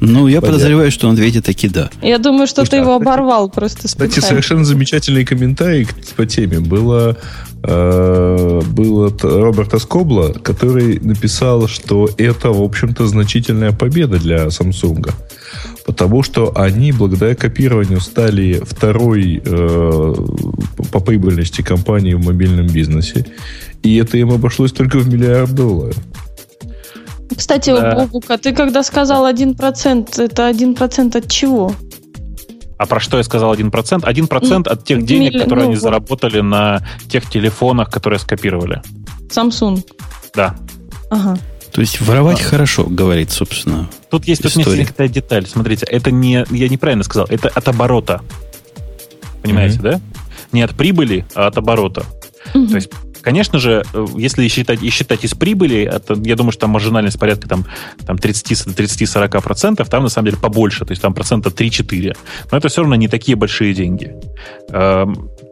Ну, 0.00 0.26
я 0.26 0.40
Понятно. 0.40 0.58
подозреваю, 0.58 0.90
что 0.90 1.06
он 1.08 1.14
ответит 1.14 1.44
таки 1.44 1.68
да. 1.68 1.88
Я 2.00 2.18
думаю, 2.18 2.46
что 2.48 2.56
Слушай, 2.64 2.70
ты 2.70 2.76
а, 2.78 2.80
его 2.80 2.98
кстати- 2.98 3.08
оборвал 3.14 3.50
просто 3.50 3.86
Кстати, 3.86 4.10
специально. 4.10 4.28
совершенно 4.28 4.64
замечательный 4.64 5.24
комментарий 5.24 5.84
к- 5.84 5.94
по 6.16 6.26
теме. 6.26 6.58
Было, 6.58 7.16
э, 7.62 8.60
был 8.68 9.04
от 9.04 9.22
Роберта 9.22 9.78
Скобла, 9.78 10.32
который 10.32 10.98
написал, 11.00 11.68
что 11.68 12.08
это, 12.18 12.50
в 12.50 12.62
общем-то, 12.62 13.06
значительная 13.06 13.70
победа 13.72 14.18
для 14.18 14.46
Samsung. 14.46 15.12
Потому 15.86 16.22
что 16.22 16.52
они, 16.56 16.92
благодаря 16.92 17.34
копированию, 17.34 18.00
стали 18.00 18.62
второй 18.64 19.42
э, 19.44 20.14
по 20.92 21.00
прибыльности 21.00 21.62
компанией 21.62 22.14
в 22.14 22.24
мобильном 22.24 22.66
бизнесе. 22.66 23.26
И 23.82 23.96
это 23.96 24.16
им 24.16 24.30
обошлось 24.30 24.72
только 24.72 24.98
в 24.98 25.08
миллиард 25.08 25.52
долларов. 25.54 25.96
Кстати, 27.36 27.70
Да. 27.70 27.96
Бобук, 27.96 28.30
а 28.30 28.38
ты 28.38 28.52
когда 28.52 28.82
сказал 28.82 29.26
1%, 29.26 30.20
это 30.22 30.50
1% 30.50 31.16
от 31.16 31.30
чего? 31.30 31.74
А 32.78 32.86
про 32.86 33.00
что 33.00 33.16
я 33.16 33.22
сказал 33.22 33.54
1%? 33.54 34.02
1% 34.04 34.68
от 34.68 34.84
тех 34.84 35.04
денег, 35.04 35.34
милли- 35.34 35.38
которые 35.38 35.64
ну, 35.64 35.70
они 35.70 35.76
вот. 35.76 35.82
заработали 35.82 36.40
на 36.40 36.82
тех 37.08 37.28
телефонах, 37.30 37.90
которые 37.90 38.18
скопировали. 38.18 38.82
Samsung. 39.30 39.82
Да. 40.34 40.56
Ага. 41.10 41.38
То 41.72 41.80
есть 41.80 42.00
воровать 42.00 42.40
хорошо, 42.40 42.84
говорит, 42.84 43.30
собственно. 43.30 43.88
Тут 44.10 44.26
есть 44.26 44.42
тут 44.42 44.54
История. 44.54 44.80
некоторая 44.80 45.08
деталь. 45.08 45.46
Смотрите, 45.46 45.86
это 45.86 46.10
не... 46.10 46.44
Я 46.50 46.68
неправильно 46.68 47.02
сказал. 47.02 47.26
Это 47.30 47.48
от 47.48 47.66
оборота. 47.66 48.20
Понимаете, 49.42 49.78
да? 49.80 50.00
Не 50.52 50.62
от 50.62 50.74
прибыли, 50.74 51.24
а 51.34 51.46
от 51.46 51.56
оборота. 51.56 52.04
Мгм. 52.52 52.68
То 52.68 52.74
есть, 52.74 52.90
конечно 53.22 53.58
же, 53.58 53.84
э, 53.94 54.06
если 54.16 54.46
считать, 54.48 54.82
и 54.82 54.90
считать 54.90 55.24
из 55.24 55.32
прибыли, 55.34 55.82
это, 55.82 56.14
я 56.14 56.36
думаю, 56.36 56.52
что 56.52 56.62
там 56.62 56.70
маржинальность 56.70 57.18
порядка 57.18 57.48
там, 57.48 57.64
там 58.06 58.16
30-40 58.16 59.40
процентов, 59.40 59.88
там 59.88 60.02
на 60.02 60.08
самом 60.10 60.26
деле 60.26 60.38
побольше, 60.38 60.84
то 60.84 60.90
есть 60.92 61.00
там 61.00 61.14
процента 61.14 61.48
3-4. 61.48 62.14
Но 62.50 62.58
это 62.58 62.68
все 62.68 62.82
равно 62.82 62.96
не 62.96 63.08
такие 63.08 63.34
большие 63.34 63.72
деньги. 63.72 64.14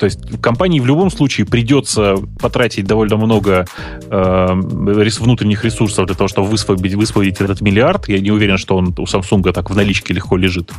То 0.01 0.07
есть 0.07 0.19
компании 0.41 0.81
в 0.81 0.87
любом 0.87 1.11
случае 1.11 1.47
придется 1.47 2.17
потратить 2.41 2.87
довольно 2.87 3.19
много 3.19 3.67
рес- 4.11 5.21
внутренних 5.21 5.63
ресурсов 5.65 6.07
для 6.07 6.15
того, 6.17 6.27
чтобы 6.27 6.49
высвободить, 6.49 6.95
высвободить 6.95 7.41
этот 7.41 7.61
миллиард. 7.61 8.09
Я 8.09 8.19
не 8.19 8.31
уверен, 8.31 8.57
что 8.57 8.77
он 8.77 8.95
у 8.97 9.05
Samsung 9.05 9.53
так 9.53 9.69
в 9.69 9.77
наличке 9.77 10.15
легко 10.15 10.39
лежит. 10.39 10.73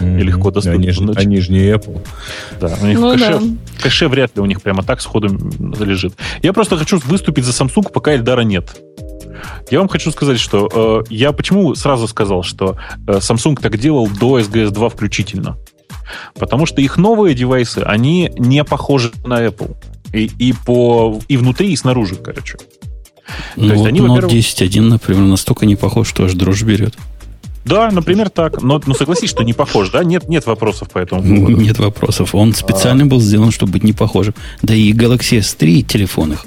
И 0.00 0.04
легко 0.04 0.50
доступно. 0.50 0.80
Они 0.80 0.90
же, 0.90 1.02
Ну, 1.04 1.12
они 1.14 1.40
же 1.40 1.52
не 1.52 1.60
Apple. 1.70 2.04
Да, 2.60 2.76
у 2.82 2.86
них 2.86 2.98
Ну 2.98 3.10
в 3.10 3.14
кэше, 3.14 3.38
да. 3.38 3.82
кэше 3.82 4.08
вряд 4.08 4.34
ли 4.34 4.42
у 4.42 4.46
них 4.46 4.60
прямо 4.60 4.82
так 4.82 5.00
сходу 5.00 5.28
лежит. 5.78 6.14
Я 6.42 6.52
просто 6.52 6.76
хочу 6.76 6.98
выступить 7.04 7.44
за 7.44 7.52
Samsung, 7.52 7.92
пока 7.92 8.12
Эльдара 8.14 8.40
нет. 8.40 8.76
Я 9.70 9.78
вам 9.78 9.88
хочу 9.88 10.10
сказать, 10.10 10.40
что 10.40 11.04
э, 11.08 11.14
я 11.14 11.30
почему 11.30 11.76
сразу 11.76 12.08
сказал, 12.08 12.42
что 12.42 12.76
э, 13.06 13.18
Samsung 13.18 13.56
так 13.60 13.78
делал 13.78 14.08
до 14.08 14.40
SGS 14.40 14.70
2 14.70 14.88
включительно. 14.88 15.56
Потому 16.38 16.66
что 16.66 16.80
их 16.80 16.96
новые 16.96 17.34
девайсы, 17.34 17.78
они 17.78 18.30
не 18.38 18.64
похожи 18.64 19.12
на 19.24 19.46
Apple. 19.46 19.76
И, 20.12 20.30
и, 20.38 20.52
по, 20.52 21.20
и 21.28 21.36
внутри, 21.36 21.72
и 21.72 21.76
снаружи, 21.76 22.16
короче. 22.16 22.56
Ну, 23.56 23.64
есть 23.64 23.76
вот 23.76 23.86
они, 23.86 24.00
Note 24.00 24.08
во-первых- 24.08 24.32
10.1, 24.32 24.80
например, 24.80 25.22
настолько 25.22 25.66
не 25.66 25.76
похож, 25.76 26.08
что 26.08 26.24
аж 26.24 26.32
дрожь 26.32 26.62
берет. 26.62 26.96
Да, 27.64 27.90
например, 27.90 28.30
так. 28.30 28.62
Но 28.62 28.80
ну, 28.86 28.94
согласись, 28.94 29.28
что 29.28 29.42
не 29.42 29.52
похож, 29.52 29.90
да? 29.90 30.02
Нет, 30.02 30.28
нет 30.28 30.46
вопросов 30.46 30.88
по 30.90 30.98
этому 30.98 31.22
поводу. 31.22 31.56
Нет 31.60 31.78
вопросов. 31.78 32.34
Он 32.34 32.54
специально 32.54 33.04
А. 33.04 33.06
был 33.06 33.20
сделан, 33.20 33.50
чтобы 33.50 33.72
быть 33.72 33.84
не 33.84 33.92
похожим. 33.92 34.34
Да 34.62 34.74
и 34.74 34.92
Galaxy 34.92 35.38
S3 35.40 35.82
телефонах, 35.82 36.46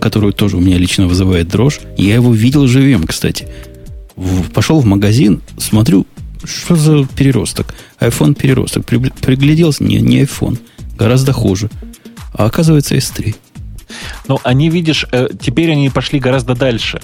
которую 0.00 0.32
тоже 0.32 0.56
у 0.56 0.60
меня 0.60 0.78
лично 0.78 1.06
вызывает 1.06 1.48
дрожь, 1.48 1.80
я 1.98 2.14
его 2.14 2.32
видел 2.32 2.66
живем, 2.66 3.06
кстати. 3.06 3.48
В- 4.16 4.50
пошел 4.50 4.80
в 4.80 4.86
магазин, 4.86 5.42
смотрю, 5.58 6.06
что 6.44 6.76
за 6.76 7.04
переросток? 7.06 7.74
iPhone 8.00 8.34
переросток. 8.34 8.84
При- 8.84 8.98
пригляделся, 8.98 9.84
не, 9.84 9.96
не 10.00 10.22
iPhone. 10.22 10.58
Гораздо 10.96 11.32
хуже. 11.32 11.70
А 12.34 12.46
оказывается 12.46 12.94
S3. 12.96 13.34
Но 14.28 14.40
они, 14.44 14.70
видишь, 14.70 15.06
э, 15.12 15.28
теперь 15.40 15.70
они 15.72 15.90
пошли 15.90 16.18
гораздо 16.18 16.54
дальше. 16.54 17.00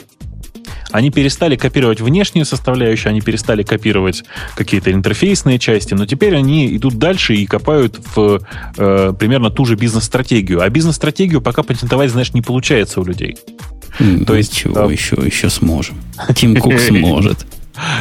Они 0.91 1.11
перестали 1.11 1.57
копировать 1.57 2.01
внешнюю 2.01 2.47
составляющую, 2.47 3.11
они 3.11 3.20
перестали 3.20 3.62
копировать 3.62 4.24
какие-то 4.57 4.91
интерфейсные 4.91 5.59
части, 5.59 5.93
но 5.93 6.07
теперь 6.07 6.34
они 6.34 6.74
идут 6.76 6.95
дальше 6.95 7.34
и 7.34 7.45
копают 7.45 8.01
в 8.16 8.41
э, 8.78 9.12
примерно 9.18 9.51
ту 9.51 9.66
же 9.66 9.76
бизнес-стратегию. 9.76 10.62
А 10.62 10.68
бизнес-стратегию 10.70 11.43
пока 11.43 11.62
патентовать, 11.62 12.11
знаешь, 12.11 12.32
не 12.32 12.41
получается 12.41 13.01
у 13.03 13.05
людей. 13.05 13.36
М, 13.99 14.24
То 14.24 14.34
есть, 14.34 14.57
Чего 14.57 14.74
да. 14.74 14.84
еще, 14.91 15.16
еще 15.16 15.51
сможем. 15.51 15.97
Тим 16.34 16.57
Кук 16.57 16.78
сможет. 16.78 17.45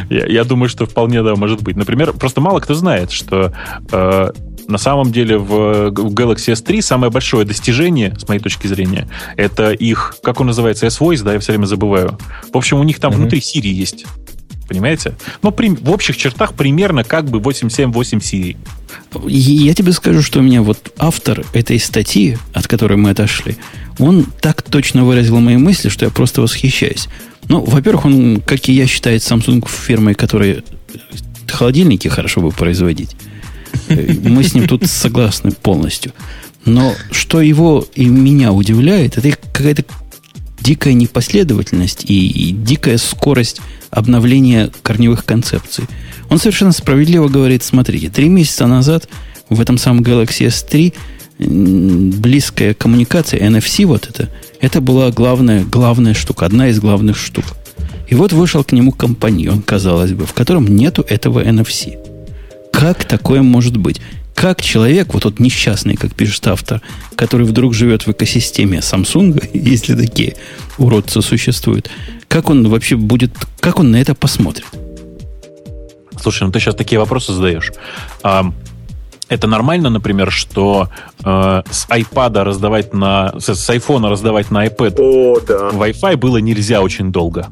Я, 0.09 0.25
я 0.25 0.43
думаю, 0.43 0.69
что 0.69 0.85
вполне, 0.85 1.23
да, 1.23 1.35
может 1.35 1.61
быть. 1.61 1.75
Например, 1.75 2.13
просто 2.13 2.41
мало 2.41 2.59
кто 2.59 2.73
знает, 2.73 3.11
что 3.11 3.53
э, 3.91 4.31
на 4.67 4.77
самом 4.77 5.11
деле 5.11 5.37
в, 5.37 5.89
в 5.91 6.13
Galaxy 6.13 6.53
S3 6.53 6.81
самое 6.81 7.11
большое 7.11 7.45
достижение, 7.45 8.13
с 8.19 8.27
моей 8.27 8.41
точки 8.41 8.67
зрения, 8.67 9.07
это 9.37 9.71
их, 9.71 10.15
как 10.23 10.39
он 10.41 10.47
называется, 10.47 10.85
S-Voice, 10.87 11.23
да, 11.23 11.33
я 11.33 11.39
все 11.39 11.53
время 11.53 11.65
забываю. 11.65 12.17
В 12.53 12.57
общем, 12.57 12.77
у 12.79 12.83
них 12.83 12.99
там 12.99 13.11
Мгм. 13.11 13.21
внутри 13.21 13.39
Siri 13.39 13.67
есть. 13.69 14.05
Понимаете? 14.67 15.13
Ну, 15.43 15.51
при- 15.51 15.69
в 15.69 15.89
общих 15.91 16.17
чертах 16.17 16.53
примерно 16.53 17.05
как 17.05 17.25
бы 17.29 17.39
8.7.8 17.39 18.19
Siri. 18.19 18.57
Я 19.25 19.73
тебе 19.73 19.93
скажу, 19.93 20.21
что 20.21 20.39
у 20.39 20.41
меня 20.41 20.61
вот 20.61 20.91
автор 20.97 21.45
этой 21.53 21.79
статьи, 21.79 22.37
от 22.53 22.67
которой 22.67 22.97
мы 22.97 23.11
отошли, 23.11 23.55
он 23.97 24.25
так 24.41 24.61
точно 24.63 25.05
выразил 25.05 25.39
мои 25.39 25.55
мысли, 25.55 25.87
что 25.87 26.03
я 26.05 26.11
просто 26.11 26.41
восхищаюсь. 26.41 27.07
Ну, 27.49 27.61
во-первых, 27.63 28.05
он, 28.05 28.41
как 28.41 28.67
и 28.69 28.73
я, 28.73 28.87
считает 28.87 29.21
Samsung 29.21 29.67
фирмой, 29.69 30.15
которая 30.15 30.63
холодильники 31.47 32.07
хорошо 32.07 32.41
бы 32.41 32.51
производить. 32.51 33.15
Э, 33.87 34.13
Мы 34.23 34.43
с 34.43 34.53
ним 34.53 34.67
тут 34.67 34.85
согласны 34.87 35.51
полностью. 35.51 36.13
Но 36.65 36.93
что 37.11 37.41
его 37.41 37.87
и 37.95 38.05
меня 38.05 38.51
удивляет, 38.51 39.17
это 39.17 39.31
какая-то 39.31 39.85
дикая 40.59 40.93
непоследовательность 40.93 42.03
и, 42.05 42.27
и 42.27 42.51
дикая 42.51 42.97
скорость 42.97 43.61
обновления 43.89 44.69
корневых 44.81 45.23
концепций. 45.23 45.85
Он 46.29 46.39
совершенно 46.39 46.73
справедливо 46.73 47.29
говорит, 47.29 47.63
смотрите, 47.63 48.09
три 48.09 48.27
месяца 48.27 48.67
назад 48.67 49.07
в 49.49 49.61
этом 49.61 49.77
самом 49.77 50.03
Galaxy 50.03 50.47
S3 50.47 50.87
м, 50.87 50.93
близкая 51.39 52.73
коммуникация, 52.73 53.39
NFC 53.39 53.85
вот 53.85 54.07
это, 54.09 54.29
это 54.59 54.81
была 54.81 55.11
главная, 55.11 55.63
главная 55.63 56.13
штука, 56.13 56.45
одна 56.45 56.69
из 56.69 56.79
главных 56.79 57.17
штук. 57.17 57.45
И 58.07 58.15
вот 58.15 58.33
вышел 58.33 58.63
к 58.63 58.71
нему 58.71 58.91
компаньон, 58.91 59.61
казалось 59.61 60.13
бы, 60.13 60.25
в 60.25 60.33
котором 60.33 60.67
нету 60.67 61.05
этого 61.07 61.43
NFC. 61.43 61.97
Как 62.71 63.05
такое 63.05 63.41
может 63.41 63.77
быть? 63.77 64.01
Как 64.33 64.61
человек, 64.61 65.13
вот 65.13 65.23
тот 65.23 65.39
несчастный, 65.39 65.95
как 65.95 66.13
пишет 66.13 66.47
автор, 66.47 66.81
который 67.15 67.45
вдруг 67.45 67.73
живет 67.73 68.05
в 68.05 68.11
экосистеме 68.11 68.79
Samsung, 68.79 69.49
если 69.53 69.95
такие 69.95 70.35
уродцы 70.77 71.21
существуют, 71.21 71.89
как 72.27 72.49
он 72.49 72.67
вообще 72.67 72.95
будет, 72.95 73.31
как 73.59 73.79
он 73.79 73.91
на 73.91 73.97
это 73.97 74.15
посмотрит? 74.15 74.65
Слушай, 76.21 76.43
ну 76.43 76.51
ты 76.51 76.59
сейчас 76.59 76.75
такие 76.75 76.99
вопросы 76.99 77.33
задаешь. 77.33 77.71
Это 79.29 79.47
нормально, 79.47 79.89
например, 79.89 80.31
что 80.31 80.89
э, 81.23 81.61
с 81.69 81.87
iPad 81.89 82.43
раздавать 82.43 82.93
на... 82.93 83.33
С, 83.39 83.55
с 83.55 83.69
iPhone 83.69 84.09
раздавать 84.09 84.51
на 84.51 84.65
iPad 84.65 84.95
О, 84.99 85.39
да. 85.41 85.69
Wi-Fi 85.69 86.17
было 86.17 86.37
нельзя 86.37 86.81
очень 86.81 87.11
долго. 87.11 87.47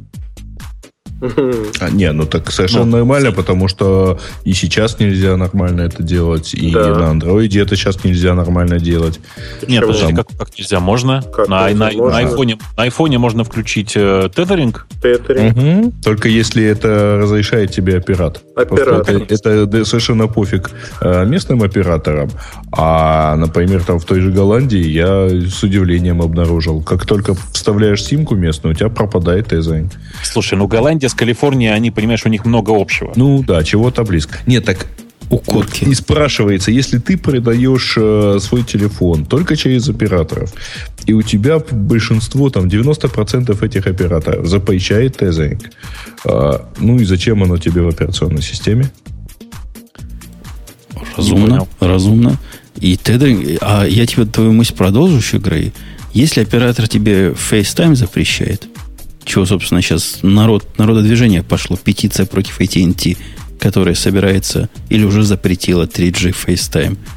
А, 1.79 1.89
не, 1.89 2.11
ну 2.11 2.25
так 2.25 2.51
совершенно 2.51 2.85
Ну, 2.85 2.97
нормально, 2.97 3.31
потому 3.31 3.67
что 3.67 4.19
и 4.43 4.53
сейчас 4.53 4.99
нельзя 4.99 5.37
нормально 5.37 5.81
это 5.81 6.03
делать, 6.03 6.53
и 6.53 6.71
Да. 6.71 6.95
на 6.95 7.09
андроиде 7.11 7.61
это 7.61 7.75
сейчас 7.75 8.03
нельзя 8.03 8.33
нормально 8.33 8.79
делать. 8.79 9.19
Нет, 9.67 9.85
подожди, 9.85 10.13
как, 10.13 10.27
как 10.37 10.57
нельзя? 10.57 10.79
Можно. 10.79 11.21
Как 11.21 11.47
на, 11.47 11.69
на, 11.69 11.85
Можно. 11.91 12.09
на, 12.09 12.17
айфоне, 12.17 12.57
на 12.77 12.83
айфоне 12.83 13.17
можно 13.17 13.43
включить 13.43 13.93
э, 13.95 14.29
тethering. 14.35 14.75
Тетри. 15.01 15.49
Мгм. 15.49 15.91
Только 16.03 16.29
если 16.29 16.63
это 16.63 17.19
разрешает 17.21 17.71
тебе 17.71 17.97
оператор. 17.97 18.41
Оператор. 18.55 19.23
Это, 19.29 19.49
это 19.49 19.85
совершенно 19.85 20.27
пофиг 20.27 20.71
э, 21.01 21.25
местным 21.25 21.63
операторам. 21.63 22.29
А, 22.71 23.35
например, 23.35 23.83
там 23.83 23.99
в 23.99 24.05
той 24.05 24.19
же 24.21 24.31
Голландии 24.31 24.85
я 24.85 25.27
с 25.29 25.63
удивлением 25.63 26.21
обнаружил, 26.21 26.81
как 26.81 27.05
только 27.05 27.35
вставляешь 27.53 28.03
симку 28.03 28.35
местную, 28.35 28.73
у 28.73 28.77
тебя 28.77 28.89
пропадает 28.89 29.47
тезайн. 29.47 29.89
Слушай, 30.23 30.57
ну 30.57 30.67
Голландия 30.67 31.04
с 31.09 31.13
Калифорнией, 31.13 31.73
они, 31.73 31.91
понимаешь, 31.91 32.25
у 32.25 32.29
них 32.29 32.45
много 32.45 32.71
общего. 32.71 33.13
Ну 33.15 33.43
да, 33.43 33.63
чего-то 33.63 34.03
близко. 34.03 34.39
Нет, 34.45 34.65
так 34.65 34.87
Укорки. 35.29 35.85
И 35.85 35.93
спрашивается, 35.95 36.71
если 36.71 36.99
ты 36.99 37.17
продаешь 37.17 37.95
э, 37.97 38.37
свой 38.39 38.63
телефон 38.63 39.25
только 39.25 39.55
через 39.55 39.89
операторов, 39.89 40.53
и 41.05 41.13
у 41.13 41.21
тебя 41.23 41.59
большинство, 41.59 42.49
там 42.49 42.65
90% 42.65 43.65
этих 43.65 43.87
операторов 43.87 44.45
запрещает 44.45 45.17
тезинг, 45.17 45.71
э, 46.25 46.51
ну 46.79 46.99
и 46.99 47.05
зачем 47.05 47.41
оно 47.41 47.57
тебе 47.57 47.81
в 47.81 47.87
операционной 47.87 48.43
системе? 48.43 48.91
Разумно, 51.17 51.67
разумно. 51.79 52.37
И 52.79 52.97
тедеринг... 52.97 53.57
А 53.61 53.85
я 53.85 54.05
тебе 54.05 54.25
твою 54.25 54.51
мысль 54.51 54.75
продолжу 54.75 55.17
еще, 55.17 55.37
Грей. 55.37 55.73
Если 56.13 56.41
оператор 56.41 56.87
тебе 56.87 57.31
FaceTime 57.31 57.95
запрещает, 57.95 58.67
чего, 59.25 59.45
собственно, 59.45 59.81
сейчас 59.81 60.19
народ, 60.21 60.77
народодвижение 60.77 61.43
пошло, 61.43 61.77
петиция 61.77 62.25
против 62.25 62.61
AT&T, 62.61 63.17
которая 63.59 63.95
собирается 63.95 64.69
или 64.89 65.03
уже 65.03 65.23
запретила 65.23 65.85
3G 65.85 66.35
FaceTime– 66.45 66.97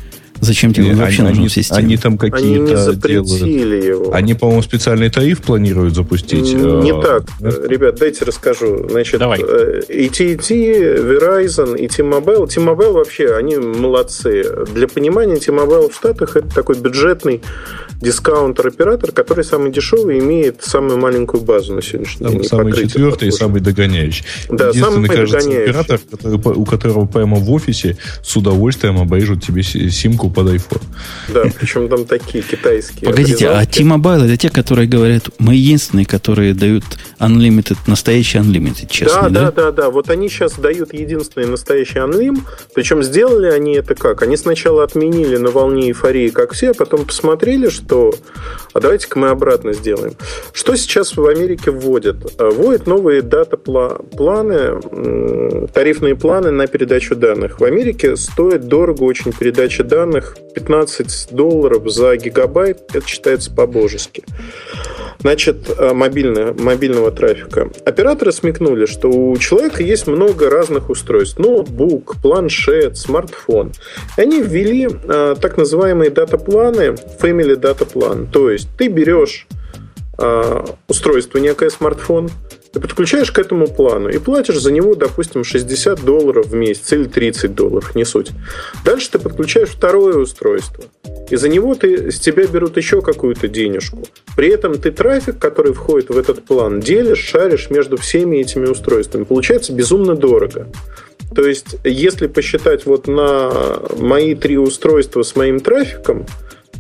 Зачем 0.41 0.73
тебе 0.73 0.91
они, 0.91 0.95
вообще 1.01 1.23
нужна 1.23 1.39
они, 1.41 1.49
система? 1.49 1.81
Они 1.81 1.97
там 1.97 2.19
какие-то 2.19 2.95
делают. 2.95 3.85
его. 3.85 4.15
Они, 4.15 4.35
по-моему, 4.35 4.63
специальный 4.63 5.11
тариф 5.11 5.43
планируют 5.43 5.95
запустить. 5.95 6.53
Не 6.55 6.91
а, 6.93 7.01
так. 7.03 7.25
нет? 7.41 7.61
Ребят, 7.69 7.97
дайте 7.97 8.25
расскажу. 8.25 8.89
Значит, 8.89 9.21
Давай. 9.21 9.41
э, 9.41 9.81
AT&T, 9.89 10.55
Verizon 10.99 11.77
и 11.79 11.89
T-Mobile. 11.89 12.47
T-Mobile 12.49 12.93
вообще, 12.93 13.35
они 13.35 13.57
молодцы. 13.57 14.45
Для 14.75 14.87
понимания, 14.89 15.37
T-Mobile 15.37 15.91
в 15.91 15.95
Штатах 15.95 16.37
это 16.37 16.49
такой 16.49 16.77
бюджетный 16.79 17.43
дискаунтер-оператор, 18.01 19.13
который 19.13 19.45
самый 19.45 19.73
дешевый 19.73 20.17
и 20.17 20.21
имеет 20.21 20.63
самую 20.63 20.99
маленькую 20.99 21.43
базу 21.43 21.75
на 21.75 21.83
сегодняшний 21.83 22.25
Там 22.27 22.33
день. 22.35 22.45
самый 22.45 22.73
четвертый 22.73 23.29
и 23.29 23.31
самый 23.31 23.61
догоняющий. 23.61 24.25
Да, 24.49 24.69
Единственный, 24.69 24.93
самый 24.95 25.09
кажется, 25.09 25.39
догоняющий. 25.39 25.71
оператор, 25.71 26.01
который, 26.11 26.57
у 26.57 26.65
которого 26.65 27.07
прямо 27.07 27.37
в 27.37 27.51
офисе 27.53 27.97
с 28.23 28.37
удовольствием 28.37 28.99
обрежут 29.01 29.45
тебе 29.45 29.63
си- 29.63 29.91
симку 30.29 30.31
под 30.31 30.47
iPhone. 30.49 30.83
Да, 31.29 31.45
причем 31.59 31.89
там 31.89 32.05
такие 32.05 32.43
китайские. 32.43 33.11
Погодите, 33.11 33.49
а. 33.49 33.65
T-Mobile 33.65 34.25
это 34.25 34.37
те, 34.37 34.51
которые 34.51 34.89
говорят, 34.89 35.25
мы 35.39 35.55
единственные, 35.55 36.07
которые 36.07 36.55
дают 36.55 36.85
unlimited, 37.19 37.77
настоящий 37.87 38.39
unlimited, 38.39 38.89
честно, 38.91 39.23
да, 39.23 39.29
да? 39.29 39.41
да, 39.41 39.51
да, 39.51 39.73
да. 39.73 39.91
Вот 39.91 40.11
они 40.11 40.29
сейчас 40.29 40.55
дают 40.55 40.93
единственный 40.93 41.47
настоящий 41.47 41.99
анлим. 41.99 42.45
Причем 42.75 43.03
сделали 43.03 43.47
они 43.47 43.75
это 43.75 43.95
как? 43.95 44.23
Они 44.23 44.37
сначала 44.37 44.85
отменили 44.85 45.37
на 45.37 45.51
волне 45.51 45.89
эйфории, 45.89 46.29
как 46.29 46.53
все, 46.53 46.71
а 46.71 46.75
потом 46.75 47.05
посмотрели, 47.05 47.69
что... 47.69 48.15
А 48.73 48.81
давайте-ка 48.81 49.19
мы 49.19 49.29
обратно 49.29 49.73
сделаем. 49.73 50.15
Что 50.53 50.77
сейчас 50.77 51.17
в 51.17 51.27
Америке 51.27 51.71
вводят? 51.71 52.17
А, 52.39 52.49
Вводят 52.59 52.87
новые 52.87 53.23
дата-планы, 53.23 54.81
тарифные 55.73 56.17
планы 56.17 56.51
на 56.51 56.67
передачу 56.67 57.15
данных. 57.15 57.61
В 57.61 57.65
Америке 57.65 58.17
стоит 58.17 58.69
дорого 58.69 59.03
очень 59.03 59.33
передача 59.33 59.85
данных. 59.85 60.18
15 60.55 61.29
долларов 61.33 61.91
за 61.91 62.17
гигабайт. 62.17 62.79
Это 62.95 63.07
считается 63.07 63.53
по-божески. 63.55 64.25
Значит, 65.21 65.69
э, 65.77 65.93
мобильного, 65.93 66.55
мобильного 66.61 67.11
трафика. 67.11 67.69
Операторы 67.85 68.33
смекнули, 68.33 68.87
что 68.87 69.09
у 69.09 69.37
человека 69.37 69.83
есть 69.83 70.07
много 70.07 70.49
разных 70.49 70.91
устройств. 70.91 71.39
Ноутбук, 71.39 72.17
планшет, 72.23 72.97
смартфон. 72.97 73.73
И 74.17 74.21
они 74.21 74.41
ввели 74.41 74.89
э, 74.89 75.35
так 75.41 75.57
называемые 75.57 76.11
дата-планы, 76.11 76.95
Family 77.21 77.57
Plan. 77.59 78.29
То 78.31 78.51
есть 78.51 78.69
ты 78.79 78.89
берешь 78.89 79.47
э, 80.19 80.65
устройство, 80.89 81.39
некое 81.39 81.71
смартфон, 81.71 82.31
ты 82.73 82.81
подключаешь 82.81 83.33
к 83.33 83.39
этому 83.39 83.67
плану 83.67 84.09
и 84.09 84.19
платишь 84.19 84.61
за 84.61 84.73
него, 84.73 84.95
допустим, 84.95 85.45
60 85.45 86.05
долларов 86.05 86.47
в 86.47 86.55
месяц 86.55 86.93
или 86.93 87.05
30 87.05 87.55
долларов, 87.55 87.95
не 87.95 88.05
суть. 88.05 88.31
Дальше 88.85 89.11
ты 89.13 89.19
подключаешь 89.19 89.71
второе 89.71 90.17
устройство, 90.17 90.85
и 91.31 91.37
за 91.37 91.49
него 91.49 91.75
ты, 91.75 92.11
с 92.11 92.21
тебя 92.21 92.47
берут 92.47 92.77
еще 92.77 93.03
какую-то 93.03 93.49
денежку. 93.49 94.03
При 94.37 94.49
этом 94.49 94.79
ты 94.79 94.91
трафик, 94.91 95.39
который 95.39 95.73
входит 95.73 96.11
в 96.11 96.19
этот 96.19 96.45
план, 96.45 96.81
делишь, 96.81 97.25
шаришь 97.25 97.71
между 97.71 97.97
всеми 97.97 98.39
этими 98.39 98.67
устройствами. 98.67 99.25
Получается 99.25 99.73
безумно 99.73 100.15
дорого. 100.15 100.69
То 101.35 101.47
есть, 101.47 101.77
если 101.85 102.27
посчитать 102.27 102.87
вот 102.87 103.07
на 103.07 103.81
мои 103.99 104.35
три 104.35 104.57
устройства 104.57 105.23
с 105.23 105.37
моим 105.37 105.61
трафиком, 105.61 106.27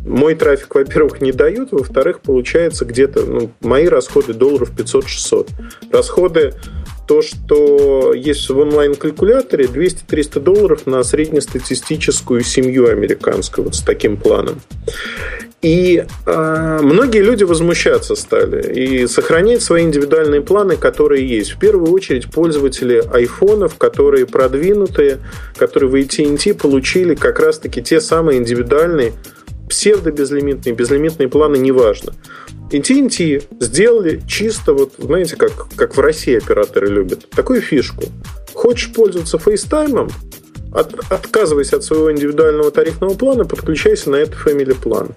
мой 0.09 0.35
трафик, 0.35 0.75
во-первых, 0.75 1.21
не 1.21 1.33
дают, 1.33 1.73
во-вторых, 1.73 2.21
получается 2.21 2.85
где-то, 2.85 3.23
ну, 3.23 3.51
мои 3.61 3.87
расходы 3.87 4.35
долларов 4.35 4.73
500-600. 4.77 5.49
Расходы 5.93 6.55
то, 7.07 7.23
что 7.23 8.13
есть 8.13 8.49
в 8.51 8.59
онлайн-калькуляторе 8.59 9.65
200-300 9.65 10.41
долларов 10.41 10.87
на 10.87 11.03
среднестатистическую 11.03 12.43
семью 12.43 12.91
американскую 12.91 13.65
вот 13.65 13.75
с 13.75 13.81
таким 13.81 14.19
планом. 14.19 14.61
И 15.61 16.05
э, 16.27 16.79
многие 16.83 17.21
люди 17.21 17.43
возмущаться 17.43 18.15
стали 18.15 18.73
и 18.73 19.07
сохранять 19.09 19.61
свои 19.61 19.83
индивидуальные 19.83 20.41
планы, 20.41 20.77
которые 20.77 21.27
есть. 21.27 21.53
В 21.53 21.59
первую 21.59 21.91
очередь 21.91 22.31
пользователи 22.31 23.03
айфонов, 23.13 23.77
которые 23.77 24.27
продвинутые, 24.27 25.19
которые 25.57 25.91
в 25.91 25.95
AT&T 25.97 26.55
получили 26.55 27.17
как 27.17 27.41
раз-таки 27.41 27.83
те 27.83 28.01
самые 28.01 28.39
индивидуальные 28.39 29.15
псевдо-безлимитные, 29.69 30.75
безлимитные 30.75 31.29
планы, 31.29 31.57
неважно. 31.57 32.15
AT&T 32.71 33.43
сделали 33.61 34.21
чисто, 34.27 34.73
вот 34.73 34.95
знаете, 34.99 35.37
как, 35.37 35.69
как 35.77 35.97
в 35.97 36.01
России 36.01 36.37
операторы 36.37 36.89
любят, 36.89 37.29
такую 37.31 37.61
фишку. 37.61 38.05
Хочешь 38.53 38.93
пользоваться 38.93 39.37
FaceTime, 39.37 40.11
от, 40.73 40.95
отказывайся 41.11 41.77
от 41.77 41.85
своего 41.85 42.13
индивидуального 42.13 42.71
тарифного 42.71 43.15
плана, 43.15 43.45
подключайся 43.45 44.11
на 44.11 44.17
этот 44.17 44.35
Family 44.45 44.75
план. 44.75 45.11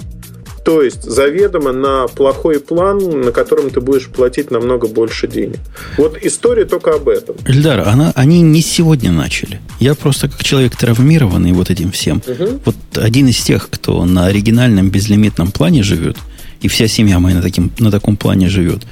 То 0.64 0.82
есть 0.82 1.04
заведомо 1.04 1.72
на 1.72 2.08
плохой 2.08 2.60
план, 2.60 3.22
на 3.22 3.32
котором 3.32 3.70
ты 3.72 3.82
будешь 3.82 4.08
платить 4.08 4.52
намного 4.52 4.88
больше 4.88 5.28
денег. 5.28 5.60
Вот 5.98 6.18
история 6.22 6.66
только 6.66 6.94
об 6.94 7.10
этом. 7.10 7.36
Эльдар, 7.46 7.88
она, 7.88 8.12
они 8.16 8.42
не 8.42 8.62
сегодня 8.62 9.12
начали. 9.12 9.60
Я 9.80 9.96
просто 9.96 10.30
как 10.30 10.44
человек 10.44 10.76
травмированный 10.76 11.52
вот 11.54 11.72
этим 11.72 11.92
всем. 11.92 12.22
Мгм. 12.28 12.62
Вот 12.66 12.76
один 12.96 13.28
из 13.28 13.42
тех, 13.42 13.70
кто 13.70 14.06
на 14.06 14.28
оригинальном 14.28 14.92
безлимитном 14.92 15.52
плане 15.52 15.82
живет, 15.82 16.18
и 16.62 16.68
вся 16.68 16.88
семья 16.88 17.20
моя 17.20 17.38
на, 17.38 17.42
таким, 17.42 17.72
на 17.80 17.90
таком 17.90 18.16
плане 18.16 18.48
живет, 18.48 18.84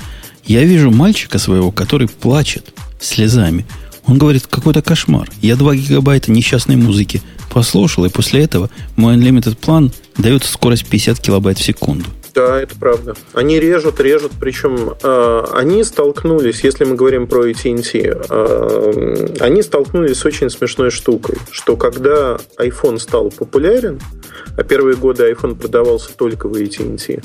я 0.45 0.63
вижу 0.63 0.89
мальчика 0.89 1.37
своего, 1.37 1.71
который 1.71 2.07
плачет 2.07 2.73
слезами. 2.99 3.65
Он 4.09 4.17
говорит, 4.17 4.47
какой-то 4.47 4.81
кошмар. 4.81 5.29
Я 5.39 5.55
2 5.55 5.75
гигабайта 5.75 6.31
несчастной 6.31 6.75
музыки 6.75 7.21
послушал, 7.51 8.05
и 8.05 8.09
после 8.09 8.43
этого 8.43 8.69
мой 8.95 9.15
unlimited 9.15 9.55
план 9.55 9.91
дает 10.17 10.43
скорость 10.43 10.87
50 10.87 11.19
килобайт 11.19 11.59
в 11.59 11.63
секунду. 11.63 12.05
Да, 12.33 12.61
это 12.61 12.75
правда. 12.75 13.15
Они 13.33 13.59
режут, 13.59 13.99
режут, 13.99 14.31
причем 14.39 14.95
э, 15.01 15.43
они 15.53 15.83
столкнулись, 15.83 16.63
если 16.63 16.85
мы 16.85 16.95
говорим 16.95 17.27
про 17.27 17.47
AT&T, 17.47 18.17
э, 18.29 19.27
они 19.39 19.61
столкнулись 19.61 20.17
с 20.17 20.25
очень 20.25 20.49
смешной 20.49 20.89
штукой, 20.89 21.37
что 21.51 21.75
когда 21.75 22.39
iPhone 22.57 22.97
стал 22.97 23.29
популярен, 23.29 23.99
а 24.57 24.63
первые 24.63 24.95
годы 24.95 25.29
iPhone 25.31 25.55
продавался 25.55 26.15
только 26.15 26.47
в 26.47 26.53
AT&T, 26.53 27.21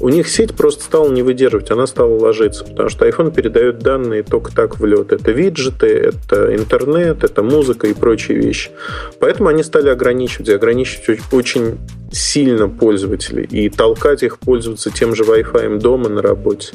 у 0.00 0.08
них 0.08 0.28
сеть 0.28 0.54
просто 0.54 0.84
стала 0.84 1.10
не 1.10 1.22
выдерживать, 1.22 1.70
она 1.70 1.86
стала 1.86 2.16
ложиться, 2.18 2.64
потому 2.64 2.88
что 2.88 3.06
iPhone 3.08 3.34
передает 3.34 3.78
данные 3.78 4.22
только 4.22 4.54
так 4.54 4.78
в 4.78 4.84
лед. 4.84 5.12
Это 5.12 5.30
виджеты, 5.32 5.86
это 5.86 6.54
интернет, 6.54 7.24
это 7.24 7.42
музыка 7.42 7.88
и 7.88 7.94
прочие 7.94 8.38
вещи. 8.38 8.70
Поэтому 9.18 9.48
они 9.48 9.62
стали 9.62 9.88
ограничивать, 9.88 10.48
и 10.48 10.52
ограничивать 10.52 11.20
очень 11.32 11.78
сильно 12.12 12.68
пользователей 12.68 13.44
и 13.44 13.68
толкать 13.68 14.22
их 14.22 14.38
пользоваться 14.38 14.90
тем 14.90 15.14
же 15.14 15.24
Wi-Fi 15.24 15.78
дома 15.78 16.08
на 16.08 16.22
работе. 16.22 16.72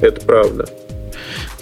Это 0.00 0.20
правда. 0.20 0.68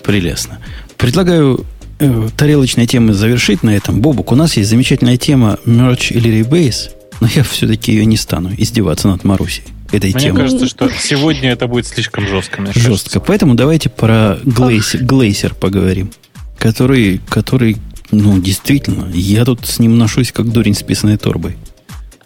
Прелестно. 0.03 0.59
Предлагаю 0.97 1.65
э, 1.99 2.29
тарелочной 2.37 2.87
темы 2.87 3.15
завершить 3.15 3.62
на 3.62 3.75
этом. 3.77 4.01
Бобук, 4.01 4.33
у 4.33 4.35
нас 4.35 4.57
есть 4.57 4.69
замечательная 4.69 5.17
тема 5.17 5.59
merge 5.65 6.12
или 6.12 6.41
rebase, 6.41 6.91
но 7.25 7.31
я 7.35 7.43
все-таки 7.43 7.91
ее 7.93 8.05
не 8.05 8.18
стану 8.18 8.51
издеваться 8.55 9.09
над 9.09 9.25
Марусей. 9.25 9.64
Этой 9.93 10.11
Мне 10.12 10.20
темой. 10.25 10.43
кажется, 10.43 10.66
что 10.66 10.91
сегодня 10.91 11.53
это 11.53 11.66
будет 11.66 11.87
слишком 11.87 12.29
жестко. 12.29 12.61
мне 12.61 12.72
Жестко. 12.72 12.89
кажется. 12.91 13.20
Поэтому 13.20 13.55
давайте 13.55 13.89
про 13.89 14.39
Глейсер, 14.45 15.03
Глейсер 15.05 15.55
поговорим. 15.55 16.11
Который, 16.59 17.22
который, 17.31 17.79
ну, 18.11 18.39
действительно, 18.39 19.09
я 19.14 19.47
тут 19.47 19.64
с 19.66 19.79
ним 19.79 19.97
ношусь, 19.97 20.33
как 20.33 20.51
дурень 20.53 20.75
с 20.75 20.83
писаной 20.83 21.16
торбой. 21.16 21.57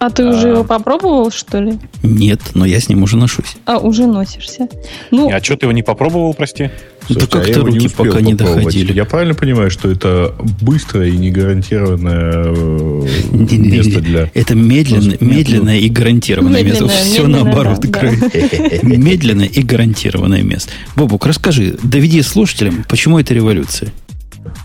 А 0.01 0.11
ты 0.11 0.27
уже 0.27 0.49
его 0.49 0.65
попробовал, 0.65 1.31
что 1.31 1.61
ли? 1.61 1.79
Нет, 2.03 2.41
но 2.55 2.65
я 2.65 2.81
с 2.81 2.89
ним 2.89 3.05
уже 3.05 3.17
ношусь. 3.17 3.57
А, 3.67 3.79
уже 3.79 4.07
носишься. 4.07 4.69
Ну, 5.13 5.31
А 5.33 5.41
что 5.43 5.57
ты 5.57 5.67
его 5.67 5.73
не 5.73 5.83
попробовал, 5.85 6.35
прости? 6.35 6.71
Да 7.09 7.15
Слушайте, 7.15 7.39
а 7.39 7.41
как-то 7.41 7.61
руки 7.61 7.87
успел 7.87 8.07
пока 8.07 8.21
не 8.21 8.35
доходили. 8.35 8.93
Я 8.93 9.05
правильно 9.05 9.35
понимаю, 9.35 9.71
что 9.71 9.91
это 9.91 10.35
быстрое 10.61 11.09
и 11.09 11.17
не 11.17 11.31
гарантированное 11.31 12.45
э, 12.47 13.07
место 13.33 14.01
для... 14.01 14.31
Это 14.35 14.55
медленно, 14.55 15.13
Нет, 15.13 15.21
медленное 15.23 15.79
и 15.79 15.89
гарантированное 15.89 16.63
место. 16.63 16.85
Медленное, 16.85 17.05
Все 17.05 17.23
медленное, 17.23 17.45
наоборот. 17.45 17.85
Медленное 18.83 19.47
и 19.47 19.63
гарантированное 19.63 20.43
место. 20.43 20.71
Бобук, 20.97 21.25
расскажи, 21.27 21.79
доведи 21.83 22.21
слушателям, 22.23 22.85
почему 22.89 23.19
это 23.19 23.33
революция? 23.33 23.91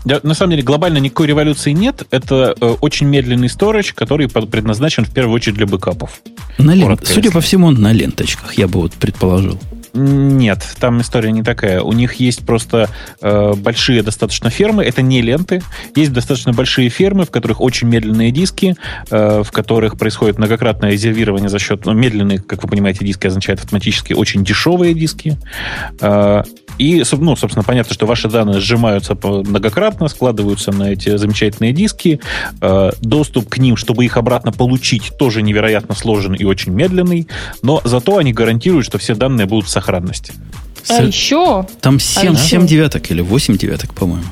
Да, 0.04 0.20
на 0.22 0.34
самом 0.34 0.52
деле 0.52 0.62
глобально 0.62 0.98
никакой 0.98 1.26
революции 1.26 1.72
нет. 1.72 2.06
Это 2.10 2.54
э, 2.60 2.74
очень 2.80 3.06
медленный 3.06 3.48
сторож, 3.48 3.92
который 3.94 4.28
предназначен 4.28 5.04
в 5.04 5.10
первую 5.10 5.34
очередь 5.34 5.56
для 5.56 5.66
бэкапов. 5.66 6.20
На 6.58 6.74
лен- 6.74 6.82
Коротко, 6.82 7.06
Судя 7.06 7.30
по 7.30 7.40
всему, 7.40 7.68
он 7.68 7.74
на 7.74 7.92
ленточках, 7.92 8.54
я 8.54 8.68
бы 8.68 8.80
вот 8.82 8.92
предположил. 8.92 9.58
Нет, 9.94 10.74
там 10.80 11.00
история 11.00 11.30
не 11.30 11.42
такая. 11.42 11.80
У 11.80 11.92
них 11.92 12.14
есть 12.14 12.44
просто 12.44 12.88
э, 13.20 13.52
большие 13.54 14.02
достаточно 14.02 14.50
фермы. 14.50 14.84
Это 14.84 15.02
не 15.02 15.22
ленты. 15.22 15.62
Есть 15.94 16.12
достаточно 16.12 16.52
большие 16.52 16.88
фермы, 16.88 17.24
в 17.24 17.30
которых 17.30 17.60
очень 17.60 17.86
медленные 17.86 18.32
диски, 18.32 18.76
э, 19.10 19.42
в 19.44 19.52
которых 19.52 19.96
происходит 19.96 20.38
многократное 20.38 20.90
резервирование 20.90 21.48
за 21.48 21.60
счет... 21.60 21.86
Ну, 21.86 21.92
медленные, 21.92 22.40
как 22.40 22.64
вы 22.64 22.68
понимаете, 22.68 23.04
диски 23.04 23.28
означают 23.28 23.60
автоматически 23.60 24.14
очень 24.14 24.44
дешевые 24.44 24.94
диски. 24.94 25.38
Э, 26.00 26.42
и, 26.78 27.04
ну, 27.12 27.36
собственно, 27.36 27.62
понятно, 27.62 27.94
что 27.94 28.06
ваши 28.06 28.28
данные 28.28 28.60
сжимаются 28.60 29.16
многократно, 29.22 30.08
складываются 30.08 30.72
на 30.72 30.90
эти 30.90 31.16
замечательные 31.16 31.72
диски. 31.72 32.20
Э, 32.60 32.90
доступ 33.00 33.48
к 33.48 33.58
ним, 33.58 33.76
чтобы 33.76 34.04
их 34.04 34.16
обратно 34.16 34.50
получить, 34.50 35.12
тоже 35.18 35.42
невероятно 35.42 35.94
сложен 35.94 36.34
и 36.34 36.44
очень 36.44 36.72
медленный. 36.72 37.28
Но 37.62 37.80
зато 37.84 38.16
они 38.16 38.32
гарантируют, 38.32 38.86
что 38.86 38.98
все 38.98 39.14
данные 39.14 39.46
будут 39.46 39.66
в 39.66 39.70
сохранности. 39.84 40.32
А 40.88 41.02
еще... 41.02 41.66
Там 41.80 41.98
7, 41.98 42.34
а 42.34 42.36
7 42.36 42.66
девяток 42.66 43.10
или 43.10 43.22
8 43.22 43.56
девяток, 43.56 43.94
по-моему. 43.94 44.24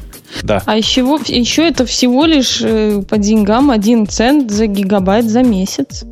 Да. 0.42 0.62
А 0.66 0.76
еще, 0.76 1.00
еще 1.26 1.68
это 1.68 1.84
всего 1.84 2.24
лишь 2.24 2.60
э, 2.62 3.02
по 3.08 3.18
деньгам 3.18 3.70
1 3.70 4.06
цент 4.06 4.50
за 4.50 4.66
гигабайт 4.66 5.28
за 5.28 5.42
месяц. 5.42 6.04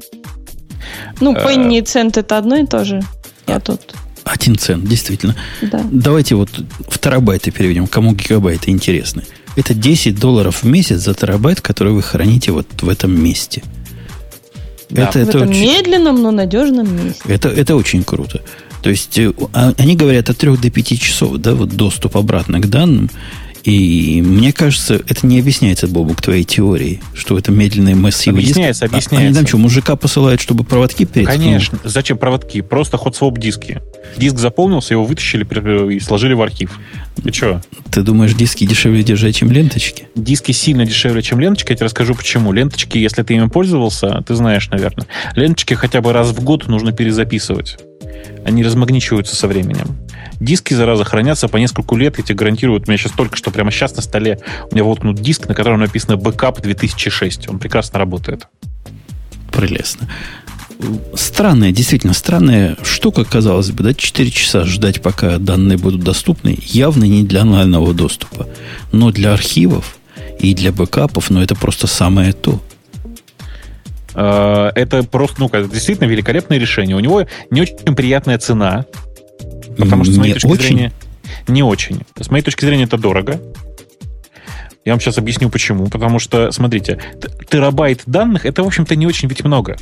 Ну, 1.20 1.34
э. 1.34 1.47
пенни 1.47 1.78
и 1.78 1.82
цент 1.82 2.16
это 2.18 2.38
одно 2.38 2.57
и 2.57 2.66
то 2.66 2.84
же. 2.84 3.03
Я 3.47 3.61
тут... 3.61 3.80
Один 4.24 4.57
цент, 4.57 4.84
действительно. 4.84 5.34
Да. 5.62 5.82
Давайте 5.91 6.34
вот 6.34 6.51
в 6.88 6.99
терабайты 6.99 7.51
переведем, 7.51 7.86
кому 7.86 8.12
гигабайты 8.12 8.70
интересны. 8.70 9.22
Это 9.57 9.74
10 9.74 10.18
долларов 10.18 10.62
в 10.62 10.66
месяц 10.66 10.99
за 10.99 11.14
терабайт, 11.14 11.61
который 11.61 11.93
вы 11.93 12.03
храните 12.03 12.53
вот 12.53 12.66
в 12.82 12.88
этом 12.88 13.18
месте. 13.18 13.62
Да. 14.91 15.03
Это, 15.03 15.18
в 15.18 15.22
это 15.22 15.38
этом 15.38 15.51
очень, 15.51 15.62
медленном, 15.62 16.22
но 16.22 16.30
надежном 16.30 16.95
месте. 16.95 17.22
Это, 17.26 17.49
это 17.49 17.76
очень 17.76 18.05
круто. 18.05 18.43
То 18.83 18.91
есть 18.91 19.18
э, 19.18 19.33
а, 19.53 19.72
они 19.78 19.97
говорят 19.97 20.31
от 20.31 20.39
3 20.39 20.57
до 20.57 20.70
5 20.70 21.01
часов, 21.01 21.37
да, 21.37 21.55
вот 21.55 21.70
доступ 21.70 22.16
обратно 22.16 22.61
к 22.61 22.68
данным. 22.68 23.11
И 23.62 24.22
мне 24.22 24.53
кажется, 24.53 24.95
это 24.95 25.26
не 25.26 25.39
объясняется, 25.39 25.87
Бобук, 25.87 26.22
твоей 26.22 26.45
теорией, 26.45 27.01
что 27.14 27.37
это 27.37 27.53
медленные 27.53 27.95
массивы 27.95 28.39
Объясняется, 28.39 28.87
диска. 28.87 28.97
объясняется. 28.97 29.16
А, 29.16 29.26
они 29.26 29.35
там 29.35 29.47
что, 29.47 29.59
мужика 29.59 29.97
посылают, 29.97 30.41
чтобы 30.41 30.64
проводки 30.64 31.05
перейти? 31.05 31.31
Конечно. 31.31 31.78
Зачем 31.85 32.16
проводки? 32.16 32.62
Просто 32.62 32.97
ход-своп 32.97 33.39
диски. 33.39 33.83
Диск 34.16 34.39
заполнился, 34.39 34.95
его 34.95 35.05
вытащили 35.05 35.95
и 35.95 36.01
сложили 36.01 36.33
в 36.33 36.41
архив. 36.41 36.78
Ты 37.22 37.33
что? 37.33 37.62
Ты 37.91 38.03
думаешь, 38.03 38.33
диски 38.35 38.66
дешевле 38.66 39.03
держать, 39.03 39.37
чем 39.37 39.51
ленточки? 39.51 40.09
Диски 40.14 40.53
сильно 40.53 40.87
дешевле, 40.87 41.20
чем 41.20 41.39
ленточки. 41.39 41.72
Я 41.72 41.76
тебе 41.76 41.85
расскажу, 41.85 42.14
почему. 42.14 42.53
Ленточки, 42.53 42.97
если 42.97 43.22
ты 43.22 43.35
ими 43.35 43.49
пользовался, 43.49 44.24
ты 44.26 44.35
знаешь, 44.35 44.68
наверное. 44.70 45.07
Ленточки 45.37 45.74
хотя 45.74 46.01
бы 46.01 46.12
раз 46.12 46.28
в 46.28 46.43
год 46.43 46.66
нужно 46.66 46.93
перезаписывать. 46.93 47.76
Они 48.45 48.62
размагничиваются 48.62 49.37
со 49.37 49.47
временем. 49.47 49.97
Диски, 50.41 50.73
зараза, 50.73 51.05
хранятся 51.05 51.49
по 51.49 51.59
несколько 51.59 51.95
лет, 51.97 52.18
я 52.18 52.25
тебе 52.25 52.35
гарантирую. 52.35 52.81
У 52.81 52.89
меня 52.89 52.97
сейчас 52.97 53.12
только 53.12 53.37
что 53.37 53.51
прямо 53.51 53.71
сейчас 53.71 53.95
на 53.97 54.03
столе 54.03 54.39
у 54.71 54.75
меня 54.75 54.85
воткнут 54.85 55.21
диск, 55.21 55.47
на 55.49 55.55
котором 55.55 55.81
написано 55.81 56.14
Backup 56.14 56.62
2006. 56.62 57.49
Он 57.49 57.59
прекрасно 57.59 57.99
работает. 57.99 58.47
Прелестно. 59.53 60.09
Странная, 61.14 61.73
действительно 61.73 62.14
странная 62.14 62.79
штука, 62.83 63.25
казалось 63.25 63.71
бы, 63.71 63.85
да, 63.85 63.93
4 63.93 64.31
часа 64.31 64.64
ждать, 64.64 65.03
пока 65.03 65.37
данные 65.37 65.77
будут 65.77 66.03
доступны, 66.03 66.59
явно 66.62 67.05
не 67.05 67.23
для 67.23 67.43
онлайнового 67.43 67.93
доступа, 67.93 68.49
но 68.91 69.11
для 69.11 69.35
архивов 69.35 69.99
и 70.39 70.55
для 70.55 70.73
бэкапов, 70.73 71.29
но 71.29 71.43
это 71.43 71.55
просто 71.55 71.87
самое 71.87 72.33
то. 72.33 72.62
А, 74.15 74.73
это 74.75 75.03
просто, 75.03 75.41
ну, 75.41 75.49
действительно 75.49 76.07
великолепное 76.07 76.59
решение. 76.59 76.97
У 76.97 77.01
него 77.01 77.27
не 77.51 77.63
очень 77.63 77.95
приятная 77.95 78.39
цена, 78.39 78.87
потому 79.77 80.05
что, 80.05 80.15
с 80.15 80.17
моей 80.17 80.31
не 80.31 80.35
точки 80.35 80.47
очень? 80.47 80.63
зрения, 80.67 80.93
не 81.49 81.63
очень. 81.63 82.03
С 82.19 82.31
моей 82.31 82.43
точки 82.43 82.65
зрения, 82.65 82.85
это 82.85 82.99
дорого. 82.99 83.41
Я 84.85 84.93
вам 84.93 85.01
сейчас 85.01 85.19
объясню 85.19 85.51
почему. 85.51 85.89
Потому 85.89 86.19
что, 86.19 86.51
смотрите, 86.53 86.99
терабайт 87.51 88.03
данных 88.07 88.47
это, 88.47 88.63
в 88.63 88.67
общем-то, 88.67 88.97
не 88.97 89.07
очень 89.07 89.29
ведь 89.29 89.45
много. 89.45 89.77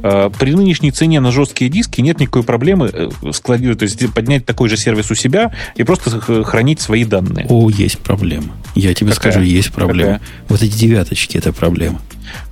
А, 0.00 0.30
при 0.30 0.54
нынешней 0.54 0.90
цене 0.90 1.20
на 1.20 1.32
жесткие 1.32 1.70
диски 1.70 2.00
нет 2.00 2.20
никакой 2.20 2.42
проблемы 2.42 2.90
э, 2.92 3.10
складировать, 3.32 3.80
то 3.80 3.84
есть 3.84 4.12
поднять 4.12 4.44
такой 4.46 4.68
же 4.68 4.76
сервис 4.76 5.10
у 5.10 5.14
себя 5.14 5.52
и 5.76 5.84
просто 5.84 6.20
хранить 6.44 6.80
свои 6.80 7.04
данные. 7.04 7.46
О, 7.48 7.70
есть 7.70 7.98
проблема. 7.98 8.54
Я 8.74 8.94
тебе 8.94 9.12
Какая? 9.12 9.32
скажу, 9.32 9.44
есть 9.44 9.72
проблема. 9.72 10.14
Какая? 10.14 10.28
Вот 10.48 10.62
эти 10.62 10.76
девяточки 10.76 11.36
это 11.36 11.52
проблема. 11.52 12.00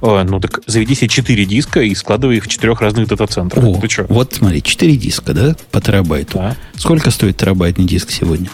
О, 0.01 0.23
ну 0.25 0.41
так 0.41 0.61
заведи 0.67 0.95
себе 0.95 1.09
4 1.09 1.45
диска 1.45 1.81
и 1.83 1.95
складывай 1.95 2.39
их 2.39 2.45
в 2.45 2.49
четырех 2.49 2.81
разных 2.81 3.09
дата-центрах. 3.09 3.65
О, 3.65 3.81
Ты 3.81 3.89
что? 3.89 4.07
Вот 4.09 4.35
смотри, 4.35 4.63
4 4.63 4.97
диска, 4.97 5.33
да, 5.33 5.57
по 5.71 5.81
терабайту. 5.81 6.39
Да. 6.39 6.57
Сколько 6.77 7.11
стоит 7.11 7.37
терабайтный 7.37 7.85
диск 7.85 8.11
сегодня? 8.11 8.49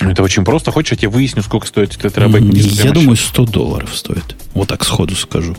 Это 0.00 0.22
очень 0.22 0.44
просто. 0.44 0.70
Хочешь, 0.72 0.92
я 0.92 0.96
тебе 0.98 1.08
выясню, 1.08 1.42
сколько 1.42 1.66
стоит 1.66 1.96
этот 1.96 2.14
терабайтный 2.14 2.52
диск? 2.52 2.84
Я 2.84 2.92
думаю, 2.92 3.16
100 3.16 3.46
долларов 3.46 3.94
стоит. 3.94 4.36
Вот 4.54 4.68
так 4.68 4.84
сходу 4.84 5.14
скажу. 5.14 5.56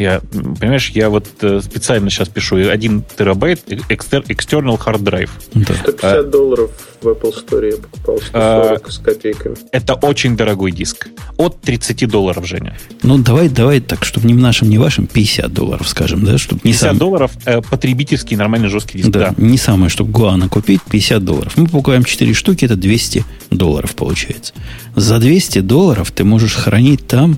Я, 0.00 0.22
понимаешь, 0.58 0.90
я 0.94 1.10
вот 1.10 1.26
э, 1.42 1.60
специально 1.62 2.08
сейчас 2.08 2.30
пишу 2.30 2.56
1 2.56 3.04
терабайт 3.18 3.68
external 3.68 4.78
hard 4.78 5.02
drive. 5.02 5.30
Да. 5.52 5.74
150 5.74 6.02
а, 6.02 6.22
долларов 6.22 6.70
в 7.02 7.08
Apple 7.08 7.34
Store 7.34 7.70
я 7.70 7.76
покупал, 7.76 8.16
140 8.16 8.32
а, 8.32 8.90
с 8.90 8.98
копейками. 8.98 9.56
Это 9.72 9.94
очень 9.94 10.38
дорогой 10.38 10.72
диск. 10.72 11.08
От 11.36 11.60
30 11.60 12.08
долларов, 12.08 12.46
Женя. 12.46 12.78
Ну, 13.02 13.18
давай, 13.18 13.50
давай 13.50 13.80
так, 13.80 14.06
чтобы 14.06 14.26
ни 14.26 14.32
нашим, 14.32 14.70
ни 14.70 14.78
вашим 14.78 15.06
50 15.06 15.52
долларов, 15.52 15.86
скажем, 15.86 16.24
да? 16.24 16.38
Чтобы 16.38 16.62
не 16.64 16.72
50 16.72 16.80
сам... 16.80 16.96
долларов 16.96 17.32
э, 17.44 17.60
потребительский 17.60 18.36
нормальный 18.36 18.70
жесткий 18.70 18.96
диск, 18.96 19.10
да. 19.10 19.34
да. 19.36 19.42
Не 19.44 19.58
самое, 19.58 19.90
чтобы 19.90 20.12
Гуана 20.12 20.48
купить, 20.48 20.80
50 20.90 21.22
долларов. 21.22 21.58
Мы 21.58 21.66
покупаем 21.66 22.04
4 22.04 22.32
штуки, 22.32 22.64
это 22.64 22.76
200 22.76 23.22
долларов 23.50 23.94
получается. 23.94 24.54
За 24.96 25.18
200 25.18 25.58
долларов 25.60 26.10
ты 26.10 26.24
можешь 26.24 26.54
хранить 26.54 27.06
там 27.06 27.36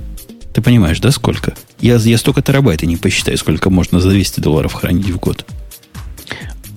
ты 0.52 0.60
понимаешь, 0.60 1.00
да, 1.00 1.10
сколько? 1.10 1.54
Я, 1.82 1.96
я 1.96 2.16
столько 2.16 2.42
терабайт 2.42 2.82
и 2.84 2.86
не 2.86 2.96
посчитаю, 2.96 3.36
сколько 3.36 3.68
можно 3.68 4.00
за 4.00 4.10
200 4.10 4.40
долларов 4.40 4.72
хранить 4.72 5.10
в 5.10 5.18
год. 5.18 5.44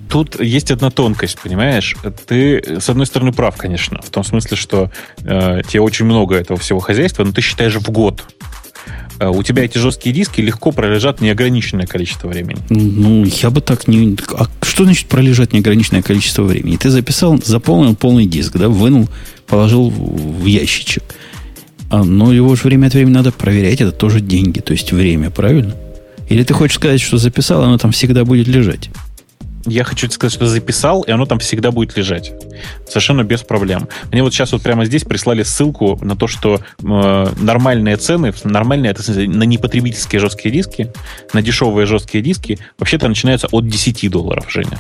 Тут 0.09 0.41
есть 0.41 0.71
одна 0.71 0.89
тонкость, 0.89 1.37
понимаешь? 1.41 1.95
Ты, 2.27 2.79
с 2.79 2.89
одной 2.89 3.05
стороны, 3.05 3.31
прав, 3.31 3.55
конечно, 3.55 4.01
в 4.01 4.09
том 4.09 4.23
смысле, 4.23 4.57
что 4.57 4.91
э, 5.19 5.61
тебе 5.67 5.81
очень 5.81 6.05
много 6.05 6.35
этого 6.35 6.59
всего 6.59 6.79
хозяйства, 6.79 7.23
но 7.23 7.31
ты 7.33 7.41
считаешь 7.41 7.75
в 7.75 7.89
год. 7.91 8.23
Э, 9.19 9.27
у 9.27 9.43
тебя 9.43 9.65
эти 9.65 9.77
жесткие 9.77 10.15
диски 10.15 10.41
легко 10.41 10.71
пролежат 10.71 11.21
неограниченное 11.21 11.85
количество 11.85 12.27
времени. 12.27 12.59
Ну, 12.69 13.25
я 13.25 13.49
бы 13.51 13.61
так 13.61 13.87
не... 13.87 14.17
А 14.33 14.47
что 14.63 14.85
значит 14.85 15.07
пролежать 15.07 15.53
неограниченное 15.53 16.01
количество 16.01 16.43
времени? 16.43 16.77
Ты 16.77 16.89
записал, 16.89 17.39
заполнил 17.43 17.95
полный 17.95 18.25
диск, 18.25 18.53
да, 18.57 18.69
вынул, 18.69 19.07
положил 19.47 19.89
в 19.89 20.45
ящичек. 20.45 21.03
А, 21.95 22.03
но 22.03 22.33
его 22.33 22.53
же 22.55 22.63
время 22.63 22.87
от 22.87 22.93
времени 22.93 23.13
надо 23.13 23.31
проверять, 23.31 23.79
это 23.79 23.93
тоже 23.93 24.19
деньги, 24.19 24.59
то 24.59 24.73
есть 24.73 24.91
время, 24.91 25.29
правильно? 25.29 25.75
Или 26.27 26.43
ты 26.43 26.53
хочешь 26.53 26.75
сказать, 26.75 26.99
что 26.99 27.17
записал, 27.17 27.63
оно 27.63 27.77
там 27.77 27.91
всегда 27.91 28.25
будет 28.25 28.47
лежать? 28.47 28.89
я 29.67 29.83
хочу 29.83 30.09
сказать, 30.11 30.31
что 30.31 30.45
записал, 30.45 31.01
и 31.01 31.11
оно 31.11 31.25
там 31.25 31.39
всегда 31.39 31.71
будет 31.71 31.97
лежать. 31.97 32.33
Совершенно 32.87 33.23
без 33.23 33.41
проблем. 33.41 33.87
Мне 34.11 34.21
вот 34.21 34.31
сейчас 34.31 34.51
вот 34.51 34.61
прямо 34.61 34.85
здесь 34.85 35.03
прислали 35.03 35.41
ссылку 35.41 35.97
на 36.03 36.15
то, 36.15 36.27
что 36.27 36.59
э, 36.83 37.27
нормальные 37.41 37.97
цены, 37.97 38.31
нормальные 38.43 38.91
это, 38.91 39.01
на 39.11 39.41
непотребительские 39.43 40.19
жесткие 40.19 40.53
диски, 40.53 40.91
на 41.33 41.41
дешевые 41.41 41.87
жесткие 41.87 42.23
диски, 42.23 42.59
вообще-то 42.77 43.07
начинаются 43.07 43.47
от 43.51 43.67
10 43.67 44.11
долларов, 44.11 44.45
Женя. 44.49 44.77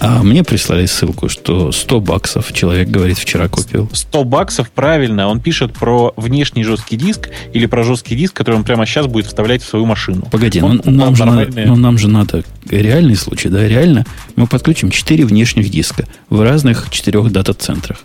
А 0.00 0.22
мне 0.22 0.42
прислали 0.42 0.86
ссылку, 0.86 1.28
что 1.28 1.72
100 1.72 2.00
баксов 2.00 2.52
человек, 2.54 2.88
говорит, 2.88 3.18
вчера 3.18 3.48
купил. 3.48 3.88
100 3.92 4.24
баксов, 4.24 4.70
правильно. 4.70 5.28
Он 5.28 5.40
пишет 5.40 5.74
про 5.74 6.14
внешний 6.16 6.64
жесткий 6.64 6.96
диск 6.96 7.28
или 7.52 7.66
про 7.66 7.84
жесткий 7.84 8.16
диск, 8.16 8.32
который 8.32 8.56
он 8.56 8.64
прямо 8.64 8.86
сейчас 8.86 9.06
будет 9.06 9.26
вставлять 9.26 9.62
в 9.62 9.68
свою 9.68 9.84
машину. 9.84 10.22
Погоди, 10.30 10.60
ну, 10.60 10.80
нам, 10.84 11.14
же 11.14 11.24
надо, 11.26 11.50
ну, 11.66 11.76
нам 11.76 11.98
же 11.98 12.08
надо 12.08 12.44
реальный 12.68 13.16
случай, 13.16 13.50
да, 13.50 13.68
реально 13.68 14.06
мы 14.36 14.46
подключим 14.46 14.90
4 14.90 15.26
внешних 15.26 15.68
диска 15.70 16.06
в 16.30 16.40
разных 16.40 16.88
четырех 16.90 17.30
дата-центрах. 17.30 17.98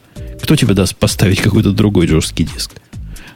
Кто 0.43 0.57
тебе 0.57 0.73
даст 0.73 0.97
поставить 0.97 1.39
какой-то 1.39 1.71
другой 1.71 2.07
жесткий 2.07 2.43
диск? 2.43 2.71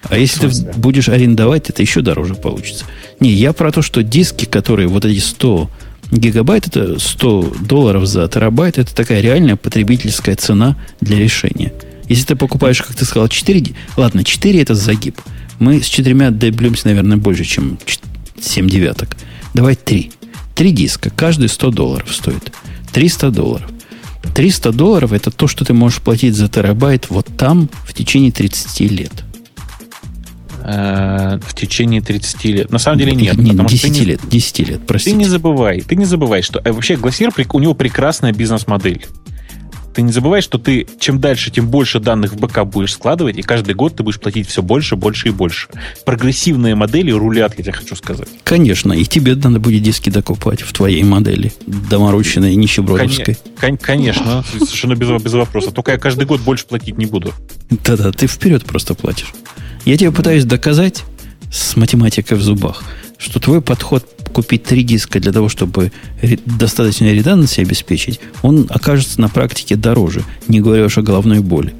А 0.03 0.17
если 0.17 0.49
ты 0.49 0.71
будешь 0.77 1.09
арендовать, 1.09 1.69
это 1.69 1.81
еще 1.81 2.01
дороже 2.01 2.35
получится. 2.35 2.85
Не, 3.19 3.31
я 3.31 3.53
про 3.53 3.71
то, 3.71 3.81
что 3.81 4.03
диски, 4.03 4.45
которые 4.45 4.87
вот 4.87 5.05
эти 5.05 5.19
100 5.19 5.69
Гигабайт 6.11 6.67
это 6.67 6.99
100 6.99 7.55
долларов 7.61 8.07
за 8.07 8.27
терабайт. 8.27 8.77
Это 8.77 8.95
такая 8.95 9.21
реальная 9.21 9.55
потребительская 9.55 10.35
цена 10.35 10.75
для 11.01 11.19
решения. 11.19 11.71
Если 12.07 12.25
ты 12.25 12.35
покупаешь, 12.35 12.81
как 12.81 12.95
ты 12.95 13.05
сказал, 13.05 13.27
4... 13.27 13.75
Ладно, 13.95 14.23
4 14.23 14.61
это 14.61 14.73
загиб. 14.73 15.21
Мы 15.59 15.81
с 15.81 15.85
4 15.85 16.31
добьемся, 16.31 16.87
наверное, 16.87 17.17
больше, 17.17 17.43
чем 17.43 17.77
7 18.41 18.67
девяток. 18.67 19.15
Давай 19.53 19.75
3. 19.75 20.11
3 20.55 20.71
диска. 20.71 21.11
Каждый 21.11 21.49
100 21.49 21.71
долларов 21.71 22.13
стоит. 22.13 22.51
300 22.91 23.29
долларов. 23.29 23.69
300 24.33 24.71
долларов 24.71 25.13
это 25.13 25.31
то, 25.31 25.47
что 25.47 25.65
ты 25.65 25.73
можешь 25.73 26.01
платить 26.01 26.35
за 26.35 26.49
терабайт 26.49 27.09
вот 27.09 27.27
там 27.37 27.69
в 27.85 27.93
течение 27.93 28.31
30 28.31 28.79
лет. 28.91 29.23
Э, 30.71 31.39
в 31.41 31.53
течение 31.53 32.01
30 32.01 32.45
лет. 32.45 32.71
На 32.71 32.79
самом 32.79 32.97
деле 32.99 33.13
нет. 33.13 33.37
Не, 33.37 33.51
потому 33.51 33.69
10 33.69 33.79
что 33.79 33.87
ты 33.93 33.99
не- 33.99 34.05
лет, 34.05 34.21
10 34.29 34.59
лет, 34.59 34.79
Ты 34.81 34.85
простите. 34.85 35.15
не 35.17 35.25
забывай, 35.25 35.81
ты 35.81 35.95
не 35.95 36.05
забывай, 36.05 36.41
что 36.41 36.61
э, 36.63 36.71
вообще 36.71 36.95
Glacier, 36.95 37.29
у 37.53 37.59
него 37.59 37.73
прекрасная 37.73 38.31
бизнес-модель. 38.33 39.05
Ты 39.93 40.01
не 40.01 40.11
забывай, 40.11 40.41
что 40.41 40.57
ты 40.57 40.87
чем 40.99 41.19
дальше, 41.19 41.51
тем 41.51 41.67
больше 41.67 41.99
данных 41.99 42.33
в 42.33 42.39
бэкап 42.39 42.67
будешь 42.69 42.93
складывать, 42.93 43.37
и 43.37 43.41
каждый 43.41 43.73
год 43.73 43.95
ты 43.95 44.03
будешь 44.03 44.19
платить 44.19 44.47
все 44.47 44.61
больше, 44.61 44.95
больше 44.95 45.29
и 45.29 45.31
больше. 45.31 45.67
Прогрессивные 46.05 46.75
модели 46.75 47.11
рулят, 47.11 47.53
я 47.57 47.63
тебе 47.63 47.73
хочу 47.73 47.95
сказать. 47.95 48.27
Конечно, 48.43 48.93
и 48.93 49.03
тебе 49.05 49.35
надо 49.35 49.59
будет 49.59 49.83
диски 49.83 50.09
докупать 50.09 50.61
в 50.61 50.71
твоей 50.73 51.03
модели, 51.03 51.51
доморощенной 51.65 52.55
нищебродовской. 52.55 53.35
Коне- 53.35 53.59
кон- 53.59 53.77
конечно, 53.77 54.43
совершенно 54.59 54.95
без, 54.95 55.09
без 55.21 55.33
вопроса. 55.33 55.71
Только 55.71 55.91
я 55.93 55.97
каждый 55.97 56.25
год 56.25 56.41
больше 56.41 56.65
платить 56.65 56.97
не 56.97 57.05
буду. 57.05 57.33
Да-да, 57.69 58.11
ты 58.11 58.27
вперед 58.27 58.65
просто 58.65 58.93
платишь. 58.93 59.33
Я 59.85 59.97
тебе 59.97 60.11
пытаюсь 60.11 60.45
доказать 60.45 61.03
с 61.51 61.75
математикой 61.75 62.37
в 62.37 62.41
зубах, 62.41 62.83
что 63.17 63.39
твой 63.39 63.61
подход 63.61 64.05
купить 64.31 64.63
три 64.63 64.83
диска 64.83 65.19
для 65.19 65.31
того, 65.31 65.49
чтобы 65.49 65.91
достаточно 66.45 67.05
редundancy 67.05 67.61
обеспечить, 67.61 68.19
он 68.41 68.67
окажется 68.69 69.19
на 69.21 69.29
практике 69.29 69.75
дороже, 69.75 70.23
не 70.47 70.61
говоря 70.61 70.85
уж 70.85 70.97
о 70.97 71.01
головной 71.01 71.39
боли. 71.39 71.73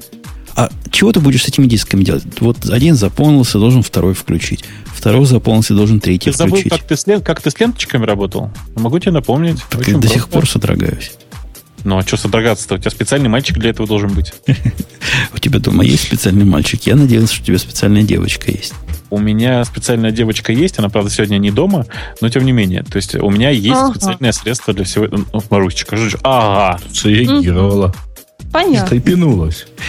А 0.56 0.70
чего 0.90 1.12
ты 1.12 1.20
будешь 1.20 1.44
с 1.44 1.48
этими 1.48 1.66
дисками 1.66 2.04
делать? 2.04 2.24
Вот 2.40 2.68
один 2.68 2.94
заполнился, 2.94 3.58
должен 3.58 3.82
второй 3.82 4.14
включить. 4.14 4.64
Второй 4.86 5.24
заполнился, 5.24 5.74
должен 5.74 6.00
третий 6.00 6.30
Ты 6.30 6.36
забыл, 6.36 6.56
включить. 6.56 6.72
как 6.72 6.86
ты, 6.86 6.96
с, 6.96 7.20
как 7.22 7.40
ты 7.40 7.50
с 7.50 7.58
ленточками 7.58 8.04
работал? 8.04 8.50
Могу 8.74 8.98
тебе 8.98 9.12
напомнить. 9.12 9.58
Так 9.70 9.88
я 9.88 9.96
до 9.96 10.08
сих 10.08 10.28
пор 10.28 10.48
содрогаюсь. 10.48 11.12
Ну, 11.84 11.98
а 11.98 12.02
что 12.02 12.16
содрогаться-то? 12.16 12.74
У 12.74 12.78
тебя 12.78 12.90
специальный 12.90 13.28
мальчик 13.28 13.56
для 13.58 13.70
этого 13.70 13.88
должен 13.88 14.12
быть. 14.12 14.32
У 15.34 15.38
тебя 15.38 15.58
дома 15.58 15.84
есть 15.84 16.04
специальный 16.04 16.44
мальчик? 16.44 16.82
Я 16.86 16.96
надеялся, 16.96 17.34
что 17.34 17.42
у 17.42 17.46
тебя 17.46 17.58
специальная 17.58 18.02
девочка 18.02 18.50
есть. 18.50 18.74
У 19.08 19.18
меня 19.18 19.64
специальная 19.64 20.12
девочка 20.12 20.52
есть, 20.52 20.78
она, 20.78 20.88
правда, 20.88 21.10
сегодня 21.10 21.38
не 21.38 21.50
дома, 21.50 21.86
но 22.20 22.28
тем 22.28 22.44
не 22.44 22.52
менее. 22.52 22.82
То 22.84 22.96
есть 22.96 23.14
у 23.14 23.30
меня 23.30 23.50
есть 23.50 23.80
Ага. 23.80 23.94
специальное 23.94 24.32
средство 24.32 24.72
для 24.74 24.84
всего... 24.84 25.08
Ну, 25.10 25.24
Марусечка, 25.50 25.96
Ага. 26.22 26.80
Среагировала. 26.92 27.94
Понятно. 28.52 28.88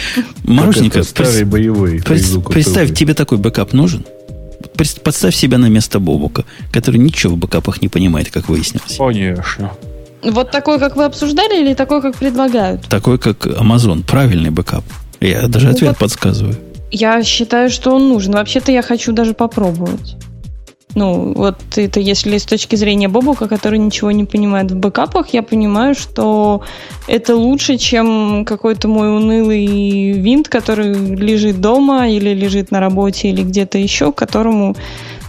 Как 0.44 1.02
это, 1.02 1.02
старый 1.04 1.44
боевой. 1.44 2.00
представь, 2.52 2.94
тебе 2.94 3.14
такой 3.14 3.38
бэкап 3.38 3.72
нужен? 3.72 4.04
Подставь 4.76 5.34
себя 5.34 5.58
на 5.58 5.66
место 5.66 6.00
Бобука, 6.00 6.44
который 6.72 6.96
ничего 6.98 7.34
в 7.34 7.38
бэкапах 7.38 7.82
не 7.82 7.88
понимает, 7.88 8.30
как 8.30 8.48
выяснилось. 8.48 8.96
Конечно. 8.96 9.72
Вот 10.22 10.50
такой, 10.50 10.78
как 10.78 10.96
вы 10.96 11.04
обсуждали, 11.04 11.60
или 11.60 11.74
такой, 11.74 12.00
как 12.02 12.16
предлагают? 12.16 12.82
Такой, 12.88 13.18
как 13.18 13.46
Amazon, 13.46 14.04
правильный 14.04 14.50
бэкап. 14.50 14.84
Я 15.20 15.48
даже 15.48 15.66
Ну 15.66 15.72
ответ 15.72 15.88
вот- 15.90 15.98
подсказываю. 15.98 16.56
Я 16.90 17.22
считаю, 17.24 17.70
что 17.70 17.94
он 17.94 18.08
нужен. 18.08 18.32
Вообще-то 18.34 18.70
я 18.70 18.82
хочу 18.82 19.12
даже 19.12 19.32
попробовать. 19.34 20.16
Ну, 20.94 21.32
вот 21.34 21.56
это 21.76 22.00
если 22.00 22.36
с 22.36 22.44
точки 22.44 22.76
зрения 22.76 23.08
Бобука, 23.08 23.48
который 23.48 23.78
ничего 23.78 24.10
не 24.10 24.26
понимает 24.26 24.70
в 24.70 24.76
бэкапах, 24.76 25.28
я 25.32 25.42
понимаю, 25.42 25.94
что 25.94 26.60
это 27.08 27.34
лучше, 27.34 27.78
чем 27.78 28.44
какой-то 28.44 28.88
мой 28.88 29.08
унылый 29.16 30.12
винт, 30.12 30.48
который 30.50 30.92
лежит 30.92 31.62
дома 31.62 32.10
или 32.10 32.34
лежит 32.34 32.70
на 32.70 32.80
работе 32.80 33.30
или 33.30 33.42
где-то 33.42 33.78
еще, 33.78 34.12
которому, 34.12 34.76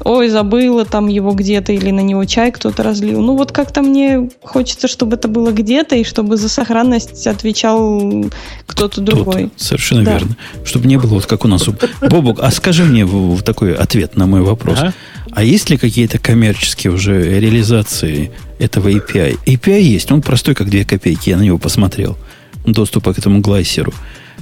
ой, 0.04 0.30
забыла 0.30 0.86
там 0.86 1.08
его 1.08 1.32
где-то 1.34 1.72
или 1.74 1.92
на 1.92 2.02
него 2.02 2.26
чай 2.26 2.52
кто-то 2.52 2.84
разлил. 2.84 3.22
Ну, 3.22 3.36
вот 3.38 3.52
как-то 3.52 3.82
мне 3.82 4.30
хочется, 4.42 4.88
чтобы 4.88 5.16
это 5.16 5.28
было 5.28 5.52
где-то 5.52 5.96
и 5.96 6.04
чтобы 6.04 6.38
за 6.38 6.50
сохранность 6.50 7.26
отвечал 7.28 8.26
кто-то 8.66 9.02
другой. 9.02 9.44
Тут, 9.44 9.54
совершенно 9.62 10.04
Да. 10.04 10.12
верно. 10.14 10.38
Чтобы 10.66 10.88
не 10.88 10.98
было 10.98 11.12
вот 11.16 11.26
как 11.26 11.46
у 11.46 11.48
нас. 11.48 11.68
у- 11.68 11.76
Бобук, 12.02 12.40
а 12.42 12.52
скажи 12.52 12.84
мне 12.84 13.08
такой 13.44 13.74
ответ 13.74 14.16
на 14.18 14.26
мой 14.28 14.42
вопрос. 14.42 14.80
Ага. 14.80 14.94
А 15.32 15.44
есть 15.44 15.70
ли 15.70 15.78
какие-то 15.78 16.20
коммерческие 16.20 16.94
уже 16.94 17.40
реализации 17.40 18.32
этого 18.60 18.90
API? 18.90 19.38
API 19.46 19.82
есть, 19.82 20.12
он 20.12 20.22
простой, 20.22 20.54
как 20.56 20.70
две 20.70 20.86
копейки, 20.86 21.30
я 21.30 21.38
на 21.38 21.42
него 21.42 21.58
посмотрел. 21.58 22.18
Доступа 22.66 23.14
к 23.14 23.18
этому 23.20 23.40
глайсеру. 23.42 23.94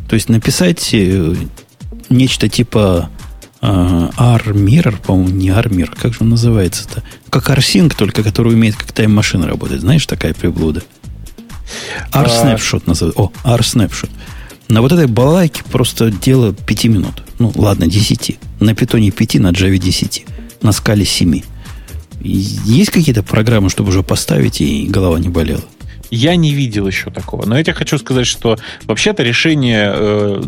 То 0.09 0.15
есть 0.15 0.27
написать 0.29 0.89
э, 0.93 1.33
нечто 2.09 2.49
типа 2.49 3.09
R-Mirror, 3.61 5.01
по-моему, 5.05 5.29
не 5.29 5.49
R-Mirror, 5.49 5.95
как 5.99 6.13
же 6.13 6.19
он 6.21 6.29
называется-то? 6.29 7.03
Как 7.29 7.49
R-Sync, 7.49 7.95
только 7.95 8.23
который 8.23 8.53
умеет 8.53 8.75
как 8.75 8.91
тайм-машина 8.91 9.47
работать. 9.47 9.81
Знаешь, 9.81 10.05
такая 10.07 10.33
приблуда? 10.33 10.81
R-Snapshot 12.11 12.83
называется. 12.87 13.21
О, 13.21 13.31
R-Snapshot. 13.43 14.09
На 14.67 14.81
вот 14.81 14.91
этой 14.91 15.07
балалайке 15.07 15.63
просто 15.69 16.09
дело 16.09 16.53
5 16.53 16.85
минут. 16.85 17.23
Ну, 17.39 17.51
ладно, 17.55 17.87
10. 17.87 18.39
На 18.59 18.73
питоне 18.73 19.11
5, 19.11 19.35
на 19.35 19.51
Java 19.51 19.77
10. 19.77 20.25
На 20.61 20.71
скале 20.71 21.05
7. 21.05 21.41
Есть 22.21 22.91
какие-то 22.91 23.21
программы, 23.23 23.69
чтобы 23.69 23.89
уже 23.89 24.01
поставить 24.01 24.61
и 24.61 24.87
голова 24.87 25.19
не 25.19 25.29
болела? 25.29 25.63
Я 26.11 26.35
не 26.35 26.53
видел 26.53 26.87
еще 26.87 27.09
такого. 27.09 27.45
Но 27.45 27.57
я 27.57 27.63
тебе 27.63 27.73
хочу 27.73 27.97
сказать, 27.97 28.27
что 28.27 28.57
вообще-то 28.83 29.23
решение, 29.23 29.91
э, 29.93 30.43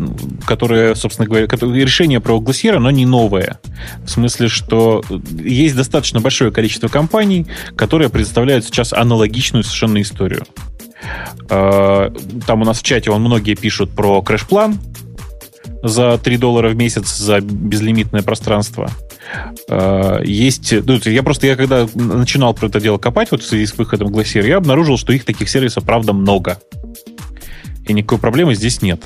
которое, 0.46 0.94
собственно 0.94 1.26
говоря, 1.26 1.46
решение 1.46 2.20
про 2.20 2.38
Glacier, 2.38 2.76
оно 2.76 2.90
не 2.90 3.06
новое. 3.06 3.58
В 4.04 4.10
смысле, 4.10 4.48
что 4.48 5.02
есть 5.42 5.74
достаточно 5.74 6.20
большое 6.20 6.52
количество 6.52 6.88
компаний, 6.88 7.46
которые 7.76 8.10
предоставляют 8.10 8.66
сейчас 8.66 8.92
аналогичную 8.92 9.64
совершенно 9.64 10.02
историю. 10.02 10.44
Э, 11.48 12.10
Там 12.46 12.60
у 12.60 12.64
нас 12.64 12.80
в 12.80 12.82
чате 12.82 13.10
вон 13.10 13.22
многие 13.22 13.54
пишут 13.54 13.90
про 13.90 14.20
крэш-план 14.20 14.78
за 15.82 16.18
3 16.18 16.36
доллара 16.36 16.68
в 16.68 16.76
месяц 16.76 17.16
за 17.16 17.40
безлимитное 17.40 18.22
пространство. 18.22 18.90
Э, 19.68 20.20
Есть, 20.24 20.72
ну, 20.86 20.98
я 21.04 21.22
просто, 21.22 21.46
я 21.46 21.56
когда 21.56 21.86
начинал 21.94 22.54
про 22.54 22.66
это 22.68 22.80
дело 22.80 22.98
копать, 22.98 23.30
вот 23.30 23.42
в 23.42 23.46
связи 23.46 23.66
с 23.66 23.76
выходом 23.76 24.08
Glacier, 24.08 24.46
я 24.46 24.56
обнаружил, 24.58 24.96
что 24.98 25.12
их 25.12 25.24
таких 25.24 25.48
сервисов, 25.48 25.84
правда, 25.84 26.12
много. 26.12 26.58
И 27.86 27.92
никакой 27.92 28.18
проблемы 28.18 28.54
здесь 28.54 28.80
нет. 28.80 29.02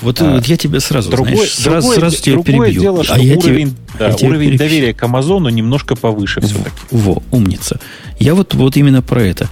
Вот, 0.00 0.20
А, 0.22 0.34
вот 0.36 0.46
я 0.46 0.56
тебя 0.56 0.80
сразу, 0.80 1.10
Другое, 1.10 1.34
знаешь, 1.34 1.52
сразу, 1.54 1.80
другое- 1.88 1.98
сразу 1.98 2.16
тебя 2.22 2.32
другое 2.36 2.66
перебью. 2.68 2.80
дело, 2.80 3.04
что 3.04 3.14
а 3.14 3.18
я 3.18 3.36
тебе- 3.36 3.50
уровень, 3.52 3.76
да, 3.98 4.08
я 4.08 4.14
уровень 4.14 4.48
перебью. 4.50 4.58
доверия 4.58 4.94
к 4.94 5.02
Амазону 5.02 5.48
немножко 5.50 5.94
повыше 5.94 6.40
все-таки. 6.40 6.70
Во, 6.90 7.22
умница. 7.30 7.78
Я 8.18 8.34
вот, 8.34 8.54
вот 8.54 8.76
именно 8.78 9.02
про 9.02 9.22
это. 9.22 9.48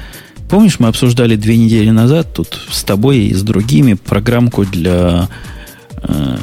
Помнишь, 0.48 0.78
мы 0.78 0.88
обсуждали 0.88 1.36
две 1.36 1.56
недели 1.58 1.90
назад 1.90 2.32
тут 2.34 2.58
с 2.70 2.82
тобой 2.82 3.18
и 3.18 3.34
с 3.34 3.42
другими 3.42 3.92
программку 3.94 4.64
для 4.64 5.28
э, 6.02 6.36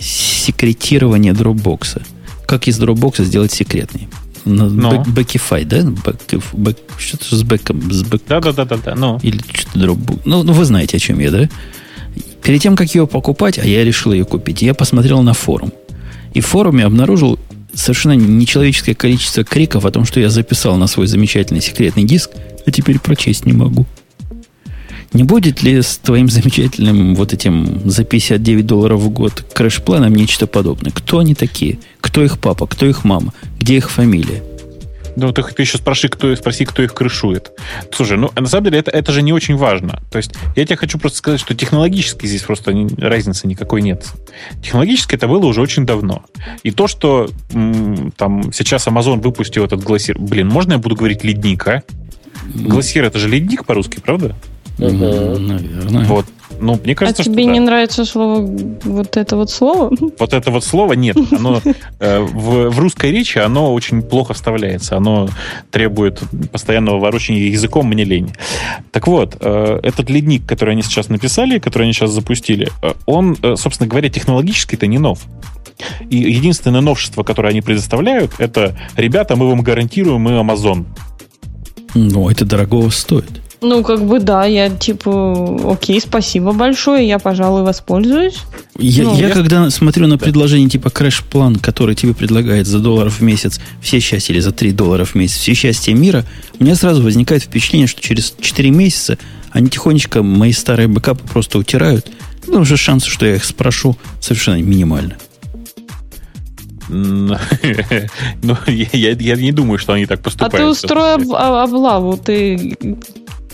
секретирования 0.00 1.32
дропбокса. 1.34 2.02
Как 2.50 2.66
из 2.66 2.78
дропбокса 2.78 3.22
сделать 3.24 3.52
секретный? 3.52 4.08
На- 4.44 4.68
Ну. 4.68 4.90
бэк- 4.90 5.08
Backify, 5.08 5.64
да? 5.64 5.82
Бэк- 5.82 6.42
бэк- 6.52 6.78
что-то 6.98 7.36
с 7.36 7.42
бэком. 7.44 7.92
С 7.92 8.02
бэк- 8.02 8.22
Да-да-да-да, 8.28 8.96
ну. 8.96 9.20
Или 9.22 9.38
что-то 9.52 9.78
дропбок. 9.78 10.18
Ну, 10.24 10.42
ну, 10.42 10.52
вы 10.52 10.64
знаете, 10.64 10.96
о 10.96 11.00
чем 11.00 11.20
я, 11.20 11.30
да? 11.30 11.48
Перед 12.42 12.60
тем, 12.60 12.74
как 12.74 12.92
ее 12.92 13.06
покупать, 13.06 13.60
а 13.60 13.64
я 13.64 13.84
решил 13.84 14.12
ее 14.12 14.24
купить, 14.24 14.62
я 14.62 14.74
посмотрел 14.74 15.22
на 15.22 15.32
форум. 15.32 15.72
И 16.34 16.40
в 16.40 16.46
форуме 16.46 16.84
обнаружил 16.86 17.38
совершенно 17.72 18.14
нечеловеческое 18.14 18.96
количество 18.96 19.44
криков 19.44 19.84
о 19.84 19.90
том, 19.92 20.04
что 20.04 20.18
я 20.18 20.28
записал 20.28 20.76
на 20.76 20.88
свой 20.88 21.06
замечательный 21.06 21.60
секретный 21.60 22.02
диск, 22.02 22.30
а 22.66 22.70
теперь 22.72 22.98
прочесть 22.98 23.46
не 23.46 23.52
могу. 23.52 23.86
Не 25.12 25.24
будет 25.24 25.62
ли 25.62 25.82
с 25.82 25.98
твоим 25.98 26.28
замечательным 26.28 27.16
вот 27.16 27.32
этим 27.32 27.88
за 27.90 28.04
59 28.04 28.64
долларов 28.66 29.00
в 29.00 29.08
год 29.10 29.44
крэш-планом 29.52 30.14
нечто 30.14 30.46
подобное? 30.46 30.92
Кто 30.92 31.18
они 31.18 31.34
такие? 31.34 31.78
Кто 32.00 32.22
их 32.22 32.38
папа? 32.38 32.66
Кто 32.68 32.86
их 32.86 33.02
мама? 33.04 33.32
Где 33.58 33.76
их 33.78 33.90
фамилия? 33.90 34.42
Ну, 35.16 35.32
ты, 35.32 35.42
ты 35.42 35.62
еще 35.62 35.76
спроси 35.78 36.06
кто, 36.06 36.34
спроси, 36.36 36.64
кто 36.64 36.82
их 36.84 36.94
крышует. 36.94 37.50
Слушай, 37.92 38.16
ну, 38.16 38.30
на 38.36 38.46
самом 38.46 38.66
деле, 38.66 38.78
это, 38.78 38.92
это 38.92 39.10
же 39.10 39.22
не 39.22 39.32
очень 39.32 39.56
важно. 39.56 40.00
То 40.12 40.18
есть, 40.18 40.32
я 40.54 40.64
тебе 40.64 40.76
хочу 40.76 40.98
просто 40.98 41.18
сказать, 41.18 41.40
что 41.40 41.54
технологически 41.56 42.26
здесь 42.26 42.42
просто 42.42 42.72
ни- 42.72 42.98
разницы 43.00 43.48
никакой 43.48 43.82
нет. 43.82 44.06
Технологически 44.62 45.16
это 45.16 45.26
было 45.26 45.44
уже 45.46 45.60
очень 45.60 45.84
давно. 45.84 46.24
И 46.62 46.70
то, 46.70 46.86
что 46.86 47.28
м, 47.52 48.12
там 48.16 48.52
сейчас 48.52 48.86
Amazon 48.86 49.20
выпустил 49.20 49.64
этот 49.64 49.82
глассир... 49.82 50.16
Блин, 50.18 50.46
можно 50.48 50.74
я 50.74 50.78
буду 50.78 50.94
говорить 50.94 51.24
ледник, 51.24 51.66
а? 51.66 51.82
Глассир 52.54 53.04
это 53.04 53.18
же 53.18 53.28
ледник 53.28 53.64
по-русски, 53.66 53.98
правда? 54.00 54.36
Наверное. 54.80 56.04
Вот. 56.04 56.26
Ну, 56.60 56.78
мне 56.82 56.92
А 56.92 56.96
кажется, 56.96 57.22
что 57.22 57.32
тебе 57.32 57.46
да. 57.46 57.52
не 57.52 57.60
нравится 57.60 58.04
слово, 58.04 58.46
вот 58.84 59.16
это 59.16 59.36
вот 59.36 59.50
слово? 59.50 59.90
Вот 60.18 60.34
это 60.34 60.50
вот 60.50 60.62
слово 60.62 60.92
нет. 60.92 61.16
Оно 61.32 61.62
э, 62.00 62.20
в, 62.20 62.70
в 62.70 62.78
русской 62.78 63.10
речи 63.10 63.38
оно 63.38 63.72
очень 63.72 64.02
плохо 64.02 64.34
вставляется. 64.34 64.96
Оно 64.96 65.28
требует 65.70 66.22
постоянного 66.52 66.98
ворочания 66.98 67.50
языком, 67.50 67.86
мне 67.86 68.04
лень. 68.04 68.32
Так 68.92 69.06
вот, 69.06 69.36
э, 69.40 69.80
этот 69.82 70.10
ледник, 70.10 70.46
который 70.46 70.72
они 70.72 70.82
сейчас 70.82 71.08
написали, 71.08 71.58
который 71.58 71.84
они 71.84 71.92
сейчас 71.94 72.10
запустили, 72.10 72.68
э, 72.82 72.92
он, 73.06 73.36
э, 73.42 73.56
собственно 73.56 73.88
говоря, 73.88 74.10
технологически-то 74.10 74.86
не 74.86 74.98
нов. 74.98 75.20
И 76.10 76.16
единственное 76.16 76.82
новшество, 76.82 77.22
которое 77.22 77.48
они 77.48 77.62
предоставляют, 77.62 78.32
это, 78.38 78.76
ребята, 78.96 79.34
мы 79.34 79.48
вам 79.48 79.62
гарантируем, 79.62 80.20
мы 80.20 80.32
Amazon. 80.32 80.84
Ну, 81.94 82.28
это 82.28 82.44
дорогого 82.44 82.90
стоит. 82.90 83.40
Ну, 83.62 83.82
как 83.84 84.04
бы 84.06 84.20
да, 84.20 84.46
я 84.46 84.70
типа, 84.70 85.72
окей, 85.72 86.00
спасибо 86.00 86.52
большое, 86.52 87.06
я, 87.06 87.18
пожалуй, 87.18 87.62
воспользуюсь. 87.62 88.38
Я, 88.78 89.04
Ну, 89.04 89.14
я 89.18 89.28
я- 89.28 89.34
когда 89.34 89.68
смотрю 89.68 90.06
на 90.06 90.16
предложение 90.16 90.70
типа 90.70 90.88
крэш-план, 90.88 91.56
который 91.56 91.94
тебе 91.94 92.14
предлагает 92.14 92.66
за 92.66 92.78
долларов 92.78 93.18
в 93.18 93.22
месяц 93.22 93.60
все 93.82 94.00
счастья 94.00 94.32
или 94.32 94.40
за 94.40 94.52
3 94.52 94.72
доллара 94.72 95.04
в 95.04 95.14
месяц 95.14 95.36
все 95.36 95.52
счастья 95.52 95.92
мира, 95.92 96.24
у 96.58 96.64
меня 96.64 96.74
сразу 96.74 97.02
возникает 97.02 97.42
впечатление, 97.42 97.86
что 97.86 98.00
через 98.00 98.34
4 98.40 98.70
месяца 98.70 99.18
они 99.50 99.68
тихонечко 99.68 100.22
мои 100.22 100.52
старые 100.52 100.88
бэкапы 100.88 101.28
просто 101.28 101.58
утирают. 101.58 102.06
Потому 102.46 102.64
что 102.64 102.78
шансы, 102.78 103.10
что 103.10 103.26
я 103.26 103.34
их 103.36 103.44
спрошу, 103.44 103.94
совершенно 104.20 104.62
минимальны. 104.62 105.16
М, 106.88 107.36
Ну, 108.42 108.56
я, 108.66 108.86
я- 108.92 109.12
я 109.12 109.36
не 109.36 109.52
думаю, 109.52 109.78
что 109.78 109.92
они 109.92 110.06
так 110.06 110.20
А 110.20 110.22
поступают. 110.22 110.56
ты 110.56 110.64
устрой 110.66 111.14
об- 111.14 111.32
а- 111.34 111.62
облаву, 111.64 112.16
ты 112.16 112.76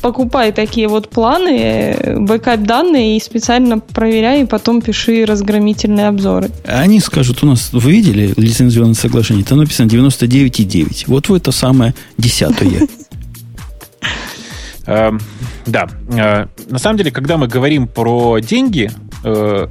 покупай 0.01 0.53
такие 0.53 0.89
вот 0.89 1.09
планы, 1.11 1.97
бэкап 2.21 2.63
данные 2.63 3.17
и 3.17 3.21
специально 3.21 3.79
проверяй, 3.79 4.43
и 4.43 4.47
потом 4.47 4.81
пиши 4.83 5.25
разгромительные 5.25 6.09
обзоры. 6.09 6.51
Они 6.65 7.01
скажут, 7.01 7.43
у 7.43 7.47
нас, 7.47 7.71
вы 7.73 7.91
видели 7.93 8.33
лицензионное 8.37 8.95
соглашение? 8.95 9.45
Там 9.45 9.59
написано 9.59 9.89
99,9. 9.89 11.05
Вот 11.07 11.29
вы 11.29 11.39
это 11.39 11.53
самое 11.53 11.95
десятое. 12.19 12.89
Эм, 14.87 15.21
Да. 15.67 15.89
Э, 16.11 16.47
На 16.71 16.79
самом 16.79 16.97
деле, 16.99 17.11
когда 17.11 17.37
мы 17.37 17.49
говорим 17.49 17.89
про 17.89 18.39
деньги, 18.39 18.91
э, 19.25 19.69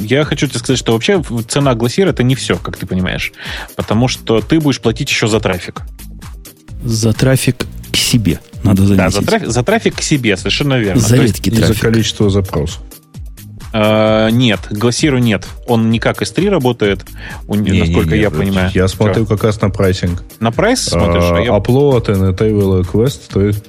я 0.00 0.24
хочу 0.24 0.48
тебе 0.48 0.58
сказать, 0.58 0.78
что 0.78 0.92
вообще 0.92 1.22
цена 1.46 1.72
Glacier 1.74 2.08
это 2.08 2.24
не 2.24 2.34
все, 2.34 2.56
как 2.56 2.76
ты 2.76 2.84
понимаешь. 2.86 3.32
Потому 3.76 4.08
что 4.08 4.40
ты 4.40 4.58
будешь 4.58 4.80
платить 4.80 5.10
еще 5.10 5.28
за 5.28 5.38
трафик. 5.38 5.82
За 6.84 7.12
трафик 7.12 7.66
к 7.92 7.96
себе, 7.96 8.40
надо 8.62 8.82
Да, 8.82 8.88
заметить. 9.10 9.14
за 9.14 9.22
трафик, 9.26 9.48
за 9.48 9.62
трафик 9.62 9.96
к 9.96 10.02
себе, 10.02 10.36
совершенно 10.36 10.74
верно. 10.78 11.00
За 11.00 11.16
редкий 11.16 11.50
И 11.50 11.54
за 11.54 11.66
трафик. 11.66 11.82
количество 11.82 12.30
запросов. 12.30 12.80
э, 13.72 14.30
нет, 14.30 14.60
Glacier 14.70 15.18
нет. 15.20 15.46
Он 15.66 15.90
не 15.90 15.98
как 15.98 16.22
S3 16.22 16.48
работает, 16.48 17.04
у- 17.46 17.54
насколько 17.54 17.70
Не-не-не, 17.70 18.16
я 18.20 18.30
понимаю. 18.30 18.70
Я 18.74 18.88
смотрю 18.88 19.26
Чё? 19.26 19.36
как 19.36 19.44
раз 19.44 19.60
на 19.60 19.68
прайсинг. 19.70 20.22
На 20.40 20.50
прайс 20.52 20.80
смотришь? 20.84 21.24
а 21.30 21.38
я- 21.40 21.54
А, 21.54 21.58
Upload 21.58 22.06
and 22.06 22.34
Enable 22.36 22.80
Request 22.82 23.24
стоит 23.24 23.64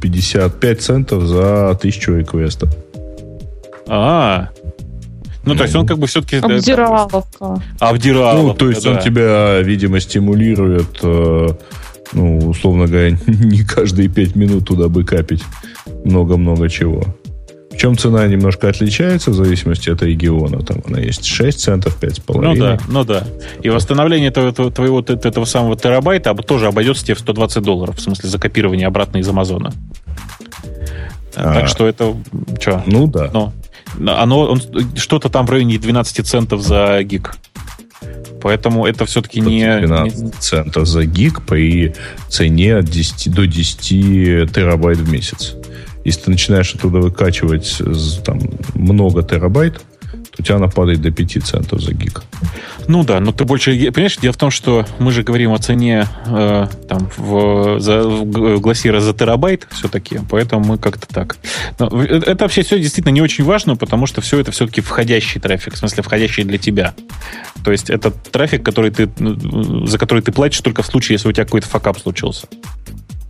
55 0.00 0.82
центов 0.82 1.24
за 1.24 1.70
1000 1.70 2.18
реквестов. 2.18 2.70
А, 3.88 4.50
ну, 5.44 5.54
то 5.56 5.64
есть 5.64 5.74
он 5.74 5.86
как 5.86 5.98
бы 5.98 6.06
все-таки... 6.06 6.36
Обдираловка. 6.36 7.62
Обдирал. 7.80 8.42
ну, 8.42 8.54
то 8.54 8.68
есть 8.68 8.86
он 8.86 8.98
тебя, 8.98 9.60
видимо, 9.62 10.00
стимулирует, 10.00 10.98
э, 11.02 11.48
ну, 12.12 12.38
условно 12.38 12.86
говоря, 12.86 13.10
не 13.26 13.62
каждые 13.64 14.08
5 14.08 14.36
минут 14.36 14.66
туда 14.66 14.88
бы 14.88 15.04
капить 15.04 15.42
много-много 16.04 16.68
чего. 16.68 17.04
Причем 17.70 17.96
цена 17.96 18.26
немножко 18.26 18.68
отличается 18.68 19.30
в 19.30 19.34
зависимости 19.34 19.88
от 19.88 20.02
региона. 20.02 20.62
Там 20.62 20.82
она 20.86 20.98
есть 20.98 21.24
6 21.24 21.58
центов, 21.58 21.96
5,5. 21.98 22.40
Ну 22.42 22.54
да, 22.54 22.78
ну 22.88 23.04
да. 23.04 23.26
И 23.62 23.70
восстановление 23.70 24.28
этого, 24.28 24.52
твоего 24.70 25.00
этого 25.00 25.44
самого 25.46 25.76
терабайта 25.76 26.34
тоже 26.34 26.66
обойдется 26.66 27.06
тебе 27.06 27.14
в 27.14 27.20
120 27.20 27.62
долларов, 27.62 27.96
в 27.96 28.00
смысле 28.00 28.28
за 28.28 28.38
копирование 28.38 28.86
обратно 28.86 29.18
из 29.18 29.28
Амазона. 29.28 29.72
А. 31.34 31.54
Так 31.54 31.68
что 31.68 31.86
это... 31.86 32.14
Что? 32.60 32.82
Ну 32.86 33.06
да. 33.06 33.30
Ну, 33.32 33.52
оно, 33.98 34.40
он, 34.40 34.60
что-то 34.96 35.30
там 35.30 35.46
в 35.46 35.50
районе 35.50 35.78
12 35.78 36.26
центов 36.26 36.60
за 36.62 37.02
гиг. 37.02 37.34
Поэтому 38.42 38.86
это 38.86 39.04
все-таки 39.04 39.40
не... 39.40 39.78
12 39.80 40.18
не- 40.22 40.30
центов 40.40 40.86
за 40.86 41.04
гиг 41.04 41.42
при 41.42 41.94
цене 42.28 42.76
от 42.76 42.86
10 42.86 43.32
до 43.32 43.46
10 43.46 44.52
терабайт 44.52 44.98
в 44.98 45.10
месяц. 45.10 45.54
Если 46.04 46.22
ты 46.22 46.30
начинаешь 46.30 46.74
оттуда 46.74 46.98
выкачивать 46.98 47.66
з- 47.78 48.22
там, 48.22 48.40
много 48.74 49.22
терабайт, 49.22 49.80
у 50.38 50.42
тебя 50.42 50.56
она 50.56 50.68
падает 50.68 51.00
до 51.02 51.10
5 51.10 51.44
центов 51.44 51.80
за 51.80 51.92
гиг. 51.92 52.22
Ну 52.88 53.04
да, 53.04 53.20
но 53.20 53.32
ты 53.32 53.44
больше... 53.44 53.72
Понимаешь, 53.92 54.16
дело 54.16 54.32
в 54.32 54.36
том, 54.36 54.50
что 54.50 54.86
мы 54.98 55.12
же 55.12 55.22
говорим 55.22 55.52
о 55.52 55.58
цене 55.58 56.06
э, 56.26 56.66
там, 56.88 57.10
в, 57.16 57.80
за, 57.80 58.02
в 58.02 58.24
г- 58.30 58.58
Глассира 58.58 59.00
за 59.00 59.12
терабайт 59.12 59.66
все-таки, 59.70 60.20
поэтому 60.30 60.64
мы 60.64 60.78
как-то 60.78 61.06
так. 61.06 61.36
Но 61.78 61.88
э, 62.04 62.20
это 62.26 62.44
вообще 62.44 62.62
все 62.62 62.78
действительно 62.78 63.12
не 63.12 63.22
очень 63.22 63.44
важно, 63.44 63.76
потому 63.76 64.06
что 64.06 64.20
все 64.20 64.38
это 64.40 64.50
все-таки 64.50 64.80
входящий 64.80 65.40
трафик, 65.40 65.74
в 65.74 65.76
смысле 65.78 66.02
входящий 66.02 66.44
для 66.44 66.58
тебя. 66.58 66.94
То 67.64 67.72
есть 67.72 67.90
это 67.90 68.10
трафик, 68.10 68.62
который 68.64 68.90
ты, 68.90 69.10
за 69.86 69.98
который 69.98 70.22
ты 70.22 70.32
платишь 70.32 70.60
только 70.60 70.82
в 70.82 70.86
случае, 70.86 71.14
если 71.14 71.28
у 71.28 71.32
тебя 71.32 71.44
какой-то 71.44 71.66
факап 71.68 71.98
случился. 71.98 72.46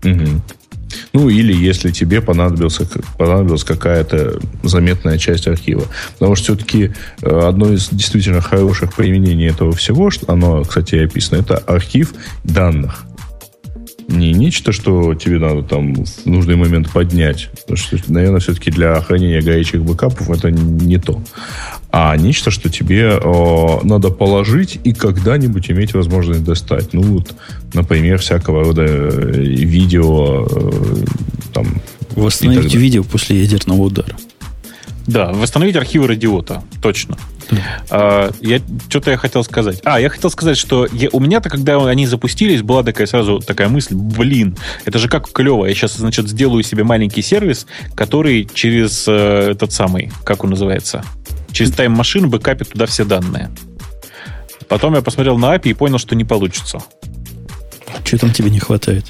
Мгм. 0.03 0.43
Ну, 1.13 1.29
или 1.29 1.55
если 1.55 1.91
тебе 1.91 2.21
понадобился, 2.21 2.89
понадобилась 3.19 3.65
какая-то 3.65 4.39
заметная 4.63 5.19
часть 5.19 5.47
архива. 5.47 5.85
Потому 6.15 6.35
что 6.35 6.55
все-таки 6.55 6.93
одно 7.23 7.73
из 7.73 7.89
действительно 7.91 8.41
хороших 8.41 8.95
применений 8.95 9.49
этого 9.49 9.73
всего, 9.73 10.11
что 10.11 10.33
оно, 10.33 10.63
кстати, 10.65 10.97
описано, 10.97 11.39
это 11.41 11.57
архив 11.59 12.15
данных. 12.45 13.05
Не 14.11 14.33
нечто, 14.33 14.73
что 14.73 15.15
тебе 15.15 15.39
надо 15.39 15.63
там 15.63 15.95
в 16.05 16.27
нужный 16.27 16.57
момент 16.57 16.91
поднять. 16.91 17.49
Потому 17.53 17.77
что, 17.77 17.97
наверное, 18.09 18.41
все-таки 18.41 18.71
для 18.73 19.01
хранения 19.01 19.41
горячих 19.41 19.83
бэкапов 19.83 20.29
это 20.31 20.51
не 20.51 20.99
то. 20.99 21.23
А 21.93 22.17
нечто, 22.17 22.51
что 22.51 22.69
тебе 22.69 23.21
э, 23.23 23.79
надо 23.85 24.11
положить 24.11 24.81
и 24.83 24.93
когда-нибудь 24.93 25.71
иметь 25.71 25.95
возможность 25.95 26.43
достать. 26.43 26.93
Ну, 26.93 27.03
вот, 27.03 27.35
например, 27.73 28.19
всякого 28.19 28.65
рода 28.65 28.85
э, 28.85 29.31
видео, 29.33 30.47
э, 30.51 31.05
там, 31.53 31.81
Восстановить 32.17 32.75
видео 32.75 33.05
после 33.05 33.41
ядерного 33.41 33.83
удара. 33.83 34.17
Да, 35.07 35.33
восстановить 35.33 35.77
архивы 35.77 36.09
радиота, 36.09 36.63
точно. 36.83 37.17
А, 37.91 38.31
я 38.41 38.61
что-то 38.89 39.11
я 39.11 39.17
хотел 39.17 39.43
сказать. 39.45 39.81
А, 39.85 40.01
я 40.01 40.09
хотел 40.09 40.31
сказать, 40.31 40.57
что 40.57 40.87
я- 40.93 41.09
у 41.13 41.21
меня-то, 41.21 41.49
когда 41.51 41.85
они 41.87 42.07
запустились, 42.07 42.63
была 42.63 42.83
такая 42.83 43.07
сразу 43.07 43.41
такая 43.41 43.69
мысль, 43.69 43.95
блин, 43.95 44.57
это 44.85 44.99
же 44.99 45.09
как 45.09 45.31
клево. 45.33 45.67
Я 45.67 45.75
сейчас, 45.75 45.97
значит, 45.97 46.29
сделаю 46.29 46.63
себе 46.63 46.85
маленький 46.85 47.23
сервис, 47.23 47.67
который 47.95 48.49
через 48.53 49.05
э, 49.09 49.51
этот 49.53 49.73
самый, 49.73 50.13
как 50.25 50.45
он 50.45 50.51
называется, 50.51 51.05
через 51.53 51.73
тайм-машину 51.73 52.29
бэкапит 52.29 52.71
туда 52.71 52.87
все 52.87 53.05
данные. 53.05 53.51
Потом 54.69 54.95
я 54.95 55.03
посмотрел 55.03 55.37
на 55.37 55.55
API 55.57 55.71
и 55.71 55.75
понял, 55.75 55.99
что 55.99 56.15
не 56.15 56.25
получится. 56.25 56.79
Что 58.05 58.19
там 58.19 58.33
тебе 58.33 58.51
не 58.51 58.61
хватает? 58.61 59.05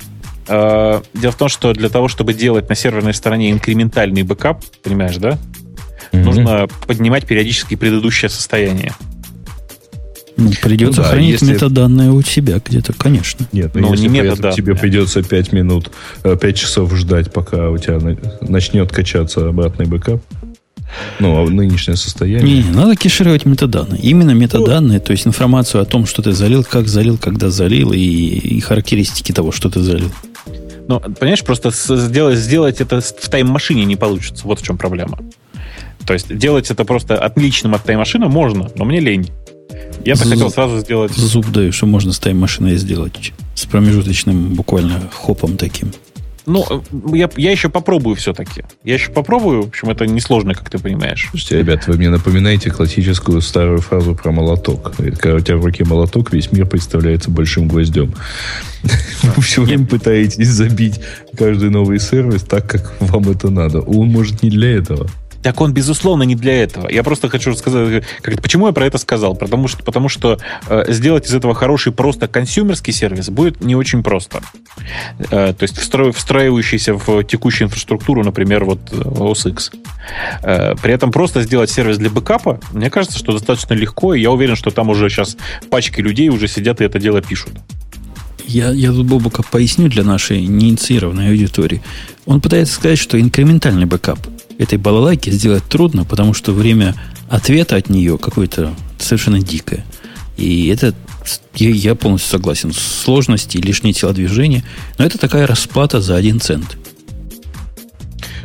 А, 0.48 1.02
Дело 1.14 1.32
в 1.32 1.36
том, 1.36 1.48
что 1.48 1.72
для 1.74 1.88
того, 1.90 2.08
чтобы 2.08 2.32
делать 2.34 2.68
на 2.68 2.74
серверной 2.74 3.12
стороне 3.14 3.50
инкрементальный 3.50 4.22
бэкап, 4.22 4.64
понимаешь, 4.82 5.16
да? 5.16 5.38
Нужно 6.12 6.68
поднимать 6.86 7.26
периодически 7.26 7.74
предыдущее 7.76 8.28
состояние. 8.28 8.92
Ну, 10.36 10.50
придется 10.62 11.00
Ну 11.00 11.04
да, 11.04 11.10
хранить 11.10 11.32
если- 11.42 11.52
метаданные 11.52 12.10
у 12.12 12.22
себя 12.22 12.60
где-то, 12.64 12.94
конечно. 12.94 13.46
Нет, 13.52 13.72
Ну, 13.74 13.80
ну, 13.82 13.92
если 13.92 14.08
не 14.08 14.34
да. 14.36 14.52
тебе 14.52 14.74
придется 14.74 15.22
5 15.22 15.52
минут, 15.52 15.90
5 16.22 16.56
часов 16.56 16.94
ждать, 16.96 17.30
пока 17.32 17.68
у 17.68 17.76
тебя 17.76 17.98
на- 17.98 18.16
начнет 18.48 18.90
качаться 18.90 19.48
обратный 19.48 19.84
бэкап. 19.86 20.22
Ну, 21.20 21.46
а 21.46 21.48
нынешнее 21.48 21.96
состояние. 21.96 22.62
Не, 22.64 22.70
надо 22.70 22.96
кешировать 22.96 23.44
метаданные. 23.44 24.00
Именно 24.00 24.30
метаданные, 24.32 24.98
то 24.98 25.12
есть 25.12 25.26
информацию 25.26 25.82
о 25.82 25.84
том, 25.84 26.06
что 26.06 26.22
ты 26.22 26.32
залил, 26.32 26.64
как 26.64 26.88
залил, 26.88 27.16
когда 27.18 27.50
залил, 27.50 27.92
и, 27.92 27.98
и 27.98 28.60
характеристики 28.60 29.32
того, 29.32 29.52
что 29.52 29.68
ты 29.70 29.80
залил. 29.80 30.10
Но, 30.88 30.98
понимаешь, 30.98 31.44
просто 31.44 31.70
сделать, 31.70 32.38
сделать 32.38 32.80
это 32.80 33.00
в 33.00 33.28
тайм-машине 33.28 33.84
не 33.84 33.94
получится. 33.96 34.44
Вот 34.46 34.58
в 34.60 34.64
чем 34.64 34.78
проблема. 34.78 35.18
То 36.10 36.14
есть 36.14 36.36
делать 36.36 36.68
это 36.72 36.84
просто 36.84 37.16
отличным 37.16 37.72
от 37.76 37.84
тайм-машины 37.84 38.26
можно, 38.26 38.68
но 38.74 38.84
мне 38.84 38.98
лень. 38.98 39.30
Я-то 40.04 40.24
З- 40.24 40.30
хотел 40.30 40.50
сразу 40.50 40.80
сделать... 40.80 41.12
Зуб 41.12 41.48
даю, 41.52 41.70
что 41.70 41.86
можно 41.86 42.12
с 42.12 42.18
тайм-машиной 42.18 42.74
сделать. 42.78 43.32
С 43.54 43.64
промежуточным 43.64 44.54
буквально 44.56 45.08
хопом 45.12 45.56
таким. 45.56 45.92
Ну, 46.46 46.66
э, 46.68 47.16
я, 47.16 47.30
я 47.36 47.52
еще 47.52 47.68
попробую 47.68 48.16
все-таки. 48.16 48.64
Я 48.82 48.94
еще 48.94 49.12
попробую. 49.12 49.62
В 49.62 49.68
общем, 49.68 49.88
это 49.88 50.04
несложно, 50.04 50.52
как 50.54 50.68
ты 50.68 50.80
понимаешь. 50.80 51.28
Слушайте, 51.30 51.58
ребят, 51.58 51.86
вы 51.86 51.94
мне 51.94 52.08
напоминаете 52.08 52.72
классическую 52.72 53.40
старую 53.40 53.80
фразу 53.80 54.16
про 54.16 54.32
молоток. 54.32 54.96
Когда 54.96 55.36
у 55.36 55.40
тебя 55.40 55.58
в 55.58 55.64
руке 55.64 55.84
молоток, 55.84 56.32
весь 56.32 56.50
мир 56.50 56.66
представляется 56.66 57.30
большим 57.30 57.68
гвоздем. 57.68 58.12
Вы 59.36 59.42
все 59.42 59.62
время 59.62 59.86
пытаетесь 59.86 60.48
забить 60.48 60.98
каждый 61.38 61.70
новый 61.70 62.00
сервис 62.00 62.42
так, 62.42 62.68
как 62.68 62.96
вам 62.98 63.30
это 63.30 63.48
надо. 63.48 63.80
Он 63.80 64.08
может 64.08 64.42
не 64.42 64.50
для 64.50 64.72
этого. 64.76 65.08
Так 65.42 65.60
он, 65.60 65.72
безусловно, 65.72 66.24
не 66.24 66.34
для 66.34 66.62
этого. 66.62 66.88
Я 66.88 67.02
просто 67.02 67.28
хочу 67.28 67.54
сказать, 67.54 68.04
как, 68.20 68.42
почему 68.42 68.66
я 68.66 68.72
про 68.72 68.86
это 68.86 68.98
сказал. 68.98 69.34
Потому 69.34 69.68
что, 69.68 69.82
потому 69.82 70.08
что 70.08 70.38
э, 70.68 70.84
сделать 70.92 71.26
из 71.26 71.34
этого 71.34 71.54
хороший 71.54 71.92
просто 71.92 72.28
consumer 72.28 72.71
ский 72.71 72.92
сервис 72.92 73.30
будет 73.30 73.62
не 73.62 73.74
очень 73.74 74.02
просто. 74.02 74.40
Э, 75.30 75.54
то 75.54 75.62
есть 75.62 75.78
встро- 75.78 76.12
встраивающийся 76.12 76.94
в 76.94 77.24
текущую 77.24 77.68
инфраструктуру, 77.68 78.22
например, 78.22 78.64
вот 78.64 78.80
э, 78.92 78.96
OS 78.96 79.50
X. 79.50 79.70
Э, 80.42 80.74
при 80.82 80.92
этом 80.92 81.10
просто 81.10 81.42
сделать 81.42 81.70
сервис 81.70 81.96
для 81.96 82.10
бэкапа, 82.10 82.60
мне 82.72 82.90
кажется, 82.90 83.18
что 83.18 83.32
достаточно 83.32 83.74
легко, 83.74 84.14
и 84.14 84.20
я 84.20 84.30
уверен, 84.30 84.56
что 84.56 84.70
там 84.70 84.90
уже 84.90 85.08
сейчас 85.08 85.36
пачки 85.70 86.00
людей 86.00 86.28
уже 86.28 86.48
сидят 86.48 86.80
и 86.80 86.84
это 86.84 86.98
дело 86.98 87.22
пишут. 87.22 87.52
Я, 88.46 88.70
я 88.70 88.90
тут 88.90 89.06
Бобука 89.06 89.42
поясню 89.42 89.88
для 89.88 90.02
нашей 90.02 90.44
неинициированной 90.46 91.30
аудитории. 91.30 91.82
Он 92.26 92.40
пытается 92.40 92.74
сказать, 92.74 92.98
что 92.98 93.20
инкрементальный 93.20 93.86
бэкап 93.86 94.18
этой 94.60 94.78
балалайки 94.78 95.30
сделать 95.30 95.64
трудно, 95.64 96.04
потому 96.04 96.34
что 96.34 96.52
время 96.52 96.94
ответа 97.28 97.76
от 97.76 97.88
нее 97.88 98.18
какое-то 98.18 98.74
совершенно 98.98 99.40
дикое. 99.40 99.84
И 100.36 100.68
это 100.68 100.94
я, 101.54 101.94
полностью 101.94 102.30
согласен. 102.30 102.72
Сложности, 102.72 103.58
лишние 103.58 103.92
телодвижения. 103.92 104.64
Но 104.98 105.04
это 105.04 105.18
такая 105.18 105.46
расплата 105.46 106.00
за 106.00 106.16
один 106.16 106.40
цент. 106.40 106.76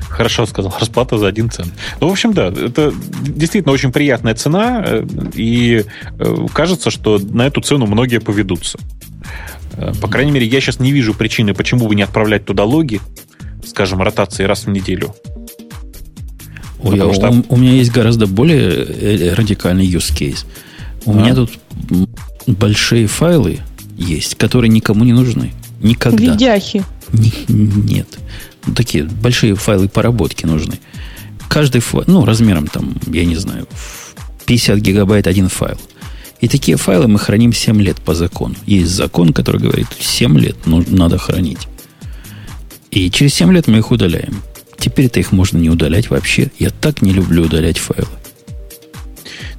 Хорошо 0.09 0.45
сказал. 0.45 0.73
Расплата 0.79 1.17
за 1.17 1.27
один 1.27 1.49
цент. 1.49 1.73
Ну, 1.99 2.07
в 2.07 2.11
общем, 2.11 2.33
да, 2.33 2.47
это 2.47 2.93
действительно 3.21 3.73
очень 3.73 3.91
приятная 3.91 4.33
цена, 4.35 4.83
э, 4.85 5.05
и 5.33 5.83
э, 6.17 6.35
кажется, 6.53 6.89
что 6.89 7.19
на 7.19 7.47
эту 7.47 7.59
цену 7.59 7.85
многие 7.85 8.21
поведутся. 8.21 8.79
Э, 9.73 9.91
по 10.01 10.07
крайней 10.07 10.31
мере, 10.31 10.45
я 10.45 10.61
сейчас 10.61 10.79
не 10.79 10.93
вижу 10.93 11.13
причины, 11.13 11.53
почему 11.53 11.87
бы 11.87 11.95
не 11.95 12.03
отправлять 12.03 12.45
туда 12.45 12.63
логи, 12.63 13.01
скажем, 13.65 14.01
ротации 14.01 14.45
раз 14.45 14.65
в 14.65 14.69
неделю. 14.69 15.13
Ой, 16.85 16.99
а 16.99 17.13
что... 17.13 17.29
у, 17.29 17.55
у 17.55 17.57
меня 17.57 17.73
есть 17.73 17.91
гораздо 17.91 18.27
более 18.27 19.33
радикальный 19.33 19.87
use 19.87 20.13
case. 20.13 20.45
У 21.05 21.11
а? 21.11 21.15
меня 21.15 21.35
тут 21.35 21.51
большие 22.47 23.07
файлы 23.07 23.59
есть, 23.97 24.35
которые 24.35 24.69
никому 24.69 25.03
не 25.03 25.13
нужны. 25.13 25.51
Никогда. 25.81 26.33
Видяхи. 26.33 26.83
Не, 27.11 27.31
нет 27.47 28.07
такие 28.73 29.03
большие 29.03 29.55
файлы 29.55 29.87
поработки 29.87 30.45
нужны. 30.45 30.79
Каждый 31.47 31.81
файл, 31.81 32.05
ну, 32.07 32.25
размером 32.25 32.67
там, 32.67 32.95
я 33.07 33.25
не 33.25 33.35
знаю, 33.35 33.67
50 34.45 34.79
гигабайт 34.79 35.27
один 35.27 35.49
файл. 35.49 35.77
И 36.41 36.47
такие 36.47 36.77
файлы 36.77 37.07
мы 37.07 37.19
храним 37.19 37.53
7 37.53 37.81
лет 37.81 37.97
по 37.97 38.13
закону. 38.13 38.55
Есть 38.65 38.91
закон, 38.91 39.33
который 39.33 39.61
говорит, 39.61 39.87
7 39.99 40.37
лет 40.39 40.55
ну, 40.65 40.83
надо 40.87 41.17
хранить. 41.17 41.67
И 42.91 43.09
через 43.11 43.33
7 43.35 43.51
лет 43.53 43.67
мы 43.67 43.77
их 43.77 43.91
удаляем. 43.91 44.41
Теперь-то 44.85 45.19
их 45.19 45.31
можно 45.31 45.57
не 45.57 45.71
удалять 45.71 46.11
вообще. 46.11 46.51
Я 46.59 46.69
так 46.69 47.01
не 47.01 47.11
люблю 47.11 47.45
удалять 47.45 47.79
файлы. 47.79 48.07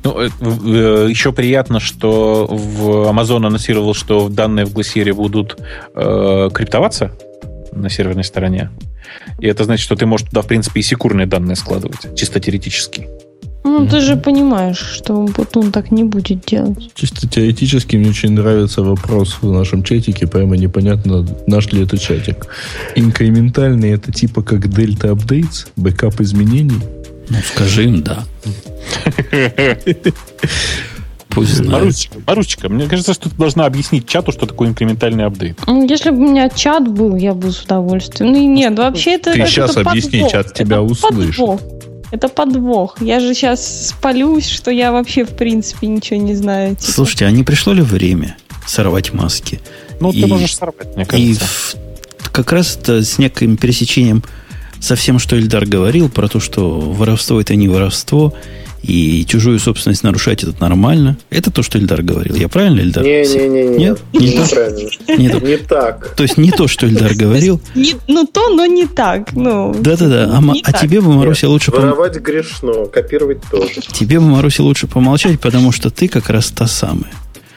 Ну, 0.05 0.21
э, 0.21 0.29
э, 0.41 1.09
еще 1.11 1.33
приятно, 1.33 1.81
что 1.81 2.47
в 2.49 3.11
Amazon 3.11 3.45
анонсировал, 3.45 3.93
что 3.93 4.29
данные 4.29 4.67
в 4.67 4.73
Glacier 4.73 5.13
будут 5.15 5.59
э, 5.97 6.49
криптоваться 6.55 7.11
на 7.73 7.91
серверной 7.91 8.23
стороне. 8.23 8.71
И 9.41 9.49
это 9.49 9.65
значит, 9.65 9.83
что 9.83 9.97
ты 9.97 10.07
можешь 10.07 10.29
туда, 10.29 10.43
в 10.43 10.47
принципе, 10.47 10.79
и 10.79 10.85
секурные 10.85 11.27
данные 11.27 11.57
складывать, 11.57 12.17
чисто 12.17 12.39
теоретически. 12.39 13.09
Ну, 13.81 13.89
ты 13.89 14.01
же 14.01 14.17
понимаешь, 14.17 14.79
что 14.79 15.15
Бутун 15.23 15.73
так 15.73 15.91
не 15.91 16.05
будет 16.05 16.45
делать. 16.45 16.91
Чисто 16.95 17.29
теоретически 17.29 17.97
мне 17.97 18.11
очень 18.11 18.33
нравится 18.33 18.83
вопрос 18.83 19.39
в 19.41 19.53
нашем 19.53 19.83
чатике, 19.83 20.27
прямо 20.27 20.57
непонятно, 20.57 21.27
наш 21.47 21.73
ли 21.73 21.83
это 21.83 21.99
чатик. 21.99 22.47
Инкрементальный 22.95 23.91
это 23.91 24.13
типа 24.13 24.43
как 24.43 24.67
Delta 24.67 25.15
Updates, 25.15 25.69
бэкап 25.77 26.21
изменений? 26.21 26.81
Ну, 27.29 27.37
скажи 27.55 27.85
им 27.85 28.03
да. 28.03 28.25
Пусть 31.29 31.53
знает. 31.53 31.83
Марусечка, 31.83 32.19
Марусечка, 32.27 32.69
мне 32.71 32.87
кажется, 32.87 33.13
что 33.13 33.29
ты 33.29 33.37
должна 33.37 33.67
объяснить 33.67 34.09
чату, 34.09 34.33
что 34.33 34.47
такое 34.47 34.69
инкрементальный 34.69 35.27
апдейт. 35.27 35.59
Ну, 35.67 35.87
если 35.87 36.09
бы 36.09 36.17
у 36.17 36.31
меня 36.31 36.49
чат 36.49 36.89
был, 36.89 37.15
я 37.15 37.35
бы 37.35 37.53
с 37.53 37.61
удовольствием. 37.61 38.33
Ну 38.33 38.39
и 38.39 38.47
нет, 38.47 38.79
вообще 38.79 39.17
это 39.17 39.35
Ты 39.35 39.41
это, 39.41 39.51
сейчас 39.51 39.77
это 39.77 39.91
объясни, 39.91 40.23
подвох. 40.23 40.33
чат 40.33 40.55
тебя 40.55 40.77
это 40.77 40.83
услышит. 40.83 41.37
Подвох. 41.37 41.61
Это 42.17 42.29
подвох. 42.29 42.97
Я 43.03 43.21
же 43.21 43.35
сейчас 43.35 43.89
спалюсь, 43.89 44.49
что 44.49 44.71
я 44.71 44.91
вообще, 44.91 45.27
в 45.27 45.37
принципе, 45.37 45.87
ничего 45.87 46.19
не 46.19 46.35
знаю. 46.35 46.75
Типа. 46.77 46.91
Слушайте, 46.91 47.27
а 47.27 47.31
не 47.31 47.45
пришло 47.45 47.75
ли 47.75 47.83
время 47.83 48.39
сорвать 48.67 49.13
маски? 49.13 49.61
Ну, 50.01 50.13
и, 50.13 50.23
ты 50.23 50.27
можешь 50.27 50.57
сорвать, 50.57 50.97
мне 50.97 51.05
кажется. 51.05 51.19
И 51.19 51.35
в, 51.35 51.77
как 52.33 52.53
раз 52.53 52.79
с 52.87 53.19
неким 53.19 53.59
пересечением 53.59 54.25
со 54.81 54.97
всем, 54.97 55.19
что 55.19 55.37
Эльдар 55.37 55.67
говорил, 55.67 56.09
про 56.09 56.27
то, 56.29 56.41
что 56.41 56.81
воровство 56.81 57.39
это 57.39 57.55
не 57.55 57.69
воровство, 57.69 58.33
и 58.87 59.25
чужую 59.27 59.59
собственность 59.59 60.05
нарушать 60.05 60.45
это 60.45 60.55
нормально. 60.61 61.17
Это 61.31 61.51
то, 61.51 61.63
что 61.63 61.79
Эльдар 61.79 62.03
говорил. 62.03 62.37
Я 62.37 62.49
правильно, 62.49 62.81
Эльдар? 62.81 63.03
Не-не-не. 63.05 63.77
Нет? 63.77 64.01
Не, 64.13 64.29
не 64.29 64.49
правильно. 64.49 64.91
Не, 65.09 65.49
не 65.49 65.57
так. 65.57 66.15
То 66.15 66.23
есть 66.23 66.37
не 66.37 66.53
то, 66.53 66.69
что 66.69 66.87
Эльдар 66.87 67.15
говорил. 67.15 67.61
Не, 67.75 67.97
ну 68.07 68.27
то, 68.27 68.49
но 68.51 68.65
не 68.67 68.87
так. 68.87 69.33
Ну, 69.33 69.75
Да-да-да. 69.79 70.31
А, 70.33 70.43
а 70.63 70.73
тебе 70.73 71.01
бы, 71.01 71.13
Маруся, 71.13 71.49
лучше... 71.49 71.73
Воровать 71.73 72.15
пом... 72.15 72.23
грешно, 72.23 72.87
копировать 72.87 73.43
тоже. 73.51 73.81
Тебе 73.93 74.21
бы, 74.21 74.27
Маруся, 74.27 74.63
лучше 74.63 74.87
помолчать, 74.87 75.41
потому 75.41 75.73
что 75.73 75.91
ты 75.91 76.07
как 76.09 76.31
раз 76.31 76.51
та 76.51 76.67
самая. 76.67 77.13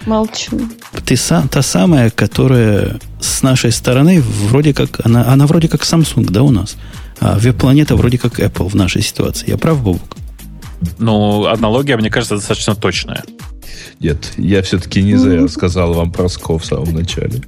Молчу. 0.06 0.60
Ты 1.06 1.16
са, 1.16 1.48
та 1.52 1.62
самая, 1.62 2.10
которая 2.10 3.00
с 3.20 3.44
нашей 3.44 3.72
стороны 3.72 4.22
вроде 4.22 4.74
как... 4.74 5.06
Она, 5.06 5.26
она 5.28 5.46
вроде 5.46 5.68
как 5.68 5.82
Samsung, 5.82 6.30
да, 6.32 6.42
у 6.42 6.52
нас? 6.52 6.78
А 7.20 7.38
веб-планета 7.38 7.96
вроде 7.96 8.18
как 8.18 8.40
Apple 8.40 8.70
в 8.70 8.76
нашей 8.76 9.02
ситуации. 9.02 9.50
Я 9.50 9.58
прав, 9.58 9.84
Бобук? 9.84 10.19
Ну, 10.98 11.46
аналогия, 11.46 11.98
мне 11.98 12.10
кажется, 12.10 12.36
достаточно 12.36 12.76
точная. 12.76 13.24
Нет, 14.00 14.34
я 14.38 14.62
все-таки 14.62 15.02
не 15.02 15.16
зря 15.16 15.48
сказал 15.48 15.94
вам 15.94 16.12
про 16.12 16.30
СКО 16.30 16.58
в 16.58 16.66
самом 16.66 16.94
начале. 16.94 17.42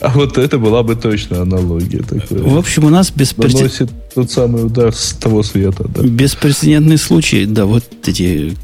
А 0.00 0.10
вот 0.10 0.38
это 0.38 0.58
была 0.58 0.82
бы 0.82 0.96
точно 0.96 1.42
аналогия. 1.42 2.02
В 2.30 2.58
общем, 2.58 2.84
у 2.84 2.90
нас 2.90 3.10
беспрецедентный... 3.10 3.88
тот 4.14 4.30
самый 4.30 4.66
удар 4.66 4.92
с 4.92 5.12
того 5.12 5.42
света. 5.42 5.84
Да. 5.88 6.02
Беспрецедентный 6.02 6.98
случай, 6.98 7.46
да, 7.46 7.64
вот 7.64 7.84
эти, 8.04 8.56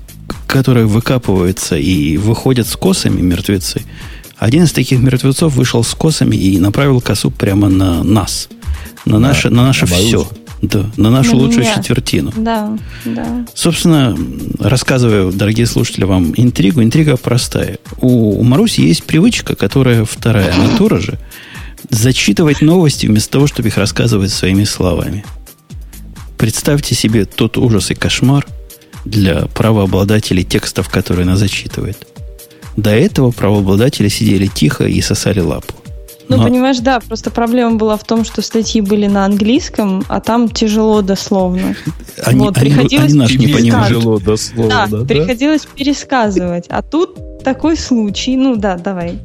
которые 0.47 0.87
выкапываются 0.87 1.77
и 1.77 2.17
выходят 2.17 2.67
с 2.67 2.77
косами 2.77 3.21
мертвецы. 3.21 3.83
Один 4.39 4.65
из 4.65 4.73
таких 4.73 4.99
мертвецов 4.99 5.55
вышел 5.55 5.85
с 5.85 5.95
косами 5.95 6.35
и 6.35 6.59
направил 6.59 7.01
косу 7.01 7.31
прямо 7.31 7.69
на 7.69 8.03
нас. 8.03 8.49
На 9.05 9.21
наше, 9.21 9.51
на 9.51 9.63
наше 9.63 9.87
все. 9.87 10.29
Да, 10.63 10.89
на 10.97 11.11
нашу 11.11 11.33
на 11.33 11.43
лучшую 11.43 11.65
меня. 11.65 11.75
четвертину. 11.75 12.33
Да, 12.37 12.79
да. 13.05 13.45
Собственно, 13.53 14.17
рассказываю, 14.61 15.33
дорогие 15.33 15.67
слушатели, 15.67 16.05
вам 16.05 16.33
интригу. 16.37 16.83
Интрига 16.83 17.17
простая. 17.17 17.79
У, 17.99 18.39
у 18.39 18.43
Маруси 18.45 18.81
есть 18.81 19.03
привычка, 19.03 19.57
которая 19.57 20.05
вторая 20.05 20.57
натура 20.57 20.99
же, 21.01 21.19
зачитывать 21.91 22.61
новости 22.61 23.07
вместо 23.07 23.33
того, 23.33 23.49
чтобы 23.49 23.69
их 23.69 23.77
рассказывать 23.77 24.31
своими 24.31 24.63
словами. 24.63 25.25
Представьте 26.39 26.95
себе 26.95 27.25
тот 27.25 27.59
ужас 27.59 27.91
и 27.91 27.95
кошмар 27.95 28.47
для 29.05 29.47
правообладателей 29.47 30.45
текстов, 30.45 30.89
которые 30.89 31.25
она 31.25 31.37
зачитывает. 31.37 32.07
До 32.77 32.91
этого 32.91 33.33
правообладатели 33.33 34.09
сидели 34.09 34.47
тихо 34.47 34.85
и 34.85 35.01
сосали 35.01 35.41
лапу. 35.41 35.75
Ну, 36.29 36.37
Но... 36.37 36.45
понимаешь, 36.45 36.79
да, 36.79 37.01
просто 37.01 37.31
проблема 37.31 37.77
была 37.77 37.97
в 37.97 38.05
том, 38.05 38.25
что 38.25 38.43
статьи 38.43 38.81
были 38.81 39.07
на 39.07 39.25
английском, 39.25 40.05
а 40.09 40.20
там 40.20 40.49
тяжело 40.49 41.03
дословно. 41.03 41.75
Они, 42.25 42.41
вот, 42.41 42.57
они, 42.57 42.70
приходилось 42.70 43.11
они 43.11 43.18
наш 43.18 43.35
не 43.35 43.49
понимают. 43.49 43.89
Тяжело 43.89 44.18
дословно, 44.18 44.87
да, 44.91 44.99
да, 44.99 45.05
приходилось 45.05 45.66
пересказывать. 45.66 46.66
А 46.68 46.83
тут 46.83 47.43
такой 47.43 47.77
случай. 47.77 48.37
Ну 48.37 48.57
да, 48.57 48.77
давай. 48.77 49.18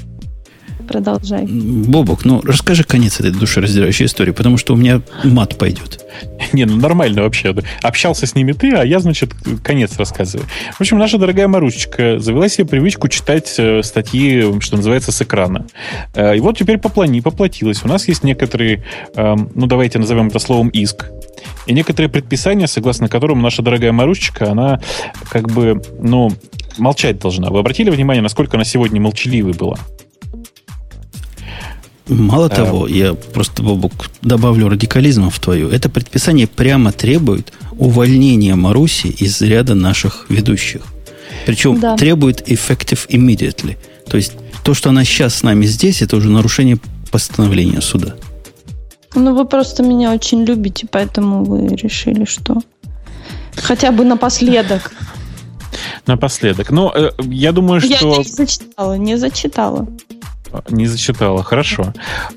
Продолжай. 0.88 1.46
Бобок, 1.46 2.24
ну 2.26 2.42
расскажи 2.42 2.84
конец 2.84 3.20
этой 3.20 3.32
душераздирающей 3.32 4.06
истории, 4.06 4.32
потому 4.32 4.58
что 4.58 4.74
у 4.74 4.78
меня 4.78 5.02
мат 5.24 5.58
пойдет. 5.58 6.06
Не, 6.54 6.66
ну 6.66 6.78
нормально 6.78 7.24
вообще. 7.24 7.54
Общался 7.82 8.26
с 8.26 8.36
ними 8.36 8.54
ты, 8.54 8.72
а 8.74 8.84
я, 8.84 9.00
значит, 9.00 9.32
конец 9.64 9.98
рассказываю. 9.98 10.48
В 10.74 10.82
общем, 10.82 10.98
наша 10.98 11.18
дорогая 11.18 11.48
Марусечка 11.48 12.20
завела 12.20 12.48
себе 12.50 12.66
привычку 12.66 13.08
читать 13.08 13.54
э, 13.58 13.84
статьи, 13.84 14.60
что 14.62 14.78
называется, 14.78 15.12
с 15.12 15.22
экрана. 15.22 15.68
Э, 16.14 16.36
и 16.36 16.40
вот 16.40 16.58
теперь 16.58 16.78
поплани, 16.78 17.22
поплатилась. 17.22 17.84
У 17.84 17.88
нас 17.88 18.08
есть 18.08 18.24
некоторые, 18.24 18.84
эм, 19.16 19.52
ну 19.56 19.68
давайте 19.68 20.00
назовем 20.00 20.28
это 20.28 20.40
словом 20.40 20.70
иск, 20.70 21.08
и 21.66 21.74
некоторые 21.74 22.10
предписания, 22.10 22.68
согласно 22.68 23.10
которым 23.10 23.42
наша 23.42 23.62
дорогая 23.62 23.92
Марусечка, 23.92 24.52
она 24.52 24.80
как 25.30 25.52
бы, 25.52 25.82
ну, 26.02 26.32
молчать 26.78 27.20
должна. 27.20 27.50
Вы 27.50 27.60
обратили 27.60 27.90
внимание, 27.90 28.22
насколько 28.22 28.58
она 28.58 28.64
сегодня 28.64 29.02
молчаливой 29.02 29.54
была? 29.54 29.78
Мало 32.08 32.46
а... 32.46 32.50
того, 32.50 32.88
я 32.88 33.14
просто, 33.14 33.64
Бобук, 33.64 33.94
добавлю 34.22 34.70
радикализма 34.70 35.30
в 35.30 35.40
твою. 35.40 35.70
Это 35.70 35.90
предписание 35.90 36.48
прямо 36.48 36.92
требует 36.92 37.54
увольнения 37.78 38.56
Маруси 38.56 39.08
из 39.08 39.42
ряда 39.42 39.76
наших 39.76 40.26
ведущих. 40.30 40.82
Причем 41.46 41.80
да. 41.80 41.96
требует 41.96 42.50
effective 42.50 43.08
immediately. 43.10 43.78
То 44.10 44.18
есть 44.18 44.34
то, 44.64 44.74
что 44.74 44.90
она 44.90 45.04
сейчас 45.04 45.36
с 45.36 45.44
нами 45.44 45.66
здесь, 45.66 46.02
это 46.02 46.18
уже 46.18 46.30
нарушение 46.30 46.78
постановления 47.12 47.82
суда. 47.82 48.16
Ну, 49.16 49.36
вы 49.36 49.46
просто 49.46 49.84
меня 49.84 50.14
очень 50.14 50.44
любите, 50.44 50.88
поэтому 50.90 51.44
вы 51.44 51.68
решили, 51.68 52.26
что 52.26 52.62
хотя 53.56 53.92
бы 53.92 54.04
напоследок. 54.04 54.92
Напоследок. 56.06 56.70
Ну, 56.72 56.92
э, 56.94 57.12
я 57.24 57.52
думаю, 57.52 57.82
что... 57.82 57.90
Я 57.90 58.18
не 58.18 58.24
зачитала, 58.24 58.98
не 58.98 59.18
зачитала. 59.18 59.88
Не 60.70 60.88
зачитала, 60.88 61.44
хорошо. 61.44 61.94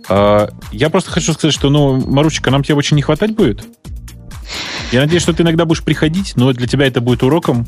А, 0.09 0.49
я 0.73 0.91
просто 0.91 1.11
хочу 1.11 1.33
сказать, 1.33 1.55
что, 1.55 1.71
ну, 1.71 1.97
Маручка, 2.11 2.51
нам 2.51 2.63
тебя 2.63 2.77
очень 2.77 2.97
не 2.97 3.03
хватать 3.03 3.35
будет. 3.35 3.65
Я 4.93 5.01
надеюсь, 5.01 5.23
что 5.23 5.33
ты 5.33 5.43
иногда 5.43 5.65
будешь 5.65 5.85
приходить, 5.85 6.33
но 6.37 6.53
для 6.53 6.67
тебя 6.67 6.87
это 6.87 7.01
будет 7.01 7.23
уроком, 7.23 7.67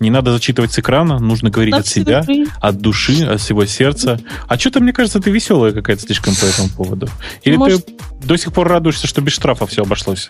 Не 0.00 0.10
надо 0.10 0.32
зачитывать 0.32 0.70
с 0.72 0.78
экрана, 0.78 1.18
нужно 1.18 1.50
говорить 1.50 1.74
от 1.74 1.86
себя, 1.86 2.24
от 2.60 2.80
души, 2.80 3.24
от 3.24 3.40
всего 3.40 3.64
сердца. 3.66 4.20
А 4.46 4.56
что-то, 4.56 4.78
мне 4.78 4.92
кажется, 4.92 5.18
ты 5.20 5.30
веселая 5.30 5.72
какая-то 5.72 6.02
слишком 6.02 6.34
по 6.36 6.44
этому 6.44 6.68
поводу. 6.68 7.08
Или 7.42 7.56
Может- 7.56 7.86
ты 7.86 7.94
до 8.22 8.36
сих 8.36 8.52
пор 8.52 8.68
радуешься, 8.68 9.08
что 9.08 9.20
без 9.22 9.32
штрафа 9.32 9.66
все 9.66 9.82
обошлось? 9.82 10.28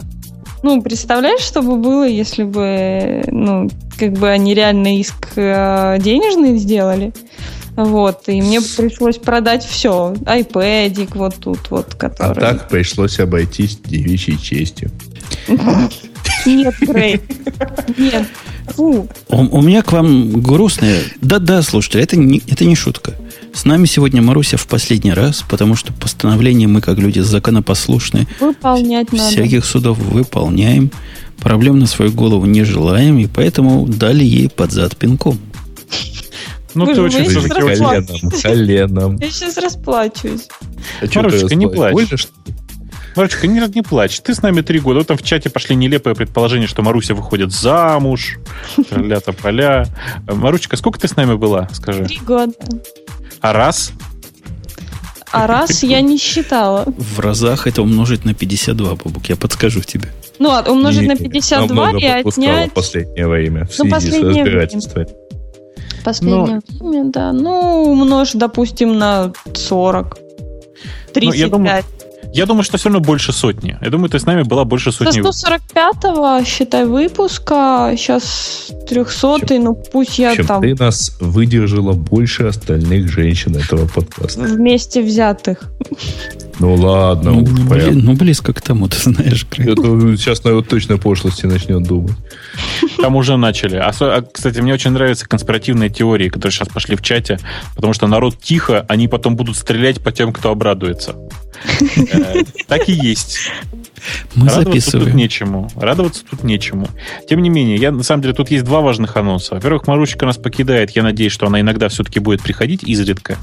Ну, 0.62 0.80
представляешь, 0.80 1.42
что 1.42 1.60
бы 1.60 1.76
было, 1.76 2.08
если 2.08 2.44
бы, 2.44 3.22
ну, 3.26 3.68
как 3.98 4.14
бы 4.14 4.30
они 4.30 4.54
реально 4.54 4.98
иск 4.98 5.32
э, 5.36 5.98
денежный 6.00 6.56
сделали? 6.56 7.12
Вот, 7.78 8.28
и 8.28 8.42
мне 8.42 8.60
пришлось 8.60 9.18
продать 9.18 9.64
все. 9.64 10.12
iPad, 10.22 11.10
вот 11.14 11.36
тут 11.36 11.70
вот, 11.70 11.86
А 11.92 11.96
который... 11.96 12.40
так 12.40 12.68
пришлось 12.68 13.20
обойтись 13.20 13.78
девичьей 13.84 14.36
честью. 14.36 14.90
Нет, 16.44 16.74
Грей. 16.80 17.20
Нет. 17.96 18.26
Фу. 18.74 19.08
У, 19.28 19.36
у 19.36 19.62
меня 19.62 19.82
к 19.82 19.92
вам 19.92 20.40
грустное. 20.42 21.02
Да-да, 21.20 21.62
слушайте, 21.62 22.00
это 22.00 22.16
не, 22.16 22.42
это 22.48 22.64
не 22.64 22.74
шутка. 22.74 23.14
С 23.54 23.64
нами 23.64 23.86
сегодня 23.86 24.22
Маруся 24.22 24.56
в 24.56 24.66
последний 24.66 25.12
раз, 25.12 25.44
потому 25.48 25.76
что 25.76 25.92
постановление 25.92 26.66
мы, 26.66 26.80
как 26.80 26.98
люди 26.98 27.20
законопослушные, 27.20 28.26
Выполнять 28.40 29.12
надо. 29.12 29.30
всяких 29.30 29.64
судов 29.64 29.98
выполняем, 29.98 30.90
проблем 31.38 31.78
на 31.78 31.86
свою 31.86 32.10
голову 32.10 32.44
не 32.44 32.64
желаем, 32.64 33.18
и 33.20 33.26
поэтому 33.26 33.86
дали 33.86 34.24
ей 34.24 34.48
под 34.48 34.72
зад 34.72 34.96
пинком. 34.96 35.38
Ну, 36.84 36.86
ты 36.86 36.94
же 36.94 37.02
очень 37.02 37.24
вы 37.24 37.30
все-таки. 37.30 37.60
Коленом, 37.60 38.30
коленом. 38.42 39.16
Я 39.16 39.30
сейчас 39.30 39.56
расплачусь. 39.58 40.48
А 41.00 41.06
ты 41.06 41.54
не 41.54 41.66
плачь. 41.66 42.10
Ли? 42.10 42.18
Марочка, 43.16 43.46
не, 43.48 43.60
не 43.74 43.82
плачь. 43.82 44.20
Ты 44.20 44.34
с 44.34 44.42
нами 44.42 44.60
три 44.60 44.78
года. 44.78 44.98
Вот 45.00 45.08
там 45.08 45.16
в 45.16 45.22
чате 45.22 45.50
пошли 45.50 45.74
нелепые 45.74 46.14
предположения, 46.14 46.68
что 46.68 46.82
Маруся 46.82 47.14
выходит 47.14 47.52
замуж. 47.52 48.38
Ля-то 48.90 49.32
поля. 49.32 49.86
Марусечка, 50.26 50.76
сколько 50.76 51.00
ты 51.00 51.08
с 51.08 51.16
нами 51.16 51.34
была, 51.34 51.68
скажи? 51.72 52.04
Три 52.04 52.18
года. 52.18 52.52
А 53.40 53.52
раз? 53.52 53.92
А 55.30 55.46
раз 55.46 55.82
я 55.82 56.00
не 56.00 56.16
считала. 56.18 56.84
В 56.86 57.20
разах 57.20 57.66
это 57.66 57.82
умножить 57.82 58.24
на 58.24 58.34
52, 58.34 58.94
Бабук, 58.94 59.26
я 59.26 59.36
подскажу 59.36 59.80
тебе. 59.80 60.12
Ну, 60.38 60.50
а 60.50 60.62
умножить 60.62 61.02
Не, 61.02 61.08
на 61.08 61.12
не, 61.14 61.28
52 61.28 61.66
намного 61.66 61.98
и 61.98 62.06
отнять 62.06 62.70
в 62.70 62.74
последнее 62.74 63.26
время 63.28 63.66
в 63.66 63.78
Ну, 63.78 63.84
связи 63.86 64.10
с 64.10 64.88
последнее 66.08 66.38
разбирательством. 66.56 66.78
последнее 66.78 67.02
время, 67.02 67.12
да. 67.12 67.32
Ну, 67.32 67.92
умножь, 67.92 68.32
допустим, 68.32 68.98
на 68.98 69.32
40. 69.54 70.18
Ну, 71.14 71.32
я 71.32 71.48
35. 71.48 71.50
думаю, 71.50 71.82
Я 72.32 72.46
думаю, 72.46 72.62
что 72.62 72.76
все 72.78 72.88
равно 72.88 73.00
больше 73.00 73.32
сотни. 73.32 73.76
Я 73.80 73.90
думаю, 73.90 74.10
ты 74.10 74.18
с 74.18 74.26
нами 74.26 74.42
была 74.42 74.64
больше 74.64 74.92
Со 74.92 75.04
сотни. 75.04 75.22
145-го, 75.22 76.44
считай, 76.44 76.84
выпуска, 76.86 77.94
сейчас 77.96 78.70
300 78.88 79.58
ну 79.58 79.74
пусть 79.92 80.18
я 80.18 80.36
Чем 80.36 80.46
там 80.46 80.62
ты 80.62 80.74
нас 80.74 81.16
выдержала 81.20 81.92
больше 81.92 82.44
остальных 82.44 83.10
женщин 83.10 83.56
этого 83.56 83.86
подкаста. 83.88 84.40
вместе 84.42 85.02
взятых. 85.02 85.58
Ну 86.60 86.74
ладно, 86.74 87.30
Ну, 87.32 87.42
уж 87.42 87.48
бли- 87.50 87.68
прям. 87.68 87.98
ну, 88.00 88.12
близко 88.14 88.52
к 88.52 88.60
тому, 88.60 88.88
ты 88.88 88.98
знаешь, 88.98 89.46
Грей. 89.50 89.72
Это 89.72 89.82
сейчас, 90.16 90.42
наверное, 90.44 90.68
точно 90.68 90.98
пошлости 90.98 91.46
начнет 91.46 91.82
думать. 91.84 92.16
Там 93.00 93.14
уже 93.16 93.36
начали. 93.36 93.76
А, 93.76 93.92
со- 93.92 94.16
а, 94.16 94.22
кстати, 94.22 94.58
мне 94.60 94.74
очень 94.74 94.90
нравятся 94.90 95.26
конспиративные 95.28 95.88
теории, 95.88 96.28
которые 96.28 96.52
сейчас 96.52 96.68
пошли 96.68 96.96
в 96.96 97.02
чате, 97.02 97.38
потому 97.76 97.92
что 97.94 98.06
народ 98.08 98.38
тихо, 98.40 98.84
они 98.88 99.06
потом 99.08 99.36
будут 99.36 99.56
стрелять 99.56 100.00
по 100.02 100.10
тем, 100.12 100.32
кто 100.32 100.50
обрадуется. 100.50 101.14
Э, 102.12 102.42
Так 102.66 102.88
и 102.88 102.92
есть. 102.92 103.38
Мы 104.34 104.46
Радоваться 104.46 104.64
тут 104.64 104.64
записываем. 104.82 105.16
нечему. 105.16 105.70
Радоваться 105.74 106.24
тут 106.28 106.44
нечему. 106.44 106.88
Тем 107.28 107.42
не 107.42 107.50
менее, 107.50 107.76
я 107.76 107.90
на 107.90 108.02
самом 108.02 108.22
деле 108.22 108.34
тут 108.34 108.50
есть 108.50 108.64
два 108.64 108.80
важных 108.80 109.16
анонса. 109.16 109.56
Во-первых, 109.56 109.86
Марусечка 109.86 110.24
нас 110.26 110.36
покидает. 110.36 110.90
Я 110.90 111.02
надеюсь, 111.02 111.32
что 111.32 111.46
она 111.46 111.60
иногда 111.60 111.88
все-таки 111.88 112.20
будет 112.20 112.40
приходить 112.42 112.84
изредка. 112.84 113.36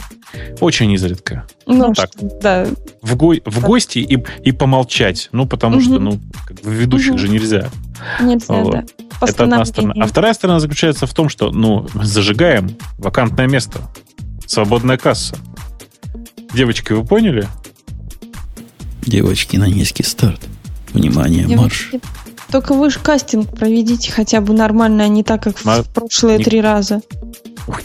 Очень 0.62 0.92
изредка. 0.94 1.46
Ну, 1.68 1.94
так. 1.94 2.10
что, 2.14 2.30
да. 2.42 2.68
В, 3.02 3.16
го- 3.16 3.36
в 3.46 3.60
гости 3.62 4.00
и, 4.00 4.24
и 4.44 4.52
помолчать. 4.52 5.30
Ну, 5.34 5.46
потому 5.46 5.82
что, 5.82 5.96
Мгм. 5.96 6.04
ну, 6.06 6.20
как 6.48 6.62
бы 6.62 6.74
ведущих 6.74 7.12
Мгм. 7.12 7.20
же 7.20 7.30
нельзя. 7.30 7.70
Нельзя, 8.22 8.54
Вот. 8.54 8.72
да. 8.72 8.84
Это 9.22 9.44
одна 9.44 9.66
сторона. 9.66 9.94
А 10.04 10.08
вторая 10.08 10.34
сторона 10.34 10.60
заключается 10.60 11.06
в 11.08 11.14
том, 11.14 11.30
что, 11.30 11.52
ну, 11.52 11.88
зажигаем 12.02 12.76
вакантное 12.98 13.48
место. 13.48 13.80
Свободная 14.46 14.98
касса. 14.98 15.38
Девочки, 16.54 16.94
вы 16.94 17.06
поняли? 17.06 17.48
Девочки 19.06 19.58
на 19.58 19.66
низкий 19.66 20.04
старт. 20.04 20.42
Внимание, 20.94 21.48
марш. 21.48 21.90
Девочки, 21.92 22.08
Только 22.52 22.74
вы 22.74 22.90
же 22.90 23.00
кастинг 23.00 23.50
проведите 23.56 24.12
хотя 24.12 24.42
бы 24.42 24.54
нормально, 24.54 25.04
а 25.04 25.08
не 25.08 25.24
так, 25.24 25.44
как 25.44 25.64
Ма- 25.66 25.84
в 25.84 25.90
прошлые 25.94 26.38
не- 26.38 26.44
три 26.44 26.62
раза. 26.62 27.02
Ой, 27.68 27.76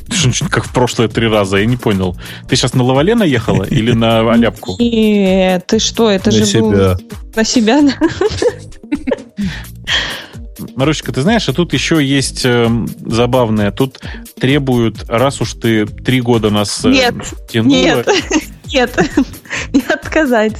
как 0.50 0.64
в 0.66 0.72
прошлые 0.72 1.08
три 1.08 1.26
раза, 1.26 1.56
я 1.56 1.66
не 1.66 1.76
понял. 1.76 2.16
Ты 2.48 2.54
сейчас 2.56 2.74
на 2.74 2.82
Лавале 2.84 3.14
наехала 3.14 3.64
или 3.64 3.92
на 3.92 4.20
Аляпку? 4.32 4.76
Нет, 4.78 5.66
ты 5.66 5.78
что, 5.78 6.10
это 6.10 6.30
На 6.30 6.44
же 6.44 6.60
был 6.60 6.72
себя. 6.72 6.98
на 7.34 7.44
себя. 7.44 7.80
Марусечка, 10.76 11.10
ты 11.12 11.22
знаешь, 11.22 11.48
а 11.48 11.52
тут 11.54 11.72
еще 11.72 12.04
есть 12.04 12.42
эм, 12.44 12.86
забавное. 13.06 13.70
Тут 13.72 13.98
требуют, 14.38 15.04
раз 15.08 15.40
уж 15.40 15.54
ты 15.54 15.86
три 15.86 16.20
года 16.20 16.50
нас 16.50 16.84
э, 16.84 16.90
Нет, 16.90 17.14
тянула, 17.50 17.74
Нет, 17.74 18.08
нет, 18.66 19.10
не 19.72 19.80
отказать. 19.88 20.52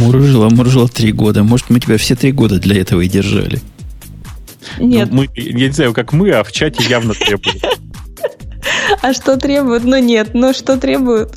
Мурыжила, 0.00 0.48
мурыжила 0.50 0.88
три 0.88 1.12
года. 1.12 1.42
Может, 1.42 1.70
мы 1.70 1.80
тебя 1.80 1.96
все 1.98 2.14
три 2.16 2.32
года 2.32 2.58
для 2.58 2.80
этого 2.80 3.00
и 3.00 3.08
держали. 3.08 3.60
ну, 4.78 4.86
Нет, 4.86 5.12
мы, 5.12 5.28
я 5.34 5.68
не 5.68 5.72
знаю, 5.72 5.92
как 5.94 6.12
мы, 6.12 6.30
а 6.30 6.42
в 6.44 6.52
чате 6.52 6.84
явно 6.88 7.14
требуют. 7.14 7.64
а 9.02 9.12
что 9.12 9.36
требуют? 9.36 9.84
Ну 9.84 9.98
нет, 9.98 10.30
ну 10.34 10.52
что 10.52 10.76
требуют? 10.76 11.34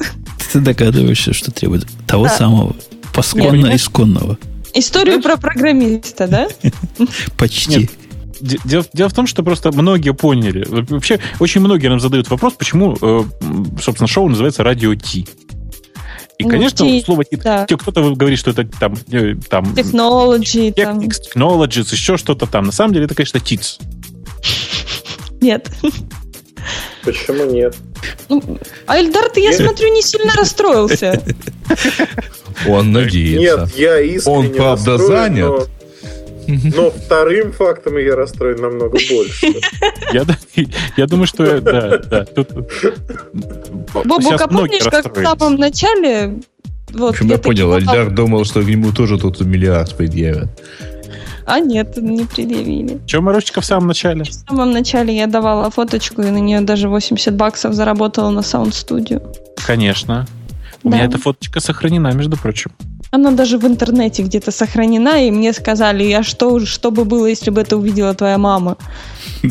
Ты 0.52 0.60
догадываешься, 0.60 1.34
что 1.34 1.52
требует 1.52 1.86
того 2.08 2.24
Да. 2.26 2.30
самого, 2.32 2.76
посконно 3.14 3.68
Нет. 3.68 3.76
исконного. 3.76 4.38
Историю 4.74 5.22
про 5.22 5.38
программиста, 5.38 6.28
да? 6.28 6.48
Почти. 7.38 7.80
Нет. 7.82 7.92
Дело, 8.64 8.86
дело 8.94 9.10
в 9.10 9.14
том, 9.14 9.28
что 9.28 9.44
просто 9.44 9.72
многие 9.74 10.14
поняли. 10.14 10.66
Вообще, 10.70 11.20
очень 11.40 11.60
многие 11.62 11.88
нам 11.90 12.00
задают 12.00 12.30
вопрос, 12.30 12.54
почему, 12.54 12.96
э, 13.02 13.24
собственно, 13.82 14.08
шоу 14.08 14.30
называется 14.30 14.64
«Радио 14.64 14.96
Ти». 14.96 15.28
И, 16.40 16.44
Ну, 16.46 16.50
конечно, 16.50 16.88
Ти, 16.88 17.02
слово 17.02 17.26
да. 17.32 17.66
кто-то 17.66 18.16
говорит, 18.16 18.40
что 18.40 18.52
это 18.52 18.64
там, 18.64 18.94
э, 19.12 19.36
там 19.50 19.66
Technology, 19.74 20.72
там. 20.74 21.00
Technics, 21.00 21.18
Technologies, 21.36 21.92
еще 21.92 22.16
что-то 22.16 22.46
там. 22.46 22.64
На 22.64 22.72
самом 22.72 22.94
деле, 22.94 23.06
это, 23.06 23.14
конечно, 23.14 23.42
ТИЦ. 23.42 23.78
Нет. 25.42 25.70
Почему 27.04 27.44
нет? 27.44 27.76
Ну, 28.30 28.42
а 28.88 29.00
Эльдар, 29.00 29.30
ты, 29.30 29.42
я 29.42 29.52
смотрю, 29.52 29.92
не 29.94 30.02
сильно 30.02 30.34
расстроился. 30.34 31.22
Он 32.68 32.94
надеется. 32.94 33.68
Нет, 33.68 33.76
я 33.78 34.00
искренне 34.00 34.38
Он, 34.38 34.50
правда, 34.54 34.98
занят. 34.98 35.70
Но, 36.76 36.90
вторым 36.92 37.52
фактом 37.52 37.98
я 37.98 38.16
расстроен 38.16 38.62
намного 38.62 38.98
больше. 39.10 39.48
Я, 40.98 41.06
думаю, 41.08 41.28
что 41.28 41.62
да, 41.62 41.98
да. 42.00 42.26
Тут, 42.26 42.50
Бобук, 43.94 44.24
Сейчас 44.24 44.42
а 44.42 44.48
многие 44.48 44.80
помнишь, 44.80 44.84
как 44.86 45.16
в 45.16 45.22
самом 45.22 45.56
начале... 45.56 46.40
В 46.90 46.98
Вот, 46.98 47.10
общем, 47.12 47.28
я 47.28 47.38
понял, 47.38 47.72
Альдар 47.72 48.10
думал, 48.10 48.46
что 48.46 48.62
ему 48.62 48.92
тоже 48.92 49.20
тут 49.20 49.40
миллиард 49.42 49.96
предъявят. 49.96 50.50
А 51.46 51.60
нет, 51.60 51.98
не 51.98 52.26
предъявили. 52.26 53.00
Че, 53.06 53.22
Марусечка 53.22 53.62
в 53.62 53.66
самом 53.66 53.88
начале? 53.88 54.24
В 54.24 54.34
самом 54.34 54.72
начале 54.72 55.16
я 55.16 55.28
давала 55.28 55.70
фоточку, 55.70 56.22
и 56.22 56.30
на 56.30 56.38
нее 56.38 56.62
даже 56.62 56.90
80 56.90 57.34
баксов 57.36 57.74
заработала 57.74 58.30
на 58.32 58.40
Studio. 58.40 59.36
Конечно. 59.66 60.28
У 60.84 60.90
Да. 60.90 60.98
меня 60.98 61.06
эта 61.08 61.18
фоточка 61.18 61.60
сохранена, 61.60 62.12
между 62.14 62.38
прочим. 62.38 62.72
Она 63.12 63.32
даже 63.32 63.58
в 63.58 63.66
интернете 63.66 64.22
где-то 64.24 64.52
сохранена, 64.52 65.26
и 65.28 65.32
мне 65.32 65.52
сказали, 65.54 66.12
а 66.12 66.22
что, 66.24 66.64
что 66.66 66.92
бы 66.92 67.06
было, 67.06 67.26
если 67.26 67.50
бы 67.50 67.62
это 67.62 67.76
увидела 67.78 68.14
твоя 68.14 68.38
мама? 68.38 68.78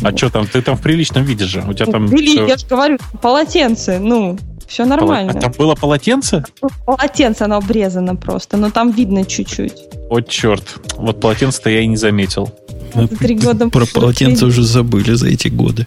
А 0.03 0.15
что 0.15 0.29
там? 0.29 0.47
Ты 0.47 0.61
там 0.61 0.77
в 0.77 0.81
приличном 0.81 1.23
виде 1.25 1.45
же. 1.45 1.63
У 1.67 1.73
тебя 1.73 1.87
там... 1.91 2.05
Или, 2.07 2.29
всё- 2.29 2.47
я 2.47 2.55
же 2.57 2.65
говорю, 2.67 2.97
полотенце, 3.21 3.99
ну, 3.99 4.37
все 4.65 4.85
нормально. 4.85 5.33
А 5.35 5.41
там 5.41 5.51
было 5.57 5.75
полотенце? 5.75 6.45
Полотенце, 6.85 7.43
оно 7.43 7.57
обрезано 7.57 8.15
просто, 8.15 8.55
но 8.55 8.69
там 8.69 8.91
видно 8.91 9.25
чуть-чуть. 9.25 9.73
О, 10.09 10.21
черт. 10.21 10.63
Вот 10.95 11.19
полотенце-то 11.19 11.69
я 11.69 11.81
и 11.81 11.87
не 11.87 11.97
заметил. 11.97 12.53
За 12.95 13.07
три 13.07 13.35
года 13.35 13.69
Про 13.69 13.85
полотенце 13.85 14.45
уже 14.45 14.63
забыли 14.63 15.13
за 15.13 15.27
эти 15.27 15.49
годы. 15.49 15.85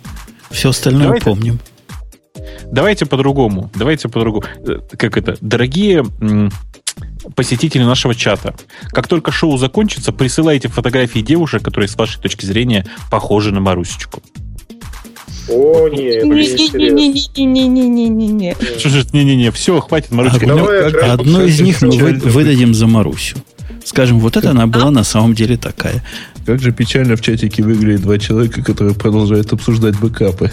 Все 0.51 0.69
остальное 0.71 1.05
Давайте. 1.05 1.25
помним. 1.25 1.59
Давайте 2.71 3.07
по-другому. 3.07 3.71
Давайте 3.75 4.09
по-другому. 4.09 4.45
Э, 4.67 4.79
Как 4.97 5.17
это? 5.17 5.37
Дорогие 5.41 6.05
посетители 7.35 7.83
нашего 7.83 8.15
чата, 8.15 8.55
как 8.89 9.09
только 9.09 9.31
шоу 9.31 9.57
закончится, 9.57 10.13
присылайте 10.13 10.69
фотографии 10.69 11.21
девушек, 11.21 11.63
которые, 11.63 11.89
с 11.89 11.97
вашей 11.97 12.21
точки 12.21 12.45
зрения, 12.45 12.87
похожи 13.11 13.53
на 13.53 13.61
Марусечку. 13.61 14.23
О, 15.49 15.89
нет, 15.89 16.25
это 16.25 16.27
интересно. 16.27 16.79
Не-не-не-не-не-не-не-не. 16.79 18.57
Что 18.79 18.89
же, 18.89 19.07
не-не-не, 19.13 19.51
все, 19.51 19.81
хватит, 19.81 20.11
Марусечка. 20.13 20.47
Грей, 20.47 21.11
одну 21.11 21.45
из 21.45 21.61
них 21.61 21.83
мы 21.83 21.91
выдадим 21.91 22.75
за 22.75 22.87
Марусю. 22.87 23.39
Скажем, 23.85 24.21
вот 24.21 24.37
это 24.37 24.51
она 24.51 24.67
была 24.69 24.91
на 24.91 25.03
самом 25.03 25.35
деле 25.35 25.57
такая. 25.57 26.05
Как 26.45 26.61
же 26.61 26.73
печально 26.73 27.17
в 27.17 27.21
чатике 27.21 27.63
выглядят 27.63 28.03
два 28.03 28.19
человека, 28.19 28.63
которые 28.63 28.95
продолжают 28.95 29.53
обсуждать 29.53 29.99
бэкапы. 29.99 30.51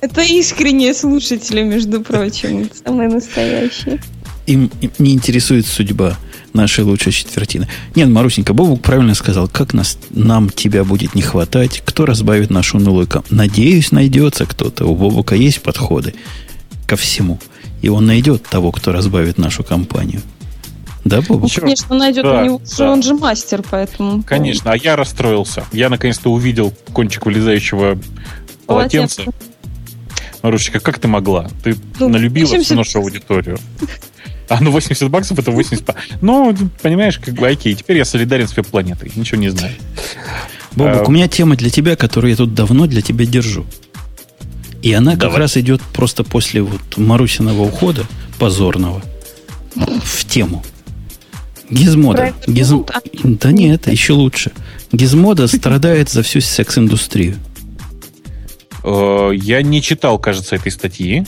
Это 0.00 0.22
искренние 0.22 0.94
слушатели, 0.94 1.62
между 1.62 2.00
прочим. 2.00 2.70
Самые 2.84 3.08
настоящие. 3.08 4.00
Им, 4.46 4.70
им 4.80 4.90
не 4.98 5.12
интересует 5.12 5.66
судьба 5.66 6.16
нашей 6.54 6.84
лучшей 6.84 7.12
четвертины. 7.12 7.68
Нет, 7.94 8.08
Марусенька, 8.08 8.54
Бобук 8.54 8.82
правильно 8.82 9.14
сказал, 9.14 9.48
как 9.48 9.74
нас, 9.74 9.98
нам 10.10 10.48
тебя 10.48 10.84
будет 10.84 11.14
не 11.14 11.22
хватать, 11.22 11.82
кто 11.84 12.06
разбавит 12.06 12.50
нашу 12.50 12.78
компанию. 12.78 13.24
Надеюсь, 13.30 13.92
найдется 13.92 14.46
кто-то. 14.46 14.86
У 14.86 14.94
Бобука 14.96 15.34
есть 15.34 15.62
подходы 15.62 16.14
ко 16.86 16.96
всему. 16.96 17.38
И 17.82 17.88
он 17.88 18.06
найдет 18.06 18.44
того, 18.44 18.72
кто 18.72 18.92
разбавит 18.92 19.38
нашу 19.38 19.62
компанию. 19.62 20.22
Да, 21.08 21.20
Бобук? 21.22 21.50
Ну, 21.54 21.60
конечно, 21.62 21.96
найдет 21.96 22.24
Да, 22.24 22.40
у 22.40 22.44
него, 22.44 22.60
да. 22.78 22.90
он 22.92 23.02
же 23.02 23.14
мастер, 23.14 23.62
поэтому... 23.68 24.22
Конечно, 24.22 24.72
а 24.72 24.76
я 24.76 24.96
расстроился. 24.96 25.64
Я 25.72 25.88
наконец-то 25.88 26.30
увидел 26.30 26.72
кончик 26.92 27.26
вылезающего 27.26 27.98
полотенца. 28.66 29.22
Полотенце. 29.24 29.48
Марусечка, 30.42 30.80
как 30.80 30.98
ты 30.98 31.08
могла? 31.08 31.48
Ты 31.64 31.76
Ну, 31.98 32.08
налюбила 32.08 32.46
80 32.46 32.64
всю 32.66 32.74
нашу 32.76 32.98
аудиторию. 33.00 33.58
А 34.48 34.58
ну 34.62 34.70
80 34.70 35.10
баксов 35.10 35.38
это 35.38 35.50
80 35.50 35.84
ба- 35.84 35.96
Ну, 36.20 36.56
понимаешь, 36.80 37.18
как 37.18 37.34
бы 37.34 37.48
окей, 37.48 37.74
теперь 37.74 37.98
я 37.98 38.04
солидарен 38.04 38.46
с 38.48 38.56
веб-планетой. 38.56 39.10
Ничего 39.16 39.38
не 39.40 39.48
знаю. 39.50 39.74
Бобук, 40.76 41.02
А, 41.02 41.04
у 41.04 41.10
меня 41.10 41.28
тема 41.28 41.56
для 41.56 41.70
тебя, 41.70 41.96
которую 41.96 42.30
я 42.30 42.36
тут 42.36 42.54
давно 42.54 42.86
для 42.86 43.02
тебя 43.02 43.26
держу. 43.26 43.66
И 44.80 44.92
она 44.92 45.16
как 45.16 45.36
раз 45.36 45.56
идет 45.56 45.82
просто 45.82 46.22
после 46.22 46.62
вот 46.62 46.80
Марусиного 46.96 47.62
ухода, 47.62 48.04
позорного, 48.38 49.02
в 49.74 50.24
тему. 50.24 50.62
Гизмода. 51.70 52.32
Про 52.44 52.52
Гиз- 52.52 52.72
интернет, 52.72 52.90
а? 52.96 53.00
Да 53.24 53.52
нет, 53.52 53.86
еще 53.88 54.12
лучше. 54.14 54.52
Гизмода 54.92 55.46
страдает 55.48 56.08
за 56.08 56.22
всю 56.22 56.40
секс-индустрию. 56.40 57.36
Э, 58.84 59.30
Я 59.34 59.62
не 59.62 59.82
читал, 59.82 60.18
кажется, 60.18 60.56
этой 60.56 60.72
статьи. 60.72 61.24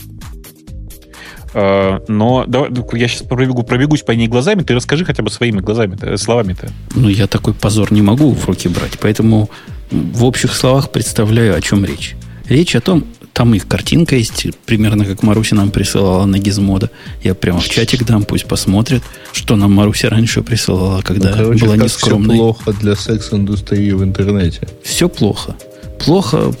Э, 1.53 1.99
Но 2.07 2.45
давай, 2.47 2.69
я 2.93 3.07
сейчас 3.07 3.23
пробегу, 3.23 3.63
пробегусь 3.63 4.01
по 4.03 4.11
ней 4.13 4.27
глазами. 4.27 4.63
Ты 4.63 4.73
расскажи 4.73 5.05
хотя 5.05 5.21
бы 5.23 5.29
своими 5.29 5.59
глазами, 5.59 6.15
словами-то. 6.15 6.71
Ну, 6.95 7.09
я 7.09 7.27
такой 7.27 7.53
позор 7.53 7.91
не 7.91 8.01
могу 8.01 8.33
в 8.33 8.45
руки 8.47 8.67
брать, 8.69 8.97
поэтому 8.99 9.49
в 9.91 10.23
общих 10.23 10.53
словах 10.55 10.91
представляю, 10.91 11.55
о 11.55 11.61
чем 11.61 11.83
речь. 11.85 12.15
Речь 12.47 12.75
о 12.75 12.81
том, 12.81 13.03
там 13.33 13.53
их 13.53 13.67
картинка 13.67 14.15
есть, 14.15 14.47
примерно 14.65 15.05
как 15.05 15.23
Маруся 15.23 15.55
нам 15.55 15.71
присылала 15.71 16.25
на 16.25 16.37
Гизмода. 16.37 16.89
Я 17.23 17.33
прямо 17.33 17.59
в 17.59 17.67
чатик 17.69 18.05
дам, 18.05 18.23
пусть 18.23 18.45
посмотрят, 18.45 19.03
что 19.31 19.55
нам 19.55 19.71
Маруся 19.71 20.09
раньше 20.09 20.41
присылала, 20.41 21.01
когда 21.01 21.29
Ну, 21.31 21.35
короче, 21.37 21.65
была 21.65 21.77
нескромной. 21.77 22.35
все 22.35 22.43
плохо 22.43 22.73
для 22.73 22.95
секс-индустрии 22.95 23.91
в 23.91 24.03
интернете. 24.03 24.67
Все 24.83 25.07
плохо. 25.07 25.55
Плохо. 25.99 26.53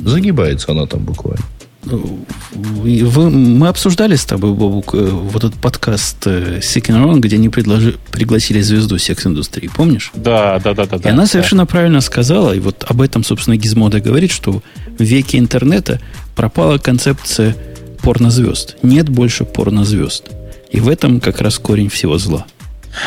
Загибается 0.00 0.72
она 0.72 0.86
там 0.86 1.00
буквально. 1.04 1.44
Вы- 1.84 3.30
мы 3.30 3.68
обсуждали 3.68 4.14
с 4.14 4.24
тобой, 4.24 4.52
Бобук, 4.52 4.94
э, 4.94 4.98
вот 5.04 5.42
этот 5.42 5.54
подкаст 5.54 6.26
э, 6.26 6.60
Seeking 6.60 6.96
Around, 7.02 7.20
где 7.20 7.36
они 7.36 7.48
предложи- 7.48 7.96
пригласили 8.10 8.60
звезду 8.60 8.98
секс-индустрии, 8.98 9.68
помнишь? 9.74 10.12
Да, 10.14 10.60
да, 10.60 10.74
да, 10.74 10.86
да. 10.86 10.96
И 10.96 11.00
да, 11.00 11.10
она 11.10 11.22
да. 11.22 11.26
совершенно 11.28 11.66
правильно 11.66 12.00
сказала, 12.00 12.52
и 12.52 12.60
вот 12.60 12.84
об 12.88 13.00
этом, 13.00 13.24
собственно, 13.24 13.56
Гизмода 13.56 14.00
говорит, 14.00 14.30
что 14.30 14.62
в 14.98 15.02
веке 15.02 15.38
интернета 15.38 16.00
пропала 16.36 16.78
концепция 16.78 17.56
порнозвезд. 18.02 18.76
Нет 18.82 19.08
больше 19.08 19.44
порнозвезд. 19.44 20.28
И 20.70 20.80
в 20.80 20.88
этом 20.88 21.20
как 21.20 21.40
раз 21.40 21.58
корень 21.58 21.88
всего 21.88 22.16
зла. 22.18 22.46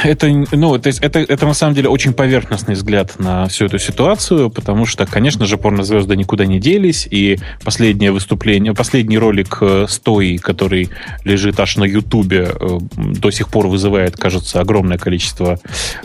Это, 0.04 0.28
ну, 0.52 0.78
то 0.80 0.88
есть 0.88 1.00
это, 1.00 1.20
это 1.20 1.46
на 1.46 1.54
самом 1.54 1.76
деле 1.76 1.90
очень 1.90 2.14
поверхностный 2.14 2.76
взгляд 2.76 3.20
на 3.20 3.48
всю 3.48 3.66
эту 3.66 3.80
ситуацию, 3.80 4.50
потому 4.50 4.86
что, 4.86 5.06
конечно 5.06 5.46
же, 5.46 5.58
порнозвезды 5.58 6.16
никуда 6.16 6.46
не 6.46 6.60
делись, 6.60 7.08
и 7.10 7.38
последнее 7.64 8.12
выступление, 8.12 8.74
последний 8.74 9.18
ролик 9.18 9.58
э, 9.62 9.86
Стои, 9.88 10.38
который 10.38 10.90
лежит 11.24 11.60
аж 11.60 11.78
на 11.78 11.84
Ютубе, 11.84 12.50
э, 12.54 12.80
до 12.98 13.32
сих 13.32 13.50
пор 13.50 13.68
вызывает, 13.68 14.18
кажется, 14.18 14.60
огромное 14.60 14.98
количество, 14.98 15.60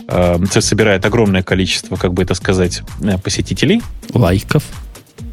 э, 0.07 0.37
собирает 0.59 1.05
огромное 1.05 1.43
количество, 1.43 1.95
как 1.95 2.13
бы 2.13 2.23
это 2.23 2.33
сказать, 2.35 2.83
посетителей. 3.23 3.81
Лайков. 4.13 4.63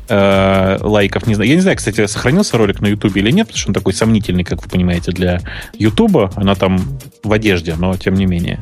Э, 0.08 0.78
лайков. 0.80 1.26
Не 1.26 1.34
знаю. 1.34 1.50
Я 1.50 1.56
не 1.56 1.62
знаю, 1.62 1.76
кстати, 1.76 2.06
сохранился 2.06 2.56
ролик 2.58 2.80
на 2.80 2.86
Ютубе 2.86 3.20
или 3.20 3.30
нет, 3.30 3.46
потому 3.48 3.58
что 3.58 3.70
он 3.70 3.74
такой 3.74 3.92
сомнительный, 3.92 4.44
как 4.44 4.62
вы 4.62 4.68
понимаете, 4.68 5.12
для 5.12 5.40
Ютуба. 5.74 6.30
Она 6.36 6.54
там 6.54 6.98
в 7.22 7.32
одежде, 7.32 7.74
но 7.76 7.96
тем 7.96 8.14
не 8.14 8.26
менее. 8.26 8.60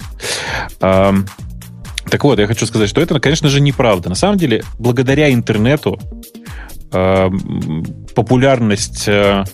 Так 0.78 2.22
вот, 2.22 2.38
я 2.38 2.46
хочу 2.46 2.66
сказать, 2.66 2.88
что 2.88 3.00
это, 3.00 3.18
конечно 3.18 3.48
же, 3.48 3.60
неправда. 3.60 4.08
На 4.08 4.14
самом 4.14 4.38
деле, 4.38 4.62
благодаря 4.78 5.32
интернету 5.32 5.98
популярность 8.14 9.04
э, 9.08 9.44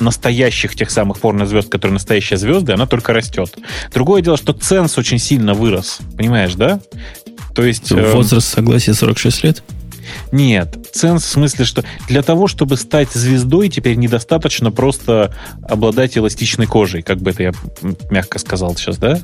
настоящих 0.00 0.74
тех 0.74 0.90
самых 0.90 1.20
порнозвезд, 1.20 1.68
которые 1.68 1.94
настоящие 1.94 2.38
звезды, 2.38 2.72
она 2.72 2.86
только 2.86 3.12
растет. 3.12 3.56
Другое 3.92 4.22
дело, 4.22 4.36
что 4.36 4.52
ценз 4.52 4.98
очень 4.98 5.18
сильно 5.18 5.54
вырос. 5.54 5.98
Понимаешь, 6.16 6.54
да? 6.54 6.80
То 7.54 7.62
есть... 7.62 7.90
Возраст 7.90 8.48
согласия 8.48 8.94
46 8.94 9.44
лет? 9.44 9.62
Нет, 10.32 10.88
ценз 10.92 11.24
в 11.24 11.28
смысле, 11.28 11.64
что 11.64 11.84
для 12.08 12.22
того, 12.22 12.46
чтобы 12.46 12.76
стать 12.76 13.10
звездой, 13.12 13.68
теперь 13.68 13.96
недостаточно 13.96 14.70
просто 14.70 15.34
обладать 15.62 16.16
эластичной 16.16 16.66
кожей, 16.66 17.02
как 17.02 17.18
бы 17.18 17.30
это 17.30 17.42
я 17.42 17.52
мягко 18.10 18.38
сказал 18.38 18.76
сейчас, 18.76 18.98
да? 18.98 19.20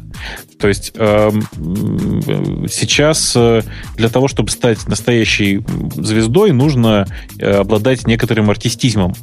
То 0.58 0.68
есть 0.68 0.92
эм, 0.96 2.66
сейчас 2.68 3.32
э, 3.36 3.62
для 3.96 4.08
того, 4.08 4.28
чтобы 4.28 4.50
стать 4.50 4.86
настоящей 4.88 5.64
звездой, 5.96 6.52
нужно 6.52 7.06
э, 7.38 7.50
обладать 7.50 8.06
некоторым 8.06 8.50
артистизмом. 8.50 9.14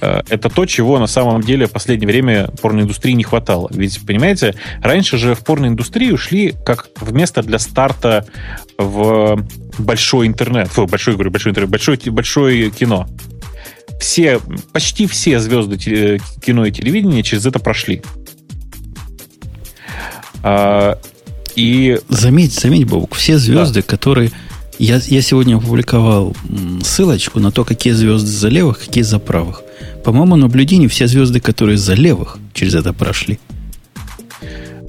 Э, 0.00 0.22
Это 0.28 0.48
то, 0.48 0.66
чего 0.66 0.98
на 0.98 1.06
самом 1.06 1.42
деле 1.42 1.66
в 1.66 1.72
последнее 1.72 2.08
время 2.08 2.48
порноиндустрии 2.62 3.12
не 3.12 3.24
хватало. 3.24 3.68
Ведь, 3.70 4.04
понимаете, 4.06 4.54
раньше 4.82 5.18
же 5.18 5.34
в 5.34 5.44
порноиндустрию 5.44 6.16
шли 6.16 6.54
как 6.64 6.88
вместо 7.00 7.42
для 7.42 7.58
старта 7.58 8.26
в 8.78 9.44
большой 9.78 10.26
интернет. 10.26 10.68
Фу, 10.68 10.86
большой, 10.86 11.14
говорю, 11.14 11.30
большой 11.30 11.50
интернет, 11.50 11.70
большой, 11.70 11.98
большое 12.06 12.70
кино. 12.70 13.08
Все, 14.00 14.40
почти 14.72 15.06
все 15.06 15.38
звезды 15.38 16.18
кино 16.44 16.66
и 16.66 16.72
телевидения 16.72 17.22
через 17.22 17.46
это 17.46 17.58
прошли. 17.58 18.02
А, 20.42 20.98
и 21.56 21.98
Заметь, 22.08 22.52
заметь, 22.52 22.86
Бобук, 22.86 23.14
все 23.14 23.38
звезды, 23.38 23.82
которые... 23.82 24.30
Я, 24.78 25.00
я 25.06 25.22
сегодня 25.22 25.56
опубликовал 25.56 26.36
ссылочку 26.82 27.38
на 27.38 27.52
то, 27.52 27.64
какие 27.64 27.92
звезды 27.92 28.28
за 28.28 28.48
левых, 28.48 28.80
какие 28.80 29.04
за 29.04 29.20
правых. 29.20 29.63
По 30.04 30.12
моему 30.12 30.36
наблюдению, 30.36 30.90
все 30.90 31.06
звезды, 31.06 31.40
которые 31.40 31.78
за 31.78 31.94
левых, 31.94 32.38
через 32.52 32.74
это 32.74 32.92
прошли. 32.92 33.38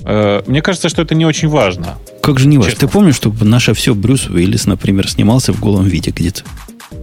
э, 0.04 0.42
мне 0.46 0.62
кажется, 0.62 0.90
что 0.90 1.02
это 1.02 1.16
не 1.16 1.26
очень 1.26 1.48
важно. 1.48 1.98
Как 2.22 2.38
же 2.40 2.48
не 2.48 2.58
важно. 2.58 2.72
Честно. 2.74 2.88
Ты 2.88 2.94
помнишь, 2.94 3.16
что 3.16 3.34
наше 3.42 3.74
все 3.74 3.96
Брюс 3.96 4.28
Уиллис, 4.28 4.66
например, 4.66 5.10
снимался 5.10 5.54
в 5.54 5.60
голом 5.60 5.86
виде 5.86 6.12
где-то? 6.12 6.44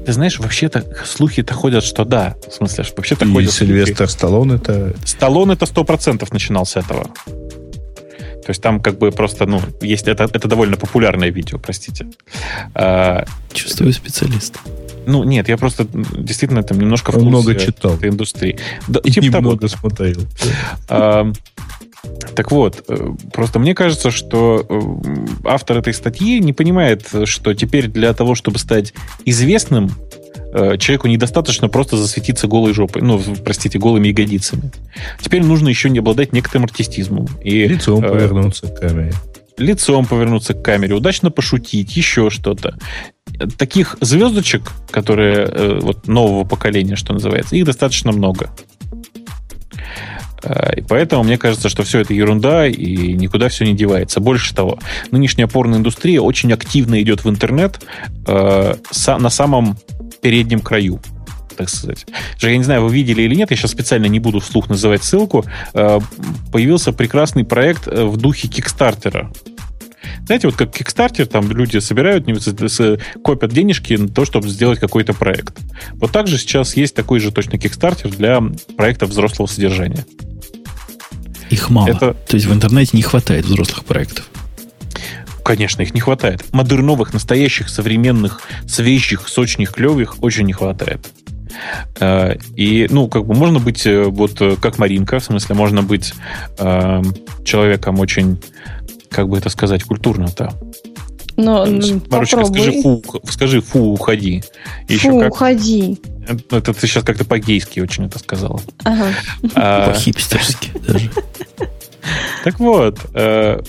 Ты 0.05 0.13
знаешь, 0.13 0.39
вообще-то 0.39 0.85
слухи-то 1.05 1.55
ходят, 1.55 1.85
что 1.85 2.05
да. 2.05 2.35
В 2.49 2.53
смысле, 2.53 2.85
что 2.85 2.97
вообще-то 2.97 3.25
И 3.25 3.33
ходят 3.33 3.51
слухи. 3.51 3.71
Сильвестр 3.71 4.09
Сталлоне 4.09 4.57
это... 4.57 4.95
Сталлоне 5.05 5.55
это 5.55 5.67
сто 5.67 5.85
процентов 5.85 6.33
начинал 6.33 6.67
с 6.67 6.77
этого. 6.77 7.05
То 8.45 8.51
есть 8.51 8.61
там 8.61 8.81
как 8.81 8.99
бы 8.99 9.13
просто, 9.13 9.47
ну, 9.47 9.61
есть 9.81 10.09
это, 10.09 10.25
это 10.25 10.49
довольно 10.49 10.77
популярное 10.77 11.31
видео, 11.31 11.59
простите. 11.59 12.07
А, 12.75 13.25
Чувствую 13.53 13.93
специалист. 13.93 14.59
Ну, 15.07 15.25
нет, 15.25 15.49
я 15.49 15.57
просто 15.57 15.87
действительно 15.93 16.63
там 16.63 16.79
немножко 16.79 17.11
в 17.11 17.15
курсе 17.15 17.29
много 17.29 17.55
читал. 17.55 17.95
этой 17.95 18.11
индустрии. 18.11 18.59
Да, 18.89 19.01
И 19.03 19.11
типа 19.11 19.25
немного 19.25 19.69
смотрел. 19.69 20.21
А, 20.89 21.31
так 22.35 22.51
вот, 22.51 22.85
э, 22.89 23.13
просто 23.33 23.59
мне 23.59 23.75
кажется, 23.75 24.11
что 24.11 24.67
э, 24.69 24.81
автор 25.45 25.79
этой 25.79 25.95
статьи 25.95 26.41
не 26.41 26.53
понимает, 26.53 27.09
что 27.25 27.55
теперь 27.55 27.89
для 27.89 28.13
того, 28.13 28.35
чтобы 28.35 28.59
стать 28.59 28.93
известным, 29.25 29.91
э, 30.53 30.77
человеку 30.79 31.09
недостаточно 31.09 31.69
просто 31.69 31.97
засветиться 31.97 32.47
голой 32.49 32.75
жопой, 32.75 33.03
ну, 33.03 33.21
простите, 33.45 33.79
голыми 33.79 34.09
ягодицами. 34.09 34.71
Теперь 35.21 35.45
нужно 35.45 35.69
еще 35.69 35.91
не 35.91 36.01
обладать 36.01 36.33
некоторым 36.33 36.65
артистизмом. 36.65 37.29
И, 37.43 37.67
Лицом 37.67 38.05
э, 38.05 38.09
повернуться 38.09 38.67
к 38.67 38.81
камере. 38.81 39.13
Лицом 39.63 40.07
повернуться 40.07 40.55
к 40.55 40.63
камере, 40.63 40.95
удачно 40.95 41.31
пошутить, 41.31 41.97
еще 41.97 42.31
что-то. 42.31 42.77
Таких 43.57 43.97
звездочек, 44.01 44.73
которые 44.91 45.47
э, 45.47 45.79
вот 45.81 46.07
нового 46.09 46.45
поколения, 46.45 46.97
что 46.97 47.13
называется, 47.15 47.57
их 47.57 47.65
достаточно 47.65 48.13
много. 48.13 48.51
Э, 50.43 50.75
И 50.77 50.81
поэтому 50.83 51.23
мне 51.25 51.39
кажется, 51.39 51.69
что 51.69 51.83
все 51.83 52.01
это 52.01 52.15
ерунда 52.15 52.67
и 52.67 53.13
никуда 53.15 53.49
все 53.49 53.65
не 53.65 53.75
девается. 53.75 54.21
Больше 54.21 54.55
того, 54.55 54.79
нынешняя 55.11 55.47
порноиндустрия 55.47 56.21
очень 56.21 56.53
активно 56.53 57.01
идет 57.03 57.25
в 57.25 57.31
интернет 57.31 57.81
э, 58.27 58.75
на 59.07 59.31
самом 59.31 59.77
переднем 60.21 60.61
краю. 60.61 61.01
так 61.57 61.69
сказать. 61.69 62.07
Я 62.41 62.57
не 62.57 62.65
знаю, 62.65 62.83
вы 62.85 62.93
видели 62.95 63.23
или 63.23 63.35
нет, 63.35 63.51
я 63.51 63.57
сейчас 63.57 63.73
специально 63.73 64.07
не 64.07 64.21
буду 64.21 64.41
вслух 64.41 64.69
называть 64.69 65.05
ссылку. 65.05 65.45
Э, 65.75 66.01
появился 66.53 66.93
прекрасный 66.93 67.45
проект 67.45 67.87
в 67.87 68.17
духе 68.17 68.49
Кикстартера. 68.49 69.31
Знаете, 70.27 70.49
вот 70.49 70.57
как 70.57 70.75
Kickstarter, 70.75 71.27
там 71.27 71.51
люди 71.51 71.79
собирают, 71.79 72.27
копят 73.23 73.53
денежки 73.53 73.95
на 73.95 74.09
то, 74.09 74.25
чтобы 74.25 74.49
сделать 74.49 74.79
какой-то 74.79 75.15
проект. 75.15 75.59
Вот 75.95 76.13
также 76.13 76.39
сейчас 76.39 76.77
есть 76.77 76.95
такой 76.95 77.21
же 77.21 77.33
точно 77.33 77.57
Kickstarter 77.57 78.09
для 78.09 78.43
проектов 78.77 79.11
взрослого 79.11 79.47
содержания. 79.47 80.05
Их 81.51 81.69
мало. 81.71 81.89
Это... 81.89 82.15
То 82.15 82.37
есть 82.37 82.47
в 82.47 82.53
интернете 82.53 82.97
не 82.97 83.03
хватает 83.03 83.45
взрослых 83.45 83.85
проектов. 83.85 84.29
Конечно, 85.45 85.83
их 85.83 85.93
не 85.93 86.01
хватает. 86.01 86.45
Модерновых, 86.53 87.13
настоящих, 87.13 87.69
современных, 87.69 88.41
свежих, 88.67 89.29
сочных, 89.29 89.73
клевых 89.73 90.23
очень 90.23 90.47
не 90.47 90.53
хватает. 90.53 91.07
Э, 92.01 92.37
и, 92.57 92.87
ну, 92.91 93.09
как 93.09 93.27
бы 93.27 93.35
можно 93.35 93.59
быть 93.59 93.87
э, 93.87 94.05
вот 94.05 94.41
э, 94.41 94.57
как 94.61 94.79
Маринка, 94.79 95.19
в 95.19 95.25
смысле, 95.25 95.55
можно 95.55 95.83
быть 95.83 96.15
э, 96.59 97.03
человеком 97.45 97.99
очень, 97.99 98.41
как 99.13 99.29
бы 99.29 99.39
это 99.39 99.49
сказать, 99.49 99.85
культурно-то. 99.85 100.53
Но, 101.37 101.67
Марочка, 102.11 102.45
скажи 102.45 102.83
фу, 102.83 103.03
скажи 103.29 103.61
фу, 103.61 103.93
уходи. 103.93 104.43
Еще 104.89 105.11
фу, 105.11 105.21
как... 105.21 105.33
уходи. 105.33 105.99
Это 106.51 106.75
ты 106.75 106.87
сейчас 106.87 107.05
как-то 107.05 107.25
по-гейски 107.25 107.81
очень 107.81 108.07
это 108.07 108.19
сказала. 108.19 108.61
Ага. 108.85 109.09
А... 109.55 109.89
По-хипстерски 109.93 110.73
даже. 110.87 111.11
Так 112.45 112.59
вот, 112.59 112.99
э, 113.15 113.61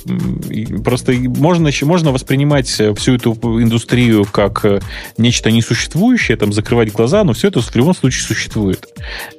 просто 0.83 1.13
можно, 1.13 1.69
можно 1.83 2.11
воспринимать 2.11 2.67
всю 2.67 3.13
эту 3.13 3.33
индустрию 3.61 4.25
как 4.25 4.65
э, 4.65 4.81
нечто 5.17 5.51
несуществующее, 5.51 6.35
там 6.37 6.51
закрывать 6.51 6.91
глаза, 6.91 7.23
но 7.23 7.33
все 7.33 7.49
это 7.49 7.61
в 7.61 7.75
любом 7.75 7.93
случае 7.93 8.23
существует. 8.23 8.87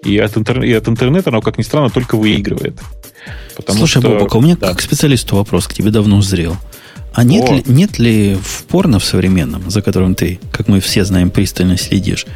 И 0.04 0.16
от, 0.18 0.36
интер, 0.36 0.62
и 0.62 0.72
от 0.72 0.88
интернета 0.88 1.30
оно, 1.30 1.40
как 1.40 1.58
ни 1.58 1.62
странно, 1.62 1.90
только 1.90 2.16
выигрывает. 2.16 2.78
Потому 3.56 3.78
Слушай, 3.78 4.00
что, 4.00 4.10
Бобок, 4.10 4.34
а 4.34 4.38
у 4.38 4.40
меня 4.40 4.56
да. 4.56 4.68
как 4.68 4.80
специалисту 4.80 5.36
вопрос 5.36 5.66
к 5.66 5.74
тебе 5.74 5.90
давно 5.90 6.18
узрел. 6.18 6.56
А 7.12 7.22
нет 7.22 7.48
ли, 7.48 7.62
нет 7.66 7.98
ли 7.98 8.36
в 8.42 8.64
порно 8.64 8.98
в 8.98 9.04
современном, 9.04 9.70
за 9.70 9.82
которым 9.82 10.16
ты, 10.16 10.40
как 10.50 10.66
мы 10.66 10.80
все 10.80 11.04
знаем, 11.04 11.30
пристально 11.30 11.76
следишь, 11.76 12.26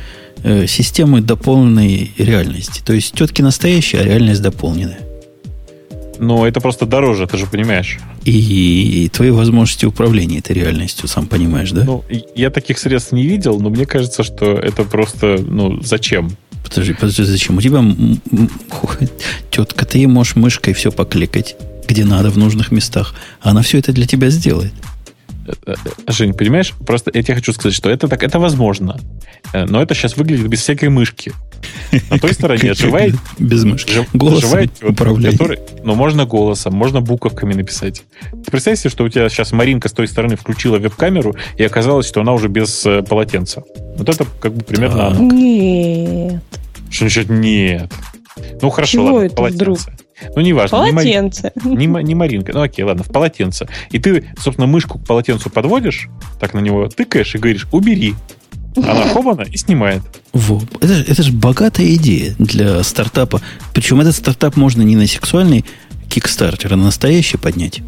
э, 0.45 0.69
системы 0.69 1.20
дополненной 1.20 2.12
реальности? 2.16 2.81
То 2.85 2.93
есть 2.93 3.12
тетки 3.15 3.43
настоящие, 3.43 4.03
а 4.03 4.05
реальность 4.05 4.40
дополненная. 4.40 5.01
Но 6.20 6.47
это 6.47 6.61
просто 6.61 6.86
дороже, 6.86 7.27
ты 7.27 7.36
же 7.36 7.47
понимаешь. 7.47 7.99
И, 8.24 9.05
и 9.05 9.09
твои 9.09 9.31
возможности 9.31 9.86
управления 9.86 10.39
этой 10.39 10.53
реальностью, 10.53 11.09
сам 11.09 11.27
понимаешь, 11.27 11.70
да? 11.70 11.85
Ну, 11.85 12.05
я 12.35 12.51
таких 12.51 12.78
средств 12.78 13.12
не 13.12 13.24
видел, 13.24 13.61
но 13.61 13.70
мне 13.70 13.86
кажется, 13.86 14.23
что 14.23 14.53
это 14.53 14.85
просто, 14.85 15.39
ну, 15.39 15.81
зачем? 15.82 16.32
Подожди, 16.69 16.93
подожди, 16.93 17.23
зачем? 17.24 17.57
У 17.59 17.61
тебя 17.61 17.82
тетка, 19.51 19.85
ты 19.85 20.07
можешь 20.07 20.36
мышкой 20.36 20.74
все 20.74 20.93
покликать, 20.93 21.57
где 21.86 22.05
надо, 22.05 22.31
в 22.31 22.39
нужных 22.39 22.70
местах. 22.70 23.15
Она 23.40 23.62
все 23.62 23.78
это 23.78 23.93
для 23.93 24.07
тебя 24.07 24.31
сделает. 24.31 24.73
Э, 25.66 25.74
э, 25.74 26.12
Жень, 26.12 26.34
понимаешь, 26.34 26.74
просто 26.86 27.10
я 27.14 27.22
тебе 27.22 27.34
хочу 27.34 27.52
сказать, 27.52 27.74
что 27.74 27.90
это 27.90 28.08
так, 28.08 28.22
это 28.22 28.38
возможно. 28.38 29.00
Э, 29.52 29.64
но 29.64 29.82
это 29.82 29.94
сейчас 29.94 30.16
выглядит 30.16 30.46
без 30.48 30.60
всякой 30.60 30.88
мышки. 30.88 31.32
На 32.10 32.18
той 32.18 32.34
стороне 32.34 32.74
живая... 32.74 33.12
Без 33.38 33.64
мышки. 33.64 33.92
Жив, 33.92 34.08
голосом 34.12 34.50
живая 34.50 34.66
тетка, 34.66 34.92
который, 34.94 35.58
ну, 35.82 35.94
можно 35.94 36.24
голосом, 36.24 36.74
можно 36.74 37.00
буковками 37.00 37.54
написать. 37.54 38.02
Ты 38.44 38.50
представь 38.50 38.78
себе, 38.78 38.90
что 38.90 39.04
у 39.04 39.08
тебя 39.08 39.28
сейчас 39.28 39.52
Маринка 39.52 39.88
с 39.88 39.92
той 39.92 40.06
стороны 40.06 40.36
включила 40.36 40.78
веб-камеру, 40.78 41.34
и 41.56 41.64
оказалось, 41.64 42.06
что 42.06 42.20
она 42.20 42.32
уже 42.32 42.48
без 42.48 42.86
полотенца. 43.08 43.62
Вот 43.96 44.08
это 44.08 44.24
как 44.40 44.54
бы 44.54 44.62
примерно... 44.62 45.10
Так. 45.10 45.20
Нет. 45.20 46.42
Что 46.90 47.00
значит 47.00 47.28
нет? 47.28 47.92
Ну, 48.62 48.70
хорошо, 48.70 48.92
Чего 48.92 49.04
ладно, 49.04 49.26
это 49.26 49.34
полотенце. 49.34 49.64
вдруг? 49.64 49.78
Ну, 50.35 50.43
неважно. 50.43 50.78
Полотенце. 50.78 51.53
Не, 51.65 51.86
не, 51.86 52.03
не 52.03 52.15
Маринка. 52.15 52.53
Ну, 52.53 52.62
окей, 52.62 52.85
ладно, 52.85 53.05
в 53.05 53.09
полотенце. 53.09 53.69
И 53.90 53.99
ты, 53.99 54.27
собственно, 54.39 54.66
мышку 54.66 54.99
к 54.99 55.07
полотенцу 55.07 55.51
подводишь, 55.51 56.09
так 56.40 56.55
на 56.55 56.61
него 56.61 56.89
тыкаешь 56.89 57.35
и 57.35 57.39
говоришь, 57.39 57.66
убери. 57.73 58.15
Она 58.77 59.09
хобана 59.09 59.43
и 59.43 59.57
снимает. 59.57 60.03
Во. 60.32 60.61
Это, 60.81 60.93
это 60.95 61.23
же 61.23 61.32
богатая 61.32 61.93
идея 61.95 62.35
для 62.39 62.82
стартапа. 62.82 63.40
Причем 63.73 64.01
этот 64.01 64.15
стартап 64.15 64.57
можно 64.57 64.82
не 64.82 64.95
на 64.95 65.07
сексуальный 65.07 65.65
кикстартер, 66.09 66.73
а 66.74 66.77
на 66.77 66.85
настоящий 66.85 67.36
поднять. 67.36 67.82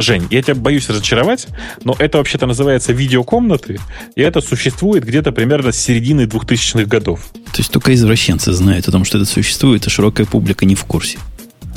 Жень, 0.00 0.26
я 0.30 0.42
тебя 0.42 0.54
боюсь 0.54 0.88
разочаровать, 0.88 1.46
но 1.84 1.94
это 1.98 2.18
вообще-то 2.18 2.46
называется 2.46 2.92
видеокомнаты, 2.92 3.78
и 4.16 4.22
это 4.22 4.40
существует 4.40 5.04
где-то 5.04 5.30
примерно 5.30 5.72
с 5.72 5.78
середины 5.78 6.22
2000-х 6.22 6.86
годов. 6.86 7.30
То 7.32 7.58
есть 7.58 7.70
только 7.70 7.92
извращенцы 7.94 8.52
знают 8.52 8.88
о 8.88 8.92
том, 8.92 9.04
что 9.04 9.18
это 9.18 9.26
существует, 9.26 9.86
а 9.86 9.90
широкая 9.90 10.26
публика 10.26 10.64
не 10.64 10.74
в 10.74 10.84
курсе. 10.84 11.18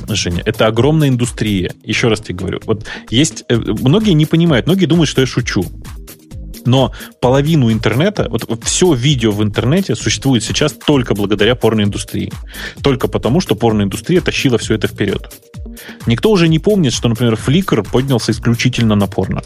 Женя, 0.07 0.41
это 0.45 0.67
огромная 0.67 1.09
индустрия. 1.09 1.73
Еще 1.83 2.07
раз 2.07 2.21
тебе 2.21 2.35
говорю. 2.35 2.61
Вот 2.65 2.85
есть... 3.09 3.45
Э, 3.49 3.55
многие 3.55 4.11
не 4.11 4.25
понимают, 4.25 4.65
многие 4.65 4.85
думают, 4.85 5.09
что 5.09 5.21
я 5.21 5.27
шучу. 5.27 5.65
Но 6.65 6.91
половину 7.19 7.71
интернета, 7.71 8.27
вот 8.29 8.63
все 8.63 8.93
видео 8.93 9.31
в 9.31 9.43
интернете 9.43 9.95
существует 9.95 10.43
сейчас 10.43 10.73
только 10.73 11.13
благодаря 11.13 11.55
порноиндустрии. 11.55 12.31
Только 12.81 13.07
потому, 13.07 13.41
что 13.41 13.55
порноиндустрия 13.55 14.21
тащила 14.21 14.57
все 14.57 14.75
это 14.75 14.87
вперед. 14.87 15.31
Никто 16.05 16.31
уже 16.31 16.47
не 16.47 16.59
помнит, 16.59 16.93
что, 16.93 17.09
например, 17.09 17.33
Flickr 17.33 17.87
поднялся 17.89 18.31
исключительно 18.31 18.95
на 18.95 19.07
порно. 19.07 19.41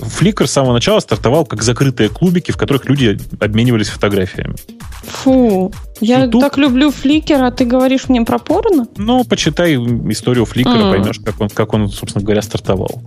Flickr 0.00 0.46
с 0.46 0.52
самого 0.52 0.72
начала 0.72 1.00
стартовал 1.00 1.44
как 1.44 1.62
закрытые 1.62 2.08
клубики, 2.08 2.52
в 2.52 2.56
которых 2.56 2.86
люди 2.86 3.18
обменивались 3.40 3.88
фотографиями. 3.88 4.54
Фу, 5.04 5.72
я 6.00 6.24
YouTube... 6.24 6.40
так 6.40 6.58
люблю 6.58 6.90
Flickr, 6.90 7.46
а 7.46 7.50
ты 7.50 7.64
говоришь 7.64 8.08
мне 8.08 8.22
про 8.22 8.38
порно? 8.38 8.86
Ну, 8.96 9.24
почитай 9.24 9.74
историю 9.74 10.44
Flickr, 10.44 10.76
mm. 10.76 10.90
поймешь, 10.90 11.20
как 11.24 11.40
он, 11.40 11.48
как 11.48 11.74
он, 11.74 11.88
собственно 11.88 12.24
говоря, 12.24 12.42
стартовал. 12.42 13.02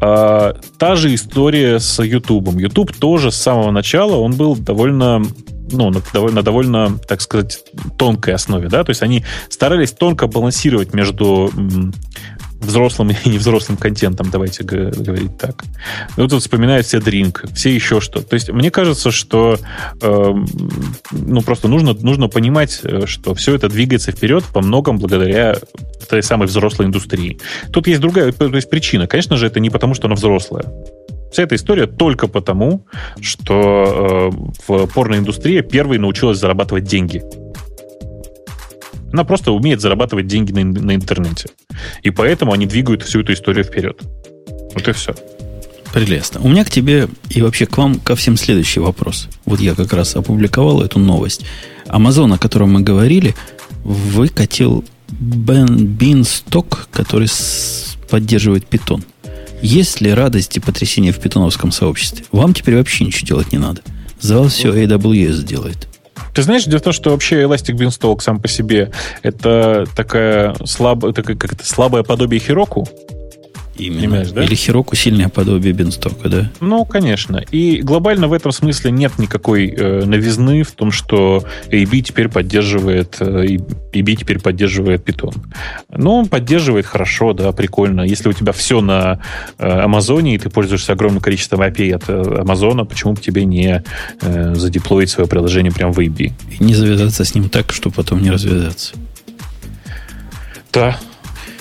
А, 0.00 0.56
та 0.78 0.96
же 0.96 1.14
история 1.14 1.78
с 1.78 2.02
YouTube. 2.02 2.48
YouTube 2.58 2.92
тоже 2.92 3.30
с 3.30 3.36
самого 3.36 3.70
начала, 3.70 4.16
он 4.16 4.34
был 4.34 4.56
довольно 4.56 5.22
ну, 5.70 5.90
на 5.90 6.00
довольно, 6.12 6.36
на 6.36 6.42
довольно, 6.42 6.98
так 7.08 7.20
сказать, 7.20 7.64
тонкой 7.98 8.34
основе, 8.34 8.68
да, 8.68 8.84
то 8.84 8.90
есть 8.90 9.02
они 9.02 9.24
старались 9.48 9.92
тонко 9.92 10.26
балансировать 10.26 10.94
между 10.94 11.50
взрослым 12.60 13.10
и 13.10 13.28
невзрослым 13.28 13.76
контентом, 13.76 14.30
давайте 14.30 14.64
говорить 14.64 15.38
так. 15.38 15.64
Ну, 16.16 16.28
тут 16.28 16.42
вспоминают 16.42 16.86
все 16.86 17.00
Дринк, 17.00 17.44
все 17.54 17.74
еще 17.74 18.00
что. 18.00 18.22
То 18.22 18.34
есть 18.34 18.50
мне 18.50 18.70
кажется, 18.70 19.10
что 19.10 19.58
э, 20.00 20.34
ну, 21.12 21.42
просто 21.42 21.68
нужно, 21.68 21.94
нужно 21.94 22.28
понимать, 22.28 22.80
э, 22.82 23.06
что 23.06 23.34
все 23.34 23.54
это 23.54 23.68
двигается 23.68 24.12
вперед 24.12 24.44
во 24.54 24.62
многом 24.62 24.98
благодаря 24.98 25.56
той 26.08 26.22
самой 26.22 26.48
взрослой 26.48 26.86
индустрии. 26.86 27.38
Тут 27.72 27.86
есть 27.86 28.00
другая 28.00 28.32
то 28.32 28.46
есть 28.54 28.70
причина. 28.70 29.06
Конечно 29.06 29.36
же, 29.36 29.46
это 29.46 29.60
не 29.60 29.70
потому, 29.70 29.94
что 29.94 30.06
она 30.06 30.14
взрослая. 30.14 30.64
Вся 31.32 31.42
эта 31.42 31.56
история 31.56 31.86
только 31.86 32.28
потому, 32.28 32.86
что 33.20 34.32
э, 34.32 34.62
в 34.66 34.86
порноиндустрии 34.86 35.60
первой 35.60 35.98
научилась 35.98 36.38
зарабатывать 36.38 36.84
деньги. 36.84 37.22
Она 39.12 39.24
просто 39.24 39.52
умеет 39.52 39.80
зарабатывать 39.80 40.26
деньги 40.26 40.52
на, 40.52 40.64
на 40.64 40.94
интернете. 40.94 41.48
И 42.02 42.10
поэтому 42.10 42.52
они 42.52 42.66
двигают 42.66 43.02
всю 43.02 43.20
эту 43.20 43.32
историю 43.32 43.64
вперед. 43.64 44.00
Вот 44.74 44.88
и 44.88 44.92
все. 44.92 45.14
Прелестно. 45.92 46.40
У 46.42 46.48
меня 46.48 46.64
к 46.64 46.70
тебе 46.70 47.08
и 47.30 47.40
вообще 47.40 47.66
к 47.66 47.78
вам 47.78 47.98
ко 48.00 48.16
всем 48.16 48.36
следующий 48.36 48.80
вопрос. 48.80 49.28
Вот 49.46 49.60
я 49.60 49.74
как 49.74 49.92
раз 49.92 50.14
опубликовал 50.16 50.82
эту 50.82 50.98
новость. 50.98 51.46
Amazon, 51.86 52.34
о 52.34 52.38
котором 52.38 52.72
мы 52.72 52.82
говорили, 52.82 53.34
выкатил 53.82 54.84
Ben 55.08 55.68
Beanstalk, 55.96 56.88
который 56.90 57.28
поддерживает 58.10 58.64
Python. 58.68 59.02
Есть 59.62 60.00
ли 60.00 60.12
радость 60.12 60.56
и 60.56 60.60
потрясение 60.60 61.12
в 61.12 61.18
питоновском 61.18 61.72
сообществе? 61.72 62.24
Вам 62.30 62.52
теперь 62.52 62.76
вообще 62.76 63.04
ничего 63.04 63.26
делать 63.26 63.52
не 63.52 63.58
надо. 63.58 63.82
За 64.20 64.38
вас 64.38 64.52
все 64.52 64.74
AWS 64.74 65.44
делает. 65.44 65.88
Ты 66.34 66.42
знаешь, 66.42 66.64
дело 66.64 66.80
в 66.80 66.82
том, 66.82 66.92
что 66.92 67.10
вообще 67.10 67.42
Elastic 67.42 67.76
Beanstalk 67.76 68.20
сам 68.20 68.40
по 68.40 68.48
себе 68.48 68.90
это 69.22 69.86
такая 69.94 70.54
слабая, 70.64 71.12
такая, 71.12 71.36
как 71.36 71.52
это, 71.52 71.66
слабое 71.66 72.02
подобие 72.02 72.40
Хироку. 72.40 72.86
Именно. 73.78 74.00
Понимаешь, 74.00 74.30
да? 74.30 74.44
Или 74.44 74.54
Хироку 74.54 74.96
сильное 74.96 75.28
подобие 75.28 75.72
бенстока, 75.72 76.28
да? 76.28 76.50
Ну, 76.60 76.84
конечно. 76.84 77.42
И 77.50 77.80
глобально 77.82 78.28
в 78.28 78.32
этом 78.32 78.52
смысле 78.52 78.90
нет 78.90 79.18
никакой 79.18 79.68
э, 79.68 80.04
новизны 80.04 80.62
в 80.62 80.72
том, 80.72 80.90
что 80.90 81.44
AB 81.70 82.00
теперь 82.00 82.28
поддерживает 82.28 83.16
э, 83.20 83.58
AB 83.92 84.16
теперь 84.16 84.38
поддерживает 84.40 85.08
Python. 85.08 85.34
Ну, 85.90 86.14
он 86.14 86.26
поддерживает 86.26 86.86
хорошо, 86.86 87.32
да, 87.32 87.52
прикольно. 87.52 88.02
Если 88.02 88.28
у 88.28 88.32
тебя 88.32 88.52
все 88.52 88.80
на 88.80 89.20
э, 89.58 89.68
Амазоне, 89.68 90.34
и 90.34 90.38
ты 90.38 90.50
пользуешься 90.50 90.92
огромным 90.92 91.20
количеством 91.20 91.62
API 91.62 91.94
от 91.94 92.04
э, 92.08 92.40
Амазона, 92.40 92.84
почему 92.84 93.14
бы 93.14 93.20
тебе 93.20 93.44
не 93.44 93.82
э, 94.20 94.54
задеплоить 94.54 95.10
свое 95.10 95.28
приложение 95.28 95.72
прямо 95.72 95.92
в 95.92 95.98
AB? 95.98 96.32
И 96.58 96.64
не 96.64 96.74
завязаться 96.74 97.24
с 97.24 97.34
ним 97.34 97.48
так, 97.48 97.72
чтобы 97.72 97.94
потом 97.94 98.22
не 98.22 98.30
развязаться. 98.30 98.94
Да, 100.72 100.98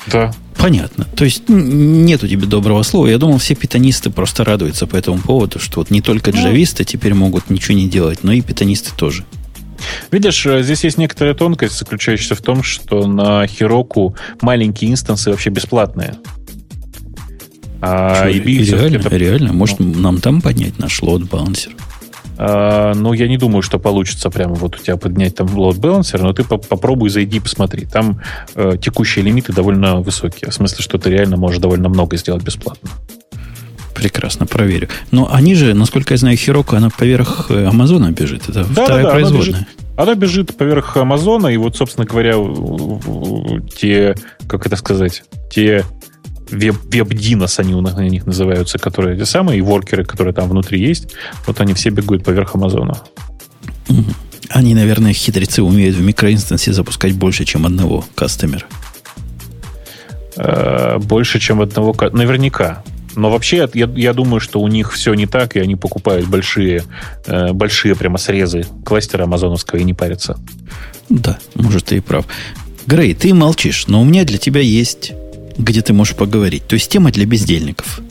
да. 0.08 0.34
Понятно. 0.57 1.06
То 1.15 1.26
есть 1.26 1.44
нет 1.48 2.23
у 2.23 2.27
тебя 2.27 2.45
доброго 2.48 2.82
слова. 2.84 3.07
Я 3.07 3.18
думал, 3.18 3.38
все 3.38 3.56
питанисты 3.56 4.10
просто 4.10 4.44
радуются 4.44 4.88
по 4.88 4.95
этому 4.95 5.19
поводу, 5.19 5.60
что 5.60 5.80
вот 5.82 5.91
не 5.91 6.02
только 6.02 6.32
Ну. 6.32 6.38
джависты 6.41 6.84
теперь 6.86 7.14
могут 7.14 7.49
ничего 7.49 7.76
не 7.77 7.88
делать, 7.88 8.23
но 8.23 8.32
и 8.32 8.41
питанисты 8.41 8.91
тоже. 8.95 9.26
Видишь, 10.11 10.45
э, 10.45 10.64
здесь 10.64 10.84
есть 10.86 10.98
некоторая 10.98 11.34
тонкость, 11.36 11.77
заключающаяся 11.77 12.36
в 12.36 12.41
том, 12.41 12.64
что 12.64 13.06
на 13.07 13.45
Хироку 13.45 14.15
маленькие 14.41 14.91
инстансы 14.91 15.30
вообще 15.30 15.49
бесплатные. 15.49 16.15
А 17.82 18.15
Что, 18.15 18.27
реально, 18.30 18.98
это- 18.98 19.15
реально. 19.18 19.53
Может, 19.53 19.80
нам 19.80 20.19
там 20.22 20.41
поднять 20.41 20.80
наш 20.80 21.02
лот-балансер? 21.02 21.73
А, 22.38 22.94
ну, 22.94 23.14
я 23.14 23.28
не 23.28 23.38
думаю, 23.38 23.62
что 23.62 23.80
получится 23.80 24.30
прямо 24.30 24.56
вот 24.56 24.76
у 24.76 24.80
тебя 24.80 24.98
поднять 24.98 25.36
там 25.36 25.48
load 25.48 25.80
balancer, 25.80 26.22
но 26.22 26.34
ты 26.34 26.44
по- 26.44 26.57
попробуй 26.57 27.10
зайди 27.10 27.38
и 27.38 27.40
посмотри. 27.40 27.86
Там 27.86 28.22
э, 28.56 28.74
текущие 28.82 29.24
лимиты 29.24 29.53
довольно 29.53 30.02
высокие. 30.02 30.52
В 30.52 30.53
смысле, 30.53 30.84
что 30.84 30.98
ты 30.98 31.10
реально 31.10 31.38
можешь 31.38 31.60
довольно 31.60 31.90
много 31.90 32.18
сделать 32.18 32.44
бесплатно. 32.44 32.90
Прекрасно, 33.94 34.45
проверю. 34.45 34.90
Но 35.12 35.34
они 35.34 35.56
же, 35.56 35.74
насколько 35.74 36.14
я 36.14 36.18
знаю, 36.18 36.36
Хироку, 36.36 36.76
она 36.76 36.90
поверх 36.90 37.49
э, 37.49 37.66
Амазона 37.66 38.12
бежит. 38.12 38.49
Это 38.49 38.66
вторая 38.66 39.03
да, 39.03 39.10
она 39.10 39.10
производная. 39.12 39.68
Она 39.95 40.16
бежит 40.16 40.57
поверх 40.57 40.98
Амазона, 40.98 41.48
и 41.48 41.56
вот, 41.56 41.78
собственно 41.78 42.06
говоря, 42.06 42.36
те, 43.74 44.16
как 44.48 44.66
это 44.66 44.76
сказать, 44.76 45.24
те 45.49 45.86
веб, 46.52 46.76
веб-динос, 46.92 47.60
они 47.60 47.74
у 47.74 47.82
них 47.82 48.26
называются, 48.26 48.78
которые 48.78 49.18
те 49.18 49.26
самые, 49.26 49.60
и 49.60 49.62
воркеры, 49.62 50.06
которые 50.06 50.34
там 50.34 50.50
внутри 50.50 50.80
есть, 50.80 51.14
вот 51.48 51.62
они 51.62 51.74
все 51.74 51.90
бегают 51.90 52.24
поверх 52.24 52.56
Амазона. 52.56 52.98
Они, 54.50 54.76
наверное, 54.76 55.14
хитрецы 55.14 55.64
умеют 55.64 55.96
в 55.96 56.02
микроинстансе 56.02 56.72
запускать 56.72 57.14
больше, 57.14 57.46
чем 57.46 57.66
одного 57.66 58.06
кастомера. 58.16 58.66
Э, 60.38 60.98
Больше, 61.00 61.40
чем 61.40 61.62
одного... 61.62 61.94
ка- 61.94 62.10
Наверняка. 62.12 62.84
Но 63.16 63.32
вообще, 63.32 63.68
я, 63.74 63.90
я 63.96 64.14
думаю, 64.14 64.40
что 64.42 64.60
у 64.60 64.68
них 64.68 64.92
все 64.92 65.14
не 65.14 65.26
так, 65.26 65.56
и 65.56 65.60
они 65.60 65.76
покупают 65.76 66.28
большие, 66.28 66.84
э, 67.26 67.54
большие 67.54 67.96
прямо 67.96 68.18
срезы 68.18 68.66
кластера 68.84 69.24
амазоновского 69.24 69.80
и 69.80 69.84
не 69.84 69.94
парятся. 69.94 70.38
Да, 71.10 71.38
может, 71.56 71.86
ты 71.86 71.98
и 71.98 72.00
прав. 72.02 72.26
Грей, 72.86 73.14
ты 73.16 73.34
молчишь, 73.34 73.88
но 73.88 74.02
у 74.02 74.04
меня 74.04 74.26
для 74.26 74.38
тебя 74.38 74.62
есть, 74.62 75.14
где 75.57 75.82
ты 75.82 75.94
можешь 75.94 76.15
поговорить. 76.15 76.68
То 76.68 76.76
есть 76.76 76.90
тема 76.90 77.11
для 77.11 77.26
бездельников. 77.26 78.02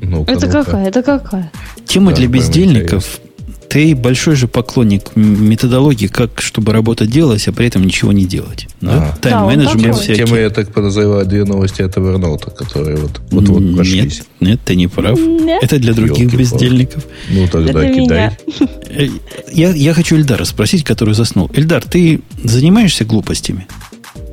Ну-ка, 0.00 0.32
Это 0.32 0.46
ну-ка. 0.46 0.64
какая? 0.64 0.88
Это 0.88 1.02
какая? 1.02 1.52
Тема 1.86 2.10
Да, 2.10 2.16
для 2.18 2.26
бездельников. 2.28 3.20
Ты 3.68 3.96
большой 3.96 4.36
же 4.36 4.48
поклонник 4.48 5.16
методологии, 5.16 6.06
как 6.06 6.42
чтобы 6.42 6.72
работа 6.74 7.06
делалась, 7.06 7.48
а 7.48 7.52
при 7.52 7.68
этом 7.68 7.82
ничего 7.84 8.12
не 8.12 8.26
делать. 8.26 8.68
Да? 8.82 9.14
А. 9.14 9.16
Тайм-менеджмент 9.22 9.82
Да, 9.86 9.92
всякий. 9.94 10.24
Тема, 10.26 10.36
я 10.38 10.50
так 10.50 10.74
подозреваю, 10.74 11.24
две 11.24 11.44
новости 11.44 11.80
от 11.80 11.96
Evernote, 11.96 12.54
которые 12.54 12.98
вот, 12.98 13.22
вот, 13.30 13.48
вот 13.48 13.60
Нет, 13.62 13.76
прошлись. 13.76 14.22
нет, 14.40 14.60
ты 14.62 14.74
не 14.76 14.88
прав. 14.88 15.18
Нет. 15.18 15.62
Это 15.62 15.78
для 15.78 15.94
других 15.94 16.18
Ёлки-палки. 16.18 16.36
бездельников. 16.36 17.04
Ну, 17.30 17.48
тогда 17.48 17.82
Это 17.82 17.94
кидай. 17.94 18.18
меня. 18.46 18.68
Э, 18.90 19.08
Я, 19.50 19.70
я 19.70 19.94
хочу 19.94 20.16
Эльдара 20.16 20.44
спросить, 20.44 20.84
который 20.84 21.14
заснул. 21.14 21.50
Эльдар, 21.54 21.82
ты 21.82 22.20
занимаешься 22.44 23.06
глупостями? 23.06 23.66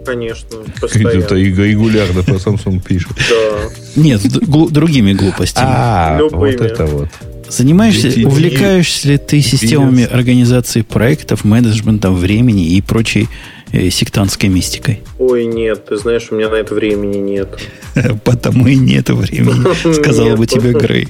Конечно, 0.05 0.57
Это 0.65 0.81
постоянно. 0.81 1.35
и 1.35 1.45
регулярно 1.45 2.23
по 2.23 2.31
Samsung 2.31 2.81
пишет. 2.81 3.11
Да. 3.29 3.69
Нет, 3.95 4.21
другими 4.21 5.13
глупостями. 5.13 5.67
А, 5.69 6.19
вот 6.31 6.61
это 6.61 6.85
вот. 6.85 7.09
Занимаешься, 7.49 8.09
увлекаешься 8.27 9.07
ли 9.07 9.17
ты 9.17 9.41
системами 9.41 10.05
организации 10.05 10.81
проектов, 10.81 11.43
менеджментом 11.43 12.15
времени 12.15 12.67
и 12.75 12.81
прочей 12.81 13.27
э, 13.71 13.89
сектантской 13.89 14.49
мистикой? 14.49 15.01
Ой, 15.17 15.45
нет, 15.45 15.85
ты 15.87 15.97
знаешь, 15.97 16.27
у 16.29 16.35
меня 16.35 16.49
на 16.49 16.55
это 16.55 16.75
времени 16.75 17.17
нет. 17.17 17.59
Потому 18.23 18.67
и 18.67 18.75
нет 18.75 19.09
времени, 19.09 19.93
сказал 19.93 20.37
бы 20.37 20.45
тебе 20.45 20.73
Грей. 20.73 21.07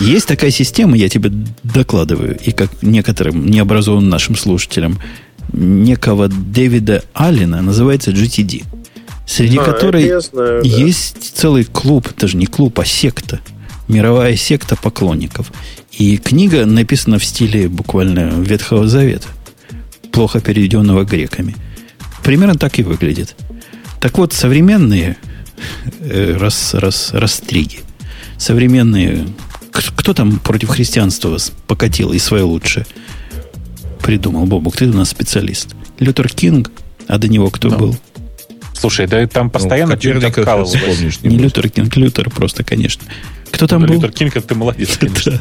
Есть 0.00 0.28
такая 0.28 0.50
система, 0.50 0.96
я 0.96 1.08
тебе 1.08 1.30
докладываю, 1.64 2.38
и 2.42 2.52
как 2.52 2.70
некоторым 2.82 3.46
необразованным 3.46 4.08
нашим 4.08 4.36
слушателям, 4.36 4.98
некого 5.52 6.28
Дэвида 6.28 7.04
Аллена 7.12 7.62
называется 7.62 8.10
GTD, 8.10 8.64
среди 9.26 9.58
А, 9.58 9.64
которой 9.64 10.20
знаю, 10.20 10.62
да. 10.62 10.68
есть 10.68 11.36
целый 11.36 11.64
клуб, 11.64 12.08
даже 12.18 12.36
не 12.36 12.46
клуб, 12.46 12.78
а 12.80 12.84
секта, 12.84 13.40
мировая 13.88 14.36
секта 14.36 14.76
поклонников. 14.76 15.52
И 15.92 16.16
книга 16.16 16.64
написана 16.64 17.18
в 17.18 17.24
стиле 17.24 17.68
буквально 17.68 18.30
Ветхого 18.40 18.88
Завета, 18.88 19.28
плохо 20.10 20.40
переведенного 20.40 21.04
греками. 21.04 21.54
Примерно 22.22 22.54
так 22.54 22.78
и 22.78 22.82
выглядит. 22.82 23.34
Так 24.00 24.18
вот, 24.18 24.32
современные 24.32 25.16
э, 26.00 26.36
рас, 26.38 26.74
рас, 26.74 27.10
растриги, 27.12 27.80
современные... 28.38 29.26
Кто 29.70 30.12
там 30.12 30.38
против 30.38 30.68
христианства 30.68 31.38
покатил 31.66 32.12
и 32.12 32.18
свое 32.18 32.42
лучшее 32.42 32.84
придумал? 34.02 34.44
Бобук, 34.46 34.76
ты 34.76 34.86
у 34.88 34.92
нас 34.92 35.08
специалист. 35.10 35.68
Лютер 35.98 36.28
Кинг, 36.28 36.70
а 37.08 37.18
до 37.18 37.28
него 37.28 37.50
кто 37.50 37.70
Да. 37.70 37.78
был? 37.78 37.96
Слушай, 38.74 39.06
да 39.06 39.24
там 39.28 39.48
постоянно 39.48 39.94
ну, 39.94 40.00
что-нибудь 40.00 40.22
Коперника 40.22 40.40
обкалывалось. 40.42 40.74
вспомнишь. 40.80 41.20
Не. 41.22 41.38
Лютер 41.38 41.68
Кинг, 41.70 41.96
Лютер 41.96 42.30
просто, 42.30 42.64
конечно. 42.64 43.04
Кто 43.52 43.66
там 43.66 43.82
Да, 43.82 43.86
был? 43.88 43.94
Лютер 43.94 44.10
Кинг, 44.12 44.36
это 44.36 44.48
ты 44.48 44.54
молодец, 44.56 44.96
конечно. 44.98 45.38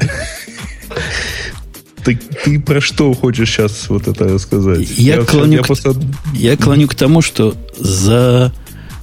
Ты, 2.03 2.19
ты 2.43 2.59
про 2.59 2.81
что 2.81 3.13
хочешь 3.13 3.49
сейчас 3.51 3.87
вот 3.89 4.07
это 4.07 4.25
рассказать? 4.27 4.87
Я 4.97 5.19
вот- 5.19 5.29
клоню 5.29 5.57
я 5.57 5.63
к- 5.63 5.67
просто- 5.67 5.95
Я 6.33 6.57
клоню 6.57 6.87
к 6.87 6.95
тому, 6.95 7.21
что 7.21 7.55
за, 7.77 8.51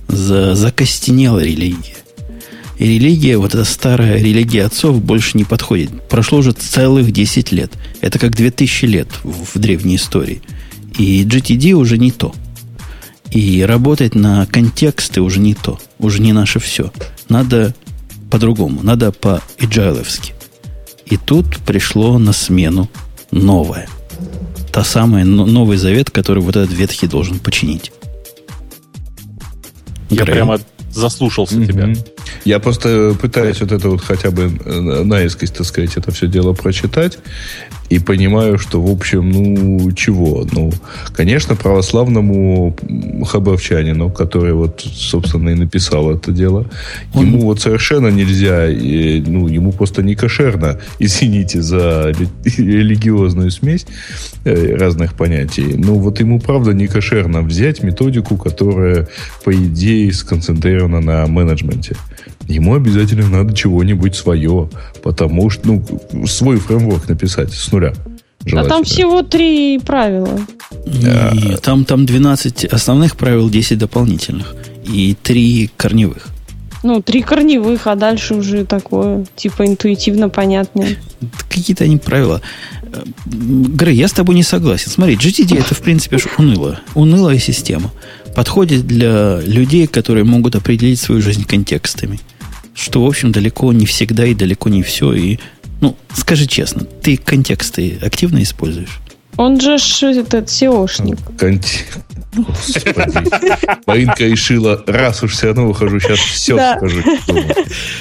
за, 0.08 0.54
закостенела 0.56 1.38
религия. 1.40 1.94
И 2.78 2.84
религия, 2.86 3.36
вот 3.38 3.54
эта 3.54 3.64
старая 3.64 4.18
религия 4.18 4.64
отцов, 4.64 5.02
больше 5.02 5.36
не 5.36 5.44
подходит. 5.44 6.08
Прошло 6.08 6.38
уже 6.38 6.52
целых 6.52 7.10
10 7.10 7.50
лет. 7.52 7.72
Это 8.00 8.18
как 8.20 8.36
2000 8.36 8.84
лет 8.84 9.08
в, 9.24 9.56
в 9.56 9.60
древней 9.60 9.96
истории. 9.96 10.42
И 10.96 11.24
GTD 11.24 11.72
уже 11.72 11.98
не 11.98 12.12
то. 12.12 12.32
И 13.32 13.62
работать 13.62 14.14
на 14.14 14.46
контексты 14.46 15.20
уже 15.20 15.40
не 15.40 15.54
то. 15.54 15.80
Уже 15.98 16.22
не 16.22 16.32
наше 16.32 16.60
все. 16.60 16.92
Надо 17.28 17.74
по-другому. 18.30 18.80
Надо 18.82 19.10
по-эджайловски. 19.10 20.34
И 21.06 21.16
тут 21.16 21.58
пришло 21.58 22.18
на 22.18 22.32
смену 22.32 22.88
новое. 23.32 23.88
Та 24.72 24.84
самая 24.84 25.24
но- 25.24 25.46
Новый 25.46 25.78
Завет, 25.78 26.10
который 26.10 26.42
вот 26.42 26.54
этот 26.54 26.72
ветхий 26.72 27.08
должен 27.08 27.40
починить. 27.40 27.90
Я 30.10 30.24
Грей. 30.24 30.34
прямо 30.34 30.60
заслушался 30.92 31.64
тебя. 31.66 31.92
Я 32.48 32.60
просто 32.60 33.14
пытаюсь 33.20 33.60
вот 33.60 33.72
это 33.72 33.90
вот 33.90 34.00
хотя 34.00 34.30
бы 34.30 34.50
э, 34.64 35.02
наискось, 35.04 35.50
так 35.50 35.66
сказать, 35.66 35.98
это 35.98 36.10
все 36.12 36.26
дело 36.26 36.54
прочитать. 36.54 37.18
И 37.90 37.98
понимаю, 37.98 38.58
что, 38.58 38.80
в 38.80 38.90
общем, 38.90 39.30
ну, 39.30 39.92
чего? 39.92 40.46
Ну, 40.52 40.72
конечно, 41.14 41.56
православному 41.56 42.74
хабаровчанину, 43.26 44.10
который 44.10 44.54
вот, 44.54 44.80
собственно, 44.80 45.50
и 45.50 45.54
написал 45.54 46.10
это 46.10 46.32
дело, 46.32 46.64
Он- 47.14 47.26
ему 47.26 47.40
вот 47.40 47.60
совершенно 47.60 48.08
нельзя, 48.08 48.66
ну, 49.30 49.46
ему 49.48 49.72
просто 49.72 50.02
не 50.02 50.14
кошерно, 50.14 50.80
извините 50.98 51.60
за 51.60 52.14
ре- 52.18 52.28
религиозную 52.56 53.50
смесь 53.50 53.86
э, 54.44 54.74
разных 54.76 55.12
понятий. 55.12 55.74
Ну, 55.76 55.94
вот 55.98 56.20
ему, 56.20 56.40
правда, 56.40 56.72
не 56.72 56.86
кошерно 56.86 57.42
взять 57.42 57.82
методику, 57.82 58.38
которая, 58.38 59.06
по 59.44 59.52
идее, 59.52 60.10
сконцентрирована 60.14 61.00
на 61.02 61.26
менеджменте. 61.26 61.94
Ему 62.48 62.74
обязательно 62.74 63.28
надо 63.28 63.54
чего-нибудь 63.54 64.16
свое, 64.16 64.70
потому 65.02 65.50
что, 65.50 65.68
ну, 65.68 66.26
свой 66.26 66.56
фреймворк 66.56 67.08
написать 67.08 67.52
с 67.52 67.70
нуля. 67.70 67.92
А 68.52 68.64
там 68.64 68.84
всего 68.84 69.22
три 69.22 69.78
правила. 69.78 70.40
Не, 70.86 71.56
там, 71.58 71.84
там 71.84 72.06
12 72.06 72.64
основных 72.64 73.16
правил, 73.16 73.50
10 73.50 73.78
дополнительных. 73.78 74.54
И 74.86 75.14
3 75.22 75.70
корневых. 75.76 76.28
Ну, 76.84 77.02
три 77.02 77.22
корневых, 77.22 77.86
а 77.88 77.96
дальше 77.96 78.34
уже 78.34 78.64
такое, 78.64 79.26
типа, 79.34 79.66
интуитивно 79.66 80.28
понятное. 80.28 80.96
Какие-то 81.48 81.84
они 81.84 81.96
правила. 81.96 82.40
Э, 82.84 83.02
Грей, 83.26 83.96
я 83.96 84.06
с 84.06 84.12
тобой 84.12 84.36
не 84.36 84.44
согласен. 84.44 84.90
Смотри, 84.90 85.16
GTD 85.16 85.58
это, 85.58 85.74
в 85.74 85.80
принципе, 85.80 86.18
ж 86.18 86.28
уныло. 86.38 86.80
Унылая 86.94 87.38
система. 87.38 87.90
Подходит 88.36 88.86
для 88.86 89.40
людей, 89.40 89.88
которые 89.88 90.22
могут 90.22 90.54
определить 90.54 91.00
свою 91.00 91.20
жизнь 91.20 91.44
контекстами. 91.44 92.20
Что, 92.78 93.02
в 93.02 93.06
общем, 93.06 93.32
далеко 93.32 93.72
не 93.72 93.86
всегда 93.86 94.24
и 94.24 94.34
далеко 94.34 94.68
не 94.68 94.84
все. 94.84 95.12
И, 95.12 95.40
ну, 95.80 95.96
скажи 96.14 96.46
честно, 96.46 96.84
ты 96.84 97.16
контексты 97.16 97.98
активно 98.00 98.40
используешь? 98.40 99.00
Он 99.38 99.60
же 99.60 99.78
ж 99.78 100.02
этот 100.02 100.48
SEOшник. 100.48 101.18
Конти-. 101.38 101.84
Маринка 103.86 104.24
решила, 104.24 104.82
раз 104.86 105.22
уж 105.22 105.32
все 105.32 105.46
равно 105.48 105.66
выхожу, 105.68 106.00
сейчас 106.00 106.18
все 106.18 106.56
Да. 106.56 106.76
скажу. 106.76 107.02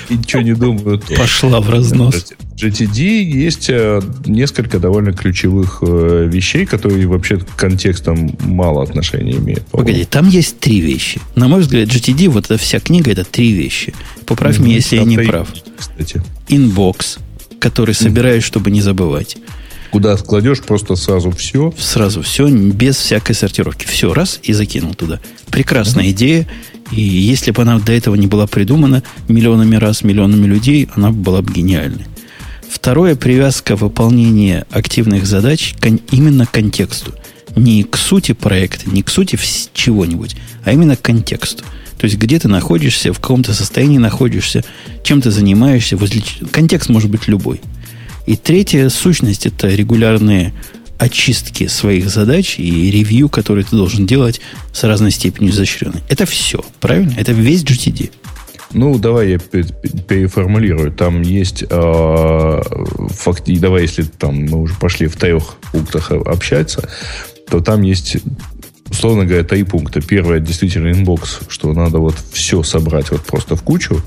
И 0.09 0.15
ничего 0.15 0.41
не 0.41 0.53
думаю. 0.53 0.99
то. 0.99 1.15
Пошла 1.15 1.61
в 1.61 1.69
разнос. 1.69 2.33
GTD 2.55 3.21
есть 3.21 3.69
э, 3.69 4.01
несколько 4.25 4.79
довольно 4.79 5.13
ключевых 5.13 5.79
э, 5.81 6.27
вещей, 6.31 6.65
которые 6.65 7.05
вообще 7.07 7.37
к 7.37 7.55
контекстам 7.55 8.35
мало 8.39 8.81
отношения 8.83 9.33
имеют. 9.33 9.65
Погоди, 9.67 10.05
там 10.05 10.27
есть 10.27 10.59
три 10.59 10.79
вещи. 10.81 11.21
На 11.35 11.47
мой 11.47 11.61
взгляд, 11.61 11.87
GTD, 11.87 12.29
вот 12.29 12.45
эта 12.45 12.57
вся 12.57 12.79
книга, 12.79 13.11
это 13.11 13.23
три 13.23 13.51
вещи. 13.53 13.93
Поправь 14.25 14.57
меня, 14.59 14.75
если 14.75 14.97
я 14.97 15.03
не 15.03 15.17
прав. 15.17 15.49
Кстати. 15.77 16.21
Inbox, 16.47 17.19
который 17.59 17.93
собираешь, 17.93 18.43
чтобы 18.43 18.71
не 18.71 18.81
забывать. 18.81 19.37
Куда 19.91 20.17
складешь 20.17 20.61
просто 20.61 20.95
сразу 20.95 21.31
все? 21.31 21.73
Сразу 21.77 22.21
все, 22.21 22.47
без 22.49 22.97
всякой 22.97 23.35
сортировки. 23.35 23.85
Все, 23.85 24.13
раз 24.13 24.39
и 24.43 24.53
закинул 24.53 24.93
туда. 24.93 25.19
Прекрасная 25.49 26.05
mm-hmm. 26.05 26.11
идея. 26.11 26.47
И 26.91 27.01
если 27.01 27.51
бы 27.51 27.61
она 27.61 27.79
до 27.79 27.91
этого 27.91 28.15
не 28.15 28.27
была 28.27 28.47
придумана 28.47 29.03
миллионами 29.27 29.75
раз, 29.75 30.03
миллионами 30.03 30.45
людей, 30.45 30.89
она 30.95 31.11
была 31.11 31.41
бы 31.41 31.53
гениальной. 31.53 32.05
Второе, 32.69 33.15
привязка 33.15 33.75
выполнения 33.75 34.65
активных 34.71 35.25
задач 35.25 35.73
именно 36.11 36.45
к 36.45 36.51
контексту. 36.51 37.13
Не 37.55 37.83
к 37.83 37.97
сути 37.97 38.33
проекта, 38.33 38.89
не 38.89 39.03
к 39.03 39.09
сути 39.09 39.37
чего-нибудь, 39.73 40.35
а 40.63 40.73
именно 40.73 40.95
к 40.95 41.01
контексту. 41.01 41.63
То 41.97 42.05
есть, 42.05 42.17
где 42.17 42.37
ты 42.37 42.47
находишься, 42.47 43.11
в 43.11 43.19
каком-то 43.19 43.53
состоянии 43.53 43.97
находишься, 43.97 44.63
чем 45.03 45.21
ты 45.21 45.31
занимаешься. 45.31 45.97
Возле... 45.97 46.21
Контекст 46.51 46.89
может 46.89 47.09
быть 47.09 47.27
любой. 47.27 47.61
И 48.27 48.35
третья 48.35 48.89
сущность– 48.89 49.45
это 49.47 49.69
регулярные 49.69 50.53
очистки 50.99 51.67
своих 51.67 52.09
задач 52.09 52.59
и 52.59 52.91
ревью, 52.91 53.29
которые 53.29 53.63
ты 53.63 53.75
должен 53.75 54.05
делать 54.05 54.41
с 54.73 54.83
разной 54.83 55.11
степенью 55.11 55.51
изощренной. 55.51 56.01
Это 56.09 56.25
все, 56.25 56.63
правильно? 56.81 57.13
Это 57.17 57.31
весь 57.31 57.63
GTD. 57.63 58.11
Ну, 58.73 58.97
давай 58.97 59.29
я 59.29 59.39
переформулирую. 59.39 60.91
Там 60.91 61.21
есть 61.21 61.63
э, 61.69 62.61
факт, 63.11 63.47
и 63.47 63.57
давай, 63.59 63.83
если 63.83 64.03
там 64.03 64.35
мы 64.43 64.61
уже 64.61 64.75
пошли 64.75 65.07
в 65.07 65.15
трех 65.15 65.55
пунктах 65.71 66.11
общаться, 66.11 66.89
то 67.49 67.61
там 67.61 67.81
есть, 67.81 68.17
условно 68.89 69.25
говоря, 69.25 69.45
три 69.45 69.63
пункта. 69.63 70.01
Первое, 70.01 70.41
действительно, 70.41 70.91
inbox, 70.91 71.39
что 71.47 71.71
надо 71.71 71.99
вот 71.99 72.15
все 72.33 72.61
собрать 72.63 73.09
вот 73.09 73.21
просто 73.21 73.55
в 73.55 73.63
кучу. 73.63 74.01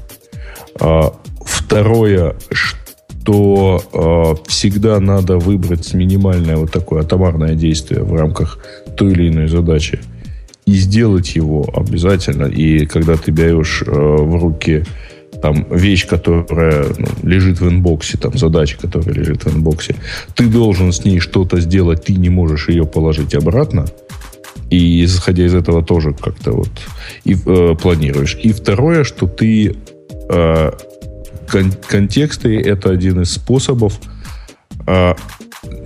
А, 0.78 1.14
второе, 1.46 2.36
что 2.52 2.79
э, 3.28 4.34
всегда 4.46 5.00
надо 5.00 5.38
выбрать 5.38 5.94
минимальное 5.94 6.56
вот 6.56 6.72
такое 6.72 7.02
атомарное 7.02 7.54
действие 7.54 8.02
в 8.02 8.14
рамках 8.14 8.58
той 8.96 9.12
или 9.12 9.28
иной 9.28 9.48
задачи 9.48 10.00
и 10.66 10.72
сделать 10.72 11.36
его 11.36 11.68
обязательно. 11.74 12.44
И 12.44 12.86
когда 12.86 13.16
ты 13.16 13.32
берешь 13.32 13.82
э, 13.86 13.90
в 13.90 14.42
руки 14.42 14.84
там 15.42 15.66
вещь, 15.70 16.06
которая 16.06 16.86
ну, 16.98 17.06
лежит 17.22 17.60
в 17.60 17.68
inbox 17.68 18.04
е, 18.04 18.18
там 18.18 18.36
задача, 18.36 18.76
которая 18.78 19.14
лежит 19.14 19.44
в 19.44 19.56
inbox 19.56 19.85
е, 19.85 19.96
ты 20.34 20.46
должен 20.46 20.92
с 20.92 21.04
ней 21.04 21.18
что-то 21.18 21.60
сделать, 21.60 22.04
ты 22.04 22.14
не 22.14 22.28
можешь 22.28 22.68
ее 22.68 22.84
положить 22.84 23.34
обратно. 23.34 23.86
И 24.70 25.04
исходя 25.04 25.44
из 25.44 25.54
этого 25.54 25.82
тоже 25.82 26.12
как-то 26.12 26.52
вот 26.52 26.70
и, 27.24 27.34
э, 27.34 27.74
планируешь. 27.80 28.38
И 28.40 28.52
второе, 28.52 29.04
что 29.04 29.26
ты 29.26 29.76
э, 30.28 30.70
кон- 31.50 31.72
контексты 31.88 32.58
это 32.60 32.90
один 32.90 33.22
из 33.22 33.32
способов 33.32 33.98
э, 34.86 35.14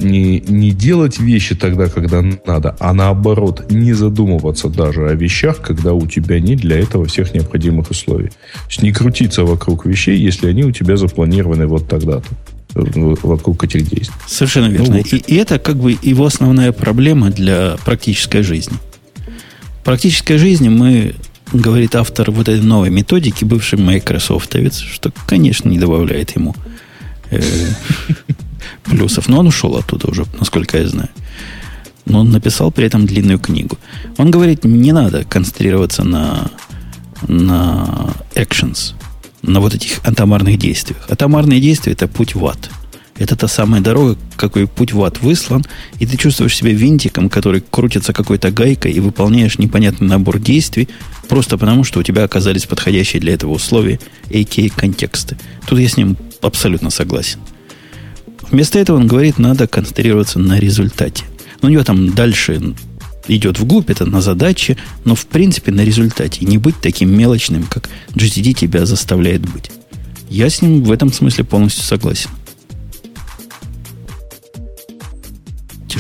не, 0.01 0.41
не 0.41 0.70
делать 0.70 1.19
вещи 1.19 1.55
тогда, 1.55 1.89
когда 1.89 2.23
надо, 2.47 2.77
а 2.78 2.93
наоборот, 2.93 3.70
не 3.70 3.93
задумываться 3.93 4.69
даже 4.69 5.09
о 5.09 5.15
вещах, 5.15 5.61
когда 5.61 5.93
у 5.93 6.07
тебя 6.07 6.39
нет 6.41 6.61
для 6.61 6.78
этого 6.78 7.07
всех 7.07 7.35
необходимых 7.35 7.91
условий. 7.91 8.28
То 8.28 8.69
есть 8.69 8.82
не 8.82 8.93
крутиться 8.93 9.45
вокруг 9.45 9.86
вещей, 9.86 10.19
если 10.19 10.49
они 10.49 10.65
у 10.65 10.70
тебя 10.70 10.97
запланированы 10.97 11.66
вот 11.66 11.89
тогда-то 11.89 12.27
вокруг 12.74 13.65
этих 13.65 13.89
действий. 13.89 14.15
Совершенно 14.27 14.66
верно. 14.66 14.86
Ну, 14.86 14.99
вот. 14.99 15.12
и, 15.12 15.16
и 15.16 15.36
это 15.36 15.59
как 15.59 15.77
бы 15.77 15.97
его 16.03 16.27
основная 16.27 16.73
проблема 16.73 17.31
для 17.31 17.77
практической 17.85 18.43
жизни. 18.43 18.77
В 19.81 19.85
практической 19.85 20.39
жизни 20.39 20.69
мы, 20.69 21.15
говорит 21.55 21.94
автор 21.94 22.31
вот 22.31 22.48
этой 22.48 22.62
новой 22.62 22.90
методики, 22.90 23.44
бывший 23.44 23.78
Microsoftовец, 23.78 24.78
что, 24.78 25.10
конечно, 25.26 25.68
не 25.68 25.78
добавляет 25.78 26.36
ему 26.36 26.55
э, 27.31 27.40
плюсов. 28.82 29.28
Но 29.28 29.39
он 29.39 29.47
ушел 29.47 29.76
оттуда 29.76 30.10
уже, 30.10 30.24
насколько 30.39 30.78
я 30.78 30.89
знаю. 30.89 31.09
Но 32.06 32.20
он 32.20 32.31
написал 32.31 32.70
при 32.70 32.86
этом 32.86 33.06
длинную 33.06 33.39
книгу. 33.39 33.78
Он 34.18 34.31
говорит, 34.31 34.64
не 34.64 34.93
надо 34.93 35.24
концентрироваться 35.24 36.05
на, 36.05 36.51
на 37.28 38.14
actions, 38.35 38.93
на 39.43 39.60
вот 39.60 39.74
этих 39.74 40.01
атомарных 40.05 40.59
действиях. 40.59 41.06
Атомарные 41.09 41.60
действия– 41.60 41.93
это 41.94 42.09
путь 42.09 42.35
в 42.35 42.44
ад. 42.47 42.70
Это 43.16 43.36
та 43.36 43.47
самая 43.47 43.81
дорога, 43.81 44.16
какой 44.36 44.66
путь 44.66 44.93
в 44.93 45.03
ад 45.05 45.20
выслан, 45.23 45.65
и 46.01 46.07
ты 46.07 46.16
чувствуешь 46.16 46.57
себя 46.57 46.73
винтиком, 46.73 47.28
который 47.28 47.62
крутится 47.70 48.12
какой-то 48.12 48.51
гайкой, 48.51 48.93
и 48.93 49.01
выполняешь 49.01 49.59
непонятный 49.59 50.09
набор 50.09 50.41
действий, 50.41 50.89
просто 51.28 51.57
потому, 51.57 51.85
что 51.85 52.01
у 52.01 52.03
тебя 52.03 52.24
оказались 52.24 52.66
подходящие 52.66 53.20
для 53.20 53.35
этого 53.35 53.53
условия, 53.53 54.01
а.к.а. 54.27 54.69
контексты. 54.74 55.36
Тут 55.66 55.78
я 55.78 55.89
с 55.89 55.97
ним 55.97 56.16
абсолютно 56.41 56.91
согласен. 56.91 57.39
Вместо 58.51 58.78
этого 58.78 58.97
он 58.97 59.07
говорит, 59.07 59.39
надо 59.39 59.69
концентрироваться 59.69 60.39
на 60.39 60.59
результате. 60.59 61.24
Но 61.62 61.69
у 61.69 61.73
него 61.73 61.85
там 61.85 62.15
дальше 62.15 62.74
идет 63.28 63.59
вглубь, 63.59 63.91
это 63.91 64.05
на 64.05 64.20
задаче, 64.20 64.77
но 65.05 65.15
в 65.15 65.27
принципе 65.27 65.73
на 65.73 65.82
результате. 65.82 66.45
не 66.45 66.59
быть 66.59 66.77
таким 66.81 67.16
мелочным, 67.16 67.62
как 67.62 67.89
GTD 68.11 68.53
тебя 68.55 68.86
заставляет 68.86 69.41
быть. 69.49 69.70
Я 70.28 70.51
с 70.51 70.62
ним 70.62 70.82
в 70.82 70.91
этом 70.91 71.12
смысле 71.12 71.45
полностью 71.45 71.85
согласен. 71.85 72.31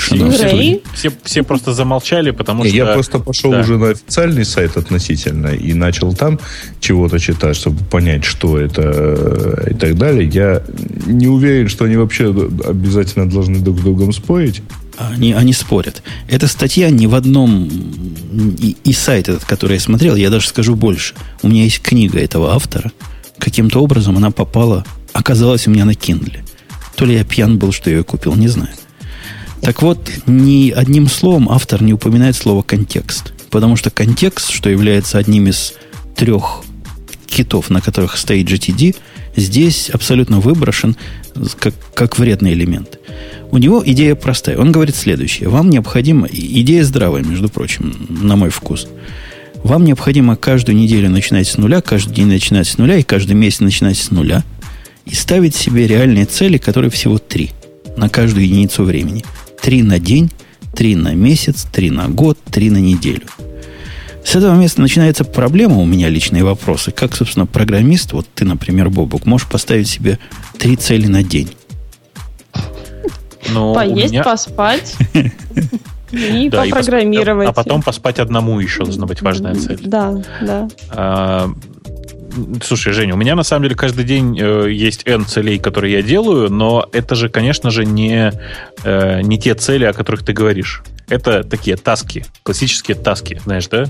Тишина. 0.04 0.30
Все, 0.30 0.80
все, 0.94 1.12
все 1.22 1.42
просто 1.42 1.72
замолчали, 1.72 2.30
потому 2.30 2.64
что... 2.64 2.74
Я 2.74 2.86
просто 2.86 3.18
пошел 3.18 3.50
да. 3.50 3.60
уже 3.60 3.78
на 3.78 3.90
официальный 3.90 4.44
сайт 4.44 4.76
относительно 4.76 5.48
и 5.48 5.74
начал 5.74 6.14
там 6.14 6.38
чего-то 6.80 7.18
читать, 7.18 7.56
чтобы 7.56 7.82
понять, 7.84 8.24
что 8.24 8.58
это 8.58 8.82
э, 8.84 9.70
и 9.70 9.74
так 9.74 9.96
далее. 9.96 10.28
Я 10.28 10.62
не 11.06 11.26
уверен, 11.26 11.68
что 11.68 11.84
они 11.84 11.96
вообще 11.96 12.26
обязательно 12.26 13.28
должны 13.28 13.58
друг 13.60 13.78
с 13.78 13.82
другом 13.82 14.12
спорить. 14.12 14.62
Они, 14.96 15.32
они 15.32 15.52
спорят. 15.52 16.02
Эта 16.28 16.46
статья 16.46 16.90
ни 16.90 17.06
в 17.06 17.14
одном 17.14 17.68
и, 18.58 18.76
и 18.84 18.92
сайт 18.92 19.28
этот, 19.28 19.44
который 19.44 19.74
я 19.74 19.80
смотрел, 19.80 20.14
я 20.14 20.30
даже 20.30 20.48
скажу 20.48 20.76
больше. 20.76 21.14
У 21.42 21.48
меня 21.48 21.64
есть 21.64 21.80
книга 21.80 22.20
этого 22.20 22.54
автора. 22.54 22.92
Каким-то 23.38 23.82
образом 23.82 24.16
она 24.16 24.30
попала, 24.30 24.84
оказалась 25.12 25.66
у 25.66 25.70
меня 25.70 25.84
на 25.84 25.92
Kindle. 25.92 26.38
То 26.94 27.04
ли 27.04 27.14
я 27.14 27.24
пьян 27.24 27.58
был, 27.58 27.72
что 27.72 27.90
я 27.90 27.96
ее 27.96 28.04
купил, 28.04 28.34
не 28.36 28.48
знаю. 28.48 28.70
Так 29.64 29.80
вот, 29.80 30.10
ни 30.26 30.70
одним 30.70 31.08
словом 31.08 31.48
автор 31.48 31.82
не 31.82 31.94
упоминает 31.94 32.36
слово 32.36 32.60
контекст. 32.60 33.32
Потому 33.50 33.76
что 33.76 33.90
контекст, 33.90 34.50
что 34.50 34.68
является 34.68 35.16
одним 35.16 35.48
из 35.48 35.74
трех 36.14 36.62
китов, 37.26 37.70
на 37.70 37.80
которых 37.80 38.18
стоит 38.18 38.46
GTD, 38.46 38.94
здесь 39.36 39.88
абсолютно 39.88 40.40
выброшен 40.40 40.96
как, 41.58 41.74
как 41.94 42.18
вредный 42.18 42.52
элемент. 42.52 42.98
У 43.50 43.56
него 43.56 43.82
идея 43.86 44.14
простая. 44.16 44.58
Он 44.58 44.70
говорит 44.70 44.96
следующее. 44.96 45.48
Вам 45.48 45.70
необходимо, 45.70 46.28
идея 46.30 46.84
здравая, 46.84 47.22
между 47.22 47.48
прочим, 47.48 47.94
на 48.08 48.36
мой 48.36 48.50
вкус. 48.50 48.86
Вам 49.62 49.84
необходимо 49.84 50.36
каждую 50.36 50.76
неделю 50.76 51.08
начинать 51.08 51.48
с 51.48 51.56
нуля, 51.56 51.80
каждый 51.80 52.14
день 52.14 52.26
начинать 52.26 52.68
с 52.68 52.76
нуля 52.76 52.98
и 52.98 53.02
каждый 53.02 53.32
месяц 53.32 53.60
начинать 53.60 53.96
с 53.96 54.10
нуля 54.10 54.44
и 55.06 55.14
ставить 55.14 55.56
себе 55.56 55.86
реальные 55.86 56.26
цели, 56.26 56.58
которые 56.58 56.90
всего 56.90 57.16
три 57.16 57.50
на 57.96 58.10
каждую 58.10 58.44
единицу 58.44 58.84
времени– 58.84 59.24
Три 59.64 59.82
на 59.82 59.98
день, 59.98 60.30
три 60.74 60.94
на 60.94 61.14
месяц, 61.14 61.66
три 61.72 61.90
на 61.90 62.08
год, 62.08 62.38
три 62.50 62.68
на 62.68 62.76
неделю. 62.76 63.22
С 64.22 64.36
этого 64.36 64.54
места 64.56 64.82
начинается 64.82 65.24
проблема 65.24 65.78
у 65.78 65.86
меня 65.86 66.10
личные 66.10 66.44
вопросы. 66.44 66.90
Как, 66.90 67.16
собственно, 67.16 67.46
программист, 67.46 68.12
вот 68.12 68.26
ты, 68.34 68.44
например, 68.44 68.90
Бобук, 68.90 69.24
можешь 69.24 69.48
поставить 69.48 69.88
себе 69.88 70.18
три 70.58 70.76
цели 70.76 71.06
на 71.06 71.22
день? 71.22 71.50
Но 73.54 73.68
ну, 73.68 73.74
Поесть, 73.74 74.12
меня... 74.12 74.22
поспать 74.22 74.96
и 76.12 76.50
да, 76.50 76.64
попрограммировать. 76.64 77.48
И 77.48 77.50
пос... 77.50 77.58
А 77.58 77.64
потом 77.64 77.80
поспать 77.82 78.18
одному 78.18 78.60
еще 78.60 78.84
должна 78.84 79.06
быть 79.06 79.22
важная 79.22 79.54
цель. 79.54 79.80
Да, 79.86 80.22
да. 80.42 80.68
А, 80.90 81.50
Слушай, 82.62 82.92
Женя, 82.92 83.14
у 83.14 83.16
меня 83.16 83.34
на 83.34 83.42
самом 83.42 83.64
деле 83.64 83.74
каждый 83.74 84.04
день 84.04 84.38
э, 84.40 84.70
есть 84.70 85.06
N 85.06 85.24
целей, 85.26 85.58
которые 85.58 85.94
я 85.94 86.02
делаю, 86.02 86.50
но 86.50 86.88
это 86.92 87.14
же, 87.14 87.28
конечно 87.28 87.70
же, 87.70 87.84
не, 87.84 88.32
э, 88.82 89.20
не 89.22 89.38
те 89.38 89.54
цели, 89.54 89.84
о 89.84 89.92
которых 89.92 90.24
ты 90.24 90.32
говоришь. 90.32 90.82
Это 91.08 91.44
такие 91.44 91.76
таски, 91.76 92.24
классические 92.42 92.96
таски, 92.96 93.40
знаешь, 93.44 93.68
да? 93.68 93.86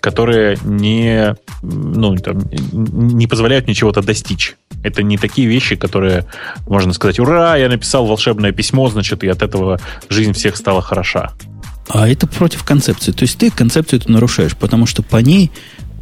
которые 0.00 0.56
не, 0.62 1.34
ну, 1.62 2.14
там, 2.16 2.38
не 2.52 3.26
позволяют 3.26 3.66
мне 3.66 3.74
чего-то 3.74 4.02
достичь. 4.02 4.54
Это 4.84 5.02
не 5.02 5.18
такие 5.18 5.48
вещи, 5.48 5.74
которые 5.74 6.26
можно 6.68 6.92
сказать, 6.92 7.18
ура, 7.18 7.56
я 7.56 7.68
написал 7.68 8.06
волшебное 8.06 8.52
письмо, 8.52 8.88
значит, 8.88 9.24
и 9.24 9.28
от 9.28 9.42
этого 9.42 9.80
жизнь 10.08 10.32
всех 10.32 10.56
стала 10.56 10.80
хороша. 10.80 11.32
А 11.88 12.08
это 12.08 12.26
против 12.26 12.62
концепции. 12.64 13.12
То 13.12 13.24
есть 13.24 13.38
ты 13.38 13.50
концепцию 13.50 14.00
эту 14.00 14.12
нарушаешь, 14.12 14.56
потому 14.56 14.86
что 14.86 15.02
по 15.02 15.16
ней 15.16 15.50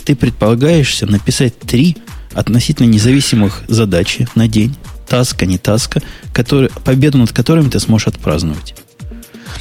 ты 0.04 0.14
предполагаешься 0.14 1.06
написать 1.06 1.58
три 1.58 1.96
относительно 2.32 2.86
независимых 2.86 3.62
задачи 3.68 4.28
на 4.34 4.48
день, 4.48 4.74
таска, 5.08 5.46
не 5.46 5.58
таска, 5.58 6.02
который, 6.32 6.70
победу 6.84 7.18
над 7.18 7.32
которыми 7.32 7.68
ты 7.68 7.80
сможешь 7.80 8.08
отпраздновать. 8.08 8.74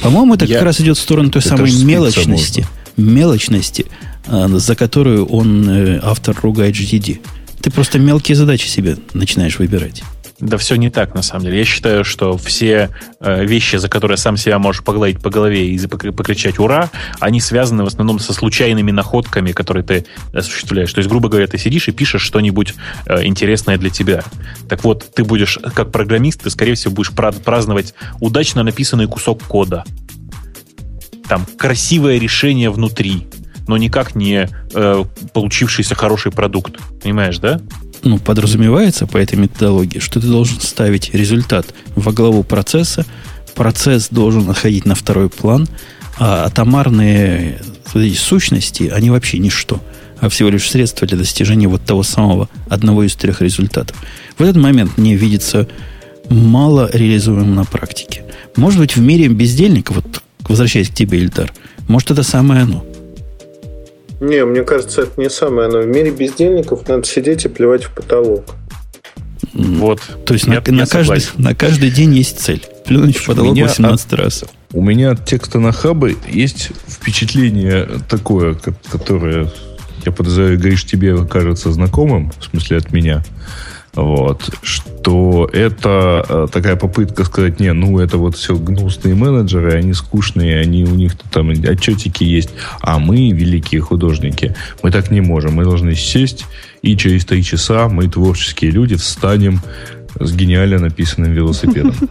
По-моему, 0.02 0.34
это 0.34 0.44
Я- 0.44 0.56
как 0.56 0.64
раз 0.64 0.80
идет 0.80 0.98
в 0.98 1.00
сторону 1.00 1.30
той 1.30 1.40
Это 1.40 1.50
самой 1.50 1.72
мелочности, 1.72 2.66
мелочности, 2.96 3.86
а, 4.26 4.48
за 4.48 4.74
которую 4.74 5.26
он, 5.26 5.68
э, 5.68 6.00
автор, 6.02 6.36
ругает 6.42 6.74
GTD. 6.74 7.20
Ты 7.60 7.70
просто 7.70 7.98
мелкие 7.98 8.36
задачи 8.36 8.66
себе 8.66 8.98
начинаешь 9.14 9.58
выбирать. 9.58 10.02
Да 10.40 10.58
все 10.58 10.74
не 10.74 10.90
так, 10.90 11.14
на 11.14 11.22
самом 11.22 11.44
деле. 11.44 11.58
Я 11.58 11.64
считаю, 11.64 12.04
что 12.04 12.36
все 12.36 12.90
э, 13.20 13.44
вещи, 13.44 13.76
за 13.76 13.88
которые 13.88 14.16
сам 14.16 14.36
себя 14.36 14.58
можешь 14.58 14.82
погладить 14.82 15.22
по 15.22 15.30
голове 15.30 15.68
и 15.68 15.86
покричать 15.86 16.58
«Ура!», 16.58 16.90
они 17.20 17.40
связаны 17.40 17.84
в 17.84 17.86
основном 17.86 18.18
со 18.18 18.32
случайными 18.32 18.90
находками, 18.90 19.52
которые 19.52 19.84
ты 19.84 20.06
осуществляешь. 20.32 20.92
То 20.92 20.98
есть, 20.98 21.08
грубо 21.08 21.28
говоря, 21.28 21.46
ты 21.46 21.56
сидишь 21.56 21.86
и 21.86 21.92
пишешь 21.92 22.22
что-нибудь 22.22 22.74
э, 23.06 23.24
интересное 23.24 23.78
для 23.78 23.90
тебя. 23.90 24.24
Так 24.68 24.82
вот, 24.82 25.08
ты 25.14 25.22
будешь, 25.22 25.58
как 25.74 25.92
программист, 25.92 26.42
ты, 26.42 26.50
скорее 26.50 26.74
всего, 26.74 26.94
будешь 26.94 27.12
пра- 27.12 27.32
праздновать 27.32 27.94
удачно 28.20 28.64
написанный 28.64 29.06
кусок 29.06 29.40
кода. 29.44 29.84
Там 31.28 31.46
красивое 31.56 32.18
решение 32.18 32.70
внутри, 32.70 33.28
но 33.66 33.76
никак 33.76 34.14
не 34.14 34.48
э, 34.74 35.04
получившийся 35.32 35.94
хороший 35.94 36.32
продукт. 36.32 36.76
Понимаешь, 37.02 37.38
да? 37.38 37.60
ну, 38.04 38.18
подразумевается 38.18 39.06
по 39.06 39.16
этой 39.16 39.36
методологии, 39.36 39.98
что 39.98 40.20
ты 40.20 40.26
должен 40.26 40.60
ставить 40.60 41.12
результат 41.14 41.74
во 41.96 42.12
главу 42.12 42.42
процесса, 42.42 43.04
процесс 43.54 44.08
должен 44.10 44.48
отходить 44.50 44.84
на 44.84 44.94
второй 44.94 45.30
план, 45.30 45.66
а 46.18 46.44
атомарные 46.44 47.60
сущности, 48.16 48.90
они 48.94 49.10
вообще 49.10 49.38
ничто, 49.38 49.80
а 50.20 50.28
всего 50.28 50.48
лишь 50.50 50.70
средство 50.70 51.06
для 51.06 51.16
достижения 51.16 51.66
вот 51.66 51.84
того 51.84 52.02
самого 52.02 52.48
одного 52.68 53.04
из 53.04 53.14
трех 53.14 53.40
результатов. 53.40 53.96
В 54.36 54.42
этот 54.42 54.56
момент 54.56 54.96
мне 54.98 55.16
видится 55.16 55.68
мало 56.28 56.90
реализуемым 56.92 57.54
на 57.54 57.64
практике. 57.64 58.24
Может 58.56 58.80
быть, 58.80 58.96
в 58.96 59.00
мире 59.00 59.28
бездельников, 59.28 59.96
вот 59.96 60.22
возвращаясь 60.40 60.88
к 60.88 60.94
тебе, 60.94 61.18
Ильдар, 61.18 61.52
может, 61.88 62.10
это 62.10 62.22
самое 62.22 62.62
оно. 62.62 62.84
Не, 64.20 64.44
мне 64.44 64.62
кажется, 64.62 65.02
это 65.02 65.20
не 65.20 65.28
самое 65.28 65.68
оно. 65.68 65.80
В 65.80 65.86
мире 65.86 66.10
бездельников 66.10 66.86
надо 66.88 67.04
сидеть 67.06 67.44
и 67.44 67.48
плевать 67.48 67.84
в 67.84 67.90
потолок. 67.94 68.44
Вот. 69.52 70.00
То 70.24 70.34
есть 70.34 70.46
Я- 70.46 70.62
на, 70.66 70.72
на 70.72 70.86
каждый, 70.86 71.22
на 71.36 71.54
каждый 71.54 71.90
день 71.90 72.14
есть 72.14 72.40
цель. 72.40 72.64
Плюнуть 72.86 73.16
в 73.16 73.26
потолок 73.26 73.54
меня 73.54 73.64
18 73.66 74.12
раз. 74.14 74.44
У 74.72 74.82
меня 74.82 75.12
от 75.12 75.24
текста 75.24 75.58
на 75.58 75.72
хабы 75.72 76.16
есть 76.28 76.70
впечатление 76.88 77.88
такое, 78.08 78.54
ко- 78.54 78.74
которое, 78.90 79.50
я 80.04 80.12
подозреваю, 80.12 80.58
говоришь, 80.58 80.84
тебе 80.84 81.16
кажется 81.26 81.70
знакомым, 81.72 82.32
в 82.38 82.44
смысле 82.44 82.78
от 82.78 82.92
меня. 82.92 83.22
Вот, 83.94 84.50
что 84.62 85.48
это 85.52 86.26
э, 86.28 86.46
такая 86.50 86.74
попытка 86.74 87.24
сказать, 87.24 87.60
не, 87.60 87.72
ну 87.72 88.00
это 88.00 88.18
вот 88.18 88.36
все 88.36 88.56
гнусные 88.56 89.14
менеджеры, 89.14 89.72
они 89.74 89.92
скучные, 89.92 90.58
они 90.58 90.84
у 90.84 90.94
них 90.96 91.16
там 91.30 91.50
отчетики 91.50 92.24
есть, 92.24 92.50
а 92.80 92.98
мы, 92.98 93.30
великие 93.30 93.80
художники, 93.80 94.56
мы 94.82 94.90
так 94.90 95.12
не 95.12 95.20
можем, 95.20 95.54
мы 95.54 95.64
должны 95.64 95.94
сесть 95.94 96.46
и 96.82 96.96
через 96.96 97.24
три 97.24 97.44
часа 97.44 97.88
мы, 97.88 98.08
творческие 98.08 98.72
люди, 98.72 98.96
встанем 98.96 99.60
с 100.18 100.34
гениально 100.34 100.78
написанным 100.78 101.32
велосипедом. 101.32 101.94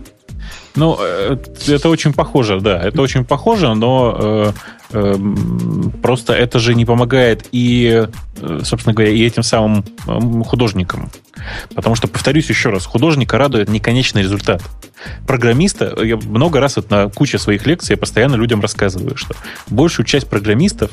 Ну, 0.76 0.98
э, 1.00 1.38
это 1.68 1.88
очень 1.88 2.14
похоже, 2.14 2.60
да, 2.60 2.82
это 2.82 3.04
очень 3.04 3.26
похоже, 3.26 3.76
но 3.76 4.54
э, 4.92 5.16
просто 6.02 6.34
это 6.34 6.58
же 6.58 6.74
не 6.74 6.84
помогает 6.84 7.46
и, 7.52 8.08
собственно 8.64 8.96
говоря, 8.96 9.12
и 9.12 9.22
этим 9.24 9.44
самым 9.44 9.86
художникам. 10.44 11.12
Потому 11.76 11.96
что, 11.96 12.08
повторюсь 12.08 12.50
еще 12.50 12.70
раз, 12.70 12.86
художника 12.86 13.38
радует 13.38 13.70
неконечный 13.70 14.22
результат. 14.22 14.62
Программиста, 15.28 15.98
я 16.04 16.18
много 16.18 16.60
раз 16.60 16.78
вот 16.78 16.90
на 16.90 17.10
куче 17.10 17.38
своих 17.38 17.66
лекций 17.66 17.94
я 17.94 17.98
постоянно 17.98 18.36
людям 18.36 18.62
рассказываю, 18.62 19.16
что 19.18 19.36
большую 19.68 20.06
часть 20.06 20.30
программистов 20.30 20.92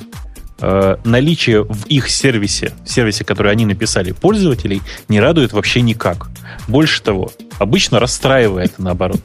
э, 0.60 0.97
наличие 1.05 1.64
в 1.64 1.86
их 1.86 2.10
сервисе, 2.10 2.72
сервисе, 2.85 3.24
который 3.24 3.52
они 3.52 3.66
написали, 3.66 4.12
пользователей, 4.12 4.82
не 5.09 5.20
радует 5.20 5.52
вообще 5.52 5.81
никак. 5.81 6.28
Больше 6.68 7.02
того, 7.02 7.32
обычно 7.59 8.01
расстраивает 8.01 8.78
наоборот. 8.78 9.20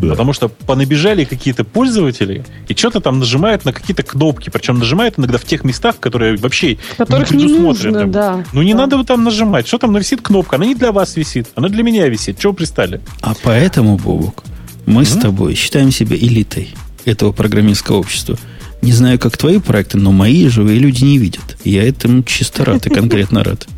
Потому 0.00 0.32
что 0.32 0.48
понабежали 0.48 1.24
какие-то 1.24 1.64
пользователи 1.64 2.44
и 2.68 2.74
что-то 2.74 3.00
там 3.00 3.18
нажимают 3.18 3.64
на 3.64 3.72
какие-то 3.72 4.02
кнопки. 4.02 4.48
Причем 4.50 4.78
нажимают 4.78 5.18
иногда 5.18 5.38
в 5.38 5.44
тех 5.44 5.64
местах, 5.64 5.98
которые 6.00 6.36
вообще 6.36 6.78
Которых 6.96 7.30
не 7.30 7.36
не 7.36 7.44
предусмотрены. 7.54 7.98
нужно, 7.98 8.12
да. 8.12 8.44
Ну 8.52 8.62
не 8.62 8.72
Да. 8.72 8.78
надо 8.80 8.96
вот 8.96 9.06
там 9.06 9.22
нажимать. 9.24 9.66
Что 9.68 9.78
там 9.78 9.94
висит 9.96 10.22
кнопка? 10.22 10.56
Она 10.56 10.66
не 10.66 10.74
для 10.74 10.92
вас 10.92 11.16
висит, 11.16 11.48
она 11.54 11.68
для 11.68 11.82
меня 11.82 12.08
висит. 12.08 12.38
Чего 12.38 12.52
пристали? 12.54 13.00
А 13.20 13.34
поэтому, 13.42 13.96
Бобок, 13.98 14.44
мы 14.86 15.04
с 15.04 15.12
Мгм. 15.12 15.20
тобой 15.22 15.54
считаем 15.54 15.90
себя 15.90 16.16
элитой 16.16 16.74
этого 17.04 17.32
программистского 17.32 17.96
общества. 17.98 18.38
Не 18.82 18.92
знаю, 18.92 19.18
как 19.18 19.36
твои 19.36 19.58
проекты, 19.58 19.98
но 19.98 20.12
мои 20.12 20.48
живые 20.48 20.78
люди 20.78 21.02
не 21.04 21.18
видят. 21.18 21.56
Я 21.64 21.86
этому 21.86 22.22
чисто 22.22 22.64
рад 22.64 22.86
и 22.86 22.90
конкретно 22.90 23.42
рад. 23.44 23.66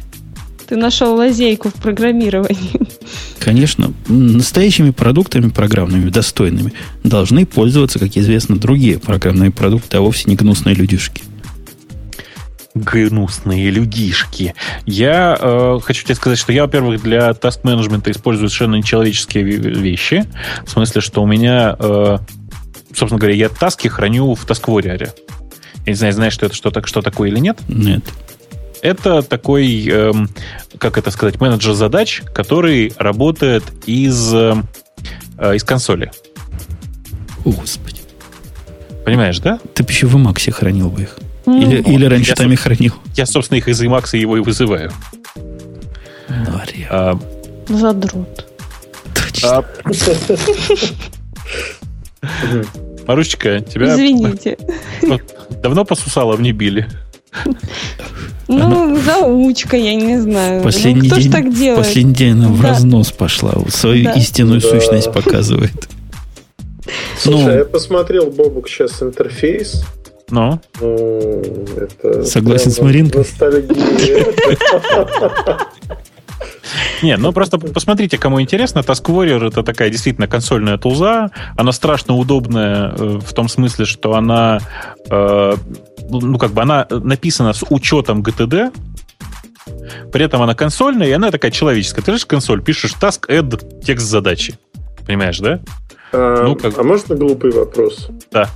Ты 0.69 0.77
нашел 0.77 1.15
лазейку 1.17 1.71
в 1.71 1.75
программировании. 1.75 2.81
Конечно, 3.39 3.93
настоящими 4.07 4.91
продуктами 4.91 5.49
программными, 5.49 6.11
достойными, 6.11 6.75
должны 7.03 7.47
пользоваться, 7.47 7.99
как 7.99 8.15
известно, 8.19 8.59
другие 8.59 8.99
программные 8.99 9.51
продукты, 9.51 9.97
а 9.97 10.01
вовсе 10.01 10.25
не 10.27 10.37
гнусные 10.37 10.75
людишки. 10.75 11.23
Гнусные 12.75 13.71
людишки. 13.71 14.55
Я 14.85 15.39
э, 15.41 15.79
хочу 15.83 16.05
тебе 16.05 16.15
сказать, 16.15 16.39
что 16.39 16.53
я, 16.53 16.65
во-первых, 16.65 17.03
для 17.03 17.33
таск-менеджмента 17.33 18.11
использую 18.11 18.51
совершенно 18.51 18.77
нечеловеческие 18.77 19.45
ве- 19.45 19.73
вещи. 19.73 20.27
В 20.67 20.71
смысле, 20.71 21.01
что 21.01 21.23
у 21.23 21.27
меня, 21.27 21.77
э, 21.79 22.19
собственно 22.95 23.19
говоря, 23.19 23.35
я 23.35 23.49
таски 23.49 23.89
храню 23.89 24.35
в 24.35 24.45
тасквориаре. 24.45 25.15
Я 25.87 25.93
не 25.93 25.95
знаю, 25.95 26.13
знаешь, 26.13 26.35
что 26.35 26.45
это 26.45 26.55
что, 26.55 26.71
так, 26.71 26.87
что 26.87 27.01
такое 27.01 27.31
или 27.31 27.39
нет. 27.39 27.59
Нет. 27.69 28.05
Это 28.83 29.23
такой, 29.23 29.89
эм, 29.89 30.29
как 30.79 30.99
это 30.99 31.11
сказать, 31.11 31.41
менеджер 31.41 31.75
задач, 31.75 32.23
который 32.33 32.93
работает 32.99 33.65
из, 33.87 34.33
э, 34.33 34.55
э, 35.39 35.57
из 35.57 35.65
консоли. 35.65 36.11
О, 37.45 37.51
Господи. 37.51 38.01
Понимаешь, 39.05 39.39
да? 39.41 39.59
Ты 39.75 39.83
бы 39.83 39.91
еще 39.91 40.07
в 40.07 40.17
Emacs 40.17 40.51
хранил 40.51 40.91
бы 40.91 41.03
их. 41.03 41.17
Ну, 41.47 41.61
Или, 41.61 41.81
или 41.81 42.05
раньше 42.05 42.31
я 42.31 42.37
там 42.37 42.53
и 42.53 42.57
хранил. 42.57 42.95
Я, 43.15 43.25
собственно, 43.25 43.57
их 43.57 43.69
из 43.69 43.81
Emacs 43.83 44.17
его 44.17 44.37
и 44.37 44.41
вызываю. 44.41 44.93
Марья. 46.29 46.89
А, 46.91 47.19
Задрот. 47.69 48.47
Точно. 49.15 49.59
а, 49.59 49.65
Марусечка, 53.07 53.61
тебя 53.61 53.95
Извините. 53.95 54.59
давно 55.63 55.85
по 55.87 55.95
сусалам 55.95 56.43
не 56.43 56.53
Ну, 58.49 58.97
заучка, 59.01 59.77
я 59.77 59.95
не 59.95 60.19
знаю. 60.21 60.63
Последний 60.63 61.09
ну, 61.09 61.15
кто 61.15 61.17
день, 61.21 61.31
ж 61.31 61.33
так 61.33 61.55
делает? 61.55 61.85
последний 61.85 62.15
день 62.15 62.33
она 62.33 62.49
в 62.49 62.63
Да. 62.63 62.69
разнос 62.71 63.13
пошла. 63.13 63.53
Свою 63.69 64.05
Да. 64.05 64.13
истинную 64.13 64.61
Да. 64.61 64.69
сущность 64.69 65.13
показывает. 65.13 65.89
Слушай, 67.19 67.45
Ну. 67.45 67.49
а 67.51 67.53
я 67.53 67.65
посмотрел, 67.65 68.31
Бобук, 68.31 68.69
сейчас 68.69 69.03
интерфейс. 69.03 69.85
Ну, 70.31 70.61
Ну, 70.81 71.43
это 71.77 72.25
Согласен 72.25 72.71
с 72.71 72.81
Маринкой? 72.81 73.25
Не, 77.03 77.17
ну 77.17 77.33
просто 77.33 77.59
посмотрите, 77.59 78.19
кому 78.19 78.41
интересно. 78.41 78.81
Task 78.81 79.05
Warrior 79.07 79.49
это 79.49 79.63
такая 79.63 79.89
действительно 79.91 80.27
консольная 80.27 80.77
тулза. 80.79 81.31
Она 81.57 81.73
страшно 81.73 82.17
удобная 82.17 82.91
э, 82.91 83.19
в 83.25 83.33
том 83.33 83.49
смысле, 83.49 83.85
что 83.87 84.15
она, 84.15 84.59
э, 85.11 85.55
ну 86.09 86.39
как 86.39 86.53
бы 86.53 86.63
она 86.63 86.87
написана 86.91 87.53
с 87.53 87.65
учетом 87.71 88.23
GTD. 88.23 88.73
При 90.13 90.25
этом 90.25 90.41
она 90.43 90.55
консольная, 90.55 91.09
и 91.09 91.13
она 91.13 91.31
такая 91.31 91.51
человеческая. 91.51 92.03
Ты 92.03 92.17
же 92.19 92.27
консоль, 92.27 92.63
пишешь 92.63 92.95
task 93.01 93.29
add 93.29 93.83
текст 93.85 94.07
задачи. 94.07 94.59
Понимаешь, 95.07 95.39
да? 95.39 95.61
А 96.13 96.45
Ну, 96.45 96.57
как- 96.57 96.79
а 96.79 96.83
можно 96.83 97.15
глупый 97.17 97.51
вопрос? 97.53 98.09
Да. 98.33 98.49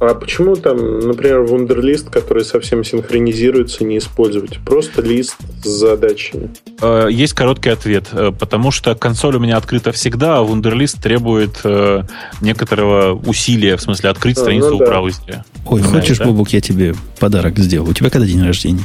А 0.00 0.12
почему 0.14 0.56
там, 0.56 0.98
например, 1.00 1.42
вундерлист, 1.42 2.10
который 2.10 2.44
совсем 2.44 2.82
синхронизируется, 2.82 3.84
не 3.84 3.98
использовать? 3.98 4.58
Просто 4.58 5.02
лист 5.02 5.36
с 5.62 5.68
задачами. 5.68 6.50
Э, 6.82 7.08
Есть 7.10 7.34
короткий 7.34 7.70
ответ, 7.70 8.08
э, 8.12 8.32
потому 8.36 8.72
что 8.72 8.94
консоль 8.96 9.36
у 9.36 9.38
меня 9.38 9.56
открыта 9.56 9.92
всегда, 9.92 10.38
а 10.38 10.44
Wunderlist 10.44 11.00
требует 11.00 11.60
э, 11.62 12.02
некоторого 12.40 13.14
усилия, 13.14 13.76
в 13.76 13.82
смысле 13.82 14.10
открыть 14.10 14.36
А, 14.36 14.40
страницу 14.40 14.70
ну 14.70 14.78
да. 14.78 14.86
браузере. 14.86 15.44
Ой, 15.64 15.80
Понимаешь, 15.80 16.02
хочешь, 16.02 16.18
да? 16.18 16.24
Бобук, 16.24 16.48
я 16.48 16.60
тебе 16.60 16.94
подарок 17.20 17.56
сделал? 17.58 17.88
У 17.88 17.94
тебя 17.94 18.10
когда 18.10 18.26
день 18.26 18.44
рождения? 18.44 18.84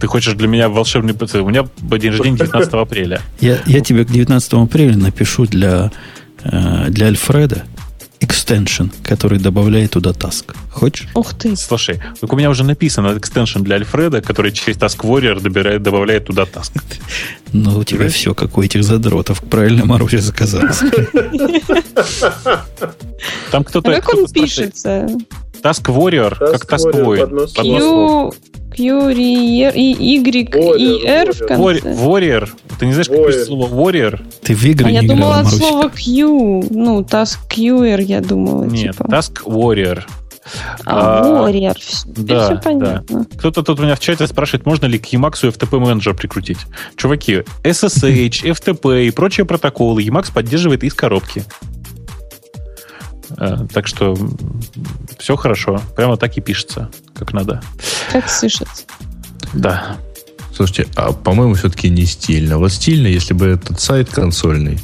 Ты 0.00 0.06
хочешь 0.08 0.34
для 0.34 0.48
меня 0.48 0.68
волшебный 0.68 1.14
ПЦ? 1.14 1.36
У 1.36 1.48
меня 1.48 1.66
день 1.80 2.10
рождения 2.10 2.36
19 2.36 2.72
апреля. 2.74 3.20
Я, 3.40 3.58
я 3.66 3.80
тебе 3.80 4.04
к 4.04 4.10
19 4.10 4.52
апреля 4.54 4.96
напишу 4.96 5.46
для, 5.46 5.90
для 6.44 7.06
Альфреда 7.06 7.64
экстеншн, 8.20 8.84
который 9.02 9.38
добавляет 9.38 9.92
туда 9.92 10.10
task. 10.10 10.54
Хочешь? 10.70 11.08
Ух 11.14 11.34
ты. 11.34 11.56
Слушай, 11.56 12.00
так 12.20 12.32
у 12.32 12.36
меня 12.36 12.50
уже 12.50 12.64
написано 12.64 13.16
экстеншн 13.16 13.62
для 13.62 13.76
Альфреда, 13.76 14.20
который 14.20 14.52
через 14.52 14.76
Task 14.76 14.98
Warrior 14.98 15.40
добирает, 15.40 15.82
добавляет 15.82 16.26
туда 16.26 16.42
task. 16.42 16.72
Ну, 17.52 17.78
у 17.78 17.84
тебя 17.84 18.08
все, 18.08 18.34
как 18.34 18.58
у 18.58 18.62
этих 18.62 18.84
задротов. 18.84 19.42
Правильно 19.42 19.84
Маруся 19.84 20.18
заказала. 20.18 20.70
Там 23.50 23.64
кто-то... 23.64 23.90
А 23.90 24.00
как 24.00 24.14
он 24.14 24.28
пишется? 24.28 25.08
Task 25.62 25.84
Warrior, 25.84 26.36
как 26.38 26.64
Task 26.64 26.92
Warrior, 26.92 27.30
Warrior. 27.30 28.32
Q, 28.32 28.32
Q, 28.74 29.10
и 29.10 30.18
Y, 30.18 30.76
и 30.76 31.06
R 31.06 31.32
в 31.32 31.40
Warrior. 31.40 31.80
конце. 31.80 32.04
Warrior. 32.04 32.48
Ты 32.78 32.86
не 32.86 32.92
знаешь, 32.92 33.08
как 33.08 33.18
Warrior. 33.18 33.26
пишется 33.26 33.46
слово 33.46 33.68
Warrior? 33.68 34.20
Ты 34.42 34.54
в 34.54 34.64
игры 34.64 34.88
А 34.88 34.90
я 34.90 35.00
не 35.02 35.08
думала 35.08 35.40
играла, 35.40 35.48
от 35.48 35.54
слова 35.54 35.90
Q. 35.90 36.64
Ну, 36.70 37.00
task 37.02 37.38
QR, 37.48 38.02
я 38.02 38.20
думала. 38.20 38.64
Нет, 38.64 38.96
типа. 38.96 39.08
Task 39.08 39.42
Warrior. 39.44 40.02
А, 40.86 41.20
а, 41.20 41.48
Warrior. 41.48 41.76
Все, 41.78 42.06
да, 42.06 42.60
понятно. 42.62 43.26
Кто-то 43.38 43.62
тут 43.62 43.78
у 43.80 43.82
меня 43.82 43.94
в 43.94 44.00
чате 44.00 44.26
спрашивает, 44.26 44.66
можно 44.66 44.86
ли 44.86 44.98
к 44.98 45.06
Emacs 45.12 45.42
FTP 45.42 45.78
менеджер 45.78 46.14
прикрутить. 46.14 46.58
Чуваки, 46.96 47.42
SSH, 47.62 48.44
FTP 48.44 49.06
и 49.06 49.10
прочие 49.10 49.44
протоколы 49.44 50.02
Emacs 50.02 50.32
поддерживает 50.32 50.82
из 50.82 50.94
коробки. 50.94 51.44
Э, 53.38 53.66
Так 53.72 53.86
что 53.86 54.16
все 55.18 55.36
хорошо. 55.36 55.80
Прямо 55.96 56.16
так 56.16 56.36
и 56.36 56.40
пишется, 56.40 56.90
как 57.14 57.32
надо. 57.32 57.62
Как 58.12 58.28
слышать? 58.28 58.86
Да. 59.52 59.96
Слушайте, 60.54 60.88
а 60.96 61.12
по-моему, 61.12 61.54
все-таки 61.54 61.88
не 61.88 62.04
стильно. 62.04 62.58
Вот 62.58 62.72
стильно, 62.72 63.06
если 63.06 63.34
бы 63.34 63.46
этот 63.46 63.80
сайт 63.80 64.10
консольный, 64.10 64.78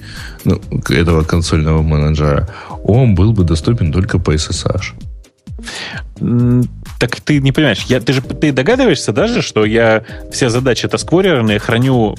ну, 0.44 0.60
этого 0.89 1.23
консольного 1.23 1.82
менеджера, 1.82 2.48
он 2.82 3.14
был 3.14 3.32
бы 3.32 3.44
доступен 3.44 3.93
только 3.93 4.18
по 4.18 4.35
SSH. 4.35 4.94
Так 6.98 7.20
ты 7.20 7.40
не 7.40 7.52
понимаешь, 7.52 7.82
я, 7.89 8.01
ты 8.01 8.12
же 8.14 8.23
ты 8.23 8.52
догадываешься 8.52 9.12
даже, 9.12 9.43
что 9.43 9.64
я 9.66 10.02
все 10.32 10.48
задачи 10.48 10.89
таскворерные 10.89 11.59
храню 11.59 12.16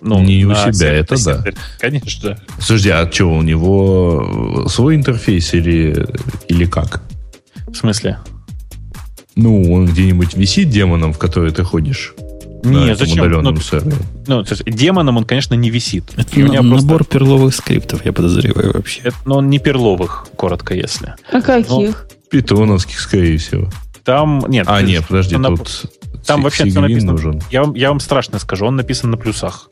ну, 0.00 0.20
Не 0.22 0.44
у 0.44 0.54
себя, 0.54 0.92
это 0.92 1.22
да. 1.24 1.44
Конечно, 1.78 2.30
да. 2.30 2.38
Слушайте, 2.60 2.94
а 2.94 3.10
что, 3.10 3.26
у 3.32 3.42
него 3.42 4.66
свой 4.68 4.94
интерфейс 4.96 5.52
или, 5.54 6.06
или 6.48 6.64
как? 6.66 7.02
В 7.66 7.74
смысле? 7.74 8.18
Ну, 9.36 9.72
он 9.72 9.86
где-нибудь 9.86 10.34
висит 10.34 10.70
демоном, 10.70 11.12
в 11.12 11.18
который 11.18 11.52
ты 11.52 11.62
ходишь? 11.64 12.14
на 12.64 12.70
Нет, 12.70 12.96
этом 12.96 13.06
зачем? 13.06 13.24
удаленном 13.24 13.54
Ну, 13.54 13.60
сервере. 13.60 13.96
Ну, 14.26 14.42
то 14.42 14.50
есть 14.54 14.64
демоном 14.64 15.16
он, 15.16 15.24
конечно, 15.24 15.54
не 15.54 15.70
висит. 15.70 16.12
Это 16.16 16.40
на- 16.40 16.42
меня 16.42 16.58
просто- 16.60 16.86
набор 16.86 17.04
перловых 17.04 17.54
скриптов, 17.54 18.04
я 18.04 18.12
подозреваю 18.12 18.72
вообще. 18.72 19.00
Это, 19.04 19.16
но 19.26 19.36
он 19.38 19.48
не 19.48 19.60
перловых, 19.60 20.26
коротко 20.34 20.74
если. 20.74 21.14
А 21.32 21.40
каких? 21.40 22.08
Питоновских, 22.30 22.98
скорее 22.98 23.38
всего. 23.38 23.70
Там, 24.02 24.44
нет. 24.48 24.66
А, 24.68 24.82
нет, 24.82 25.04
подожди, 25.06 25.36
на- 25.36 25.50
тут 25.56 25.84
Там 26.28 26.42
вообще 26.42 26.64
все 26.66 26.80
написано. 26.80 27.12
нужен. 27.12 27.42
Я 27.50 27.62
вам, 27.62 27.74
я 27.74 27.88
вам 27.88 28.00
страшно 28.00 28.38
скажу, 28.38 28.66
он 28.66 28.76
написан 28.76 29.10
на 29.10 29.16
плюсах. 29.16 29.68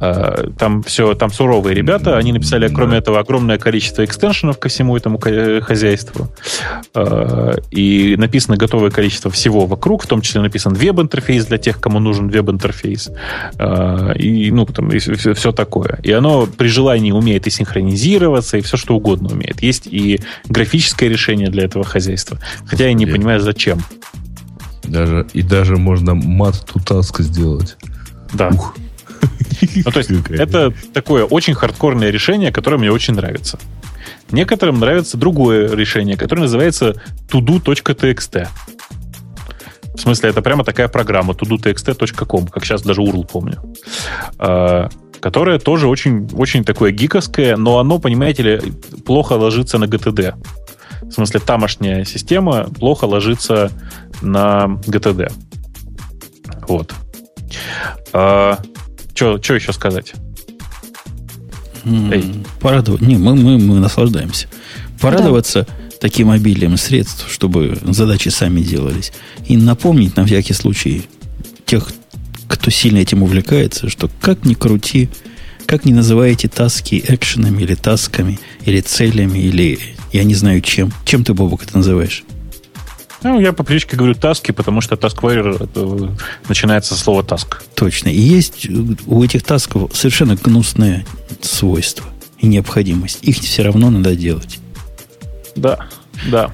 Э, 0.00 0.48
Там 0.58 0.82
все, 0.82 1.14
там 1.14 1.30
суровые 1.32 1.74
ребята. 1.74 2.16
Они 2.18 2.32
написали, 2.32 2.68
Да. 2.68 2.74
кроме 2.74 2.98
этого, 2.98 3.18
огромное 3.18 3.58
количество 3.58 4.04
экстеншенов 4.04 4.58
ко 4.58 4.68
всему 4.68 4.96
этому 4.96 5.18
ка- 5.18 5.60
хозяйству. 5.62 6.28
Э, 6.94 7.54
И 7.70 8.16
написано 8.18 8.56
готовое 8.56 8.90
количество 8.90 9.30
всего 9.30 9.66
вокруг, 9.66 10.04
в 10.04 10.06
том 10.06 10.20
числе 10.20 10.40
написан 10.40 10.74
веб-интерфейс 10.74 11.46
для 11.46 11.58
тех, 11.58 11.80
кому 11.80 11.98
нужен 12.00 12.28
веб-интерфейс. 12.28 13.10
Э, 13.58 14.14
И, 14.16 14.50
ну, 14.50 14.66
там, 14.66 14.90
и 14.90 14.98
все, 14.98 15.52
такое. 15.52 15.98
И 16.02 16.12
оно 16.12 16.46
при 16.46 16.68
желании 16.68 17.12
умеет 17.12 17.46
и 17.46 17.50
синхронизироваться, 17.50 18.56
и 18.58 18.60
все 18.60 18.76
что 18.76 18.94
угодно 18.96 19.28
умеет. 19.30 19.62
Есть 19.62 19.86
и 19.86 20.20
графическое 20.48 21.08
решение 21.08 21.48
для 21.48 21.64
этого 21.64 21.84
хозяйства. 21.84 22.38
Хотя 22.66 22.86
я 22.86 22.92
не 22.92 23.04
Блин. 23.04 23.16
понимаю, 23.16 23.40
зачем. 23.40 23.82
Даже, 24.88 25.26
и 25.32 25.42
даже 25.42 25.76
можно 25.76 26.14
мат 26.14 26.64
тутаска 26.64 27.22
сделать. 27.22 27.76
Да. 28.34 28.48
Ух. 28.48 28.74
Ну, 29.84 29.90
то 29.90 29.98
есть, 29.98 30.10
это 30.30 30.72
такое 30.92 31.24
очень 31.24 31.54
хардкорное 31.54 32.10
решение, 32.10 32.52
которое 32.52 32.78
мне 32.78 32.92
очень 32.92 33.14
нравится. 33.14 33.58
Некоторым 34.30 34.78
нравится 34.78 35.16
другое 35.16 35.74
решение, 35.74 36.16
которое 36.16 36.42
называется 36.42 36.94
todo.txt. 37.28 38.48
В 39.94 40.00
смысле, 40.00 40.30
это 40.30 40.42
прямо 40.42 40.62
такая 40.64 40.86
программа 40.86 41.34
todo.txt.com, 41.34 42.46
как 42.46 42.64
сейчас 42.64 42.82
даже 42.82 43.02
URL 43.02 43.26
помню. 43.26 43.60
А, 44.38 44.88
которая 45.20 45.58
тоже 45.58 45.88
очень, 45.88 46.28
очень 46.34 46.64
такое 46.64 46.92
гиковское, 46.92 47.56
но 47.56 47.78
оно, 47.78 47.98
понимаете 47.98 48.42
ли, 48.42 48.60
плохо 49.04 49.32
ложится 49.32 49.78
на 49.78 49.84
GTD. 49.84 50.34
В 51.02 51.12
смысле, 51.12 51.40
тамошняя 51.40 52.04
система 52.04 52.64
плохо 52.64 53.04
ложится 53.04 53.70
на 54.22 54.78
GTD. 54.86 55.32
Вот. 56.68 56.94
Что 58.10 58.58
еще 59.14 59.72
сказать? 59.72 60.12
Эй. 61.84 62.44
Порадовать. 62.60 63.00
Не, 63.00 63.16
мы, 63.16 63.34
мы, 63.34 63.58
мы 63.58 63.78
наслаждаемся. 63.78 64.48
Порадоваться 65.00 65.66
таким 66.00 66.30
обилием 66.30 66.76
средств, 66.76 67.30
чтобы 67.30 67.78
задачи 67.82 68.28
сами 68.28 68.60
делались. 68.60 69.12
И 69.46 69.56
напомнить 69.56 70.16
на 70.16 70.24
всякий 70.24 70.52
случай 70.52 71.08
тех, 71.64 71.90
кто 72.46 72.70
сильно 72.70 72.98
этим 72.98 73.22
увлекается, 73.22 73.88
что 73.88 74.10
как 74.20 74.44
ни 74.44 74.54
крути, 74.54 75.08
как 75.66 75.84
ни 75.84 75.92
называете 75.92 76.48
таски 76.48 77.02
экшенами 77.06 77.62
или 77.62 77.74
тасками, 77.74 78.38
или 78.64 78.80
целями, 78.80 79.38
или 79.38 79.78
я 80.12 80.24
не 80.24 80.34
знаю 80.34 80.60
чем. 80.60 80.92
Чем 81.04 81.24
ты, 81.24 81.34
Бобок, 81.34 81.62
это 81.62 81.76
называешь? 81.76 82.24
Ну, 83.22 83.40
я 83.40 83.52
по 83.52 83.64
привычке 83.64 83.96
говорю 83.96 84.14
таски, 84.14 84.52
потому 84.52 84.80
что 84.80 84.94
это 84.94 85.08
начинается 86.48 86.94
со 86.94 87.00
слова 87.00 87.22
task. 87.22 87.62
Точно. 87.74 88.08
И 88.08 88.20
есть 88.20 88.68
у 89.06 89.24
этих 89.24 89.42
тасков 89.42 89.90
совершенно 89.94 90.36
гнусное 90.36 91.04
свойство 91.40 92.06
и 92.38 92.46
необходимость. 92.46 93.18
Их 93.22 93.38
все 93.38 93.62
равно 93.62 93.90
надо 93.90 94.14
делать. 94.14 94.60
Да, 95.56 95.88
да. 96.30 96.52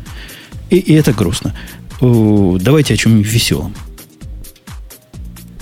И, 0.70 0.78
и 0.78 0.94
это 0.94 1.12
грустно. 1.12 1.54
Давайте 2.00 2.94
о 2.94 2.96
чем-нибудь 2.96 3.30
веселом. 3.30 3.74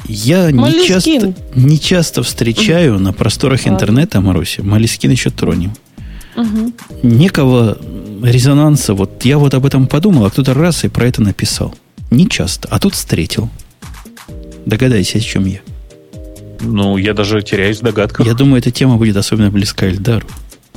Я 0.07 0.51
не 0.51 0.87
часто, 0.87 1.35
не 1.55 1.81
часто 1.81 2.23
встречаю 2.23 2.99
на 3.01 3.13
просторах 3.13 3.67
интернета, 3.67 4.21
Маруся, 4.21 4.63
Малискин 4.63 5.11
еще 5.11 5.31
тронем. 5.31 5.73
Мгм. 6.37 6.75
Некого 7.03 7.79
резонанса, 8.23 8.95
вот 8.95 9.25
я 9.25 9.39
вот 9.39 9.55
об 9.55 9.67
этом 9.67 9.87
подумал, 9.87 10.27
а 10.27 10.31
кто-то 10.31 10.55
раз 10.55 10.85
и 10.85 10.89
про 10.89 11.07
это 11.07 11.23
написал. 11.23 11.75
Не 12.11 12.29
часто, 12.29 12.69
а 12.71 12.79
тут 12.79 12.95
встретил. 12.95 13.51
Догадайся, 14.67 15.19
о 15.19 15.21
чем 15.21 15.47
я. 15.47 15.61
Ну, 16.61 16.97
я 16.97 17.15
даже 17.15 17.43
теряюсь 17.43 17.81
в 17.81 17.83
догадках. 17.83 18.27
Я 18.27 18.35
думаю, 18.35 18.59
эта 18.59 18.71
тема 18.71 18.97
будет 18.97 19.17
особенно 19.17 19.51
близка 19.51 19.87
Эльдару. 19.87 20.27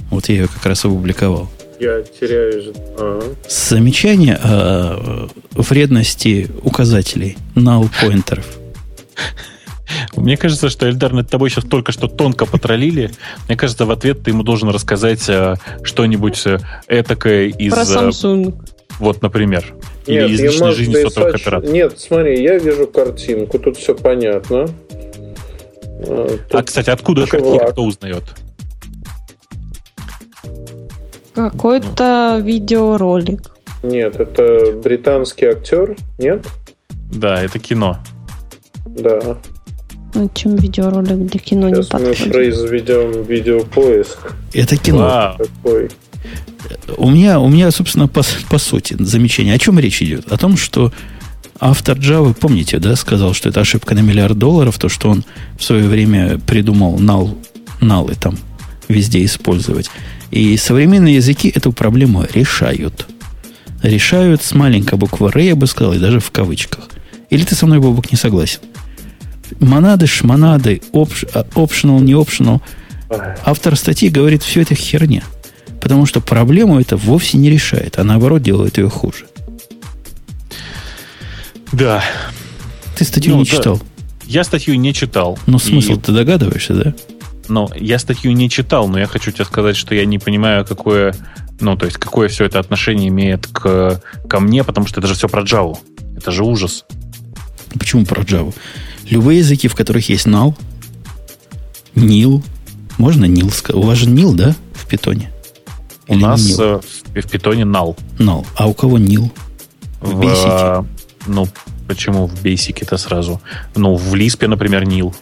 Вот 0.10 0.30
я 0.30 0.36
ее 0.36 0.48
как 0.48 0.66
раз 0.66 0.84
опубликовал. 0.86 1.50
Я 1.80 2.02
теряю... 2.02 2.74
А, 2.98 3.34
Замечание 3.50 4.40
о 4.42 5.28
э, 5.56 5.62
вредности 5.62 6.50
указателей, 6.64 7.38
null 7.56 7.90
поинтеров. 8.02 8.46
Мне 10.16 10.38
кажется, 10.38 10.70
что 10.70 10.90
Эльдар 10.90 11.14
над 11.14 11.30
тобой 11.30 11.50
сейчас 11.50 11.66
только 11.66 11.92
что 11.92 12.08
тонко 12.08 12.46
потроллили. 12.46 13.12
Мне 13.48 13.58
кажется, 13.58 13.86
в 13.86 13.92
ответ 13.92 14.24
ты 14.24 14.32
ему 14.32 14.44
должен 14.44 14.70
рассказать 14.70 15.28
э, 15.30 15.56
что-нибудь 15.84 16.46
э, 16.46 16.60
этакое 16.88 17.48
из... 17.48 17.74
Про 17.74 17.82
э, 17.82 17.86
Samsung. 17.86 18.54
Вот, 19.00 19.22
например. 19.22 19.74
Или 20.06 20.22
Нет, 20.22 20.30
из 20.32 20.40
я 20.40 20.48
личной 20.48 20.62
могу 20.62 20.76
жизни 20.76 21.04
сотовых 21.04 21.36
операторов. 21.36 21.64
Нет, 21.72 22.00
смотри, 22.00 22.42
я 22.42 22.58
вижу 22.58 22.88
картинку, 22.88 23.60
тут 23.60 23.78
все 23.78 23.96
понятно. 23.96 24.68
А, 26.08 26.28
А, 26.28 26.38
тут 26.50 26.66
кстати, 26.68 26.90
откуда 26.90 27.26
чувак. 27.26 27.42
картинка, 27.44 27.72
кто 27.72 27.84
узнает? 27.84 28.24
Какой-то 31.34 32.40
видеоролик. 32.42 33.52
Нет, 33.84 34.20
это 34.20 34.72
британский 34.82 35.48
актер, 35.48 35.98
нет? 36.18 36.46
Да, 37.12 37.44
это 37.44 37.60
кино. 37.60 37.98
Да. 38.86 39.38
Ну, 40.16 40.32
чем 40.34 40.56
видеоролик 40.56 41.28
для 41.30 41.40
кино 41.40 41.70
не 41.70 41.84
Сейчас 41.84 41.94
мы 42.02 42.08
подходит. 42.10 42.32
произведем 42.34 43.24
видеопоиск 43.24 44.18
Это 44.54 44.78
кино. 44.78 45.00
Вау. 45.00 45.38
такой. 45.38 45.90
У 46.98 47.10
меня, 47.12 47.40
у 47.40 47.48
меня, 47.50 47.70
собственно, 47.72 48.08
по, 48.08 48.24
по 48.50 48.58
сути 48.58 48.96
замечание. 48.98 49.54
О 49.54 49.60
чем 49.60 49.78
речь 49.78 50.02
идет? 50.02 50.32
О 50.32 50.38
том, 50.38 50.56
что 50.58 50.92
автор 51.60 51.98
Java, 51.98 52.34
помните, 52.34 52.80
да, 52.80 52.96
сказал, 52.96 53.34
что 53.34 53.50
это 53.50 53.60
ошибка 53.62 53.94
на 53.94 54.00
миллиард 54.00 54.38
долларов, 54.38 54.80
то, 54.80 54.90
что 54.90 55.10
он 55.10 55.24
в 55.60 55.64
свое 55.64 55.88
время 55.88 56.40
придумал 56.40 56.98
null, 56.98 57.38
налы 57.82 58.16
там 58.20 58.38
везде 58.88 59.24
использовать. 59.26 59.90
И 60.32 60.58
современные 60.58 61.16
языки 61.16 61.52
эту 61.54 61.72
проблему 61.72 62.26
решают. 62.34 63.08
Решают 63.84 64.42
с 64.42 64.54
маленькой 64.54 64.98
буквы 64.98 65.28
Р, 65.28 65.38
я 65.40 65.56
бы 65.56 65.68
сказал, 65.68 65.94
и 65.94 66.00
даже 66.00 66.20
в 66.20 66.32
кавычках. 66.32 66.86
Или 67.30 67.44
ты 67.44 67.54
со 67.56 67.66
мной, 67.66 67.80
Бобок, 67.80 68.12
не 68.12 68.18
согласен? 68.18 68.60
Монады, 69.60 70.08
шмонады, 70.08 70.82
а, 70.94 70.98
optional, 71.56 72.00
не 72.02 72.14
optional. 72.14 72.62
Автор 73.46 73.76
статьи 73.76 74.10
говорит, 74.10 74.44
все 74.44 74.62
это 74.62 74.76
херня. 74.76 75.24
Потому 75.82 76.06
что 76.08 76.20
проблему 76.22 76.80
это 76.80 76.98
вовсе 76.98 77.38
не 77.38 77.50
решает, 77.50 78.00
а 78.00 78.04
наоборот 78.04 78.42
делает 78.42 78.78
ее 78.80 78.90
хуже. 78.90 79.26
Да. 81.72 82.04
Ты 82.98 83.04
статью 83.06 83.34
Ну, 83.34 83.40
не 83.40 83.46
да. 83.46 83.52
читал. 83.58 83.82
Я 84.26 84.44
статью 84.44 84.76
не 84.76 84.94
читал. 84.94 85.38
И- 85.48 85.60
смысл 85.60 85.98
ты 85.98 86.12
догадываешься, 86.12 86.74
да? 86.74 86.94
Но 87.48 87.70
я 87.76 88.00
статью 88.00 88.32
не 88.32 88.50
читал, 88.50 88.88
но 88.88 88.98
я 88.98 89.06
хочу 89.06 89.32
тебе 89.32 89.46
сказать, 89.46 89.76
что 89.76 89.94
я 89.94 90.06
не 90.06 90.18
понимаю, 90.18 90.66
какое, 90.66 91.14
ну, 91.60 91.76
то 91.78 91.86
есть, 91.86 91.98
какое 91.98 92.28
все 92.28 92.46
это 92.46 92.58
отношение 92.60 93.10
имеет 93.10 93.46
к, 93.48 94.02
ко 94.28 94.40
мне, 94.40 94.64
потому 94.64 94.88
что 94.88 95.00
это 95.00 95.08
же 95.08 95.14
все 95.14 95.30
про 95.30 95.44
Java. 95.44 95.78
Это 96.18 96.32
же 96.32 96.44
ужас. 96.44 96.86
Почему 97.78 98.04
про 98.06 98.24
Java? 98.24 98.52
Любые 99.10 99.40
языки, 99.40 99.68
в 99.68 99.76
которых 99.76 100.10
есть 100.10 100.26
null, 100.26 100.56
nil, 101.96 102.44
можно 102.98 103.26
nil 103.26 103.52
сказать. 103.54 103.84
У 103.84 103.86
вас 103.86 103.98
же 103.98 104.10
nil, 104.10 104.34
да, 104.34 104.56
в 104.74 104.88
питоне? 104.88 105.32
У 106.08 106.14
Или 106.16 106.24
нас 106.24 106.42
nil? 106.42 106.82
э, 107.16 107.20
в, 107.22 107.26
в 107.28 107.30
питоне 107.30 107.64
null. 107.64 107.98
Null. 108.20 108.46
А 108.56 108.68
у 108.68 108.74
кого 108.74 108.98
nil? 108.98 109.30
В 110.02 110.20
Basic. 110.20 110.82
э, 110.82 110.84
ну, 111.28 111.48
почему 111.88 112.28
в 112.28 112.34
Basic 112.44 112.78
это 112.82 112.98
сразу? 112.98 113.42
Ну, 113.76 113.96
в 113.96 114.14
Lisp, 114.16 114.48
например, 114.48 114.84
nil. 114.84 115.14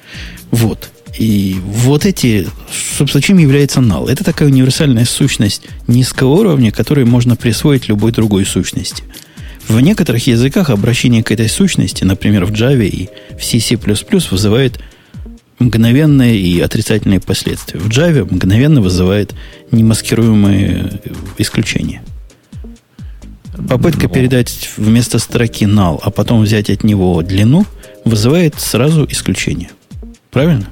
Вот. 0.51 0.89
И 1.17 1.57
вот 1.63 2.05
эти, 2.05 2.47
собственно, 2.97 3.21
чем 3.21 3.37
является 3.37 3.79
null? 3.79 4.09
Это 4.09 4.23
такая 4.23 4.49
универсальная 4.49 5.05
сущность 5.05 5.61
низкого 5.87 6.29
уровня, 6.29 6.71
которую 6.71 7.05
можно 7.07 7.35
присвоить 7.35 7.87
любой 7.87 8.11
другой 8.11 8.45
сущности. 8.45 9.03
В 9.67 9.79
некоторых 9.79 10.27
языках 10.27 10.69
обращение 10.69 11.23
к 11.23 11.31
этой 11.31 11.49
сущности, 11.49 12.03
например, 12.03 12.45
в 12.45 12.51
Java 12.51 12.85
и 12.85 13.09
в 13.37 13.43
C++, 13.43 13.77
вызывает 14.29 14.79
мгновенные 15.59 16.37
и 16.37 16.59
отрицательные 16.59 17.19
последствия. 17.19 17.79
В 17.79 17.87
Java 17.87 18.25
мгновенно 18.31 18.81
вызывает 18.81 19.33
немаскируемые 19.71 21.01
исключения. 21.37 22.03
Попытка 23.69 24.07
Ну. 24.07 24.13
передать 24.13 24.71
вместо 24.77 25.19
строки 25.19 25.65
null, 25.65 25.99
а 26.01 26.09
потом 26.09 26.41
взять 26.41 26.69
от 26.69 26.83
него 26.83 27.21
длину, 27.21 27.65
вызывает 28.03 28.59
сразу 28.59 29.05
исключение. 29.09 29.69
Правильно? 30.31 30.67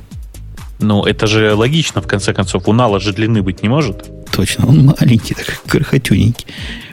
Ну, 0.79 1.03
это 1.03 1.27
же 1.27 1.53
логично, 1.53 2.01
в 2.01 2.07
конце 2.07 2.33
концов. 2.33 2.67
У 2.67 2.73
нала 2.73 2.99
же 2.99 3.13
длины 3.13 3.43
быть 3.43 3.61
не 3.61 3.69
может. 3.69 4.09
Точно, 4.31 4.67
он 4.67 4.85
маленький, 4.99 5.35
такой 5.35 5.55
крохотюненький. 5.67 6.47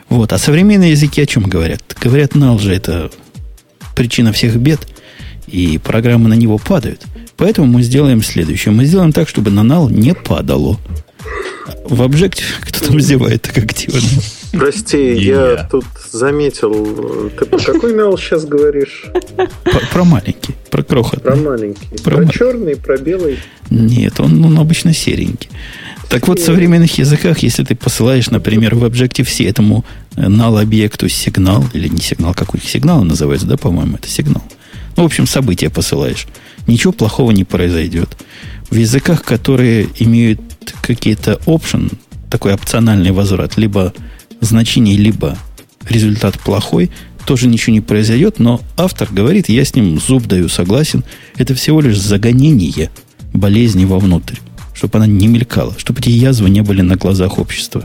Вот. 0.09 0.33
А 0.33 0.37
современные 0.37 0.91
языки 0.91 1.21
о 1.21 1.25
чем 1.25 1.43
говорят? 1.43 1.81
Говорят, 2.01 2.33
null 2.33 2.59
же 2.59 2.73
это 2.73 3.09
причина 3.95 4.31
всех 4.33 4.55
бед, 4.55 4.87
и 5.47 5.77
программы 5.77 6.29
на 6.29 6.33
него 6.35 6.57
падают. 6.57 7.03
Поэтому 7.37 7.67
мы 7.67 7.81
сделаем 7.83 8.21
следующее. 8.23 8.73
Мы 8.73 8.85
сделаем 8.85 9.11
так, 9.13 9.29
чтобы 9.29 9.51
на 9.51 9.61
null 9.61 9.91
не 9.91 10.13
падало. 10.13 10.77
В 11.87 12.01
Objective 12.01 12.43
кто 12.61 12.87
там 12.87 12.99
зевает 12.99 13.43
так 13.43 13.57
активно? 13.57 13.99
Прости, 14.51 15.13
я 15.13 15.51
я. 15.51 15.67
тут 15.69 15.85
заметил. 16.11 17.29
Ты 17.37 17.45
про 17.45 17.59
какой 17.59 17.93
нал 17.93 18.17
сейчас 18.17 18.45
говоришь? 18.45 19.05
Про, 19.63 19.79
про 19.91 20.03
маленький, 20.03 20.55
про 20.71 20.81
Про 20.83 20.83
крохотный. 20.83 21.35
маленький. 21.35 21.87
Про 22.03 22.15
Про 22.17 22.25
ма- 22.25 22.31
черный, 22.33 22.75
про 22.75 22.97
белый. 22.97 23.39
Нет, 23.69 24.19
он, 24.19 24.43
он 24.43 24.57
обычно 24.59 24.93
серенький. 24.93 25.49
Так 26.09 26.27
вот, 26.27 26.39
в 26.39 26.43
современных 26.43 26.97
языках, 26.97 27.39
если 27.39 27.63
ты 27.63 27.75
посылаешь, 27.75 28.31
например, 28.31 28.73
в 28.73 28.83
Objective-C 28.83 29.45
этому 29.45 29.85
э, 30.15 30.23
null-объекту 30.23 31.07
сигнал, 31.07 31.63
или 31.73 31.87
не 31.87 32.01
сигнал, 32.01 32.33
как 32.33 32.55
у 32.55 32.57
них 32.57 32.67
сигнал 32.67 33.03
называется, 33.03 33.45
да, 33.45 33.57
по-моему, 33.57 33.97
это 33.97 34.09
сигнал. 34.09 34.43
Ну, 34.97 35.03
в 35.03 35.05
общем, 35.05 35.27
событие 35.27 35.69
посылаешь. 35.69 36.25
Ничего 36.65 36.93
плохого 36.93 37.29
не 37.29 37.43
произойдет. 37.43 38.17
В 38.71 38.75
языках, 38.75 39.23
которые 39.23 39.87
имеют 39.99 40.41
какие-то 40.81 41.39
option, 41.45 41.93
такой 42.31 42.55
опциональный 42.55 43.11
возврат, 43.11 43.57
либо 43.57 43.93
значение, 44.41 44.97
либо 44.97 45.37
результат 45.87 46.39
плохой, 46.39 46.89
тоже 47.25 47.47
ничего 47.47 47.73
не 47.73 47.81
произойдет, 47.81 48.39
но 48.39 48.61
автор 48.77 49.07
говорит, 49.11 49.47
я 49.49 49.63
с 49.63 49.75
ним 49.75 49.99
зуб 49.99 50.25
даю, 50.25 50.49
согласен, 50.49 51.03
это 51.37 51.53
всего 51.53 51.81
лишь 51.81 51.99
загонение 51.99 52.89
болезни 53.33 53.85
вовнутрь, 53.85 54.37
чтобы 54.79 54.97
она 54.97 55.07
не 55.07 55.27
мелькала, 55.27 55.73
чтобы 55.77 55.99
эти 55.99 56.09
язвы 56.09 56.49
не 56.49 56.61
были 56.61 56.79
на 56.81 56.95
глазах 56.95 57.37
общества. 57.37 57.83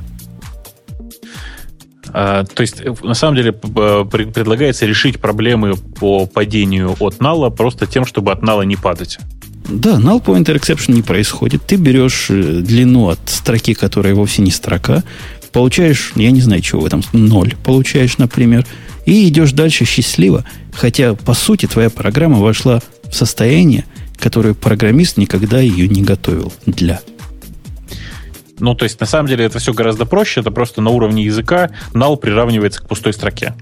А, 2.12 2.44
то 2.44 2.60
есть, 2.60 2.80
э, 2.80 2.94
на 3.02 3.14
самом 3.14 3.34
деле, 3.34 3.50
пред- 3.52 4.32
предлагается 4.32 4.86
решить 4.86 5.18
проблемы 5.18 5.74
по 5.74 6.26
падению 6.26 6.94
от 7.00 7.20
нала 7.20 7.50
просто 7.50 7.86
тем, 7.86 8.06
чтобы 8.06 8.30
от 8.30 8.42
нала 8.42 8.62
не 8.62 8.76
падать. 8.76 9.18
Да, 9.68 9.98
null 9.98 10.22
pointer 10.24 10.56
exception 10.56 10.92
не 10.92 11.02
происходит. 11.02 11.66
Ты 11.66 11.74
берешь 11.74 12.26
э, 12.30 12.60
длину 12.60 13.08
от 13.08 13.18
строки, 13.26 13.74
которая 13.74 14.14
вовсе 14.14 14.42
не 14.42 14.52
строка, 14.52 15.02
получаешь, 15.50 16.12
я 16.14 16.30
не 16.30 16.40
знаю, 16.40 16.62
чего 16.62 16.82
в 16.82 16.86
этом, 16.86 17.02
ноль 17.12 17.56
получаешь, 17.64 18.18
например, 18.18 18.64
и 19.04 19.26
идешь 19.26 19.50
дальше 19.50 19.84
счастливо, 19.84 20.44
хотя, 20.72 21.14
по 21.14 21.34
сути, 21.34 21.66
твоя 21.66 21.90
программа 21.90 22.38
вошла 22.38 22.80
в 23.02 23.12
состояние, 23.12 23.84
которое 24.24 24.54
программист 24.54 25.18
никогда 25.18 25.60
ее 25.60 25.86
не 25.86 26.00
готовил 26.00 26.50
для. 26.64 27.02
Ну, 28.58 28.74
то 28.74 28.84
есть, 28.84 28.98
на 28.98 29.04
самом 29.04 29.28
деле, 29.28 29.44
это 29.44 29.58
все 29.58 29.74
гораздо 29.74 30.06
проще. 30.06 30.40
Это 30.40 30.50
просто 30.50 30.80
на 30.80 30.88
уровне 30.88 31.24
языка 31.24 31.72
null 31.92 32.16
приравнивается 32.16 32.80
к 32.80 32.88
пустой 32.88 33.12
строке. 33.12 33.54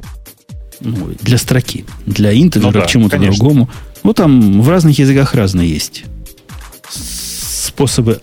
Ну, 0.78 1.16
для 1.20 1.36
строки. 1.38 1.84
Для 2.06 2.32
интеджера, 2.32 2.68
Ну 2.68 2.72
да, 2.74 2.82
к 2.82 2.86
чему-то 2.86 3.16
конечно. 3.16 3.36
другому. 3.36 3.68
Ну, 4.04 4.12
там 4.12 4.62
в 4.62 4.68
разных 4.68 4.96
языках 5.00 5.34
разные 5.34 5.68
есть 5.68 6.04
способы 6.88 8.20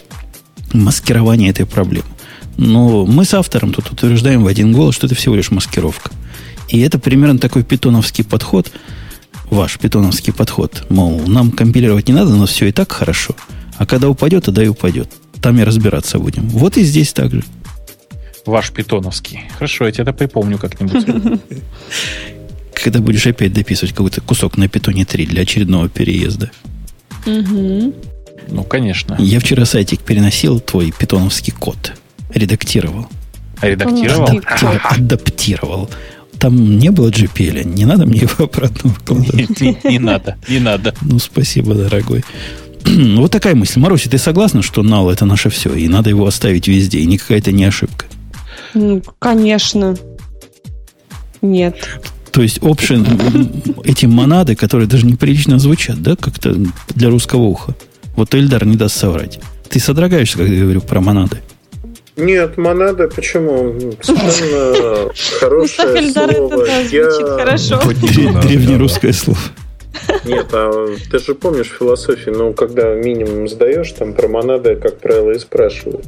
маскирования 0.72 1.50
этой 1.50 1.66
проблемы. 1.66 2.08
Но 2.56 3.06
мы 3.06 3.26
с 3.26 3.34
автором 3.34 3.74
тут 3.74 3.92
утверждаем 3.92 4.46
в 4.46 4.48
один 4.48 4.72
голос, 4.72 4.96
что 4.96 5.08
это 5.08 5.16
всего 5.16 5.36
лишь 5.36 5.52
маскировка. 5.52 6.12
И 6.70 6.80
это 6.80 7.00
примерно 7.00 7.38
такой 7.38 7.66
питоновский 7.66 8.24
подход, 8.24 8.72
ваш 9.50 9.78
питоновский 9.80 10.34
подход. 10.34 10.86
Мол, 10.90 11.22
нам 11.28 11.52
компилировать 11.52 12.08
не 12.08 12.14
надо, 12.14 12.36
но 12.36 12.46
все 12.46 12.68
и 12.68 12.72
так 12.72 12.92
хорошо. 12.92 13.36
А 13.78 13.86
когда 13.86 14.10
упадет, 14.10 14.46
тогда 14.46 14.64
и 14.64 14.68
упадет. 14.68 15.10
Там 15.42 15.58
и 15.60 15.64
разбираться 15.64 16.20
будем. 16.20 16.48
Вот 16.50 16.78
и 16.78 16.84
здесь 16.84 17.14
так 17.14 17.32
же. 17.32 17.44
Ваш 18.46 18.72
питоновский. 18.72 19.42
Хорошо, 19.56 19.86
я 19.86 19.92
тебе 19.92 20.04
это 20.04 20.14
припомню 20.14 20.58
как-нибудь. 20.58 21.06
Когда 22.74 23.00
будешь 23.00 23.28
опять 23.28 23.54
дописывать 23.54 23.94
какой-то 23.94 24.22
кусок 24.22 24.58
на 24.58 24.68
питоне 24.68 25.06
3 25.06 25.26
для 25.26 25.42
очередного 25.44 25.90
переезда. 25.90 26.50
Ну, 27.26 28.64
конечно. 28.68 29.16
Я 29.20 29.40
вчера 29.40 29.66
сайтик 29.66 30.00
переносил, 30.02 30.60
твой 30.60 30.92
питоновский 30.98 31.54
код. 31.54 31.94
Редактировал. 32.34 33.08
Редактировал? 33.62 34.28
Адапти- 34.30 34.80
Адаптировал. 34.84 35.90
Там 36.40 36.80
не 36.80 36.90
было 36.90 37.10
GPL, 37.10 37.66
не 37.66 37.86
надо 37.86 38.06
мне 38.06 38.22
его 38.22 38.46
обратно 38.46 38.92
выкладывать. 38.92 39.60
Не 39.62 39.78
не 39.84 40.00
надо, 40.00 40.38
не 40.48 40.60
надо. 40.60 40.94
Ну, 41.02 41.20
спасибо, 41.20 41.74
дорогой. 41.76 42.24
Вот 42.86 43.32
такая 43.32 43.56
мысль. 43.56 43.80
Маруся, 43.80 44.10
ты 44.10 44.18
согласна, 44.18 44.62
что 44.62 44.82
null 44.82 45.12
это 45.12 45.26
наше 45.26 45.50
все, 45.50 45.74
и 45.74 45.88
надо 45.88 46.10
его 46.10 46.26
оставить 46.26 46.68
везде, 46.68 47.00
и 47.00 47.06
никакая 47.06 47.40
это 47.40 47.52
не 47.52 47.66
ошибка? 47.66 48.06
Ну, 48.74 49.04
конечно. 49.20 49.98
Нет. 51.42 51.76
То 52.32 52.42
есть 52.42 52.60
option, 52.60 53.82
эти 53.84 54.06
монады, 54.06 54.56
которые 54.56 54.88
даже 54.88 55.06
неприлично 55.06 55.60
звучат, 55.60 56.02
да, 56.02 56.16
как-то 56.16 56.56
для 56.96 57.10
русского 57.10 57.42
уха. 57.42 57.76
Вот 58.16 58.36
Эльдар 58.36 58.66
не 58.66 58.76
даст 58.76 58.98
соврать. 58.98 59.40
Ты 59.70 59.80
содрогаешься, 59.80 60.38
когда 60.38 60.54
я 60.54 60.62
говорю 60.62 60.82
про 60.82 61.02
монады. 61.02 61.42
Нет, 62.20 62.58
монада, 62.58 63.08
почему? 63.08 63.76
Совершенно 64.02 65.06
Мустафа 65.14 65.40
хорошее 65.40 66.12
слово. 66.12 66.66
Я- 66.92 67.38
хорошо. 67.38 67.80
Древнерусское 68.42 69.14
слово. 69.14 69.40
Нет, 70.26 70.48
а 70.54 70.88
ты 71.12 71.20
же 71.20 71.36
помнишь 71.36 71.74
философию, 71.78 72.38
ну, 72.38 72.54
когда 72.54 72.94
минимум 72.94 73.48
сдаешь, 73.48 73.92
там 73.92 74.14
про 74.14 74.28
монады, 74.28 74.76
как 74.76 75.00
правило, 75.00 75.32
и 75.32 75.40
спрашивают. 75.40 76.06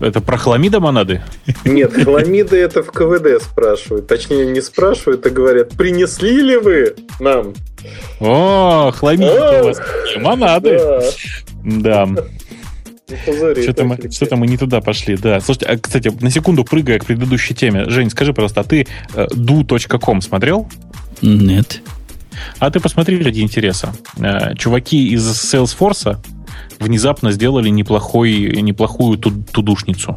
Это 0.00 0.20
про 0.20 0.36
хламида 0.36 0.80
монады? 0.80 1.22
Нет, 1.64 1.92
хламиды 2.04 2.56
это 2.56 2.82
в 2.82 2.90
КВД 2.90 3.42
спрашивают. 3.42 4.06
Точнее, 4.06 4.46
не 4.46 4.60
спрашивают, 4.60 5.24
а 5.26 5.30
говорят, 5.30 5.70
принесли 5.70 6.40
ли 6.42 6.56
вы 6.56 6.94
нам? 7.20 7.54
О, 8.20 8.90
хламида 8.92 9.60
у 9.62 9.64
вас 9.66 9.80
монады. 10.16 10.80
Да. 11.64 12.08
Ну, 13.08 13.62
что-то 13.62 13.84
мы, 13.84 13.98
что-то 14.10 14.36
мы 14.36 14.46
не 14.46 14.56
туда 14.56 14.80
пошли. 14.80 15.16
Да. 15.16 15.40
Слушайте, 15.40 15.66
а, 15.66 15.78
кстати, 15.78 16.10
на 16.20 16.30
секунду 16.30 16.64
прыгая 16.64 16.98
к 16.98 17.04
предыдущей 17.04 17.54
теме. 17.54 17.88
Жень, 17.90 18.08
скажи, 18.10 18.32
пожалуйста, 18.32 18.62
а 18.62 18.64
ты 18.64 18.86
э, 19.14 19.26
do.com 19.34 20.22
смотрел? 20.22 20.68
Нет. 21.20 21.82
А 22.58 22.70
ты 22.70 22.80
посмотри 22.80 23.22
ради 23.22 23.40
интереса. 23.40 23.92
Э, 24.16 24.54
Чуваки 24.56 25.08
из 25.12 25.22
Salesforce 25.26 26.16
внезапно 26.80 27.30
сделали 27.32 27.68
неплохой, 27.68 28.58
неплохую 28.62 29.18
ту- 29.18 29.42
тудушницу. 29.52 30.16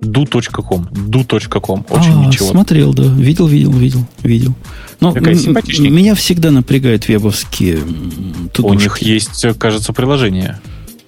do.com. 0.00 0.88
do.com. 0.92 1.84
Очень 1.90 2.12
А, 2.12 2.26
ничего. 2.26 2.48
Смотрел, 2.50 2.94
да. 2.94 3.02
Видел, 3.02 3.48
видел, 3.48 3.72
видел, 3.72 4.06
видел. 4.22 4.54
Но 5.00 5.12
симпатичненькая. 5.12 5.90
меня 5.96 6.14
всегда 6.14 6.52
напрягают 6.52 7.08
вебовские 7.08 7.78
м, 7.78 8.44
У 8.46 8.48
тудушки. 8.50 8.82
них 8.84 8.98
есть, 8.98 9.44
э, 9.44 9.52
кажется, 9.54 9.92
приложение. 9.92 10.60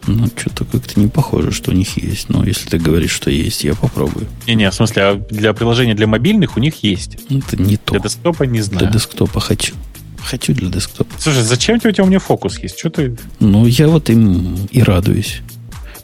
Ну, 0.06 0.28
что-то 0.36 0.64
как-то 0.64 0.98
не 0.98 1.08
похоже, 1.08 1.52
что 1.52 1.70
у 1.70 1.74
них 1.74 1.96
есть. 1.96 2.28
Но 2.28 2.44
если 2.44 2.68
ты 2.68 2.78
говоришь, 2.78 3.10
что 3.12 3.30
есть, 3.30 3.64
я 3.64 3.74
попробую. 3.74 4.26
Не-не, 4.46 4.70
в 4.70 4.74
смысле, 4.74 5.02
а 5.02 5.14
для 5.30 5.52
приложения 5.52 5.94
для 5.94 6.06
мобильных 6.06 6.56
у 6.56 6.60
них 6.60 6.82
есть. 6.82 7.18
Это 7.28 7.60
не 7.60 7.76
то. 7.76 7.92
Для 7.92 8.00
десктопа 8.00 8.44
не 8.44 8.60
знаю. 8.60 8.86
Для 8.86 8.90
десктопа 8.90 9.40
хочу. 9.40 9.74
Хочу 10.22 10.54
для 10.54 10.68
десктопа. 10.68 11.12
Слушай, 11.18 11.42
зачем 11.42 11.80
тебе 11.80 11.90
у 11.90 11.92
тебя 11.92 12.04
у 12.04 12.06
меня 12.06 12.18
фокус 12.18 12.58
есть? 12.58 12.78
Что 12.78 12.90
ты... 12.90 13.16
Ну, 13.40 13.66
я 13.66 13.88
вот 13.88 14.10
им 14.10 14.68
и 14.70 14.82
радуюсь. 14.82 15.40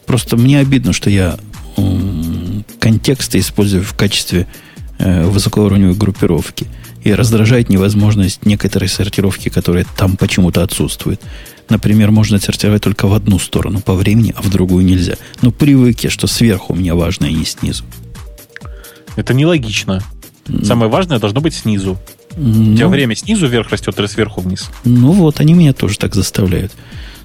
Просто 0.05 0.37
мне 0.37 0.59
обидно, 0.59 0.93
что 0.93 1.09
я 1.09 1.37
контексты 2.79 3.39
использую 3.39 3.83
в 3.83 3.93
качестве 3.93 4.47
э, 4.97 5.25
высокоуровневой 5.25 5.95
группировки. 5.95 6.67
И 7.07 7.13
раздражает 7.13 7.69
невозможность 7.69 8.45
некоторой 8.45 8.89
сортировки, 8.89 9.47
которая 9.47 9.85
там 9.95 10.17
почему-то 10.17 10.61
отсутствует. 10.61 11.21
Например, 11.69 12.11
можно 12.11 12.37
сортировать 12.37 12.83
только 12.83 13.07
в 13.07 13.13
одну 13.13 13.39
сторону 13.39 13.79
по 13.79 13.93
времени, 13.93 14.33
а 14.35 14.41
в 14.41 14.49
другую 14.49 14.83
нельзя. 14.83 15.15
Но 15.41 15.51
привык 15.51 16.01
я, 16.01 16.09
что 16.09 16.27
сверху 16.27 16.73
у 16.73 16.75
меня 16.75 16.95
важно, 16.95 17.27
а 17.27 17.31
не 17.31 17.45
снизу. 17.45 17.85
Это 19.15 19.33
нелогично. 19.33 20.03
Самое 20.63 20.91
важное 20.91 21.17
должно 21.17 21.39
быть 21.39 21.53
снизу. 21.53 21.97
У 22.31 22.75
тебя 22.75 22.87
Ну, 22.87 22.89
время 22.89 23.15
снизу 23.15 23.47
вверх 23.47 23.69
растет 23.69 23.97
или 23.97 24.07
сверху 24.07 24.41
вниз. 24.41 24.69
Ну 24.83 25.13
вот, 25.13 25.39
они 25.39 25.53
меня 25.53 25.71
тоже 25.71 25.97
так 25.97 26.13
заставляют. 26.13 26.73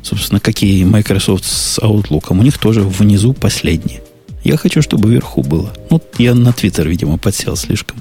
Собственно, 0.00 0.38
какие 0.38 0.84
Microsoft 0.84 1.44
с 1.44 1.80
Outlook. 1.80 2.26
У 2.28 2.42
них 2.44 2.56
тоже 2.56 2.82
внизу 2.82 3.32
последние. 3.32 4.00
Я 4.44 4.56
хочу, 4.59 4.80
чтобы 4.80 5.10
вверху 5.10 5.42
было. 5.42 5.72
Ну, 5.90 6.00
я 6.18 6.36
на 6.36 6.50
Twitter, 6.50 6.86
видимо, 6.86 7.18
подсел 7.18 7.56
слишком. 7.56 7.98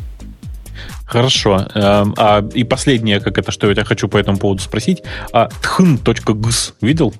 Хорошо. 1.12 1.68
Эм, 1.76 2.14
А, 2.18 2.48
и 2.54 2.64
последнее, 2.64 3.20
как 3.20 3.38
это, 3.38 3.52
что 3.52 3.68
я 3.68 3.74
тебя 3.74 3.84
хочу 3.84 4.08
по 4.08 4.18
этому 4.18 4.38
поводу 4.38 4.62
спросить. 4.62 5.04
А 5.34 5.50
tхн.gz 5.62 6.74
видел? 6.80 7.14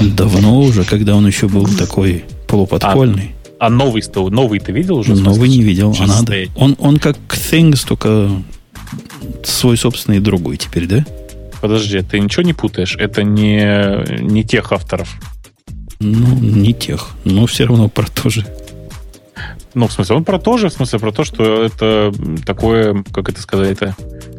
Давно 0.00 0.60
уже, 0.60 0.84
когда 0.84 1.14
он 1.14 1.26
еще 1.26 1.46
был 1.46 1.66
такой 1.66 2.24
полуподпольный. 2.46 3.34
А 3.60 3.68
новый 3.68 4.00
то 4.02 4.30
новый 4.30 4.60
ты 4.60 4.72
видел 4.72 4.98
уже? 4.98 5.14
смысле? 5.14 5.24
Новый 5.24 5.48
не 5.50 5.62
видел, 5.62 5.94
а 5.98 6.06
надо. 6.06 6.34
Он, 6.56 6.74
он 6.78 6.98
как 6.98 7.18
Things, 7.28 7.86
только 7.86 8.30
свой 9.44 9.76
собственный 9.76 10.20
другой 10.20 10.56
теперь, 10.56 10.86
да? 10.86 11.04
Подожди, 11.60 12.00
ты 12.00 12.20
ничего 12.20 12.44
не 12.44 12.54
путаешь? 12.54 12.96
Это 12.96 13.24
не, 13.24 14.22
не 14.22 14.42
тех 14.44 14.72
авторов. 14.72 15.12
Ну, 16.00 16.34
не 16.36 16.72
тех. 16.72 17.10
Но 17.24 17.46
все 17.46 17.64
равно 17.66 17.88
про 17.88 18.06
то 18.06 18.30
же. 18.30 18.46
Ну, 19.78 19.86
в 19.86 19.92
смысле, 19.92 20.16
он 20.16 20.24
про 20.24 20.40
то 20.40 20.58
же, 20.58 20.70
в 20.70 20.72
смысле, 20.72 20.98
про 20.98 21.12
то, 21.12 21.22
что 21.22 21.62
это 21.62 22.12
такое, 22.44 23.04
как 23.12 23.28
это 23.28 23.40
сказать, 23.40 23.70
это 23.70 23.94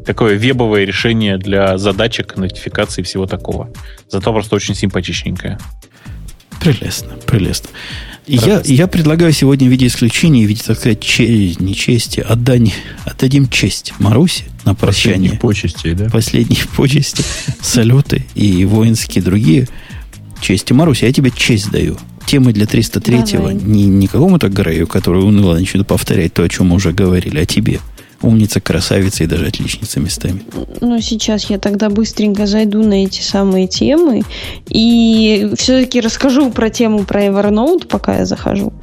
такое 0.05 0.37
вебовое 0.37 0.83
решение 0.83 1.37
для 1.37 1.77
задачек, 1.77 2.35
нотификаций 2.35 3.03
и 3.03 3.05
всего 3.05 3.25
такого. 3.25 3.69
Зато 4.09 4.33
просто 4.33 4.57
очень 4.57 4.75
симпатичненькое. 4.75 5.57
Прелестно, 6.59 7.13
прелестно. 7.25 7.69
Я, 8.27 8.61
я 8.65 8.87
предлагаю 8.87 9.31
сегодня 9.31 9.69
в 9.69 9.71
виде 9.71 9.87
исключения, 9.87 10.45
в 10.45 10.49
виде, 10.49 10.61
так 10.61 10.77
сказать, 10.77 10.99
че- 10.99 11.55
не 11.57 11.73
чести, 11.73 12.19
отдань, 12.19 12.73
отдадим 13.05 13.47
честь 13.47 13.93
Марусе 13.97 14.43
на 14.65 14.75
прощание. 14.75 15.31
Последних 15.31 15.39
почестей, 15.39 15.93
да? 15.93 16.09
Последние 16.09 16.65
почести, 16.75 17.23
салюты 17.61 18.25
и 18.35 18.65
воинские 18.65 19.23
другие 19.23 19.69
чести. 20.41 20.73
Маруся, 20.73 21.05
я 21.05 21.13
тебе 21.13 21.31
честь 21.31 21.71
даю. 21.71 21.97
Темы 22.29 22.53
для 22.53 22.65
303-го 22.65 23.37
Давай. 23.37 23.55
не, 23.55 23.87
не 23.87 24.05
какому-то 24.05 24.49
Грею, 24.49 24.85
который 24.85 25.23
уныло 25.23 25.55
начнет 25.55 25.87
повторять 25.87 26.31
то, 26.31 26.43
о 26.43 26.47
чем 26.47 26.67
мы 26.67 26.75
уже 26.75 26.91
говорили, 26.91 27.39
а 27.39 27.45
тебе. 27.47 27.79
Умница, 28.21 28.59
красавица 28.59 29.23
и 29.23 29.27
даже 29.27 29.47
отличница 29.47 29.99
местами. 29.99 30.41
Ну, 30.81 30.99
сейчас 30.99 31.49
я 31.49 31.57
тогда 31.57 31.89
быстренько 31.89 32.47
зайду 32.47 32.83
на 32.83 33.05
эти 33.05 33.21
самые 33.21 33.67
темы 33.67 34.23
и 34.67 35.51
все-таки 35.57 36.01
расскажу 36.01 36.51
про 36.51 36.69
тему 36.69 37.05
про 37.05 37.25
Evernote, 37.25 37.87
пока 37.87 38.17
я 38.17 38.25
захожу. 38.25 38.73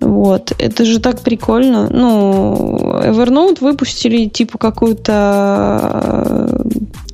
Вот. 0.00 0.52
Это 0.58 0.84
же 0.84 0.98
так 0.98 1.20
прикольно. 1.20 1.88
Ну, 1.90 3.00
Evernote 3.02 3.58
выпустили 3.60 4.26
типа 4.26 4.58
какую-то 4.58 6.64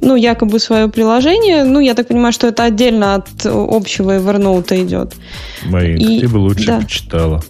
ну, 0.00 0.16
якобы 0.16 0.59
свое 0.59 0.88
приложение. 0.88 1.64
Ну, 1.64 1.80
я 1.80 1.94
так 1.94 2.09
понимаю, 2.09 2.32
что 2.32 2.48
это 2.48 2.64
отдельно 2.64 3.14
от 3.14 3.28
общего 3.44 4.18
Evernote 4.18 4.84
идет. 4.84 5.14
Маринка, 5.66 6.10
И- 6.10 6.20
ты 6.20 6.28
бы 6.28 6.38
лучше 6.38 6.66
да. 6.66 6.80
почитала. 6.80 7.42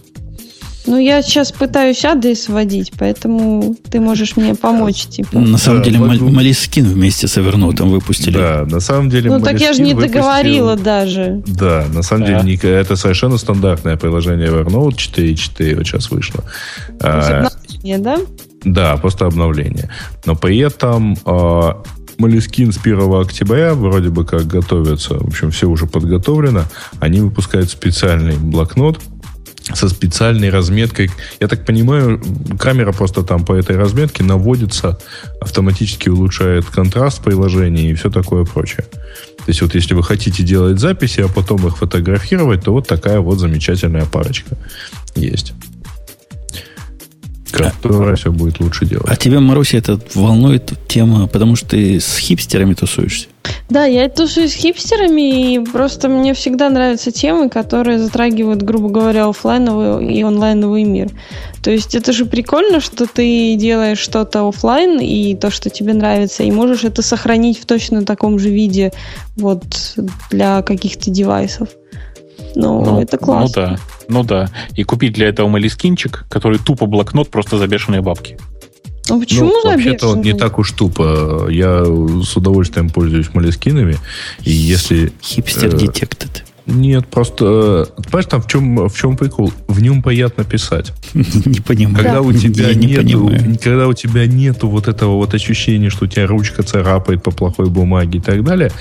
Ну, 0.89 0.97
я 0.97 1.21
сейчас 1.21 1.51
пытаюсь 1.51 2.03
адрес 2.03 2.49
вводить, 2.49 2.91
поэтому 2.97 3.75
ты 3.91 3.99
можешь 3.99 4.35
мне 4.35 4.55
помочь, 4.55 5.05
типа. 5.05 5.37
На 5.37 5.59
самом 5.59 5.79
Да, 5.79 5.85
деле, 5.85 5.99
вот- 5.99 6.19
Малискин 6.19 6.85
вместе 6.85 7.27
с 7.27 7.37
Evernote 7.37 7.83
выпустили. 7.87 8.35
Да, 8.37 8.65
на 8.67 8.79
самом 8.79 9.07
деле... 9.11 9.29
Ну, 9.29 9.39
так 9.39 9.59
я 9.61 9.73
же 9.73 9.83
не 9.83 9.93
выпустил- 9.93 10.13
договорила 10.13 10.75
даже. 10.75 11.43
Да, 11.45 11.85
на 11.93 12.01
самом 12.01 12.25
Да. 12.25 12.41
деле 12.41 12.57
не- 12.63 12.69
это 12.69 12.95
совершенно 12.95 13.37
стандартное 13.37 13.97
приложение 13.97 14.47
Evernote 14.49 14.95
4.4 14.95 15.75
вот 15.75 15.85
сейчас 15.85 16.09
вышло. 16.09 16.43
А, 17.01 17.45
обновление, 17.45 17.97
да? 17.99 18.17
Да, 18.63 18.97
просто 18.97 19.27
обновление. 19.27 19.89
Но 20.25 20.35
при 20.35 20.57
этом 20.57 21.13
э, 21.23 21.73
Moleskine 22.17 22.71
с 22.71 22.77
1 22.77 23.21
октября 23.21 23.75
вроде 23.75 24.09
бы 24.09 24.25
как 24.25 24.47
готовятся, 24.47 25.13
в 25.19 25.27
общем, 25.27 25.51
все 25.51 25.67
уже 25.69 25.85
подготовлено. 25.85 26.63
Они 26.99 27.21
выпускают 27.21 27.69
специальный 27.69 28.35
блокнот 28.37 28.99
со 29.73 29.89
специальной 29.89 30.49
разметкой. 30.49 31.11
Я 31.39 31.47
так 31.47 31.65
понимаю, 31.65 32.21
камера 32.59 32.91
просто 32.91 33.23
там 33.23 33.45
по 33.45 33.53
этой 33.53 33.77
разметке 33.77 34.23
наводится, 34.23 34.99
автоматически 35.41 36.09
улучшает 36.09 36.65
контраст 36.65 37.23
приложения 37.23 37.89
и 37.89 37.93
все 37.93 38.09
такое 38.09 38.45
прочее. 38.45 38.85
То 39.37 39.45
есть 39.47 39.61
вот 39.61 39.75
если 39.75 39.93
вы 39.93 40.03
хотите 40.03 40.43
делать 40.43 40.79
записи, 40.79 41.21
а 41.21 41.27
потом 41.27 41.65
их 41.67 41.77
фотографировать, 41.77 42.63
то 42.63 42.71
вот 42.71 42.87
такая 42.87 43.19
вот 43.19 43.39
замечательная 43.39 44.05
парочка 44.05 44.57
есть. 45.15 45.53
Которая 47.51 48.15
все 48.15 48.31
будет 48.31 48.59
лучше 48.59 48.85
делать. 48.85 49.07
А 49.07 49.15
тебя, 49.15 49.39
Маруся, 49.39 49.77
это 49.77 49.99
волнует 50.13 50.73
тема, 50.87 51.27
потому 51.27 51.55
что 51.55 51.69
ты 51.69 51.99
с 51.99 52.17
хипстерами 52.17 52.73
тусуешься. 52.73 53.27
Да, 53.69 53.85
я 53.85 54.09
тусуюсь 54.09 54.53
с 54.53 54.55
хипстерами, 54.55 55.53
и 55.53 55.59
просто 55.59 56.09
мне 56.09 56.33
всегда 56.33 56.69
нравятся 56.69 57.11
темы, 57.11 57.49
которые 57.49 57.99
затрагивают, 57.99 58.61
грубо 58.61 58.89
говоря, 58.89 59.27
оффлайновый 59.27 60.13
и 60.13 60.21
онлайновый 60.21 60.83
мир. 60.83 61.09
То 61.63 61.71
есть 61.71 61.93
это 61.93 62.11
же 62.13 62.25
прикольно, 62.25 62.79
что 62.79 63.05
ты 63.05 63.55
делаешь 63.55 63.99
что-то 63.99 64.47
оффлайн 64.47 64.99
и 64.99 65.35
то, 65.35 65.51
что 65.51 65.69
тебе 65.69 65.93
нравится, 65.93 66.43
и 66.43 66.51
можешь 66.51 66.83
это 66.83 67.01
сохранить 67.01 67.59
в 67.59 67.65
точно 67.65 68.05
таком 68.05 68.39
же 68.39 68.49
виде 68.49 68.91
вот 69.35 69.63
для 70.31 70.61
каких-то 70.61 71.11
девайсов. 71.11 71.69
Ну, 72.55 72.99
это 72.99 73.17
классно. 73.17 73.43
Ну 73.45 73.51
да, 73.53 73.79
ну 74.07 74.23
да. 74.23 74.49
И 74.75 74.83
купить 74.83 75.13
для 75.13 75.27
этого 75.27 75.47
малискинчик, 75.47 76.25
который 76.29 76.59
тупо 76.59 76.85
блокнот 76.85 77.29
просто 77.29 77.57
за 77.57 77.67
бешеные 77.67 78.01
бабки. 78.01 78.37
Ну, 79.09 79.19
почему 79.19 79.47
ну, 79.47 79.63
вообще-то 79.63 80.09
он 80.09 80.21
не 80.21 80.33
так 80.33 80.59
уж 80.59 80.71
тупо. 80.71 81.47
Я 81.49 81.83
с 81.83 82.37
удовольствием 82.37 82.89
пользуюсь 82.89 83.33
молескинами. 83.33 83.97
И 84.43 84.51
если... 84.51 85.11
Хипстер 85.21 85.73
Э, 85.73 85.77
детектед. 85.77 86.45
Нет, 86.69 87.07
просто... 87.07 87.85
э, 87.97 88.01
Понимаешь, 88.03 88.25
там 88.25 88.41
в 88.41 88.47
чем, 88.47 88.87
в 88.87 88.95
чем 88.95 89.17
прикол? 89.17 89.51
В 89.67 89.81
нем 89.81 90.01
приятно 90.01 90.43
писать. 90.43 90.93
Не 91.13 91.59
понимаю. 91.59 91.95
Когда 92.03 92.21
у 92.21 92.31
тебя 92.33 92.73
не 92.73 92.87
нету, 92.87 93.31
когда 93.63 93.87
у 93.87 93.93
тебя 93.93 94.27
нету 94.27 94.67
вот 94.69 94.87
этого 94.87 95.15
вот 95.15 95.33
ощущения, 95.33 95.89
что 95.89 96.05
у 96.05 96.07
тебя 96.07 96.27
ручка 96.27 96.63
царапает 96.63 97.23
по 97.23 97.31
плохой 97.31 97.69
бумаге 97.69 98.19
и 98.19 98.21
так 98.21 98.43
далее, 98.43 98.71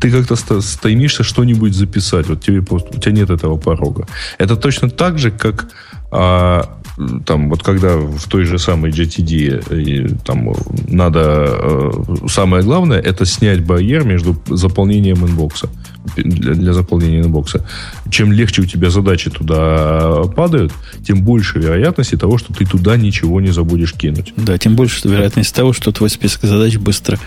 ты 0.00 0.10
как-то 0.10 0.60
стремишься 0.60 1.22
что-нибудь 1.22 1.74
записать. 1.74 2.28
Вот 2.28 2.42
тебе 2.42 2.62
просто, 2.62 2.96
у 2.96 3.00
тебя 3.00 3.12
нет 3.12 3.30
этого 3.30 3.56
порога. 3.56 4.06
Это 4.38 4.56
точно 4.56 4.90
так 4.90 5.18
же, 5.18 5.30
как 5.30 5.68
а, 6.10 6.78
там 7.26 7.50
вот 7.50 7.62
когда 7.62 7.96
в 7.96 8.26
той 8.28 8.44
же 8.44 8.58
самой 8.58 8.90
GTD 8.90 9.74
и, 9.74 10.08
там 10.24 10.54
надо 10.88 11.46
э, 11.46 11.90
самое 12.28 12.62
главное 12.62 12.98
это 12.98 13.26
снять 13.26 13.64
барьер 13.64 14.04
между 14.04 14.36
заполнением 14.48 15.26
inbox 15.26 15.61
а 15.61 15.68
для, 16.16 16.54
для 16.54 16.72
заполнения 16.72 17.20
inbox 17.20 17.53
а. 17.53 17.66
Чем 18.10 18.32
легче 18.32 18.62
у 18.62 18.64
тебя 18.64 18.90
задачи 18.90 19.30
туда 19.30 20.22
падают, 20.34 20.72
тем 21.06 21.22
больше 21.22 21.58
вероятности 21.58 22.16
того, 22.16 22.38
что 22.38 22.54
ты 22.54 22.64
туда 22.64 22.96
ничего 22.96 23.40
не 23.40 23.50
забудешь 23.50 23.92
кинуть. 23.92 24.32
Да, 24.36 24.56
тем 24.56 24.74
больше 24.76 25.06
вероятность 25.06 25.54
того, 25.54 25.72
что 25.72 25.92
твой 25.92 26.08
список 26.10 26.44
задач 26.44 26.76
быстро 26.76 27.18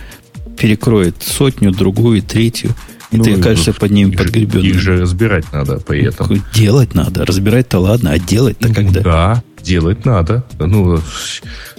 перекроет 0.57 1.15
сотню, 1.21 1.71
другую, 1.71 2.21
третью, 2.21 2.71
и 3.11 3.18
Ну, 3.18 3.23
ты 3.23 3.34
окажешься 3.34 3.73
под 3.73 3.91
ним 3.91 4.11
подгребенным. 4.11 4.65
Их 4.65 4.80
же 4.80 5.02
разбирать 5.02 5.52
надо 5.52 5.80
при 5.80 6.03
этом. 6.06 6.44
Делать 6.53 6.94
надо. 6.94 7.26
Разбирать-то 7.26 7.80
ладно, 7.80 8.11
а 8.11 8.19
делать-то 8.19 8.68
Ну, 8.68 8.73
когда? 8.73 9.02
Да, 9.02 9.44
делать 9.64 10.06
надо. 10.06 10.44
Ну, 10.60 10.99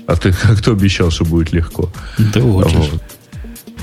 а 0.06 0.16
ты 0.16 0.34
а 0.42 0.54
кто 0.56 0.72
обещал, 0.72 1.10
что 1.10 1.24
будет 1.24 1.52
легко? 1.52 1.92
Да 2.18 2.40
вот. 2.40 2.72
Вот. 2.72 3.02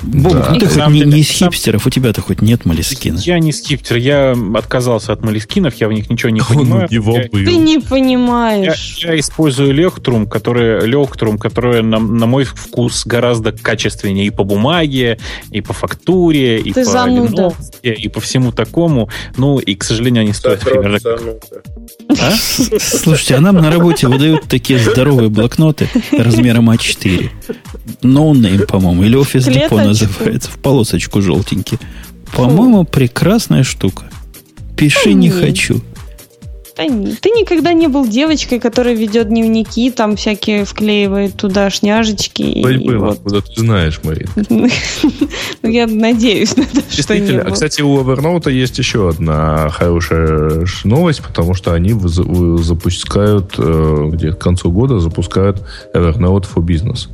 Боб, 0.03 0.33
Да. 0.33 0.49
ну 0.53 0.59
ты 0.59 0.67
хоть 0.67 0.87
не, 0.87 0.99
деле, 0.99 1.11
не 1.11 1.19
из 1.21 1.27
сам- 1.31 1.49
хипстеров, 1.51 1.85
у 1.85 1.89
тебя-то 1.89 2.21
хоть 2.21 2.41
нет 2.41 2.65
молескина. 2.65 3.17
Я 3.19 3.39
не 3.39 3.51
скиптер, 3.51 3.97
я 3.97 4.35
отказался 4.55 5.13
от 5.13 5.23
молескинов, 5.23 5.75
я 5.75 5.87
в 5.87 5.93
них 5.93 6.09
ничего 6.09 6.29
не 6.29 6.41
Он 6.41 6.47
понимаю. 6.47 6.87
него 6.89 7.17
Я- 7.17 7.23
был. 7.31 7.45
Ты 7.45 7.55
не 7.57 7.75
Я, 7.75 7.81
понимаешь. 7.81 8.97
я 9.03 9.19
использую 9.19 9.73
Lectrum, 9.75 10.27
которое, 10.27 10.81
Lectrum, 10.81 11.37
которое 11.37 11.81
на, 11.81 11.99
на 11.99 12.25
мой 12.25 12.43
вкус 12.45 13.05
гораздо 13.05 13.51
качественнее 13.51 14.27
и 14.27 14.29
по 14.29 14.43
бумаге, 14.43 15.17
и 15.51 15.61
по 15.61 15.73
фактуре, 15.73 16.59
и 16.59 16.71
Ты 16.73 16.85
по 16.85 17.07
линовке, 17.07 17.93
и 17.93 18.07
по 18.09 18.21
всему 18.21 18.51
такому. 18.51 19.09
Ну, 19.37 19.59
и, 19.59 19.75
к 19.75 19.83
сожалению, 19.83 20.21
они 20.21 20.33
стоят 20.33 20.61
примерно... 20.61 20.99
А? 22.09 22.31
Слушайте, 22.79 23.35
а 23.35 23.41
нам 23.41 23.55
на 23.57 23.71
работе 23.71 24.07
выдают 24.07 24.43
такие 24.47 24.79
здоровые 24.79 25.29
блокноты 25.29 25.89
размером 26.11 26.69
А4. 26.69 27.29
No 28.01 28.20
name, 28.20 28.65
по-моему, 28.67 29.03
или 29.03 29.15
Office 29.15 29.45
Depot. 29.45 29.77
Называется, 29.87 30.49
в 30.49 30.57
полосочку 30.59 31.21
желтенький. 31.21 31.79
По-моему, 32.35 32.83
прекрасная 32.83 33.63
штука. 33.63 34.05
Пиши 34.75 35.13
не 35.13 35.29
хочу. 35.29 35.81
Да 36.77 36.83
Ты 36.83 37.29
никогда 37.31 37.73
не 37.73 37.87
был 37.87 38.07
девочкой, 38.07 38.59
которая 38.59 38.93
ведет 38.93 39.29
дневники, 39.29 39.89
там 39.89 40.15
всякие 40.15 40.63
вклеивает 40.63 41.35
туда 41.35 41.71
шняжечки. 41.71 42.61
Ой, 42.63 42.75
и 42.75 42.87
было, 42.87 43.05
вот. 43.07 43.19
куда 43.19 43.41
ты 43.41 43.61
знаешь, 43.61 43.99
Марин. 44.03 44.29
Ну, 45.63 45.69
Я 45.69 45.87
надеюсь 45.87 46.55
на 46.55 46.65
то, 46.65 46.81
что 46.89 47.17
не. 47.17 47.37
А, 47.37 47.49
кстати, 47.49 47.81
у 47.81 47.99
Evernote 47.99 48.51
есть 48.51 48.77
еще 48.77 49.09
одна 49.09 49.69
хорошая 49.69 50.67
новость, 50.83 51.23
потому 51.23 51.55
что 51.55 51.73
они 51.73 51.93
запускают, 51.93 53.55
э, 53.57 54.09
где 54.11 54.31
к 54.31 54.37
концу 54.37 54.71
года 54.71 54.99
запускают 54.99 55.63
Evernote 55.95 56.45
for 56.53 56.63
Business. 56.63 57.07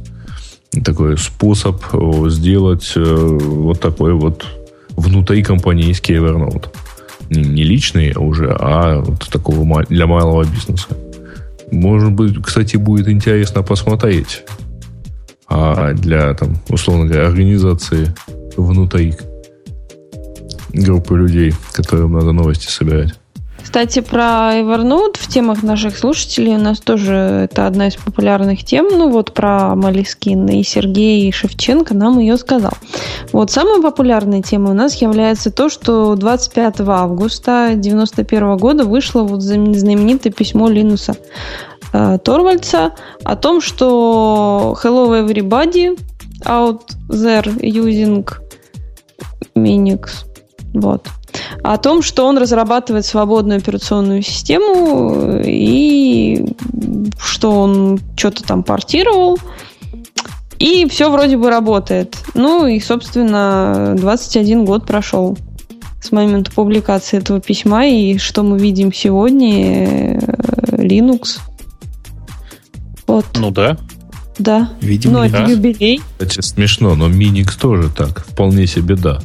Такой 0.81 1.17
способ 1.17 1.83
э, 1.93 2.29
сделать 2.29 2.93
э, 2.95 3.03
вот 3.03 3.79
такой 3.79 4.13
вот 4.13 4.45
внутрикомпанейский 4.95 6.15
Evernote. 6.15 6.67
Не, 7.29 7.43
не 7.43 7.63
личный 7.63 8.11
а 8.11 8.19
уже, 8.19 8.55
а 8.59 9.01
вот 9.01 9.27
такого 9.29 9.83
для 9.85 10.07
малого 10.07 10.43
бизнеса. 10.45 10.87
Может 11.71 12.11
быть, 12.11 12.41
кстати, 12.41 12.77
будет 12.77 13.07
интересно 13.07 13.63
посмотреть. 13.63 14.43
А 15.47 15.93
для, 15.93 16.33
там, 16.33 16.57
условно 16.69 17.05
говоря, 17.05 17.27
организации 17.27 18.13
внутри 18.57 19.15
группы 20.73 21.17
людей, 21.17 21.53
которым 21.71 22.13
надо 22.13 22.31
новости 22.31 22.67
собирать. 22.67 23.13
Кстати, 23.73 24.01
про 24.01 24.53
Evernote 24.59 25.17
в 25.17 25.27
темах 25.27 25.63
наших 25.63 25.97
слушателей 25.97 26.53
у 26.53 26.59
нас 26.59 26.79
тоже 26.79 27.49
это 27.49 27.65
одна 27.65 27.87
из 27.87 27.95
популярных 27.95 28.63
тем. 28.63 28.87
Ну 28.87 29.09
вот 29.09 29.33
про 29.33 29.75
Малискин 29.75 30.45
и 30.45 30.61
Сергей 30.61 31.31
Шевченко 31.31 31.95
нам 31.95 32.19
ее 32.19 32.37
сказал. 32.37 32.73
Вот 33.31 33.49
самой 33.49 33.81
популярной 33.81 34.43
темой 34.43 34.73
у 34.73 34.75
нас 34.75 35.01
является 35.01 35.49
то, 35.49 35.69
что 35.69 36.13
25 36.13 36.81
августа 36.81 37.71
91 37.73 38.57
года 38.57 38.85
вышло 38.85 39.23
вот 39.23 39.41
знамен- 39.41 39.73
знаменитое 39.73 40.31
письмо 40.31 40.69
Линуса 40.69 41.15
э, 41.93 42.19
Торвальдса 42.23 42.91
о 43.23 43.35
том, 43.35 43.59
что 43.59 44.77
Hello 44.83 45.19
everybody 45.19 45.99
out 46.45 46.81
there 47.09 47.59
using 47.59 48.23
Minix. 49.55 50.25
Вот 50.75 51.07
о 51.63 51.77
том, 51.77 52.01
что 52.01 52.25
он 52.25 52.37
разрабатывает 52.37 53.05
свободную 53.05 53.57
операционную 53.59 54.21
систему 54.21 55.41
и 55.43 56.45
что 57.19 57.51
он 57.51 57.99
что-то 58.15 58.43
там 58.43 58.63
портировал. 58.63 59.37
И 60.59 60.87
все 60.89 61.11
вроде 61.11 61.35
бы 61.37 61.49
работает. 61.49 62.17
Ну 62.35 62.65
и, 62.67 62.79
собственно, 62.79 63.95
21 63.97 64.63
год 64.65 64.85
прошел 64.85 65.37
с 66.01 66.11
момента 66.11 66.51
публикации 66.51 67.17
этого 67.17 67.41
письма. 67.41 67.85
И 67.87 68.17
что 68.17 68.43
мы 68.43 68.57
видим 68.59 68.93
сегодня? 68.93 70.15
э, 70.15 70.19
Linux. 70.77 71.39
Вот, 73.07 73.25
Ну 73.35 73.51
да. 73.51 73.77
да. 74.39 74.69
Видимо, 74.79 75.19
Ну, 75.19 75.23
это 75.23 75.39
да. 75.39 75.45
юбилей. 75.45 76.01
Кстати, 76.17 76.41
смешно, 76.41 76.95
но 76.95 77.09
Minix 77.09 77.59
тоже 77.59 77.89
так. 77.89 78.25
Вполне 78.25 78.65
себе 78.67 78.95
да. 78.95 79.19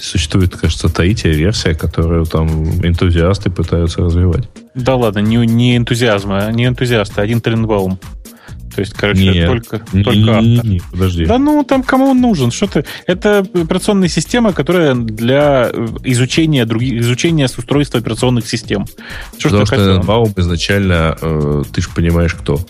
Существует, 0.00 0.56
кажется, 0.56 0.88
третья 0.88 1.30
версия, 1.30 1.74
которую 1.74 2.24
там 2.26 2.48
энтузиасты 2.84 3.50
пытаются 3.50 4.02
развивать. 4.02 4.48
Да 4.74 4.94
ладно, 4.94 5.18
не, 5.18 5.36
не 5.38 5.76
энтузиазма, 5.76 6.50
не 6.52 6.66
энтузиасты, 6.66 7.20
один 7.20 7.40
Тренбаум. 7.40 7.98
То 8.78 8.82
есть, 8.82 8.94
короче, 8.94 9.24
Нет. 9.24 9.48
только, 9.48 9.84
Не, 9.92 10.04
только 10.04 10.18
не, 10.20 10.24
не, 10.24 10.56
автор. 10.56 10.70
не, 10.70 10.82
подожди. 10.92 11.26
Да 11.26 11.38
ну, 11.38 11.64
там 11.64 11.82
кому 11.82 12.10
он 12.10 12.20
нужен? 12.20 12.52
Что 12.52 12.68
ты? 12.68 12.84
Это 13.08 13.40
операционная 13.40 14.06
система, 14.06 14.52
которая 14.52 14.94
для 14.94 15.68
э, 15.72 15.88
изучения 16.04 16.64
других, 16.64 17.00
изучения 17.00 17.48
с 17.48 17.58
устройства 17.58 17.98
операционных 17.98 18.46
систем. 18.46 18.86
Что 19.36 19.48
Потому 19.48 19.66
что 19.66 19.74
хотел? 19.74 19.96
Энбаум 19.96 20.32
изначально, 20.36 21.18
э, 21.20 21.62
ты 21.72 21.80
же 21.80 21.88
понимаешь, 21.92 22.34
кто? 22.34 22.60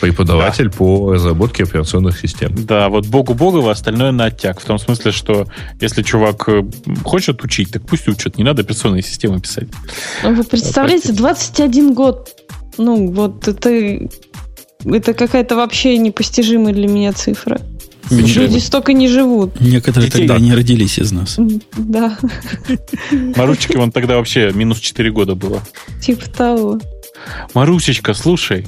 Преподаватель 0.00 0.70
по 0.70 1.12
разработке 1.12 1.62
операционных 1.62 2.18
систем. 2.18 2.52
Да, 2.54 2.88
вот 2.88 3.06
богу 3.06 3.34
богово, 3.34 3.70
остальное 3.70 4.12
на 4.12 4.26
оттяг. 4.26 4.60
В 4.60 4.64
том 4.64 4.78
смысле, 4.78 5.10
что 5.12 5.46
если 5.80 6.02
чувак 6.02 6.48
э, 6.48 6.62
хочет 7.04 7.42
учить, 7.42 7.70
так 7.70 7.86
пусть 7.86 8.06
учат. 8.08 8.36
Не 8.36 8.44
надо 8.44 8.62
операционные 8.62 9.02
системы 9.02 9.40
писать. 9.40 9.68
Вы 10.22 10.44
представляете, 10.44 11.12
21 11.12 11.94
год. 11.94 12.30
Ну, 12.78 13.10
вот 13.12 13.48
это... 13.48 14.08
Это 14.84 15.14
какая-то 15.14 15.56
вообще 15.56 15.96
непостижимая 15.98 16.72
для 16.72 16.86
меня 16.86 17.12
цифра. 17.12 17.60
Люди 18.10 18.58
столько 18.58 18.92
не 18.92 19.08
живут. 19.08 19.60
Некоторые 19.60 20.10
Детей. 20.10 20.28
тогда 20.28 20.40
не 20.40 20.54
родились 20.54 20.98
из 20.98 21.10
нас. 21.10 21.38
Да, 21.76 22.16
Марусечке 23.10 23.78
вон 23.78 23.90
тогда 23.90 24.16
вообще 24.16 24.52
минус 24.54 24.78
4 24.78 25.10
года 25.10 25.34
было. 25.34 25.60
типа 26.00 26.30
того. 26.30 26.78
Марусечка, 27.54 28.14
слушай. 28.14 28.66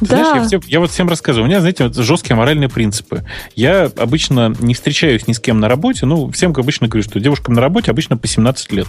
Да. 0.00 0.06
Знаешь, 0.06 0.36
я, 0.36 0.46
всем- 0.46 0.62
я 0.66 0.80
вот 0.80 0.90
всем 0.90 1.08
рассказываю. 1.08 1.44
У 1.46 1.48
меня, 1.48 1.60
знаете, 1.60 1.84
вот 1.84 1.96
жесткие 1.96 2.36
моральные 2.36 2.68
принципы. 2.68 3.24
Я 3.54 3.90
обычно 3.96 4.54
не 4.60 4.74
встречаюсь 4.74 5.26
ни 5.26 5.32
с 5.32 5.40
кем 5.40 5.60
на 5.60 5.68
работе. 5.68 6.06
Ну, 6.06 6.30
всем 6.30 6.52
обычно 6.56 6.88
говорю, 6.88 7.02
что 7.08 7.20
девушкам 7.20 7.54
на 7.54 7.60
работе 7.60 7.90
обычно 7.90 8.16
по 8.16 8.26
17 8.26 8.72
лет. 8.72 8.88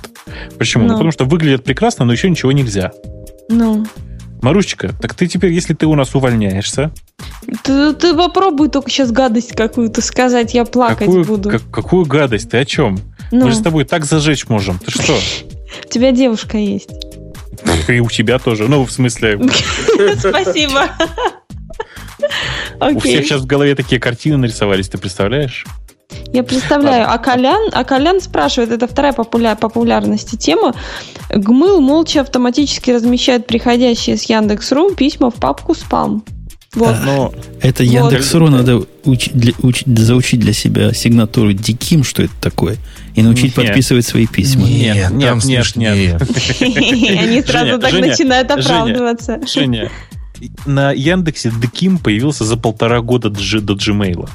Почему? 0.58 0.84
Ну, 0.84 0.90
Ну. 0.90 0.94
потому 0.96 1.12
что 1.12 1.26
выглядят 1.26 1.64
прекрасно, 1.64 2.06
но 2.06 2.12
еще 2.14 2.30
ничего 2.30 2.52
нельзя. 2.52 2.92
Ну, 3.50 3.86
Марусечка, 4.42 4.94
так 5.02 5.14
ты 5.16 5.28
теперь, 5.28 5.52
если 5.52 5.74
ты 5.74 5.86
у 5.86 5.96
нас 5.96 6.16
увольняешься, 6.16 6.92
ты, 7.64 7.94
ты 7.94 8.16
попробуй 8.16 8.70
только 8.70 8.90
сейчас 8.90 9.12
гадость 9.12 9.54
какую-то 9.54 10.02
сказать, 10.02 10.54
я 10.54 10.64
плакать 10.66 11.00
какую, 11.00 11.26
буду. 11.26 11.50
как- 11.50 11.70
какую 11.72 12.06
гадость? 12.06 12.50
Ты 12.52 12.58
о 12.58 12.66
чем? 12.66 13.00
Ну, 13.32 13.46
Мы 13.46 13.52
же 13.52 13.58
с 13.58 13.62
тобой 13.62 13.84
так 13.84 14.06
зажечь 14.06 14.48
можем. 14.48 14.80
Ты 14.80 14.92
что? 14.92 15.14
у 15.86 15.90
тебя 15.90 16.12
девушка 16.12 16.58
есть. 16.58 16.90
И 17.88 18.00
у 18.00 18.10
тебя 18.10 18.40
тоже. 18.40 18.68
Ну, 18.68 18.86
в 18.86 18.92
смысле, 18.92 19.40
Спасибо. 20.18 20.90
у 22.80 23.00
всех 23.00 23.26
сейчас 23.26 23.42
в 23.42 23.46
голове 23.46 23.76
такие 23.76 24.00
картины 24.00 24.38
нарисовались, 24.38 24.90
ты 24.90 24.98
представляешь? 24.98 25.66
Я 26.32 26.44
представляю, 26.44 27.12
а 27.12 27.18
Колян, 27.18 27.70
а 27.72 27.84
Колян 27.84 28.22
спрашивает, 28.22 28.72
это 28.72 28.88
вторая 28.88 29.14
популя- 29.14 29.56
популярности 29.56 30.36
тема. 30.36 30.74
Гмыл 31.30 31.82
молча 31.82 32.22
автоматически 32.22 32.92
размещает 32.92 33.48
приходящие 33.48 34.18
с 34.18 34.24
Яндекс.ру 34.24 34.96
письма 34.96 35.30
в 35.30 35.36
папку 35.36 35.76
спам. 35.76 36.24
Вот. 36.76 36.96
Но 37.04 37.34
Это 37.62 37.84
Вот. 37.84 37.92
Яндекс.ру 37.92 38.48
надо 38.50 38.84
учить 39.04 39.34
для, 39.34 39.54
учить- 39.64 39.88
заучить 39.98 40.40
для 40.40 40.54
себя 40.54 40.94
сигнатуру 40.94 41.52
Диким, 41.54 42.04
что 42.04 42.22
это 42.24 42.34
такое, 42.40 42.78
и 43.16 43.24
научить 43.24 43.56
Нет. 43.58 43.68
подписывать 43.68 44.06
свои 44.06 44.28
письма. 44.28 44.68
Нет, 44.68 44.96
нет, 44.96 45.30
там 45.30 45.40
нет, 45.40 45.44
смешнее. 45.44 46.18
Они 47.20 47.42
сразу 47.42 47.80
так 47.80 47.92
начинают 47.94 48.52
оправдываться. 48.52 49.40
Женя, 49.48 49.90
на 50.66 50.92
Яндексе 50.92 51.52
Деким 51.60 51.98
появился 51.98 52.46
за 52.46 52.56
полтора 52.56 53.02
года 53.02 53.30
до, 53.30 53.40
G- 53.42 53.62
до 53.62 53.74
Gmail. 53.74 54.30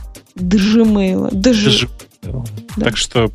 Да. 2.23 2.43
Так 2.81 2.97
что 2.97 3.31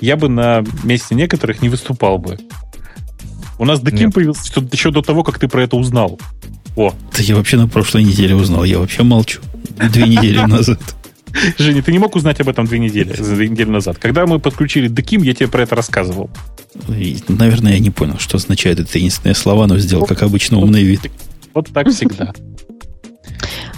я 0.00 0.16
бы 0.16 0.28
на 0.28 0.64
месте 0.84 1.14
некоторых 1.14 1.62
не 1.62 1.68
выступал 1.68 2.18
бы. 2.18 2.38
У 3.58 3.64
нас 3.64 3.80
Деким 3.80 4.06
Нет. 4.06 4.14
появился 4.14 4.52
еще 4.72 4.90
до 4.92 5.02
того, 5.02 5.24
как 5.24 5.38
ты 5.38 5.48
про 5.48 5.62
это 5.64 5.76
узнал. 5.76 6.20
О, 6.76 6.94
Да 7.16 7.22
я 7.22 7.34
вообще 7.36 7.56
на 7.56 7.68
прошлой 7.68 8.04
неделе 8.04 8.34
узнал, 8.34 8.64
я 8.64 8.78
вообще 8.78 9.02
молчу. 9.02 9.40
Две 9.92 10.04
недели 10.04 10.38
назад. 10.38 10.80
Женя, 11.58 11.82
ты 11.82 11.92
не 11.92 11.98
мог 11.98 12.14
узнать 12.16 12.40
об 12.40 12.48
этом 12.48 12.66
две 12.66 12.78
недели, 12.78 13.12
две 13.12 13.48
недели 13.48 13.68
назад. 13.68 13.98
Когда 13.98 14.26
мы 14.26 14.38
подключили 14.38 14.88
Деким, 14.88 15.22
я 15.22 15.34
тебе 15.34 15.48
про 15.48 15.62
это 15.62 15.74
рассказывал. 15.74 16.30
И, 16.88 17.18
наверное, 17.28 17.74
я 17.74 17.78
не 17.78 17.90
понял, 17.90 18.18
что 18.18 18.36
означают 18.36 18.80
эти 18.80 18.92
таинственные 18.92 19.34
слова, 19.34 19.66
но 19.66 19.78
сделал, 19.78 20.06
как 20.06 20.22
обычно, 20.22 20.58
умный 20.58 20.82
вид. 20.82 21.00
Вот 21.54 21.68
так 21.72 21.88
всегда. 21.88 22.32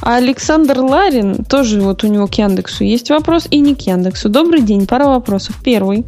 А 0.00 0.16
Александр 0.16 0.78
Ларин, 0.78 1.44
тоже 1.44 1.80
вот 1.80 2.04
у 2.04 2.06
него 2.06 2.26
к 2.26 2.34
Яндексу 2.34 2.84
есть 2.84 3.10
вопрос, 3.10 3.46
и 3.50 3.58
не 3.58 3.74
к 3.74 3.82
Яндексу. 3.82 4.28
Добрый 4.28 4.62
день, 4.62 4.86
пара 4.86 5.06
вопросов. 5.06 5.56
Первый. 5.62 6.04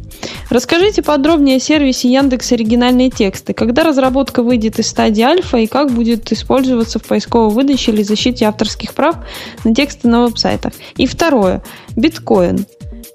Расскажите 0.49 1.01
подробнее 1.03 1.57
о 1.57 1.59
сервисе 1.59 2.11
Яндекс 2.11 2.51
оригинальные 2.53 3.09
тексты. 3.09 3.53
Когда 3.53 3.83
разработка 3.83 4.43
выйдет 4.43 4.79
из 4.79 4.87
стадии 4.87 5.21
альфа 5.21 5.57
и 5.57 5.67
как 5.67 5.91
будет 5.91 6.31
использоваться 6.31 6.99
в 6.99 7.03
поисковой 7.03 7.53
выдаче 7.53 7.91
или 7.91 8.01
защите 8.03 8.45
авторских 8.45 8.93
прав 8.93 9.17
на 9.63 9.75
тексты 9.75 10.07
на 10.07 10.21
веб-сайтах? 10.25 10.73
И 10.95 11.05
второе. 11.05 11.61
Биткоин. 11.95 12.65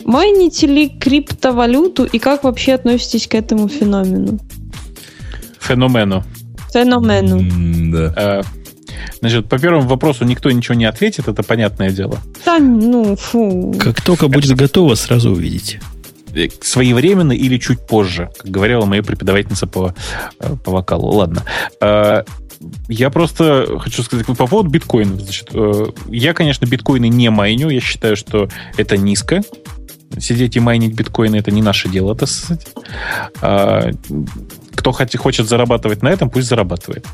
Майните 0.04 0.66
ли 0.66 0.88
криптовалюту 0.88 2.04
и 2.04 2.18
как 2.18 2.44
вообще 2.44 2.74
относитесь 2.74 3.26
к 3.26 3.34
этому 3.34 3.68
феномену? 3.68 4.38
Феномену. 5.60 6.22
Феномену. 6.72 7.38
М, 7.40 7.90
Да. 7.90 8.12
Э, 8.16 8.42
Значит, 9.20 9.48
по 9.48 9.58
первому 9.58 9.88
вопросу 9.88 10.24
никто 10.24 10.50
ничего 10.50 10.74
не 10.74 10.84
ответит, 10.84 11.28
это 11.28 11.42
понятное 11.42 11.90
дело. 11.90 12.18
Да, 12.44 12.58
ну, 12.58 13.16
фу. 13.16 13.74
Как 13.78 14.00
только 14.02 14.28
будет 14.28 14.56
готово, 14.56 14.94
сразу 14.94 15.30
увидите. 15.30 15.80
Э, 16.34 16.48
Своевременно 16.60 17.32
или 17.32 17.58
чуть 17.58 17.86
позже, 17.86 18.30
как 18.38 18.50
говорила 18.50 18.84
моя 18.84 19.02
преподавательница 19.02 19.66
по, 19.66 19.94
э, 20.40 20.56
по 20.64 20.70
вокалу. 20.70 21.08
Ладно. 21.14 21.42
Э, 21.80 22.24
Я 22.88 23.10
просто 23.10 23.78
хочу 23.80 24.02
сказать 24.02 24.26
по 24.26 24.34
поводу 24.46 24.70
биткоинов. 24.70 25.20
Значит, 25.20 25.50
я, 26.08 26.32
конечно, 26.32 26.64
биткоины 26.66 27.08
не 27.08 27.28
майню. 27.30 27.68
Я 27.68 27.80
считаю, 27.80 28.16
что 28.16 28.48
это 28.78 28.96
низко. 28.96 29.42
Сидеть 30.18 30.56
и 30.56 30.60
майнить 30.60 30.94
биткоины 30.94 31.36
это 31.36 31.50
не 31.50 31.60
наше 31.62 31.88
дело, 31.90 32.14
так 32.16 32.28
сказать. 32.30 32.66
А, 33.42 33.90
Кто 34.74 34.92
хоти- 34.92 35.16
хочет 35.18 35.48
зарабатывать 35.48 36.02
на 36.02 36.08
этом, 36.08 36.30
пусть 36.30 36.48
зарабатывает. 36.48 37.04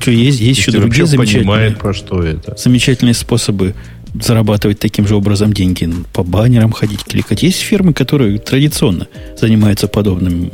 Что, 0.00 0.10
есть, 0.10 0.40
есть 0.40 0.60
еще 0.60 0.72
другие 0.72 1.06
замечательные, 1.06 1.46
понимает, 1.46 1.78
про 1.78 1.92
что 1.92 2.22
это. 2.22 2.56
замечательные 2.56 3.14
способы 3.14 3.74
зарабатывать 4.14 4.78
таким 4.78 5.06
же 5.06 5.16
образом 5.16 5.52
деньги. 5.52 5.90
По 6.12 6.22
баннерам 6.22 6.72
ходить, 6.72 7.04
кликать. 7.04 7.42
Есть 7.42 7.60
фирмы, 7.60 7.94
которые 7.94 8.38
традиционно 8.38 9.08
занимаются 9.38 9.88
подобным 9.88 10.50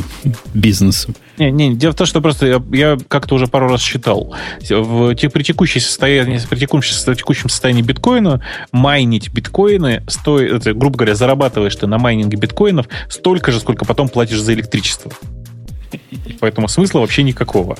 бизнесом. 0.54 1.14
Не, 1.38 1.50
не, 1.50 1.74
дело 1.74 1.92
в 1.92 1.96
том, 1.96 2.06
что 2.06 2.20
просто 2.20 2.46
я, 2.46 2.62
я 2.72 2.98
как-то 3.08 3.34
уже 3.34 3.46
пару 3.46 3.68
раз 3.68 3.80
считал. 3.80 4.34
В, 4.68 5.14
при, 5.14 5.42
текущей 5.42 5.80
состоянии, 5.80 6.40
при 6.48 6.58
текущем, 6.58 7.14
текущем 7.14 7.48
состоянии 7.48 7.82
биткоина 7.82 8.42
майнить 8.72 9.30
биткоины 9.32 10.02
стоит, 10.08 10.52
это, 10.52 10.74
грубо 10.74 10.98
говоря, 10.98 11.14
зарабатываешь 11.14 11.76
ты 11.76 11.86
на 11.86 11.98
майнинге 11.98 12.36
биткоинов 12.36 12.88
столько 13.08 13.52
же, 13.52 13.60
сколько 13.60 13.84
потом 13.84 14.08
платишь 14.08 14.40
за 14.40 14.54
электричество. 14.54 15.12
Поэтому 16.40 16.68
смысла 16.68 17.00
вообще 17.00 17.22
никакого. 17.22 17.78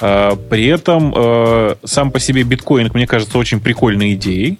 А, 0.00 0.36
При 0.36 0.66
этом 0.66 1.12
э, 1.16 1.76
сам 1.84 2.10
по 2.10 2.20
себе 2.20 2.42
биткоин, 2.42 2.90
мне 2.94 3.06
кажется, 3.06 3.38
очень 3.38 3.60
прикольной 3.60 4.14
идеей. 4.14 4.58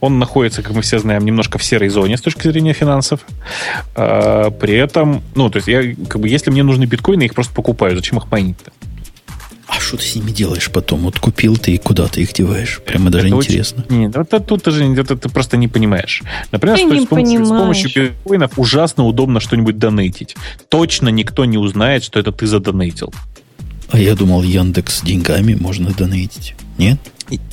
Он 0.00 0.18
находится, 0.18 0.62
как 0.62 0.72
мы 0.74 0.82
все 0.82 0.98
знаем, 0.98 1.24
немножко 1.24 1.58
в 1.58 1.64
серой 1.64 1.88
зоне 1.88 2.16
с 2.16 2.20
точки 2.20 2.48
зрения 2.48 2.72
финансов. 2.72 3.20
А, 3.94 4.50
При 4.50 4.74
этом, 4.74 5.22
ну, 5.34 5.50
то 5.50 5.58
есть, 5.58 5.68
я, 5.68 5.94
как 6.08 6.20
бы, 6.20 6.28
если 6.28 6.50
мне 6.50 6.62
нужны 6.62 6.84
биткоины, 6.84 7.22
я 7.22 7.26
их 7.26 7.34
просто 7.34 7.54
покупаю. 7.54 7.96
Зачем 7.96 8.18
их 8.18 8.30
майнить-то? 8.30 8.72
А 9.66 9.80
что 9.80 9.96
ты 9.96 10.04
с 10.04 10.14
ними 10.14 10.30
делаешь 10.30 10.70
потом? 10.70 11.00
Вот 11.00 11.18
купил 11.18 11.56
ты 11.56 11.72
и 11.72 11.78
куда 11.78 12.06
ты 12.06 12.22
их 12.22 12.32
деваешь? 12.34 12.80
Прямо 12.84 13.10
даже 13.10 13.26
Это 13.28 13.36
интересно. 13.36 13.82
очень- 13.88 13.98
Нет, 13.98 14.16
вот 14.16 14.26
это 14.28 14.40
тут 14.40 14.62
ты 14.62 14.70
же 14.70 14.84
это 14.84 15.16
ты 15.16 15.28
просто 15.28 15.56
не 15.56 15.68
понимаешь. 15.68 16.22
Например, 16.52 16.76
Ты 16.76 16.82
с, 16.86 16.90
не 16.90 17.00
с 17.00 17.06
помощью, 17.06 17.46
с 17.46 17.48
помощью 17.48 17.90
биткоинов 18.10 18.58
ужасно 18.58 19.04
удобно 19.04 19.40
что-нибудь 19.40 19.78
донейтить. 19.78 20.36
Точно 20.68 21.08
никто 21.08 21.44
не 21.46 21.56
узнает, 21.58 22.04
что 22.04 22.20
это 22.20 22.30
ты 22.30 22.46
задонейтил. 22.46 23.12
А 23.90 23.98
я 23.98 24.14
думал, 24.14 24.42
Яндекс 24.42 25.02
деньгами 25.02 25.54
можно 25.54 25.90
донейтить. 25.90 26.54
Нет? 26.78 26.98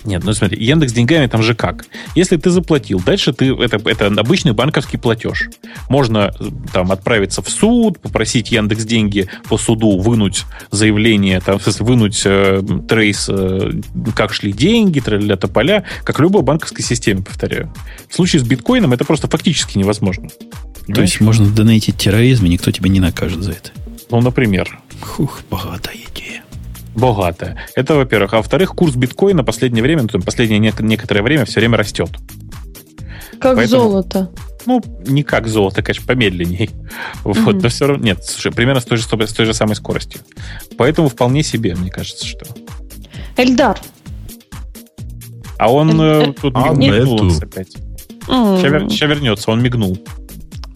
Нет, 0.03 0.23
ну 0.23 0.33
смотри, 0.33 0.63
Яндекс 0.63 0.91
деньгами 0.91 1.27
там 1.27 1.43
же 1.43 1.55
как? 1.55 1.85
Если 2.15 2.35
ты 2.37 2.49
заплатил, 2.49 2.99
дальше 2.99 3.31
ты 3.31 3.53
это, 3.53 3.77
это 3.89 4.07
обычный 4.07 4.53
банковский 4.53 4.97
платеж. 4.97 5.49
Можно 5.89 6.33
э, 6.39 6.43
там 6.73 6.91
отправиться 6.91 7.41
в 7.41 7.49
суд, 7.49 7.99
попросить 7.99 8.51
Яндекс 8.51 8.83
деньги 8.83 9.29
по 9.47 9.57
суду 9.57 9.97
вынуть 9.97 10.43
заявление, 10.71 11.39
там, 11.39 11.59
вынуть 11.79 12.21
э, 12.25 12.61
трейс, 12.87 13.27
э, 13.29 13.71
как 14.15 14.33
шли 14.33 14.51
деньги, 14.51 14.99
для 14.99 15.37
тополя, 15.37 15.85
как 16.03 16.19
в 16.19 16.21
любой 16.21 16.41
банковской 16.41 16.83
системе, 16.83 17.21
повторяю. 17.21 17.73
В 18.09 18.15
случае 18.15 18.41
с 18.41 18.43
биткоином 18.43 18.93
это 18.93 19.05
просто 19.05 19.27
фактически 19.27 19.77
невозможно. 19.77 20.29
То 20.29 20.85
Понимаешь? 20.87 21.09
есть 21.11 21.21
можно 21.21 21.49
донейтить 21.49 21.97
терроризм, 21.97 22.45
и 22.45 22.49
никто 22.49 22.71
тебя 22.71 22.89
не 22.89 22.99
накажет 22.99 23.41
за 23.41 23.51
это. 23.51 23.71
Ну, 24.09 24.19
например, 24.19 24.79
Хух, 25.01 25.41
богатая 25.49 25.95
идея. 25.95 26.43
богатая. 26.95 27.57
Это, 27.75 27.95
во-первых. 27.95 28.33
А 28.33 28.37
во-вторых, 28.37 28.71
курс 28.75 28.95
биткоина 28.95 29.43
последнее 29.43 29.81
время, 29.83 30.03
ну, 30.03 30.07
там, 30.09 30.21
последнее 30.21 30.59
нек- 30.59 30.81
некоторое 30.83 31.21
время 31.21 31.45
все 31.45 31.59
время 31.59 31.77
растет. 31.77 32.09
Как 33.39 33.55
Поэтому- 33.55 33.83
золото. 33.83 34.29
Ну, 34.67 34.79
не 35.07 35.23
как 35.23 35.47
золото, 35.47 35.81
конечно, 35.81 36.05
помедленней. 36.05 36.69
Вот, 37.23 37.37
Мгм. 37.37 37.57
но 37.59 37.69
все 37.69 37.87
равно... 37.87 38.03
Нет, 38.03 38.23
слушай, 38.23 38.51
примерно 38.51 38.79
с 38.81 38.85
той, 38.85 38.97
же, 38.97 39.03
с 39.05 39.33
той 39.33 39.45
же 39.45 39.53
самой 39.53 39.75
скоростью. 39.75 40.21
Поэтому 40.77 41.09
вполне 41.09 41.41
себе, 41.43 41.73
мне 41.75 41.89
кажется, 41.89 42.25
что... 42.27 42.45
Эльдар. 43.37 43.79
А 45.57 45.71
он 45.71 45.99
Э, 46.01 46.27
э, 46.29 46.33
тут 46.39 46.53
а 46.55 46.73
мигнул 46.73 47.31
опять. 47.41 47.75
Сейчас, 48.25 49.09
вернется, 49.09 49.49
он 49.51 49.61
мигнул. 49.63 49.97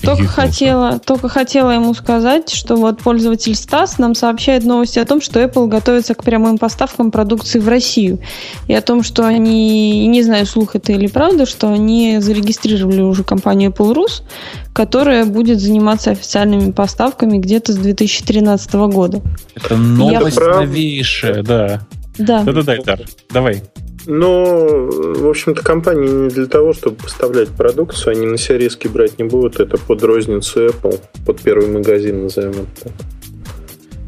Только 0.06 0.28
хотела, 0.28 1.00
только 1.00 1.30
хотела 1.30 1.72
ему 1.72 1.94
сказать, 1.94 2.50
что 2.50 2.76
вот 2.76 3.00
пользователь 3.00 3.56
Стас 3.56 3.98
нам 3.98 4.16
сообщает 4.16 4.64
новости 4.64 5.00
о 5.00 5.06
том, 5.06 5.22
что 5.22 5.42
Apple 5.42 5.68
готовится 5.68 6.14
к 6.14 6.24
прямым 6.24 6.58
поставкам 6.58 7.12
продукции 7.12 7.60
в 7.60 7.68
Россию. 7.68 8.20
И 8.68 8.74
о 8.74 8.82
том, 8.82 9.04
что 9.04 9.26
они, 9.26 10.08
не 10.08 10.24
знаю, 10.24 10.46
слух 10.46 10.76
это 10.76 10.92
или 10.92 11.08
правда, 11.08 11.46
что 11.46 11.70
они 11.70 12.20
зарегистрировали 12.20 13.02
уже 13.02 13.24
компанию 13.24 13.72
Apple 13.72 13.94
Rus, 13.94 14.24
которая 14.74 15.26
будет 15.26 15.60
заниматься 15.60 16.12
официальными 16.12 16.72
поставками 16.72 17.38
где-то 17.38 17.74
с 17.74 17.78
2013 17.78 18.74
года. 18.74 19.22
Это 19.56 19.76
новость 19.76 20.36
прав. 20.36 20.62
новейшая, 20.62 21.44
да. 21.44 21.82
Да. 22.18 22.44
Да-да-да, 22.44 22.76
Эльдар, 22.76 23.02
давай. 23.30 23.64
Но, 24.08 24.88
в 24.90 25.28
общем-то, 25.28 25.64
компании 25.64 26.08
не 26.08 26.30
для 26.30 26.46
того, 26.46 26.74
чтобы 26.74 26.98
поставлять 26.98 27.50
продукцию, 27.50 28.14
они 28.14 28.26
на 28.26 28.38
себя 28.38 28.58
риски 28.58 28.88
брать 28.88 29.18
не 29.18 29.26
будут. 29.26 29.60
Это 29.60 29.78
под 29.78 30.04
розницу 30.04 30.68
Apple, 30.68 31.00
под 31.26 31.42
первый 31.42 31.68
магазин, 31.68 32.24
назовем 32.24 32.52
это 32.52 32.84
так. 32.84 32.94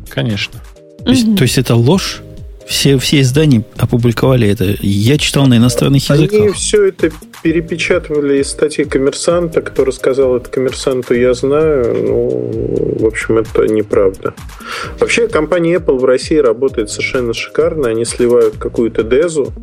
Конечно. 0.10 0.60
То 1.03 1.11
есть, 1.11 1.36
то 1.38 1.44
есть 1.44 1.57
это 1.57 1.76
ложь? 1.76 2.22
Все, 2.68 2.98
все 2.98 3.22
издания 3.22 3.64
опубликовали 3.78 4.49
это. 4.49 4.76
Я 4.82 5.18
читал 5.18 5.48
на 5.48 5.56
иностранных 5.56 6.03
Они 6.10 6.24
языках. 6.24 6.56
все 6.56 6.88
это 6.88 7.11
перепечатывали 7.41 8.40
из 8.41 8.49
статьи 8.49 8.84
коммерсанта. 8.84 9.61
Кто 9.61 9.86
рассказал 9.86 10.36
это 10.36 10.49
коммерсанту, 10.49 11.14
я 11.14 11.34
знаю. 11.34 11.95
Ну, 12.03 12.98
в 12.99 13.06
общем, 13.06 13.38
это 13.38 13.65
неправда. 13.68 14.34
Вообще, 14.99 15.30
компания 15.30 15.76
Apple 15.76 15.98
в 15.98 16.03
России 16.03 16.36
работает 16.36 16.90
совершенно 16.90 17.34
шикарно. 17.34 17.88
Они 17.88 18.03
сливают 18.03 18.57
какую-то 18.57 19.03
дезу, 19.03 19.53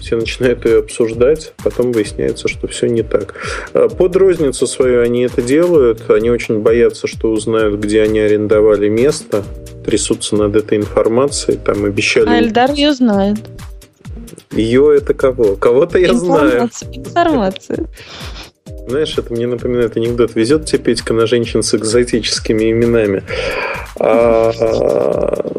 все 0.00 0.16
начинают 0.16 0.64
ее 0.64 0.78
обсуждать, 0.78 1.52
потом 1.62 1.92
выясняется, 1.92 2.48
что 2.48 2.66
все 2.66 2.86
не 2.86 3.02
так. 3.02 3.34
А 3.72 3.88
Под 3.88 4.16
розницу 4.16 4.66
свою 4.66 5.02
они 5.02 5.22
это 5.22 5.42
делают. 5.42 6.10
Они 6.10 6.30
очень 6.30 6.60
боятся, 6.60 7.06
что 7.06 7.30
узнают, 7.30 7.80
где 7.80 8.02
они 8.02 8.20
арендовали 8.20 8.88
место, 8.88 9.44
трясутся 9.84 10.36
над 10.36 10.56
этой 10.56 10.78
информацией, 10.78 11.58
там 11.58 11.84
обещали... 11.84 12.28
А 12.28 12.40
Эльдар 12.40 12.72
ее 12.72 12.92
знает. 12.92 13.38
Ее 14.52 14.96
это 14.96 15.14
кого? 15.14 15.56
Кого-то 15.56 15.98
я 15.98 16.12
знаю. 16.14 16.70
Информация. 16.92 17.86
Знаешь, 18.90 19.16
это 19.16 19.32
мне 19.32 19.46
напоминает 19.46 19.96
анекдот. 19.96 20.34
Везет 20.34 20.66
тебе 20.66 20.78
Петька 20.80 21.14
на 21.14 21.26
женщин 21.26 21.62
с 21.62 21.74
экзотическими 21.74 22.72
именами. 22.72 23.22
А, 23.98 24.52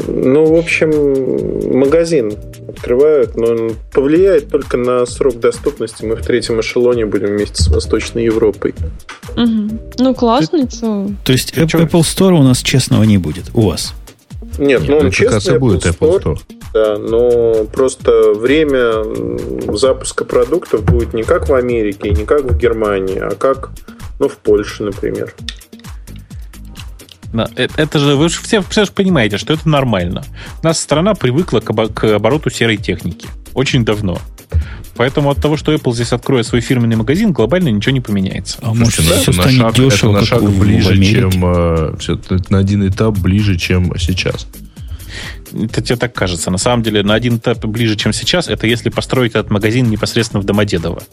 ну, 0.08 0.46
в 0.46 0.58
общем, 0.58 1.78
магазин 1.78 2.34
открывают, 2.68 3.36
но 3.36 3.48
он 3.48 3.72
повлияет 3.94 4.50
только 4.50 4.78
на 4.78 5.06
срок 5.06 5.40
доступности. 5.40 6.04
Мы 6.04 6.16
в 6.16 6.22
третьем 6.22 6.60
эшелоне 6.60 7.06
будем 7.06 7.28
вместе 7.28 7.64
с 7.64 7.68
Восточной 7.68 8.26
Европой. 8.26 8.74
Мгм. 9.36 9.80
Ну, 9.98 10.14
классно, 10.14 10.70
что. 10.70 11.10
То 11.24 11.32
есть? 11.32 11.54
Apple 11.54 12.02
Store 12.02 12.34
у 12.34 12.44
нас 12.44 12.62
честного 12.62 13.04
не 13.04 13.18
будет. 13.18 13.46
У 13.54 13.62
вас. 13.62 13.94
Нет, 14.58 14.84
ну 14.88 14.98
он 14.98 15.12
честный 15.12 15.60
будет 15.60 15.86
Apple 15.86 16.22
Store. 16.22 16.40
Да, 16.74 16.98
но 16.98 17.66
просто 17.66 18.34
время 18.34 19.04
запуска 19.76 20.24
продуктов 20.24 20.84
будет 20.86 21.14
не 21.14 21.24
как 21.24 21.50
в 21.50 21.54
Америке, 21.54 22.12
не 22.12 22.26
как 22.26 22.44
в 22.46 22.58
Германии, 22.58 23.20
а 23.20 23.32
как 23.36 23.72
ну, 24.20 24.30
в 24.30 24.38
Польше, 24.38 24.84
например. 24.84 25.34
Да, 27.34 27.50
э- 27.56 27.68
Это 27.78 28.00
же, 28.00 28.16
вы 28.16 28.30
же 28.30 28.40
все, 28.42 28.62
все 28.62 28.86
же 28.86 28.92
понимаете, 28.92 29.38
что 29.38 29.54
это 29.54 29.68
нормально. 29.68 30.24
У 30.62 30.66
нас 30.66 30.80
страна 30.80 31.14
привыкла 31.14 31.60
к, 31.60 31.70
обо- 31.70 31.92
к 31.92 32.04
обороту 32.16 32.50
серой 32.50 32.78
техники. 32.78 33.28
Очень 33.54 33.84
давно. 33.86 34.18
Поэтому 34.96 35.30
от 35.32 35.42
того, 35.42 35.56
что 35.58 35.74
Apple 35.74 35.94
здесь 35.94 36.12
откроет 36.12 36.46
свой 36.46 36.62
фирменный 36.62 36.98
магазин, 36.98 37.32
глобально 37.32 37.70
ничего 37.70 37.94
не 37.94 38.02
поменяется. 38.02 38.58
А 38.62 38.74
может, 38.74 39.08
да, 39.08 39.16
все 39.18 39.32
на 39.32 39.42
станет 39.42 39.60
шаг- 39.62 39.76
дешево, 39.76 40.12
это 40.12 40.20
на 40.20 40.26
шаг 40.26 40.42
в, 40.42 40.46
в 40.46 40.60
ближе, 40.60 40.90
Америке. 40.92 41.12
чем 41.32 41.46
э, 41.46 41.94
это 42.08 42.44
на 42.50 42.58
один 42.60 42.88
этап 42.88 43.18
ближе, 43.18 43.58
чем 43.58 43.94
сейчас. 43.98 44.48
Это 45.54 45.82
тебе 45.82 45.96
так 45.98 46.14
кажется. 46.14 46.52
На 46.52 46.58
самом 46.58 46.84
деле, 46.84 47.04
на 47.04 47.14
один 47.14 47.38
этап 47.38 47.64
ближе, 47.66 47.96
чем 47.96 48.14
сейчас, 48.14 48.48
это 48.48 48.68
если 48.68 48.90
построить 48.90 49.32
этот 49.32 49.50
магазин 49.52 49.90
непосредственно 49.90 50.42
в 50.42 50.46
Домодедово. 50.46 51.04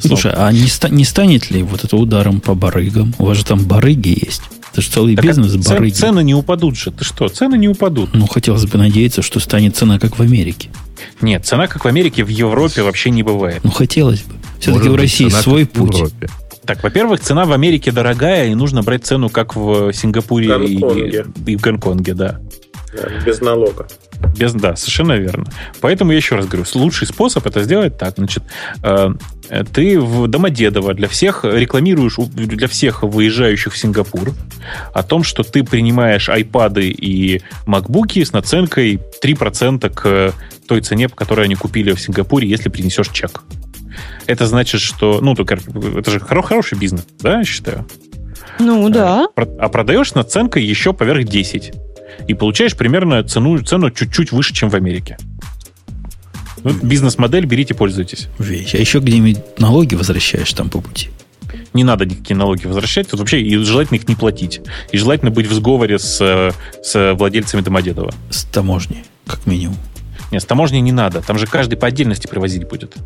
Слушай, 0.00 0.32
а 0.34 0.50
не, 0.52 0.66
ста- 0.66 0.88
не 0.88 1.04
станет 1.04 1.50
ли 1.50 1.62
вот 1.62 1.84
это 1.84 1.96
ударом 1.96 2.40
по 2.40 2.54
барыгам? 2.54 3.14
У 3.18 3.26
вас 3.26 3.38
же 3.38 3.44
там 3.44 3.64
барыги 3.64 4.08
есть. 4.24 4.42
Это 4.72 4.82
же 4.82 4.90
целый 4.90 5.14
Так 5.16 5.24
а 5.24 5.28
бизнес 5.28 5.52
цен- 5.52 5.62
барыги. 5.76 5.92
цены 5.94 6.22
не 6.24 6.34
упадут 6.34 6.76
же. 6.76 6.90
Ты 6.90 7.04
что, 7.04 7.28
цены 7.28 7.56
не 7.56 7.68
упадут. 7.68 8.10
Ну, 8.12 8.26
хотелось 8.26 8.66
бы 8.66 8.78
надеяться, 8.78 9.22
что 9.22 9.38
станет 9.40 9.76
цена, 9.76 9.98
как 9.98 10.18
в 10.18 10.22
Америке. 10.22 10.70
Нет, 11.20 11.46
цена, 11.46 11.66
как 11.66 11.84
в 11.84 11.88
Америке, 11.88 12.24
в 12.24 12.28
Европе 12.28 12.82
вообще 12.82 13.10
не 13.10 13.22
бывает. 13.22 13.60
Ну, 13.62 13.70
хотелось 13.70 14.22
бы. 14.22 14.34
Все-таки 14.58 14.88
в 14.88 14.94
России 14.96 15.28
свой 15.28 15.66
путь. 15.66 15.94
Европе. 15.94 16.28
Так, 16.66 16.82
во-первых, 16.82 17.20
цена 17.20 17.44
в 17.44 17.52
Америке 17.52 17.92
дорогая, 17.92 18.48
и 18.48 18.54
нужно 18.54 18.82
брать 18.82 19.06
цену, 19.06 19.28
как 19.28 19.54
в 19.54 19.92
Сингапуре 19.92 20.48
и, 20.66 20.74
и 21.46 21.56
в 21.56 21.60
Гонконге, 21.60 22.14
да. 22.14 22.40
да. 22.92 23.08
Без 23.24 23.40
налога. 23.40 23.86
Без, 24.36 24.52
да, 24.52 24.74
совершенно 24.74 25.12
верно. 25.12 25.46
Поэтому 25.80 26.10
я 26.10 26.16
еще 26.16 26.34
раз 26.34 26.46
говорю, 26.46 26.66
лучший 26.74 27.06
способ 27.06 27.46
это 27.46 27.62
сделать 27.62 27.98
так. 27.98 28.14
Значит, 28.16 28.42
э, 28.82 29.10
ты 29.72 30.00
в 30.00 30.26
Домодедово 30.26 30.94
для 30.94 31.06
всех 31.06 31.44
рекламируешь, 31.44 32.16
для 32.16 32.66
всех 32.66 33.02
выезжающих 33.02 33.72
в 33.72 33.78
Сингапур 33.78 34.32
о 34.92 35.02
том, 35.02 35.22
что 35.22 35.44
ты 35.44 35.62
принимаешь 35.62 36.28
айпады 36.28 36.88
и 36.88 37.42
макбуки 37.66 38.24
с 38.24 38.32
наценкой 38.32 39.00
3% 39.22 39.88
к 39.90 40.34
той 40.66 40.80
цене, 40.80 41.08
по 41.08 41.14
которой 41.14 41.44
они 41.44 41.54
купили 41.54 41.92
в 41.92 42.00
Сингапуре, 42.00 42.48
если 42.48 42.70
принесешь 42.70 43.10
чек 43.10 43.42
это 44.26 44.46
значит, 44.46 44.80
что... 44.80 45.20
Ну, 45.20 45.34
это 45.34 46.10
же 46.10 46.20
хороший 46.20 46.78
бизнес, 46.78 47.06
да, 47.20 47.38
я 47.38 47.44
считаю? 47.44 47.86
Ну, 48.58 48.88
да. 48.88 49.26
А 49.36 49.68
продаешь 49.68 50.10
с 50.10 50.14
наценкой 50.14 50.64
еще 50.64 50.92
поверх 50.92 51.24
10. 51.24 51.72
И 52.28 52.34
получаешь 52.34 52.76
примерно 52.76 53.22
цену, 53.24 53.62
цену 53.62 53.90
чуть-чуть 53.90 54.32
выше, 54.32 54.54
чем 54.54 54.70
в 54.70 54.74
Америке. 54.74 55.18
Ну, 56.64 56.72
бизнес-модель, 56.82 57.46
берите, 57.46 57.74
пользуйтесь. 57.74 58.28
Вещь. 58.38 58.74
А 58.74 58.78
еще 58.78 58.98
где-нибудь 58.98 59.58
налоги 59.58 59.94
возвращаешь 59.94 60.52
там 60.52 60.70
по 60.70 60.80
пути? 60.80 61.10
Не 61.74 61.84
надо 61.84 62.06
никакие 62.06 62.36
налоги 62.36 62.66
возвращать. 62.66 63.08
Тут 63.08 63.20
вообще 63.20 63.40
и 63.40 63.56
желательно 63.58 63.98
их 63.98 64.08
не 64.08 64.14
платить. 64.14 64.62
И 64.92 64.98
желательно 64.98 65.30
быть 65.30 65.46
в 65.46 65.52
сговоре 65.52 65.98
с, 65.98 66.52
с 66.82 67.14
владельцами 67.14 67.60
Домодедова. 67.60 68.12
С 68.30 68.44
таможней, 68.44 69.04
как 69.26 69.46
минимум. 69.46 69.76
Нет, 70.32 70.42
с 70.42 70.46
таможней 70.46 70.80
не 70.80 70.92
надо. 70.92 71.22
Там 71.22 71.38
же 71.38 71.46
каждый 71.46 71.76
по 71.76 71.86
отдельности 71.86 72.26
привозить 72.26 72.66
будет. 72.66 72.96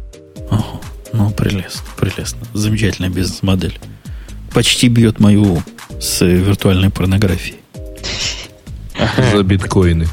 Ага. 0.50 0.64
Ну, 1.12 1.30
прелестно, 1.30 1.88
прелестно. 1.96 2.40
Замечательная 2.54 3.10
бизнес-модель. 3.10 3.78
Почти 4.54 4.88
бьет 4.88 5.20
мою 5.20 5.62
с 6.00 6.24
виртуальной 6.24 6.90
порнографией. 6.90 7.58
За 9.32 9.42
биткоины. 9.42 10.06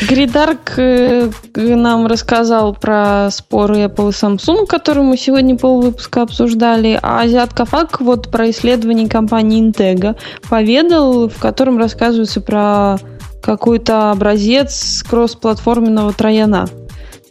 Гридарк 0.00 0.74
э, 0.76 1.28
нам 1.56 2.06
рассказал 2.06 2.72
про 2.72 3.30
споры 3.32 3.84
Apple 3.84 4.10
и 4.10 4.12
Samsung, 4.12 4.66
которые 4.66 5.02
мы 5.02 5.16
сегодня 5.16 5.56
пол 5.56 5.82
выпуска 5.82 6.22
обсуждали, 6.22 6.98
а 7.02 7.22
Азиатка 7.22 7.64
Фак 7.64 8.00
вот 8.00 8.30
про 8.30 8.48
исследование 8.50 9.08
компании 9.08 9.60
Intego 9.60 10.14
поведал, 10.48 11.28
в 11.28 11.38
котором 11.38 11.78
рассказывается 11.78 12.40
про 12.40 12.98
какой-то 13.42 14.12
образец 14.12 15.02
кроссплатформенного 15.08 16.12
трояна 16.12 16.68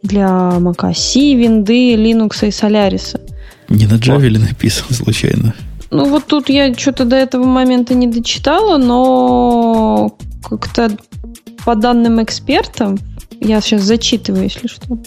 для 0.08 0.28
macOS, 0.58 1.36
винды, 1.36 1.96
Linux 1.96 2.46
и 2.46 2.50
Solaris. 2.50 3.20
Не 3.70 3.86
на 3.86 3.96
Java 3.96 4.28
ли 4.28 4.40
написан 4.40 4.94
случайно? 4.94 5.54
Ну, 5.92 6.10
вот 6.10 6.26
тут 6.26 6.50
я 6.50 6.74
что-то 6.74 7.06
до 7.06 7.16
этого 7.16 7.46
момента 7.46 7.94
не 7.94 8.08
дочитала, 8.08 8.78
но 8.78 10.18
как-то 10.44 10.92
по 11.66 11.76
данным 11.76 12.24
экспертам, 12.24 12.98
я 13.40 13.62
сейчас 13.62 13.84
зачитываю, 13.84 14.44
если 14.44 14.68
что, 14.68 14.98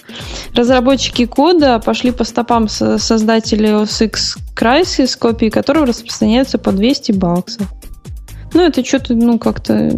разработчики 0.55 1.27
кода 1.27 1.79
пошли 1.79 2.13
по 2.13 2.25
стопам 2.25 2.69
создателей 2.69 3.71
OS 3.71 4.05
X 4.07 4.39
Crisis, 4.57 5.19
копии 5.19 5.49
которого 5.49 5.87
распространяются 5.87 6.59
по 6.59 6.73
200 6.73 7.13
баксов. 7.13 7.67
Ну, 8.53 8.63
это 8.63 8.85
что-то, 8.85 9.15
ну, 9.15 9.39
как-то... 9.39 9.93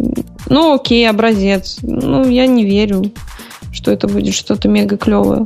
Ну, 0.47 0.73
окей, 0.73 1.09
образец. 1.09 1.77
Ну, 1.81 2.29
я 2.29 2.45
не 2.45 2.63
верю 2.65 3.11
что 3.73 3.91
это 3.91 4.07
будет 4.07 4.33
что-то 4.33 4.69
мега 4.69 4.97
клевое. 4.97 5.45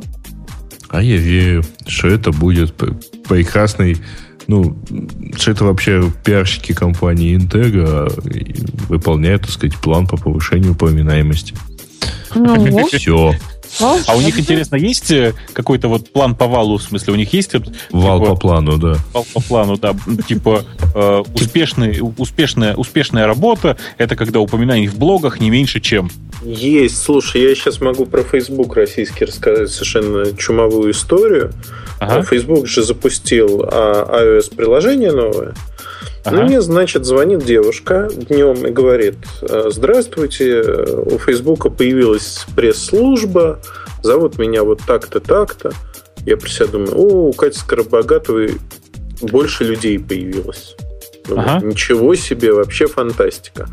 А 0.88 1.02
я 1.02 1.16
верю, 1.16 1.64
что 1.86 2.08
это 2.08 2.30
будет 2.30 2.74
прекрасный 3.28 3.98
ну, 4.46 4.78
что 5.36 5.50
это 5.50 5.64
вообще 5.66 6.10
пиарщики 6.24 6.72
компании 6.72 7.36
Intego 7.36 8.10
выполняют, 8.88 9.42
так 9.42 9.50
сказать, 9.50 9.76
план 9.76 10.06
по 10.06 10.16
повышению 10.16 10.72
упоминаемости. 10.72 11.54
Ну, 12.34 12.86
Все. 12.86 13.34
А 13.80 14.16
у 14.16 14.20
них, 14.20 14.38
интересно, 14.38 14.76
есть 14.76 15.10
э, 15.10 15.34
какой-то 15.52 15.88
вот 15.88 16.10
план 16.10 16.34
по 16.34 16.46
валу, 16.46 16.78
в 16.78 16.82
смысле, 16.82 17.12
у 17.14 17.16
них 17.16 17.32
есть... 17.32 17.52
Вал 17.90 18.20
типа, 18.20 18.34
по 18.34 18.36
плану, 18.36 18.78
да. 18.78 18.96
Вал 19.12 19.26
по 19.32 19.40
плану, 19.40 19.76
да. 19.76 19.94
Типа 20.26 20.64
э, 20.94 21.22
успешный, 21.34 21.98
успешная, 22.16 22.74
успешная 22.74 23.26
работа, 23.26 23.76
это 23.98 24.16
когда 24.16 24.40
упоминаний 24.40 24.88
в 24.88 24.96
блогах 24.96 25.40
не 25.40 25.50
меньше, 25.50 25.80
чем... 25.80 26.10
Есть. 26.42 27.02
Слушай, 27.02 27.42
я 27.42 27.54
сейчас 27.54 27.80
могу 27.80 28.06
про 28.06 28.22
Facebook 28.22 28.76
российский 28.76 29.24
рассказать 29.24 29.70
совершенно 29.70 30.36
чумовую 30.36 30.92
историю. 30.92 31.52
Ага. 31.98 32.22
Facebook 32.22 32.66
же 32.66 32.82
запустил 32.82 33.64
а, 33.64 34.22
iOS-приложение 34.22 35.10
новое. 35.10 35.54
Ага. 36.24 36.36
Ну, 36.36 36.42
мне, 36.44 36.60
значит, 36.60 37.04
звонит 37.04 37.44
девушка 37.44 38.08
днем 38.12 38.66
и 38.66 38.70
говорит, 38.70 39.16
«Э, 39.42 39.68
здравствуйте, 39.70 40.62
у 40.62 41.18
Фейсбука 41.18 41.70
появилась 41.70 42.46
пресс-служба, 42.56 43.60
зовут 44.02 44.38
меня 44.38 44.64
вот 44.64 44.80
так-то, 44.86 45.20
так-то. 45.20 45.72
Я 46.26 46.36
про 46.36 46.48
себя 46.48 46.66
думаю, 46.66 46.94
о, 46.96 47.28
у 47.28 47.32
Кати 47.32 47.58
Скоробогатовой 47.58 48.54
больше 49.22 49.64
людей 49.64 49.98
появилось. 49.98 50.76
Ага. 51.30 51.64
Ничего 51.64 52.14
себе, 52.14 52.52
вообще 52.52 52.86
фантастика. 52.86 53.68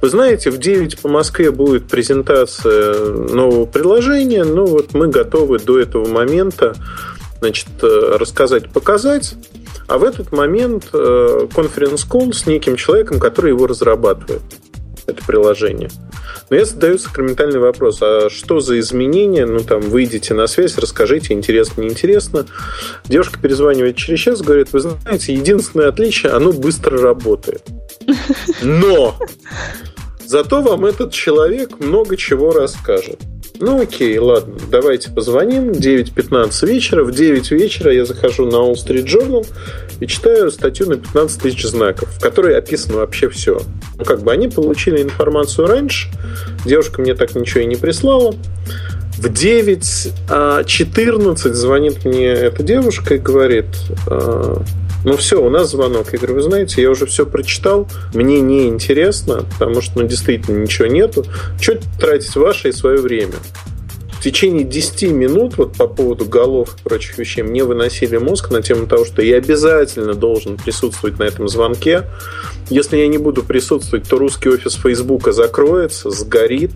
Вы 0.00 0.08
знаете, 0.08 0.50
в 0.50 0.58
9 0.58 1.00
по 1.00 1.08
Москве 1.08 1.50
будет 1.50 1.88
презентация 1.88 2.98
нового 2.98 3.66
приложения. 3.66 4.44
Ну 4.44 4.66
вот 4.66 4.94
мы 4.94 5.08
готовы 5.08 5.58
до 5.58 5.78
этого 5.78 6.06
момента 6.06 6.74
значит, 7.40 7.68
э, 7.82 8.16
рассказать, 8.18 8.70
показать. 8.70 9.34
А 9.88 9.96
в 9.96 10.04
этот 10.04 10.32
момент 10.32 10.90
э, 10.92 11.48
конференц-колл 11.54 12.32
с 12.34 12.46
неким 12.46 12.76
человеком, 12.76 13.18
который 13.18 13.52
его 13.52 13.66
разрабатывает, 13.66 14.42
это 15.06 15.24
приложение. 15.24 15.90
Но 16.50 16.56
я 16.56 16.66
задаю 16.66 16.98
сакраментальный 16.98 17.58
вопрос, 17.58 17.98
а 18.02 18.28
что 18.30 18.60
за 18.60 18.78
изменения? 18.80 19.46
Ну, 19.46 19.60
там, 19.60 19.80
выйдите 19.80 20.34
на 20.34 20.46
связь, 20.46 20.76
расскажите, 20.76 21.32
интересно, 21.32 21.80
неинтересно. 21.80 22.44
Девушка 23.06 23.40
перезванивает 23.40 23.96
через 23.96 24.20
час, 24.20 24.42
говорит, 24.42 24.72
вы 24.72 24.80
знаете, 24.80 25.32
единственное 25.32 25.88
отличие, 25.88 26.32
оно 26.32 26.52
быстро 26.52 27.00
работает. 27.00 27.64
Но! 28.62 29.18
Зато 30.26 30.60
вам 30.60 30.84
этот 30.84 31.14
человек 31.14 31.80
много 31.80 32.18
чего 32.18 32.52
расскажет. 32.52 33.18
Ну 33.60 33.80
окей, 33.80 34.16
ладно, 34.18 34.54
давайте 34.70 35.10
позвоним. 35.10 35.72
9.15 35.72 36.66
вечера. 36.66 37.02
В 37.04 37.10
9 37.10 37.50
вечера 37.50 37.92
я 37.92 38.04
захожу 38.04 38.46
на 38.46 38.54
Wall 38.56 38.74
Street 38.74 39.04
Journal 39.04 39.44
и 39.98 40.06
читаю 40.06 40.52
статью 40.52 40.88
на 40.88 40.96
15 40.96 41.42
тысяч 41.42 41.64
знаков, 41.64 42.08
в 42.08 42.20
которой 42.20 42.56
описано 42.56 42.98
вообще 42.98 43.28
все. 43.28 43.60
Ну, 43.96 44.04
как 44.04 44.22
бы 44.22 44.30
они 44.30 44.46
получили 44.46 45.02
информацию 45.02 45.66
раньше, 45.66 46.08
девушка 46.64 47.02
мне 47.02 47.14
так 47.14 47.34
ничего 47.34 47.62
и 47.62 47.66
не 47.66 47.74
прислала. 47.76 48.32
В 49.16 49.26
9.14 49.26 51.52
звонит 51.52 52.04
мне 52.04 52.26
эта 52.26 52.62
девушка 52.62 53.16
и 53.16 53.18
говорит, 53.18 53.66
«А, 54.06 54.62
ну 55.04 55.16
все, 55.16 55.42
у 55.42 55.48
нас 55.48 55.70
звонок. 55.70 56.12
Я 56.12 56.18
говорю, 56.18 56.34
вы 56.34 56.42
знаете, 56.42 56.82
я 56.82 56.90
уже 56.90 57.06
все 57.06 57.24
прочитал, 57.24 57.88
мне 58.14 58.40
не 58.40 58.66
интересно, 58.66 59.44
потому 59.58 59.80
что 59.80 60.00
ну, 60.00 60.06
действительно 60.06 60.58
ничего 60.58 60.88
нету. 60.88 61.24
Что 61.60 61.78
тратить 62.00 62.34
ваше 62.36 62.70
и 62.70 62.72
свое 62.72 63.00
время? 63.00 63.34
В 64.18 64.20
течение 64.20 64.64
10 64.64 65.12
минут 65.12 65.56
вот 65.58 65.76
по 65.76 65.86
поводу 65.86 66.24
голов 66.24 66.74
и 66.76 66.82
прочих 66.82 67.18
вещей 67.18 67.42
мне 67.42 67.62
выносили 67.62 68.16
мозг 68.16 68.50
на 68.50 68.60
тему 68.62 68.88
того, 68.88 69.04
что 69.04 69.22
я 69.22 69.36
обязательно 69.36 70.14
должен 70.14 70.56
присутствовать 70.56 71.20
на 71.20 71.22
этом 71.22 71.48
звонке. 71.48 72.02
Если 72.68 72.96
я 72.96 73.06
не 73.06 73.18
буду 73.18 73.44
присутствовать, 73.44 74.08
то 74.08 74.18
русский 74.18 74.48
офис 74.48 74.74
Фейсбука 74.74 75.30
закроется, 75.30 76.10
сгорит, 76.10 76.72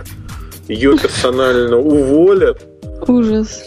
ее 0.68 0.96
персонально 0.96 1.78
уволят. 1.78 2.62
Ужас. 3.08 3.64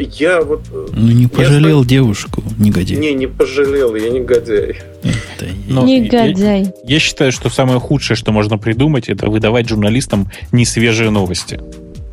Я 0.00 0.40
вот... 0.42 0.62
Э, 0.72 0.88
ну, 0.92 1.12
не 1.12 1.26
пожалел 1.26 1.82
я... 1.82 1.88
девушку, 1.88 2.42
негодяй. 2.58 2.96
Не, 2.98 3.14
не 3.14 3.26
пожалел, 3.26 3.94
я 3.94 4.10
негодяй. 4.10 4.76
Это... 5.02 5.46
негодяй. 5.68 6.62
Я, 6.62 6.72
я 6.84 6.98
считаю, 6.98 7.32
что 7.32 7.48
самое 7.48 7.80
худшее, 7.80 8.16
что 8.16 8.32
можно 8.32 8.58
придумать, 8.58 9.08
это 9.08 9.28
выдавать 9.28 9.68
журналистам 9.68 10.30
несвежие 10.52 11.10
новости. 11.10 11.60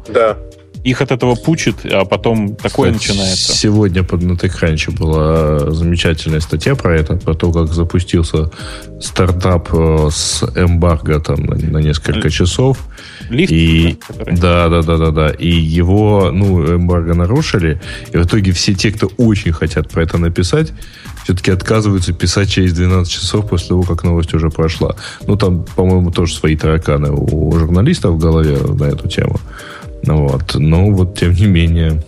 Да. 0.07 0.38
Их 0.84 1.01
от 1.01 1.11
этого 1.11 1.35
пучит, 1.35 1.85
а 1.85 2.03
потом 2.03 2.55
такое 2.55 2.91
Кстати, 2.91 3.11
начинается. 3.11 3.53
Сегодня 3.53 4.03
под 4.03 4.22
на 4.23 4.34
TechCrunch 4.34 4.97
была 4.97 5.72
замечательная 5.72 6.41
статья 6.41 6.76
про 6.76 6.97
это, 6.97 7.15
про 7.15 7.34
то, 7.35 7.53
как 7.53 7.73
запустился 7.73 8.51
стартап 8.99 9.69
э, 9.73 10.10
с 10.11 10.43
эмбарго 10.55 11.22
там 11.22 11.45
на, 11.45 11.55
на 11.55 11.77
несколько 11.77 12.30
часов. 12.30 12.80
Лифт, 13.30 13.51
и, 13.51 13.97
да, 14.26 14.68
да, 14.68 14.81
да, 14.81 14.97
да, 14.97 15.11
да. 15.11 15.30
И 15.30 15.49
его, 15.49 16.31
ну, 16.34 16.76
эмбарго 16.76 17.14
нарушили. 17.14 17.81
И 18.11 18.18
в 18.18 18.26
итоге 18.26 18.51
все 18.51 18.73
те, 18.73 18.91
кто 18.91 19.07
очень 19.18 19.53
хотят 19.53 19.89
про 19.89 20.03
это 20.03 20.18
написать, 20.18 20.73
все-таки 21.23 21.51
отказываются 21.51 22.14
писать 22.14 22.49
через 22.49 22.73
12 22.73 23.11
часов 23.11 23.47
после 23.47 23.69
того, 23.69 23.84
как 23.84 24.03
новость 24.03 24.34
уже 24.34 24.49
прошла. 24.49 24.95
Ну, 25.27 25.38
там, 25.38 25.64
по-моему, 25.76 26.11
тоже 26.11 26.35
свои 26.35 26.57
тараканы 26.57 27.11
у 27.11 27.57
журналистов 27.57 28.15
в 28.15 28.18
голове 28.18 28.57
на 28.57 28.85
эту 28.85 29.07
тему. 29.07 29.39
Ну, 30.04 30.28
вот. 30.28 30.56
Но 30.56 30.92
вот, 30.92 31.18
тем 31.18 31.34
не 31.34 31.46
менее, 31.46 32.04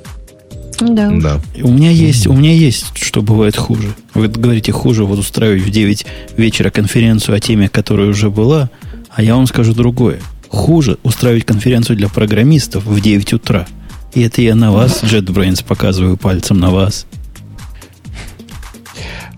Да. 0.80 1.10
Да. 1.12 1.42
У 1.62 1.72
меня 1.72 1.90
есть, 1.90 2.28
у 2.28 2.34
меня 2.34 2.52
есть, 2.52 2.98
что 2.98 3.22
бывает 3.22 3.56
хуже. 3.56 3.94
Вы 4.14 4.28
говорите, 4.28 4.72
хуже 4.72 5.06
вот 5.06 5.20
устраивать 5.20 5.62
в 5.62 5.70
9 5.70 6.06
вечера 6.38 6.70
конференцию 6.70 7.36
о 7.36 7.40
теме, 7.40 7.70
которая 7.70 8.08
уже 8.08 8.30
была, 8.30 8.70
а 9.10 9.24
я 9.24 9.36
вам 9.36 9.48
скажу 9.48 9.74
другое. 9.74 10.20
Хуже 10.50 10.98
устраивать 11.04 11.46
конференцию 11.46 11.96
для 11.96 12.10
программистов 12.10 12.86
в 12.86 13.00
9 13.00 13.34
утра. 13.34 13.68
И 14.14 14.22
это 14.22 14.42
я 14.42 14.56
на 14.56 14.72
вас, 14.72 15.04
JetBrains, 15.04 15.64
показываю 15.66 16.18
пальцем 16.18 16.60
на 16.60 16.72
вас. 16.72 17.06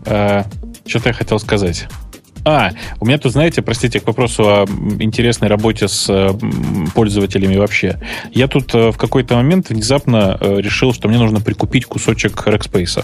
А, 0.06 0.46
что-то 0.86 1.10
я 1.10 1.14
хотел 1.14 1.40
сказать. 1.40 1.88
А, 2.48 2.72
у 3.02 3.06
меня 3.06 3.18
тут, 3.18 3.34
знаете, 3.34 3.61
простите, 3.61 3.99
к 3.99 4.07
вопросу 4.07 4.44
о 4.44 4.65
интересной 4.99 5.49
работе 5.49 5.90
с 5.90 6.06
э, 6.07 6.32
пользователями 6.95 7.57
вообще. 7.57 7.99
Я 8.32 8.48
тут 8.48 8.74
э, 8.74 8.91
в 8.91 8.98
какой-то 8.98 9.36
момент 9.36 9.68
внезапно 9.68 10.38
э, 10.40 10.61
решил, 10.61 10.94
что 10.94 11.10
мне 11.10 11.18
нужно 11.18 11.41
прикупить 11.41 11.86
кусочек 11.86 12.48
Rackspace 12.48 13.03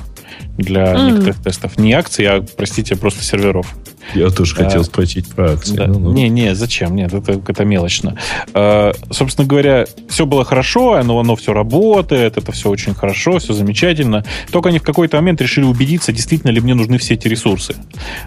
для 0.58 0.94
mm. 0.94 1.06
некоторых 1.08 1.44
тестов. 1.44 1.78
Не 1.78 1.92
акций, 1.92 2.26
а, 2.26 2.42
простите, 2.56 2.96
просто 2.96 3.22
серверов. 3.22 3.68
Я 4.14 4.30
тоже 4.30 4.56
а, 4.58 4.64
хотел 4.64 4.84
спросить 4.84 5.28
про 5.28 5.54
акции. 5.54 5.76
Да. 5.76 5.88
Ну, 5.88 6.00
ну. 6.00 6.14
Не, 6.14 6.30
не, 6.30 6.56
зачем? 6.56 6.96
Нет, 6.96 7.14
это, 7.14 7.42
это 7.46 7.66
мелочно. 7.66 8.18
А, 8.54 8.94
собственно 9.12 9.48
говоря, 9.48 9.86
все 10.10 10.26
было 10.26 10.44
хорошо, 10.46 10.94
оно, 10.94 11.20
оно 11.20 11.36
все 11.36 11.54
работает, 11.54 12.38
это 12.38 12.52
все 12.52 12.70
очень 12.70 12.94
хорошо, 12.94 13.40
все 13.40 13.54
замечательно. 13.54 14.24
Только 14.52 14.70
они 14.70 14.80
в 14.80 14.84
какой-то 14.84 15.18
момент 15.18 15.42
решили 15.42 15.66
убедиться, 15.66 16.12
действительно 16.12 16.52
ли 16.52 16.62
мне 16.62 16.74
нужны 16.74 16.98
все 16.98 17.16
эти 17.16 17.28
ресурсы. 17.28 17.76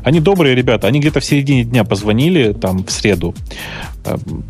Они 0.03 0.21
добрые 0.21 0.55
ребята, 0.55 0.87
они 0.87 1.01
где-то 1.01 1.21
в 1.21 1.25
середине 1.25 1.65
дня 1.65 1.85
позвонили, 1.85 2.53
там, 2.53 2.85
в 2.85 2.91
среду, 2.91 3.35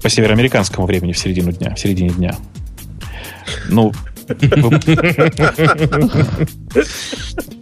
по 0.02 0.08
североамериканскому 0.08 0.86
времени, 0.86 1.12
в 1.12 1.18
середину 1.18 1.52
дня, 1.52 1.74
в 1.74 1.80
середине 1.80 2.10
дня. 2.10 2.36
Ну, 3.68 3.92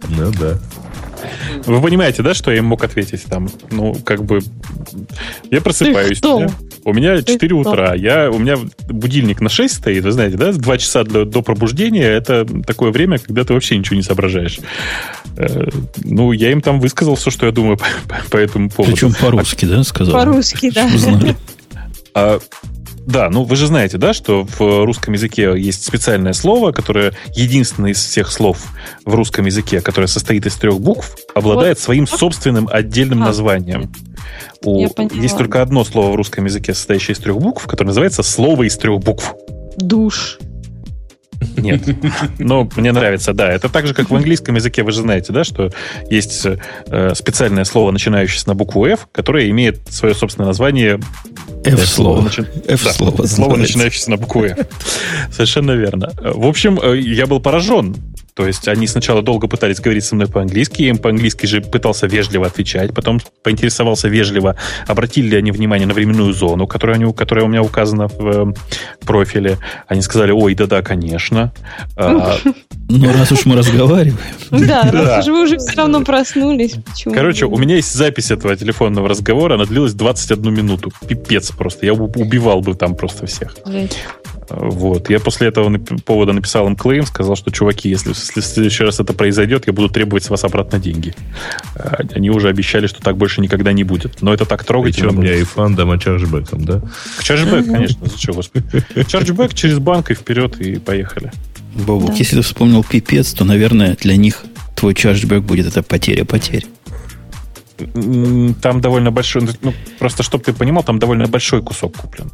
ну 0.09 0.31
да. 0.39 0.57
Вы 1.65 1.81
понимаете, 1.81 2.23
да, 2.23 2.33
что 2.33 2.51
я 2.51 2.57
им 2.57 2.65
мог 2.65 2.83
ответить 2.83 3.23
там? 3.25 3.49
Ну, 3.71 3.95
как 3.95 4.23
бы... 4.23 4.39
Я 5.51 5.61
просыпаюсь. 5.61 6.21
Да? 6.21 6.47
У 6.83 6.93
меня 6.93 7.21
4 7.21 7.55
утра. 7.55 7.93
Я, 7.95 8.29
у 8.29 8.37
меня 8.37 8.57
будильник 8.87 9.41
на 9.41 9.49
6 9.49 9.73
стоит, 9.73 10.03
вы 10.03 10.11
знаете, 10.11 10.37
да? 10.37 10.51
2 10.51 10.77
часа 10.77 11.03
до, 11.03 11.25
до 11.25 11.41
пробуждения 11.41 12.07
это 12.07 12.45
такое 12.65 12.91
время, 12.91 13.17
когда 13.17 13.43
ты 13.43 13.53
вообще 13.53 13.77
ничего 13.77 13.95
не 13.95 14.03
соображаешь. 14.03 14.59
Э, 15.37 15.67
ну, 16.03 16.31
я 16.31 16.51
им 16.51 16.61
там 16.61 16.79
высказал 16.79 17.15
все, 17.15 17.31
что 17.31 17.45
я 17.45 17.51
думаю 17.51 17.77
по, 17.77 17.85
по, 18.07 18.29
по 18.29 18.37
этому 18.37 18.69
поводу. 18.69 18.95
Причем 18.95 19.13
по-русски, 19.13 19.65
да, 19.65 19.83
сказал? 19.83 20.13
По-русски, 20.13 20.69
да. 20.71 20.89
А, 22.13 22.39
да, 23.05 23.29
ну 23.29 23.43
вы 23.43 23.55
же 23.55 23.67
знаете, 23.67 23.97
да, 23.97 24.13
что 24.13 24.45
в 24.45 24.85
русском 24.85 25.13
языке 25.13 25.53
есть 25.57 25.85
специальное 25.85 26.33
слово, 26.33 26.71
которое 26.71 27.13
единственное 27.35 27.91
из 27.91 28.03
всех 28.03 28.31
слов 28.31 28.67
в 29.05 29.13
русском 29.13 29.45
языке, 29.45 29.81
которое 29.81 30.07
состоит 30.07 30.45
из 30.45 30.55
трех 30.55 30.79
букв, 30.79 31.15
обладает 31.35 31.77
вот. 31.77 31.83
своим 31.83 32.07
собственным 32.07 32.67
отдельным 32.71 33.21
а. 33.21 33.27
названием. 33.27 33.91
У, 34.63 34.87
есть 35.13 35.37
только 35.37 35.61
одно 35.61 35.83
слово 35.83 36.11
в 36.11 36.15
русском 36.15 36.45
языке, 36.45 36.73
состоящее 36.73 37.13
из 37.13 37.19
трех 37.19 37.37
букв, 37.37 37.67
которое 37.67 37.89
называется 37.89 38.23
слово 38.23 38.63
из 38.63 38.75
трех 38.77 38.99
букв. 38.99 39.35
Душ. 39.77 40.39
Нет. 41.57 41.81
Но 42.39 42.69
мне 42.75 42.91
нравится, 42.91 43.33
да. 43.33 43.51
Это 43.51 43.69
так 43.69 43.87
же, 43.87 43.93
как 43.93 44.09
в 44.09 44.15
английском 44.15 44.55
языке, 44.55 44.83
вы 44.83 44.91
же 44.91 45.01
знаете, 45.01 45.33
да, 45.33 45.43
что 45.43 45.71
есть 46.09 46.45
э, 46.45 47.13
специальное 47.15 47.63
слово, 47.63 47.91
начинающееся 47.91 48.49
на 48.49 48.55
букву 48.55 48.85
F, 48.85 49.07
которое 49.11 49.49
имеет 49.49 49.79
свое 49.89 50.13
собственное 50.15 50.47
название 50.47 50.99
F-слово. 51.63 52.29
F-слово. 52.67 53.25
Слово, 53.25 53.55
начинающееся 53.55 54.11
на 54.11 54.17
букву 54.17 54.45
F. 54.45 54.57
Совершенно 55.31 55.71
верно. 55.71 56.11
В 56.21 56.47
общем, 56.47 56.79
э, 56.81 56.97
я 56.99 57.25
был 57.25 57.39
поражен 57.39 57.95
то 58.35 58.45
есть 58.45 58.67
они 58.67 58.85
сначала 58.85 59.21
долго 59.21 59.47
пытались 59.47 59.79
говорить 59.79 60.03
со 60.03 60.13
мной 60.13 60.27
по-английски, 60.27 60.81
я 60.81 60.89
им 60.89 60.97
по-английски 60.97 61.45
же 61.45 61.61
пытался 61.61 62.05
вежливо 62.05 62.47
отвечать, 62.47 62.93
потом 62.93 63.21
поинтересовался 63.43 64.09
вежливо, 64.09 64.57
обратили 64.87 65.27
ли 65.27 65.37
они 65.37 65.51
внимание 65.51 65.87
на 65.87 65.93
временную 65.93 66.33
зону, 66.33 66.67
которая, 66.67 66.97
они, 66.97 67.13
которая 67.13 67.45
у 67.45 67.47
меня 67.47 67.61
указана 67.61 68.09
в 68.09 68.27
э, 68.27 68.53
профиле. 69.05 69.57
Они 69.87 70.01
сказали, 70.01 70.31
ой, 70.31 70.53
да-да, 70.53 70.81
конечно. 70.81 71.53
А, 71.95 72.35
ну, 72.89 73.13
раз 73.13 73.31
уж 73.31 73.45
мы 73.45 73.55
разговариваем. 73.55 74.17
Да, 74.51 74.83
раз 74.91 75.25
уж 75.25 75.33
вы 75.33 75.43
уже 75.43 75.57
все 75.57 75.71
равно 75.77 76.03
проснулись. 76.03 76.75
Короче, 77.05 77.45
у 77.45 77.57
меня 77.57 77.77
есть 77.77 77.93
запись 77.93 78.31
этого 78.31 78.57
телефонного 78.57 79.07
разговора, 79.07 79.53
она 79.53 79.63
длилась 79.63 79.93
21 79.93 80.53
минуту. 80.53 80.91
Пипец 81.07 81.51
просто. 81.51 81.85
Я 81.85 81.93
убивал 81.93 82.59
бы 82.59 82.75
там 82.75 82.95
просто 82.95 83.27
всех. 83.27 83.55
Вот. 84.49 85.09
Я 85.09 85.19
после 85.19 85.47
этого 85.47 85.77
повода 86.05 86.33
написал 86.33 86.67
им 86.67 86.75
клейм, 86.75 87.05
сказал, 87.05 87.35
что, 87.35 87.51
чуваки, 87.51 87.89
если, 87.89 88.13
в 88.13 88.17
следующий 88.17 88.83
раз 88.83 88.99
это 88.99 89.13
произойдет, 89.13 89.67
я 89.67 89.73
буду 89.73 89.89
требовать 89.89 90.23
с 90.23 90.29
вас 90.29 90.43
обратно 90.43 90.79
деньги. 90.79 91.15
А, 91.75 92.01
они 92.13 92.29
уже 92.29 92.49
обещали, 92.49 92.87
что 92.87 93.01
так 93.01 93.17
больше 93.17 93.41
никогда 93.41 93.73
не 93.73 93.83
будет. 93.83 94.21
Но 94.21 94.33
это 94.33 94.45
так 94.45 94.63
трогательно. 94.63 95.09
Причем 95.09 95.23
не 95.23 95.31
рефандом, 95.39 95.91
а 95.91 95.97
чарджбеком, 95.97 96.65
да? 96.65 96.81
Чарджбэк, 97.21 97.65
конечно. 97.65 98.05
Зачем, 98.05 98.35
господи? 98.35 98.65
Чарджбэк 99.07 99.53
через 99.53 99.79
банк 99.79 100.11
и 100.11 100.13
вперед, 100.13 100.59
и 100.59 100.79
поехали. 100.79 101.31
Бобук, 101.73 102.11
да. 102.11 102.15
если 102.15 102.37
ты 102.37 102.41
вспомнил 102.41 102.83
пипец, 102.83 103.33
то, 103.33 103.43
наверное, 103.43 103.97
для 103.99 104.15
них 104.15 104.43
твой 104.75 104.93
чарджбэк 104.93 105.43
будет 105.43 105.67
это 105.67 105.83
потеря 105.83 106.23
потерь. 106.23 106.65
Там 108.61 108.79
довольно 108.79 109.11
большой, 109.11 109.49
ну, 109.61 109.73
просто 109.99 110.23
чтобы 110.23 110.43
ты 110.45 110.53
понимал, 110.53 110.83
там 110.83 110.97
довольно 110.99 111.27
большой 111.27 111.61
кусок 111.61 111.97
куплен. 111.97 112.31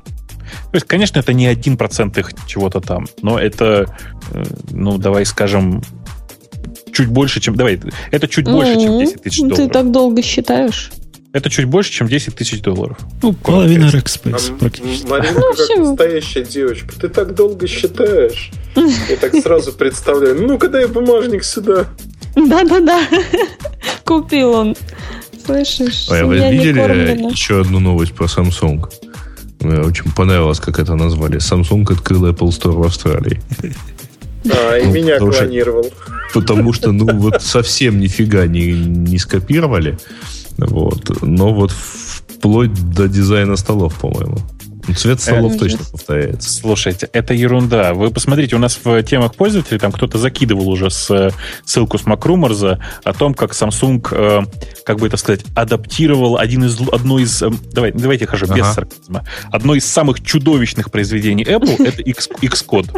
То 0.72 0.78
есть, 0.78 0.88
конечно, 0.88 1.20
это 1.20 1.34
не 1.34 1.48
один 1.48 1.78
процент 1.78 2.18
их 2.18 2.32
чего-то 2.48 2.80
там, 2.80 3.08
но 3.22 3.38
это, 3.38 3.94
э, 4.32 4.44
ну, 4.72 4.98
давай 4.98 5.26
скажем, 5.26 5.82
чуть 6.94 7.08
больше, 7.08 7.42
чем... 7.42 7.56
Давай, 7.56 7.80
это 8.12 8.28
чуть 8.28 8.48
mm-hmm. 8.48 8.52
больше, 8.52 8.74
чем 8.76 9.00
10 9.00 9.22
тысяч 9.22 9.40
долларов. 9.40 9.58
Ты 9.58 9.68
так 9.70 9.92
долго 9.92 10.22
считаешь? 10.22 10.92
Это 11.34 11.50
чуть 11.50 11.66
больше, 11.66 11.92
чем 11.92 12.08
10 12.08 12.36
тысяч 12.36 12.62
долларов. 12.62 12.98
Ну, 13.22 13.34
половина 13.34 13.86
Rackspace 13.86 14.58
практически. 14.58 15.08
Маринка 15.08 15.40
ну, 15.40 15.54
как 15.56 15.78
настоящая 15.78 16.44
девочка. 16.44 17.00
Ты 17.00 17.08
так 17.08 17.36
долго 17.36 17.68
считаешь. 17.68 18.52
Я 18.76 19.16
так 19.16 19.36
сразу 19.36 19.72
представляю. 19.72 20.42
Ну-ка 20.42 20.68
дай 20.68 20.88
бумажник 20.88 21.44
сюда. 21.44 21.88
Да-да-да. 22.36 23.08
Купил 24.06 24.52
он. 24.52 24.76
Слышишь? 25.46 26.08
А 26.10 26.26
вы 26.26 26.38
видели 26.38 26.80
еще 27.32 27.62
одну 27.62 27.80
новость 27.80 28.14
про 28.14 28.26
Samsung? 28.26 28.90
Мне 29.62 29.80
очень 29.80 30.12
понравилось, 30.12 30.60
как 30.60 30.80
это 30.80 30.96
назвали. 30.96 31.38
Samsung 31.38 31.92
открыл 31.92 32.28
Apple 32.28 32.50
Store 32.50 32.72
в 32.72 32.84
Австралии. 32.84 33.42
А, 34.46 34.78
и 34.78 34.88
меня 34.88 35.20
клонировал. 35.20 35.92
Потому 36.34 36.74
что, 36.74 36.92
ну, 36.92 37.06
вот 37.18 37.42
совсем 37.42 38.00
нифига 38.00 38.48
не, 38.48 38.72
не 38.72 39.18
скопировали. 39.18 39.98
Вот. 40.58 41.22
Но 41.22 41.54
вот 41.54 41.72
вплоть 41.72 42.74
до 42.94 43.08
дизайна 43.08 43.56
столов, 43.56 44.00
по-моему. 44.00 44.38
Цвет 44.96 45.22
столов 45.22 45.58
точно 45.58 45.86
повторяется. 45.92 46.50
Слушайте, 46.50 47.10
это 47.14 47.34
ерунда. 47.34 47.94
Вы 47.94 48.12
посмотрите, 48.12 48.56
у 48.56 48.60
нас 48.60 48.80
в 48.84 49.04
темах 49.04 49.36
пользователей 49.36 49.80
там 49.80 49.92
кто-то 49.92 50.18
закидывал 50.18 50.70
уже 50.70 50.90
с, 50.90 51.32
ссылку 51.66 51.98
с 51.98 52.06
Макруморза 52.06 52.80
о 53.04 53.14
том, 53.14 53.34
как 53.34 53.52
Samsung, 53.52 54.08
э, 54.12 54.42
как 54.86 55.00
бы 55.00 55.08
это 55.08 55.18
сказать, 55.18 55.42
адаптировал 55.56 56.38
один 56.38 56.66
из, 56.66 56.80
одно 56.92 57.20
из... 57.20 57.42
Э, 57.42 57.52
давай, 57.72 57.92
давайте 57.92 58.28
хожу 58.28 58.46
ага. 58.46 58.56
без 58.56 58.68
сарказма. 58.68 59.26
Одно 59.52 59.76
из 59.76 59.86
самых 59.86 60.24
чудовищных 60.24 60.92
произведений 60.92 61.44
Apple— 61.44 61.86
это 61.86 62.02
Xcode. 62.02 62.90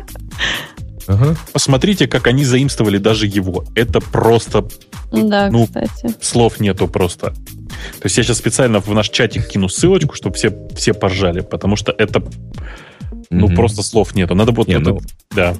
Ага. 1.08 1.36
Посмотрите, 1.52 2.08
как 2.08 2.28
они 2.28 2.46
заимствовали 2.46 2.98
даже 2.98 3.28
его. 3.28 3.66
Это 3.76 4.00
просто... 4.00 4.66
Да, 5.12 5.50
ну, 5.52 5.66
кстати. 5.66 6.16
Слов 6.22 6.60
нету 6.60 6.88
просто. 6.88 7.34
То 8.00 8.06
есть 8.06 8.18
я 8.18 8.24
сейчас 8.24 8.38
специально 8.38 8.80
в 8.80 8.90
наш 8.94 9.10
чатик 9.10 9.48
кину 9.48 9.70
ссылочку, 9.70 10.16
чтобы 10.16 10.36
все, 10.36 10.54
все 10.76 10.94
поржали, 10.94 11.42
потому 11.42 11.76
что 11.76 11.94
это 11.98 12.24
ну, 13.34 13.48
mm-hmm. 13.48 13.56
просто 13.56 13.84
слов 13.84 14.16
нету. 14.16 14.36
Надо 14.36 14.52
вот... 14.52 14.68
Не, 14.68 14.78
ну, 14.78 15.02
да. 15.36 15.56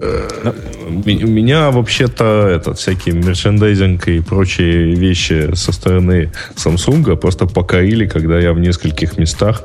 Э, 0.00 0.52
у 0.86 1.08
меня 1.08 1.70
вообще-то 1.70 2.48
этот 2.48 2.78
всякий 2.78 3.12
мерчендайзинг 3.12 4.08
и 4.08 4.20
прочие 4.20 4.94
вещи 4.94 5.54
со 5.54 5.72
стороны 5.72 6.32
Samsung 6.56 7.16
просто 7.16 7.46
покорили, 7.46 8.06
когда 8.06 8.38
я 8.38 8.52
в 8.52 8.58
нескольких 8.58 9.18
местах 9.18 9.62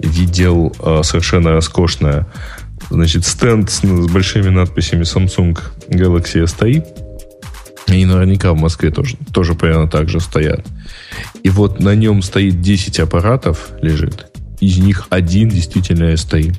видел 0.00 0.74
э, 0.80 1.02
совершенно 1.04 1.52
роскошное 1.52 2.26
значит, 2.90 3.24
стенд 3.24 3.70
с, 3.70 3.80
с 3.80 4.06
большими 4.10 4.48
надписями 4.48 5.02
Samsung 5.02 5.58
Galaxy 5.88 6.44
S3. 6.44 6.84
И 7.88 8.04
наверняка 8.04 8.52
в 8.52 8.58
Москве 8.58 8.90
тоже, 8.90 9.16
тоже 9.32 9.54
примерно 9.54 9.88
так 9.88 10.08
же 10.08 10.20
стоят. 10.20 10.66
И 11.42 11.48
вот 11.48 11.80
на 11.80 11.94
нем 11.94 12.22
стоит 12.22 12.60
10 12.60 13.00
аппаратов, 13.00 13.70
лежит. 13.80 14.26
Из 14.60 14.78
них 14.78 15.06
один 15.10 15.48
действительно 15.48 16.12
S3. 16.12 16.54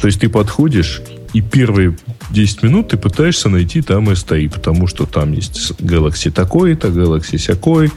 То 0.00 0.06
есть 0.06 0.20
ты 0.20 0.28
подходишь, 0.28 1.00
и 1.32 1.40
первые 1.40 1.96
10 2.30 2.62
минут 2.62 2.88
ты 2.88 2.96
пытаешься 2.96 3.48
найти 3.48 3.82
там 3.82 4.08
S3, 4.08 4.48
потому 4.50 4.86
что 4.86 5.06
там 5.06 5.32
есть 5.32 5.72
Galaxy 5.80 6.30
такой-то, 6.30 6.88
Galaxy 6.88 7.38
сякой, 7.38 7.90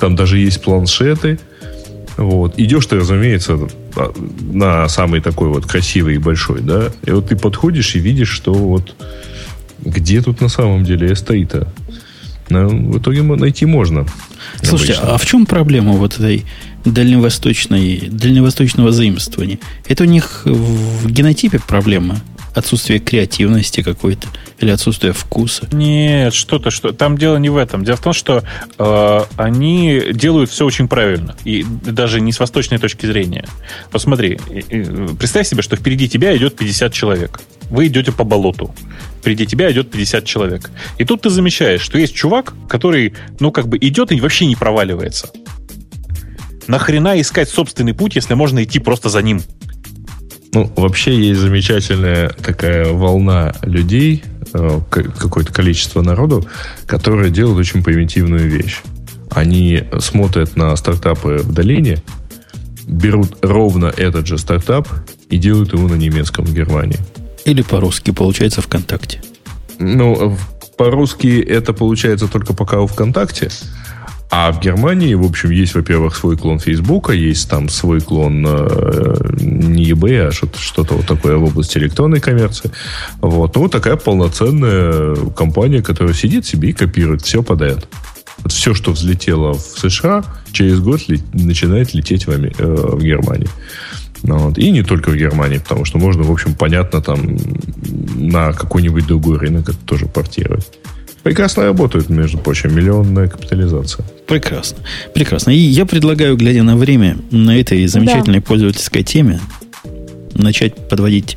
там 0.00 0.16
даже 0.16 0.38
есть 0.38 0.62
планшеты. 0.62 1.38
Вот. 2.20 2.58
Идешь 2.58 2.84
ты, 2.84 2.96
разумеется, 2.96 3.58
на 4.52 4.88
самый 4.88 5.22
такой 5.22 5.48
вот 5.48 5.64
красивый 5.64 6.16
и 6.16 6.18
большой, 6.18 6.60
да, 6.60 6.90
и 7.06 7.12
вот 7.12 7.28
ты 7.28 7.36
подходишь 7.36 7.94
и 7.94 7.98
видишь, 7.98 8.28
что 8.28 8.52
вот 8.52 8.94
где 9.78 10.20
тут 10.20 10.42
на 10.42 10.48
самом 10.48 10.84
деле 10.84 11.16
стоит-то? 11.16 11.72
Ну, 12.50 12.92
в 12.92 12.98
итоге 12.98 13.22
найти 13.22 13.64
можно. 13.64 14.06
Слушайте, 14.62 14.94
обычно. 14.94 15.14
а 15.14 15.18
в 15.18 15.24
чем 15.24 15.46
проблема 15.46 15.92
вот 15.92 16.18
этой 16.18 16.44
дальневосточной, 16.84 18.08
дальневосточного 18.10 18.92
заимствования? 18.92 19.58
Это 19.88 20.02
у 20.02 20.06
них 20.06 20.42
в 20.44 21.10
генотипе 21.10 21.58
проблема? 21.66 22.20
Отсутствие 22.54 22.98
креативности 22.98 23.82
какой-то 23.82 24.28
или 24.58 24.70
отсутствие 24.70 25.12
вкуса? 25.12 25.68
Нет, 25.72 26.34
что-то, 26.34 26.70
что 26.70 26.92
там 26.92 27.16
дело 27.16 27.36
не 27.36 27.48
в 27.48 27.56
этом. 27.56 27.84
Дело 27.84 27.96
в 27.96 28.02
том, 28.02 28.12
что 28.12 28.42
э, 28.78 29.20
они 29.36 30.02
делают 30.12 30.50
все 30.50 30.66
очень 30.66 30.88
правильно. 30.88 31.36
И 31.44 31.64
даже 31.64 32.20
не 32.20 32.32
с 32.32 32.40
восточной 32.40 32.78
точки 32.78 33.06
зрения. 33.06 33.46
Посмотри, 33.90 34.38
представь 35.18 35.46
себе, 35.46 35.62
что 35.62 35.76
впереди 35.76 36.08
тебя 36.08 36.36
идет 36.36 36.56
50 36.56 36.92
человек. 36.92 37.40
Вы 37.70 37.86
идете 37.86 38.12
по 38.12 38.24
болоту. 38.24 38.74
Впереди 39.20 39.46
тебя 39.46 39.70
идет 39.70 39.90
50 39.90 40.24
человек. 40.24 40.70
И 40.98 41.04
тут 41.04 41.22
ты 41.22 41.30
замечаешь, 41.30 41.80
что 41.80 41.98
есть 41.98 42.14
чувак, 42.14 42.54
который, 42.68 43.14
ну, 43.38 43.52
как 43.52 43.68
бы 43.68 43.78
идет 43.78 44.12
и 44.12 44.20
вообще 44.20 44.46
не 44.46 44.56
проваливается. 44.56 45.30
Нахрена 46.66 47.20
искать 47.20 47.48
собственный 47.48 47.94
путь, 47.94 48.16
если 48.16 48.34
можно 48.34 48.62
идти 48.62 48.78
просто 48.78 49.08
за 49.08 49.22
ним? 49.22 49.42
Ну, 50.52 50.70
вообще 50.76 51.14
есть 51.14 51.40
замечательная 51.40 52.30
такая 52.30 52.92
волна 52.92 53.54
людей, 53.62 54.24
э, 54.52 54.80
какое-то 54.90 55.52
количество 55.52 56.02
народу, 56.02 56.44
которые 56.86 57.30
делают 57.30 57.58
очень 57.58 57.84
примитивную 57.84 58.48
вещь. 58.48 58.80
Они 59.30 59.84
смотрят 60.00 60.56
на 60.56 60.74
стартапы 60.74 61.38
в 61.44 61.52
долине, 61.52 62.02
берут 62.86 63.36
ровно 63.42 63.86
этот 63.96 64.26
же 64.26 64.38
стартап 64.38 64.88
и 65.28 65.38
делают 65.38 65.72
его 65.72 65.86
на 65.86 65.94
немецком 65.94 66.44
в 66.44 66.52
Германии. 66.52 66.98
Или 67.44 67.62
по-русски 67.62 68.10
получается 68.10 68.60
ВКонтакте. 68.60 69.22
Ну, 69.78 70.36
по-русски 70.76 71.40
это 71.40 71.72
получается 71.72 72.26
только 72.26 72.54
пока 72.54 72.80
у 72.80 72.88
ВКонтакте. 72.88 73.50
А 74.30 74.52
в 74.52 74.60
Германии, 74.60 75.14
в 75.14 75.24
общем, 75.24 75.50
есть, 75.50 75.74
во-первых, 75.74 76.14
свой 76.14 76.36
клон 76.36 76.60
Фейсбука, 76.60 77.12
есть 77.12 77.50
там 77.50 77.68
свой 77.68 78.00
клон 78.00 78.46
э, 78.46 79.16
не 79.40 79.90
eBay, 79.90 80.28
а 80.28 80.32
что-то, 80.32 80.58
что-то 80.60 80.94
вот 80.94 81.06
такое 81.06 81.36
в 81.36 81.42
области 81.42 81.78
электронной 81.78 82.20
коммерции. 82.20 82.70
Вот. 83.20 83.56
Ну, 83.56 83.68
такая 83.68 83.96
полноценная 83.96 85.16
компания, 85.36 85.82
которая 85.82 86.14
сидит 86.14 86.46
себе 86.46 86.70
и 86.70 86.72
копирует 86.72 87.22
все 87.22 87.42
подряд. 87.42 87.88
Вот 88.38 88.52
все, 88.52 88.72
что 88.72 88.92
взлетело 88.92 89.54
в 89.54 89.60
США, 89.62 90.24
через 90.52 90.78
год 90.78 91.08
ли, 91.08 91.20
начинает 91.32 91.92
лететь 91.92 92.28
в, 92.28 92.30
э, 92.30 92.50
в 92.56 93.02
Германии. 93.02 93.48
Ну, 94.22 94.38
вот. 94.38 94.58
И 94.58 94.70
не 94.70 94.84
только 94.84 95.10
в 95.10 95.16
Германии, 95.16 95.58
потому 95.58 95.84
что 95.84 95.98
можно, 95.98 96.22
в 96.22 96.30
общем, 96.30 96.54
понятно, 96.54 97.02
там 97.02 97.36
на 98.14 98.52
какой-нибудь 98.52 99.08
другой 99.08 99.38
рынок 99.38 99.70
это 99.70 99.78
тоже 99.78 100.06
портировать. 100.06 100.70
Прекрасно 101.22 101.64
работают, 101.64 102.08
между 102.08 102.38
прочим, 102.38 102.74
миллионная 102.74 103.28
капитализация. 103.28 104.04
Прекрасно. 104.26 104.78
Прекрасно. 105.14 105.50
И 105.50 105.58
я 105.58 105.84
предлагаю, 105.84 106.36
глядя 106.36 106.62
на 106.62 106.76
время, 106.76 107.18
на 107.30 107.58
этой 107.58 107.86
замечательной 107.86 108.40
да. 108.40 108.46
пользовательской 108.46 109.02
теме, 109.02 109.40
начать 110.34 110.88
подводить 110.88 111.36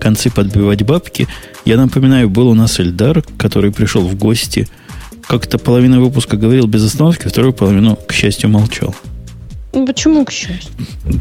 концы, 0.00 0.30
подбивать 0.30 0.82
бабки. 0.82 1.28
Я 1.64 1.76
напоминаю, 1.76 2.28
был 2.28 2.48
у 2.48 2.54
нас 2.54 2.78
Эльдар, 2.80 3.22
который 3.38 3.72
пришел 3.72 4.02
в 4.02 4.16
гости, 4.16 4.68
как-то 5.26 5.58
половину 5.58 6.04
выпуска 6.04 6.36
говорил 6.36 6.66
без 6.66 6.84
остановки, 6.84 7.28
вторую 7.28 7.52
половину, 7.52 7.96
к 7.96 8.12
счастью, 8.12 8.50
молчал. 8.50 8.94
Ну, 9.72 9.86
почему, 9.86 10.24
к 10.26 10.30
счастью? 10.30 10.70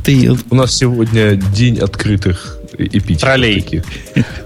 Ты... 0.04 0.36
У 0.50 0.56
нас 0.56 0.76
сегодня 0.76 1.36
день 1.36 1.78
открытых 1.78 2.58
эпитетов. 2.78 3.22
Троллей. 3.22 3.62
Таких. 3.62 3.84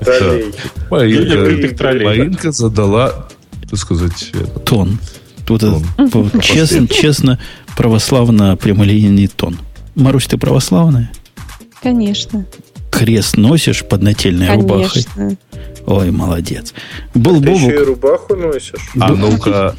Троллей. 0.01 0.53
Маринка, 0.91 2.05
Маринка 2.05 2.51
задала 2.51 3.27
так 3.69 3.79
сказать... 3.79 4.31
Это, 4.33 4.59
тон. 4.59 4.99
Вот 5.47 5.61
тон. 5.61 5.83
Это, 5.97 6.41
честно, 6.41 6.87
честно, 6.87 7.39
православно 7.75 8.55
прямолинейный 8.57 9.27
тон. 9.27 9.57
Марусь, 9.95 10.27
ты 10.27 10.37
православная? 10.37 11.11
Конечно. 11.81 12.45
Крест 12.91 13.37
носишь 13.37 13.83
под 13.83 14.01
нательной 14.01 14.55
рубахой? 14.55 15.05
Конечно. 15.13 15.37
Ой, 15.85 16.09
молодец. 16.09 16.73
Был 17.13 17.41
ты 17.41 17.49
еще 17.51 17.75
и 17.75 17.77
рубаху 17.77 18.35
носишь? 18.35 18.73
А 18.99 19.13
ну-ка, 19.13 19.75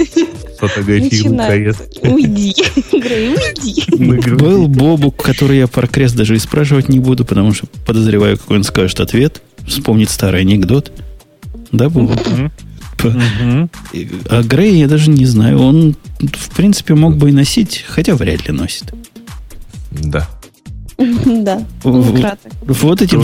фотографируй 0.61 1.37
крест. 1.37 1.83
Уйди, 2.03 2.55
Грей, 2.93 3.35
уйди. 3.35 4.37
Был 4.37 4.69
Бобук, 4.69 5.17
который 5.17 5.59
я 5.59 5.67
про 5.67 5.89
крест 5.89 6.15
даже 6.15 6.37
и 6.37 6.39
спрашивать 6.39 6.89
не 6.89 7.01
буду, 7.01 7.25
потому 7.25 7.53
что 7.53 7.67
подозреваю, 7.85 8.39
какой 8.39 8.59
он 8.59 8.65
скажет 8.65 9.01
ответ. 9.01 9.43
Вспомнит 9.67 10.11
старый 10.11 10.43
анекдот. 10.43 10.93
Да, 11.73 11.89
Бобук? 11.89 12.21
Угу. 13.05 13.69
А 14.31 14.43
Грей 14.43 14.79
я 14.79 14.89
даже 14.89 15.11
не 15.11 15.27
знаю. 15.27 15.61
Он, 15.61 15.97
в 16.21 16.51
принципе, 16.51 16.95
мог 16.95 17.17
бы 17.17 17.31
и 17.31 17.33
носить, 17.33 17.85
хотя 17.87 18.15
вряд 18.15 18.47
ли 18.47 18.53
носит. 18.53 18.93
Да. 19.91 20.29
Да, 20.99 21.63
вот 21.83 23.03
этим, 23.03 23.21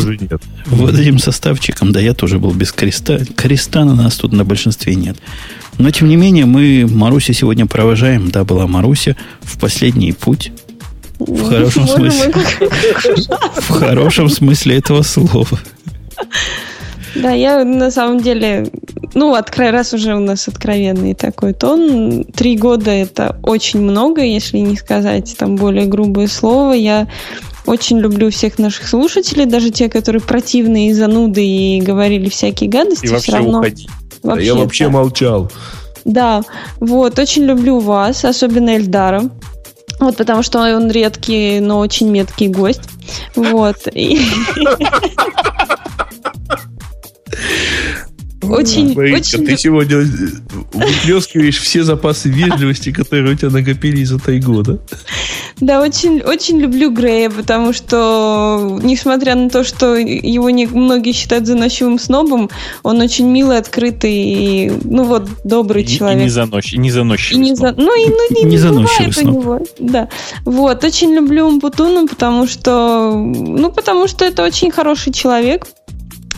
вот 0.66 0.94
этим 0.94 1.19
составчиком, 1.19 1.90
да, 1.93 2.01
я 2.01 2.12
тоже 2.12 2.39
был 2.39 2.53
без 2.53 2.70
креста. 2.70 3.20
Креста 3.35 3.86
на 3.86 3.94
нас 3.94 4.16
тут 4.16 4.32
на 4.32 4.44
большинстве 4.44 4.94
нет. 4.94 5.16
Но, 5.78 5.90
тем 5.90 6.09
не 6.09 6.16
менее, 6.16 6.44
мы 6.44 6.86
Марусю 6.86 7.32
сегодня 7.32 7.66
провожаем. 7.66 8.31
Да, 8.31 8.44
была 8.44 8.66
Маруся 8.66 9.16
в 9.40 9.59
последний 9.59 10.12
путь. 10.12 10.53
В 11.19 11.49
хорошем 11.49 11.89
смысле. 11.89 12.32
В 13.57 13.69
хорошем 13.70 14.28
смысле 14.28 14.77
этого 14.77 15.03
слова. 15.03 15.59
Да, 17.14 17.32
я 17.32 17.64
на 17.64 17.90
самом 17.90 18.20
деле, 18.20 18.66
ну, 19.14 19.34
откро... 19.34 19.70
раз 19.70 19.93
уже 19.93 20.14
у 20.14 20.20
нас 20.20 20.48
откровенный 20.48 21.14
такой 21.14 21.52
тон, 21.52 22.24
три 22.24 22.56
года 22.56 22.90
это 22.90 23.39
очень 23.43 23.80
много, 23.80 24.22
если 24.22 24.59
не 24.59 24.76
сказать 24.76 25.34
там 25.39 25.56
более 25.56 25.86
грубое 25.86 26.26
слово. 26.26 26.72
Я 26.72 27.09
очень 27.66 27.98
люблю 27.98 28.30
всех 28.30 28.59
наших 28.59 28.89
слушателей, 28.89 29.47
даже 29.47 29.70
те, 29.70 29.89
которые 29.89 30.22
противные 30.22 30.90
и 30.90 30.93
зануды 30.93 31.44
и 31.44 31.80
говорили 31.80 32.28
всякие 32.28 32.70
гадости. 32.70 33.06
И 33.06 33.09
вообще 33.09 33.32
равно... 33.32 33.60
уходи. 33.60 33.89
Вообще, 34.22 34.47
я 34.47 34.55
вообще 34.55 34.84
да. 34.84 34.90
молчал. 34.90 35.52
Да, 36.05 36.43
вот, 36.80 37.18
очень 37.18 37.44
люблю 37.44 37.78
вас, 37.78 38.24
особенно 38.24 38.70
Эльдара. 38.70 39.30
Вот, 40.01 40.16
потому 40.16 40.43
что 40.43 40.60
он 40.60 40.90
редкий, 40.90 41.60
но 41.60 41.78
очень 41.78 42.10
меткий 42.10 42.48
гость. 42.48 42.89
Вот. 43.36 43.76
Очень, 48.53 48.95
Маринка, 48.95 49.20
очень... 49.20 49.47
Ты 49.47 49.57
сегодня 49.57 49.99
выплескиваешь 50.73 51.59
все 51.59 51.83
запасы 51.83 52.29
вежливости, 52.29 52.93
которые 52.93 53.35
у 53.35 53.37
тебя 53.37 53.51
накопились 53.51 54.09
за 54.09 54.19
три 54.19 54.41
года. 54.41 54.81
Да, 55.61 55.81
очень, 55.81 56.20
очень 56.23 56.59
люблю 56.59 56.91
Грея, 56.91 57.31
потому 57.31 57.73
что, 57.73 58.81
несмотря 58.83 59.35
на 59.35 59.49
то, 59.49 59.65
что 59.65 59.95
его 59.97 60.51
не, 60.51 60.66
многие 60.66 61.12
считают 61.12 61.47
заносчивым 61.47 61.99
снобом, 61.99 62.51
он 62.83 63.01
очень 63.01 63.29
милый, 63.29 63.59
открытый 63.59 64.12
и, 64.12 64.73
ну 64.85 65.05
вот, 65.05 65.29
добрый 65.45 65.85
и, 65.85 65.87
человек. 65.87 66.20
И 66.20 66.24
не, 66.24 66.31
заносчивый, 66.31 66.83
не 66.83 66.91
заносчивый 66.91 67.41
и 67.41 67.51
не 67.51 67.55
за, 67.55 67.73
Ну, 67.77 67.95
и 67.95 68.09
ну, 68.09 68.31
не, 68.31 68.43
не, 68.43 68.51
не 68.51 68.59
заносчивый 68.59 69.12
сноб. 69.12 69.35
У 69.35 69.41
него. 69.41 69.61
Да. 69.79 70.09
Вот, 70.45 70.85
очень 70.85 71.15
люблю 71.15 71.47
Умпутуну, 71.47 72.09
потому 72.09 72.47
что, 72.47 73.12
ну, 73.15 73.70
потому 73.70 74.09
что 74.09 74.24
это 74.24 74.45
очень 74.45 74.70
хороший 74.70 75.12
человек, 75.12 75.66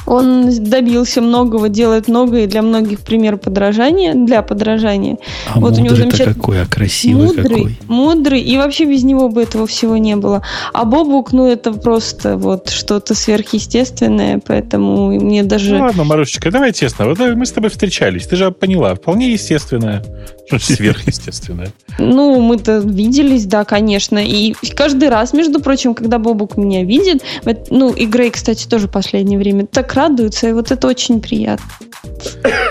он 0.06 0.50
добился 0.64 1.20
многого, 1.20 1.68
делает 1.68 2.08
многое 2.08 2.46
для 2.46 2.62
многих 2.62 3.00
пример 3.00 3.36
подражания, 3.36 4.14
для 4.14 4.42
подражания. 4.42 5.18
А 5.52 5.60
вот 5.60 5.78
у 5.78 5.80
него 5.80 5.96
замечательный... 5.96 6.34
какой, 6.34 6.62
а 6.62 6.66
красивый 6.66 7.26
мудрый, 7.26 7.48
какой. 7.48 7.78
Мудрый, 7.88 8.40
и 8.40 8.56
вообще 8.56 8.84
без 8.84 9.02
него 9.04 9.28
бы 9.28 9.42
этого 9.42 9.66
всего 9.66 9.96
не 9.96 10.16
было. 10.16 10.42
А 10.72 10.84
Бобук, 10.84 11.32
ну, 11.32 11.46
это 11.46 11.72
просто 11.72 12.36
вот 12.36 12.68
что-то 12.68 13.14
сверхъестественное, 13.14 14.40
поэтому 14.44 15.08
мне 15.08 15.42
даже... 15.42 15.76
Ну, 15.76 15.84
ладно, 15.84 16.04
Марушечка, 16.04 16.50
давай 16.50 16.72
честно, 16.72 17.06
вот 17.06 17.18
мы 17.18 17.46
с 17.46 17.52
тобой 17.52 17.70
встречались, 17.70 18.26
ты 18.26 18.36
же 18.36 18.50
поняла, 18.50 18.94
вполне 18.94 19.32
естественное. 19.32 20.04
Сверхъестественное? 20.60 21.72
Ну, 21.98 22.40
мы-то 22.40 22.78
виделись, 22.78 23.46
да, 23.46 23.64
конечно. 23.64 24.18
И 24.18 24.54
каждый 24.74 25.08
раз, 25.08 25.32
между 25.32 25.60
прочим, 25.60 25.94
когда 25.94 26.18
Бобук 26.18 26.56
меня 26.56 26.84
видит, 26.84 27.22
ну, 27.70 27.92
и 27.92 28.06
Грей, 28.06 28.30
кстати, 28.30 28.66
тоже 28.66 28.88
в 28.88 28.90
последнее 28.90 29.38
время, 29.38 29.66
так 29.66 29.93
радуется, 29.94 30.48
и 30.48 30.52
вот 30.52 30.70
это 30.70 30.86
очень 30.86 31.20
приятно. 31.20 31.66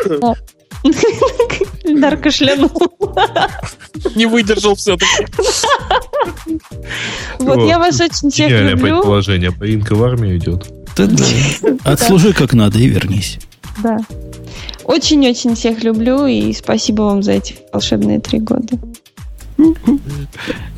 Дар 1.84 2.18
кашлянул. 2.18 2.72
Не 4.16 4.26
выдержал 4.26 4.76
все-таки. 4.76 5.26
Вот 7.40 7.68
я 7.68 7.80
вас 7.80 8.00
очень 8.00 8.30
всех 8.30 8.50
люблю. 8.50 8.98
предположение. 8.98 9.52
Поинка 9.52 9.95
в 9.95 10.03
армию 10.03 10.38
идет. 10.38 10.69
Отслужи 11.84 12.34
как 12.34 12.53
надо 12.53 12.80
и 12.80 12.88
вернись. 12.88 13.40
Да. 13.82 13.98
Очень-очень 14.84 15.56
всех 15.56 15.84
люблю 15.84 16.26
и 16.26 16.53
спасибо 16.53 17.03
вам 17.03 17.24
за 17.24 17.34
эти 17.34 17.56
волшебные 17.72 18.19
три 18.19 18.40
года. 18.40 18.77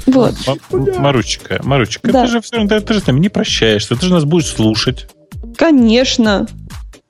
Вот. 0.05 0.35
Маручка, 0.71 1.59
Маручка, 1.63 2.11
да. 2.11 2.25
ты 2.25 2.31
же 2.31 2.41
все 2.41 2.57
равно 2.57 2.79
ты 2.79 2.93
же 2.93 2.99
с 2.99 3.07
нами 3.07 3.19
не 3.19 3.29
прощаешься, 3.29 3.95
ты 3.95 4.05
же 4.05 4.13
нас 4.13 4.25
будешь 4.25 4.47
слушать. 4.47 5.07
Конечно. 5.57 6.47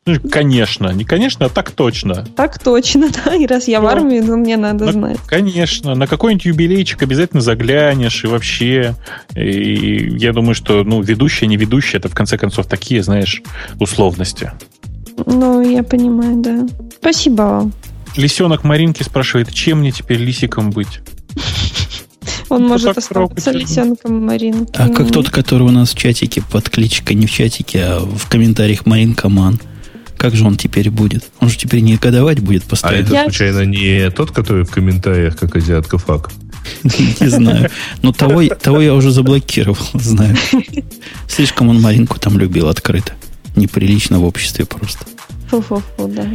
Ну, 0.07 0.19
конечно, 0.19 0.89
не 0.91 1.03
конечно, 1.03 1.47
а 1.47 1.49
так 1.49 1.71
точно. 1.71 2.25
Так 2.35 2.59
точно, 2.59 3.09
да. 3.25 3.33
И 3.35 3.47
раз 3.47 3.67
я 3.67 3.79
в 3.79 3.83
Ну, 3.83 3.89
армии, 3.89 4.19
ну 4.19 4.37
мне 4.37 4.55
надо 4.55 4.85
Ну, 4.85 4.91
знать. 4.91 5.17
Конечно, 5.27 5.95
на 5.95 6.05
какой-нибудь 6.05 6.45
юбилейчик 6.45 7.01
обязательно 7.01 7.41
заглянешь, 7.41 8.23
и 8.23 8.27
вообще, 8.27 8.95
и 9.35 10.15
я 10.19 10.31
думаю, 10.31 10.53
что, 10.53 10.83
ну, 10.83 11.01
ведущая, 11.01 11.47
не 11.47 11.57
ведущая, 11.57 11.97
это 11.97 12.07
в 12.09 12.13
конце 12.13 12.37
концов 12.37 12.67
такие, 12.67 13.01
знаешь, 13.01 13.41
условности. 13.79 14.51
Ну, 15.25 15.61
я 15.67 15.81
понимаю, 15.81 16.35
да. 16.37 16.67
Спасибо 16.99 17.41
вам. 17.41 17.73
Лисенок 18.15 18.63
Маринки 18.63 19.01
спрашивает, 19.01 19.51
чем 19.51 19.79
мне 19.79 19.91
теперь 19.91 20.19
лисиком 20.19 20.69
быть? 20.69 20.99
Он 22.49 22.63
Ну, 22.63 22.67
может 22.69 22.95
трогательно. 23.09 23.57
лисенком 23.57 24.25
Маринки. 24.25 24.71
А 24.75 24.89
как 24.89 25.11
тот, 25.11 25.29
который 25.29 25.63
у 25.63 25.71
нас 25.71 25.91
в 25.93 25.97
чатике 25.97 26.41
под 26.41 26.69
кличкой, 26.69 27.15
не 27.15 27.25
в 27.25 27.31
чатике, 27.31 27.83
а 27.83 27.99
в 27.99 28.27
комментариях 28.29 28.85
Марин 28.85 29.13
Каман. 29.15 29.59
Как 30.17 30.33
же 30.35 30.45
он 30.45 30.55
теперь 30.55 30.89
будет? 30.89 31.25
Он 31.41 31.49
же 31.49 31.57
теперь 31.57 31.81
негодовать 31.81 32.39
будет 32.39 32.63
А 32.65 32.69
постоянно. 32.69 33.03
это 33.05 33.13
Я- 33.13 33.23
случайно 33.23 33.65
не 33.65 34.09
тот, 34.11 34.31
который 34.31 34.63
в 34.63 34.71
комментариях, 34.71 35.37
как 35.37 35.55
азиатка 35.55 35.97
фак? 35.97 36.31
Не 36.83 37.27
знаю. 37.27 37.69
Но 38.01 38.11
того, 38.11 38.43
того 38.47 38.81
я 38.81 38.93
уже 38.95 39.11
заблокировал, 39.11 39.77
знаю. 39.93 40.35
Слишком 41.27 41.69
он 41.69 41.79
Маринку 41.81 42.19
там 42.19 42.37
любил 42.39 42.69
открыто. 42.69 43.13
Неприлично 43.55 44.19
в 44.19 44.25
обществе 44.25 44.65
просто. 44.65 45.05
Фу-фу-фу, 45.49 46.07
да. 46.07 46.27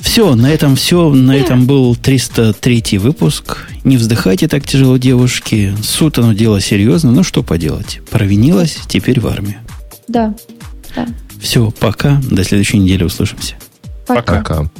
Все, 0.00 0.34
на 0.34 0.50
этом 0.50 0.76
все. 0.76 1.10
На 1.10 1.36
этом 1.36 1.66
был 1.66 1.96
303 1.96 2.98
выпуск. 2.98 3.68
Не 3.84 3.96
вздыхайте 3.96 4.48
так 4.48 4.66
тяжело, 4.66 4.96
девушки. 4.96 5.74
Суд, 5.82 6.18
оно 6.18 6.32
дело 6.32 6.60
серьезно. 6.60 7.10
Ну, 7.10 7.22
что 7.22 7.42
поделать? 7.42 8.00
Провинилась, 8.10 8.78
теперь 8.86 9.20
в 9.20 9.26
армию. 9.26 9.58
Да. 10.08 10.34
Да. 10.94 11.06
Все, 11.40 11.70
пока. 11.70 12.20
До 12.30 12.44
следующей 12.44 12.78
недели 12.78 13.04
услышимся. 13.04 13.56
Пока. 14.06 14.38
Пока. 14.38 14.70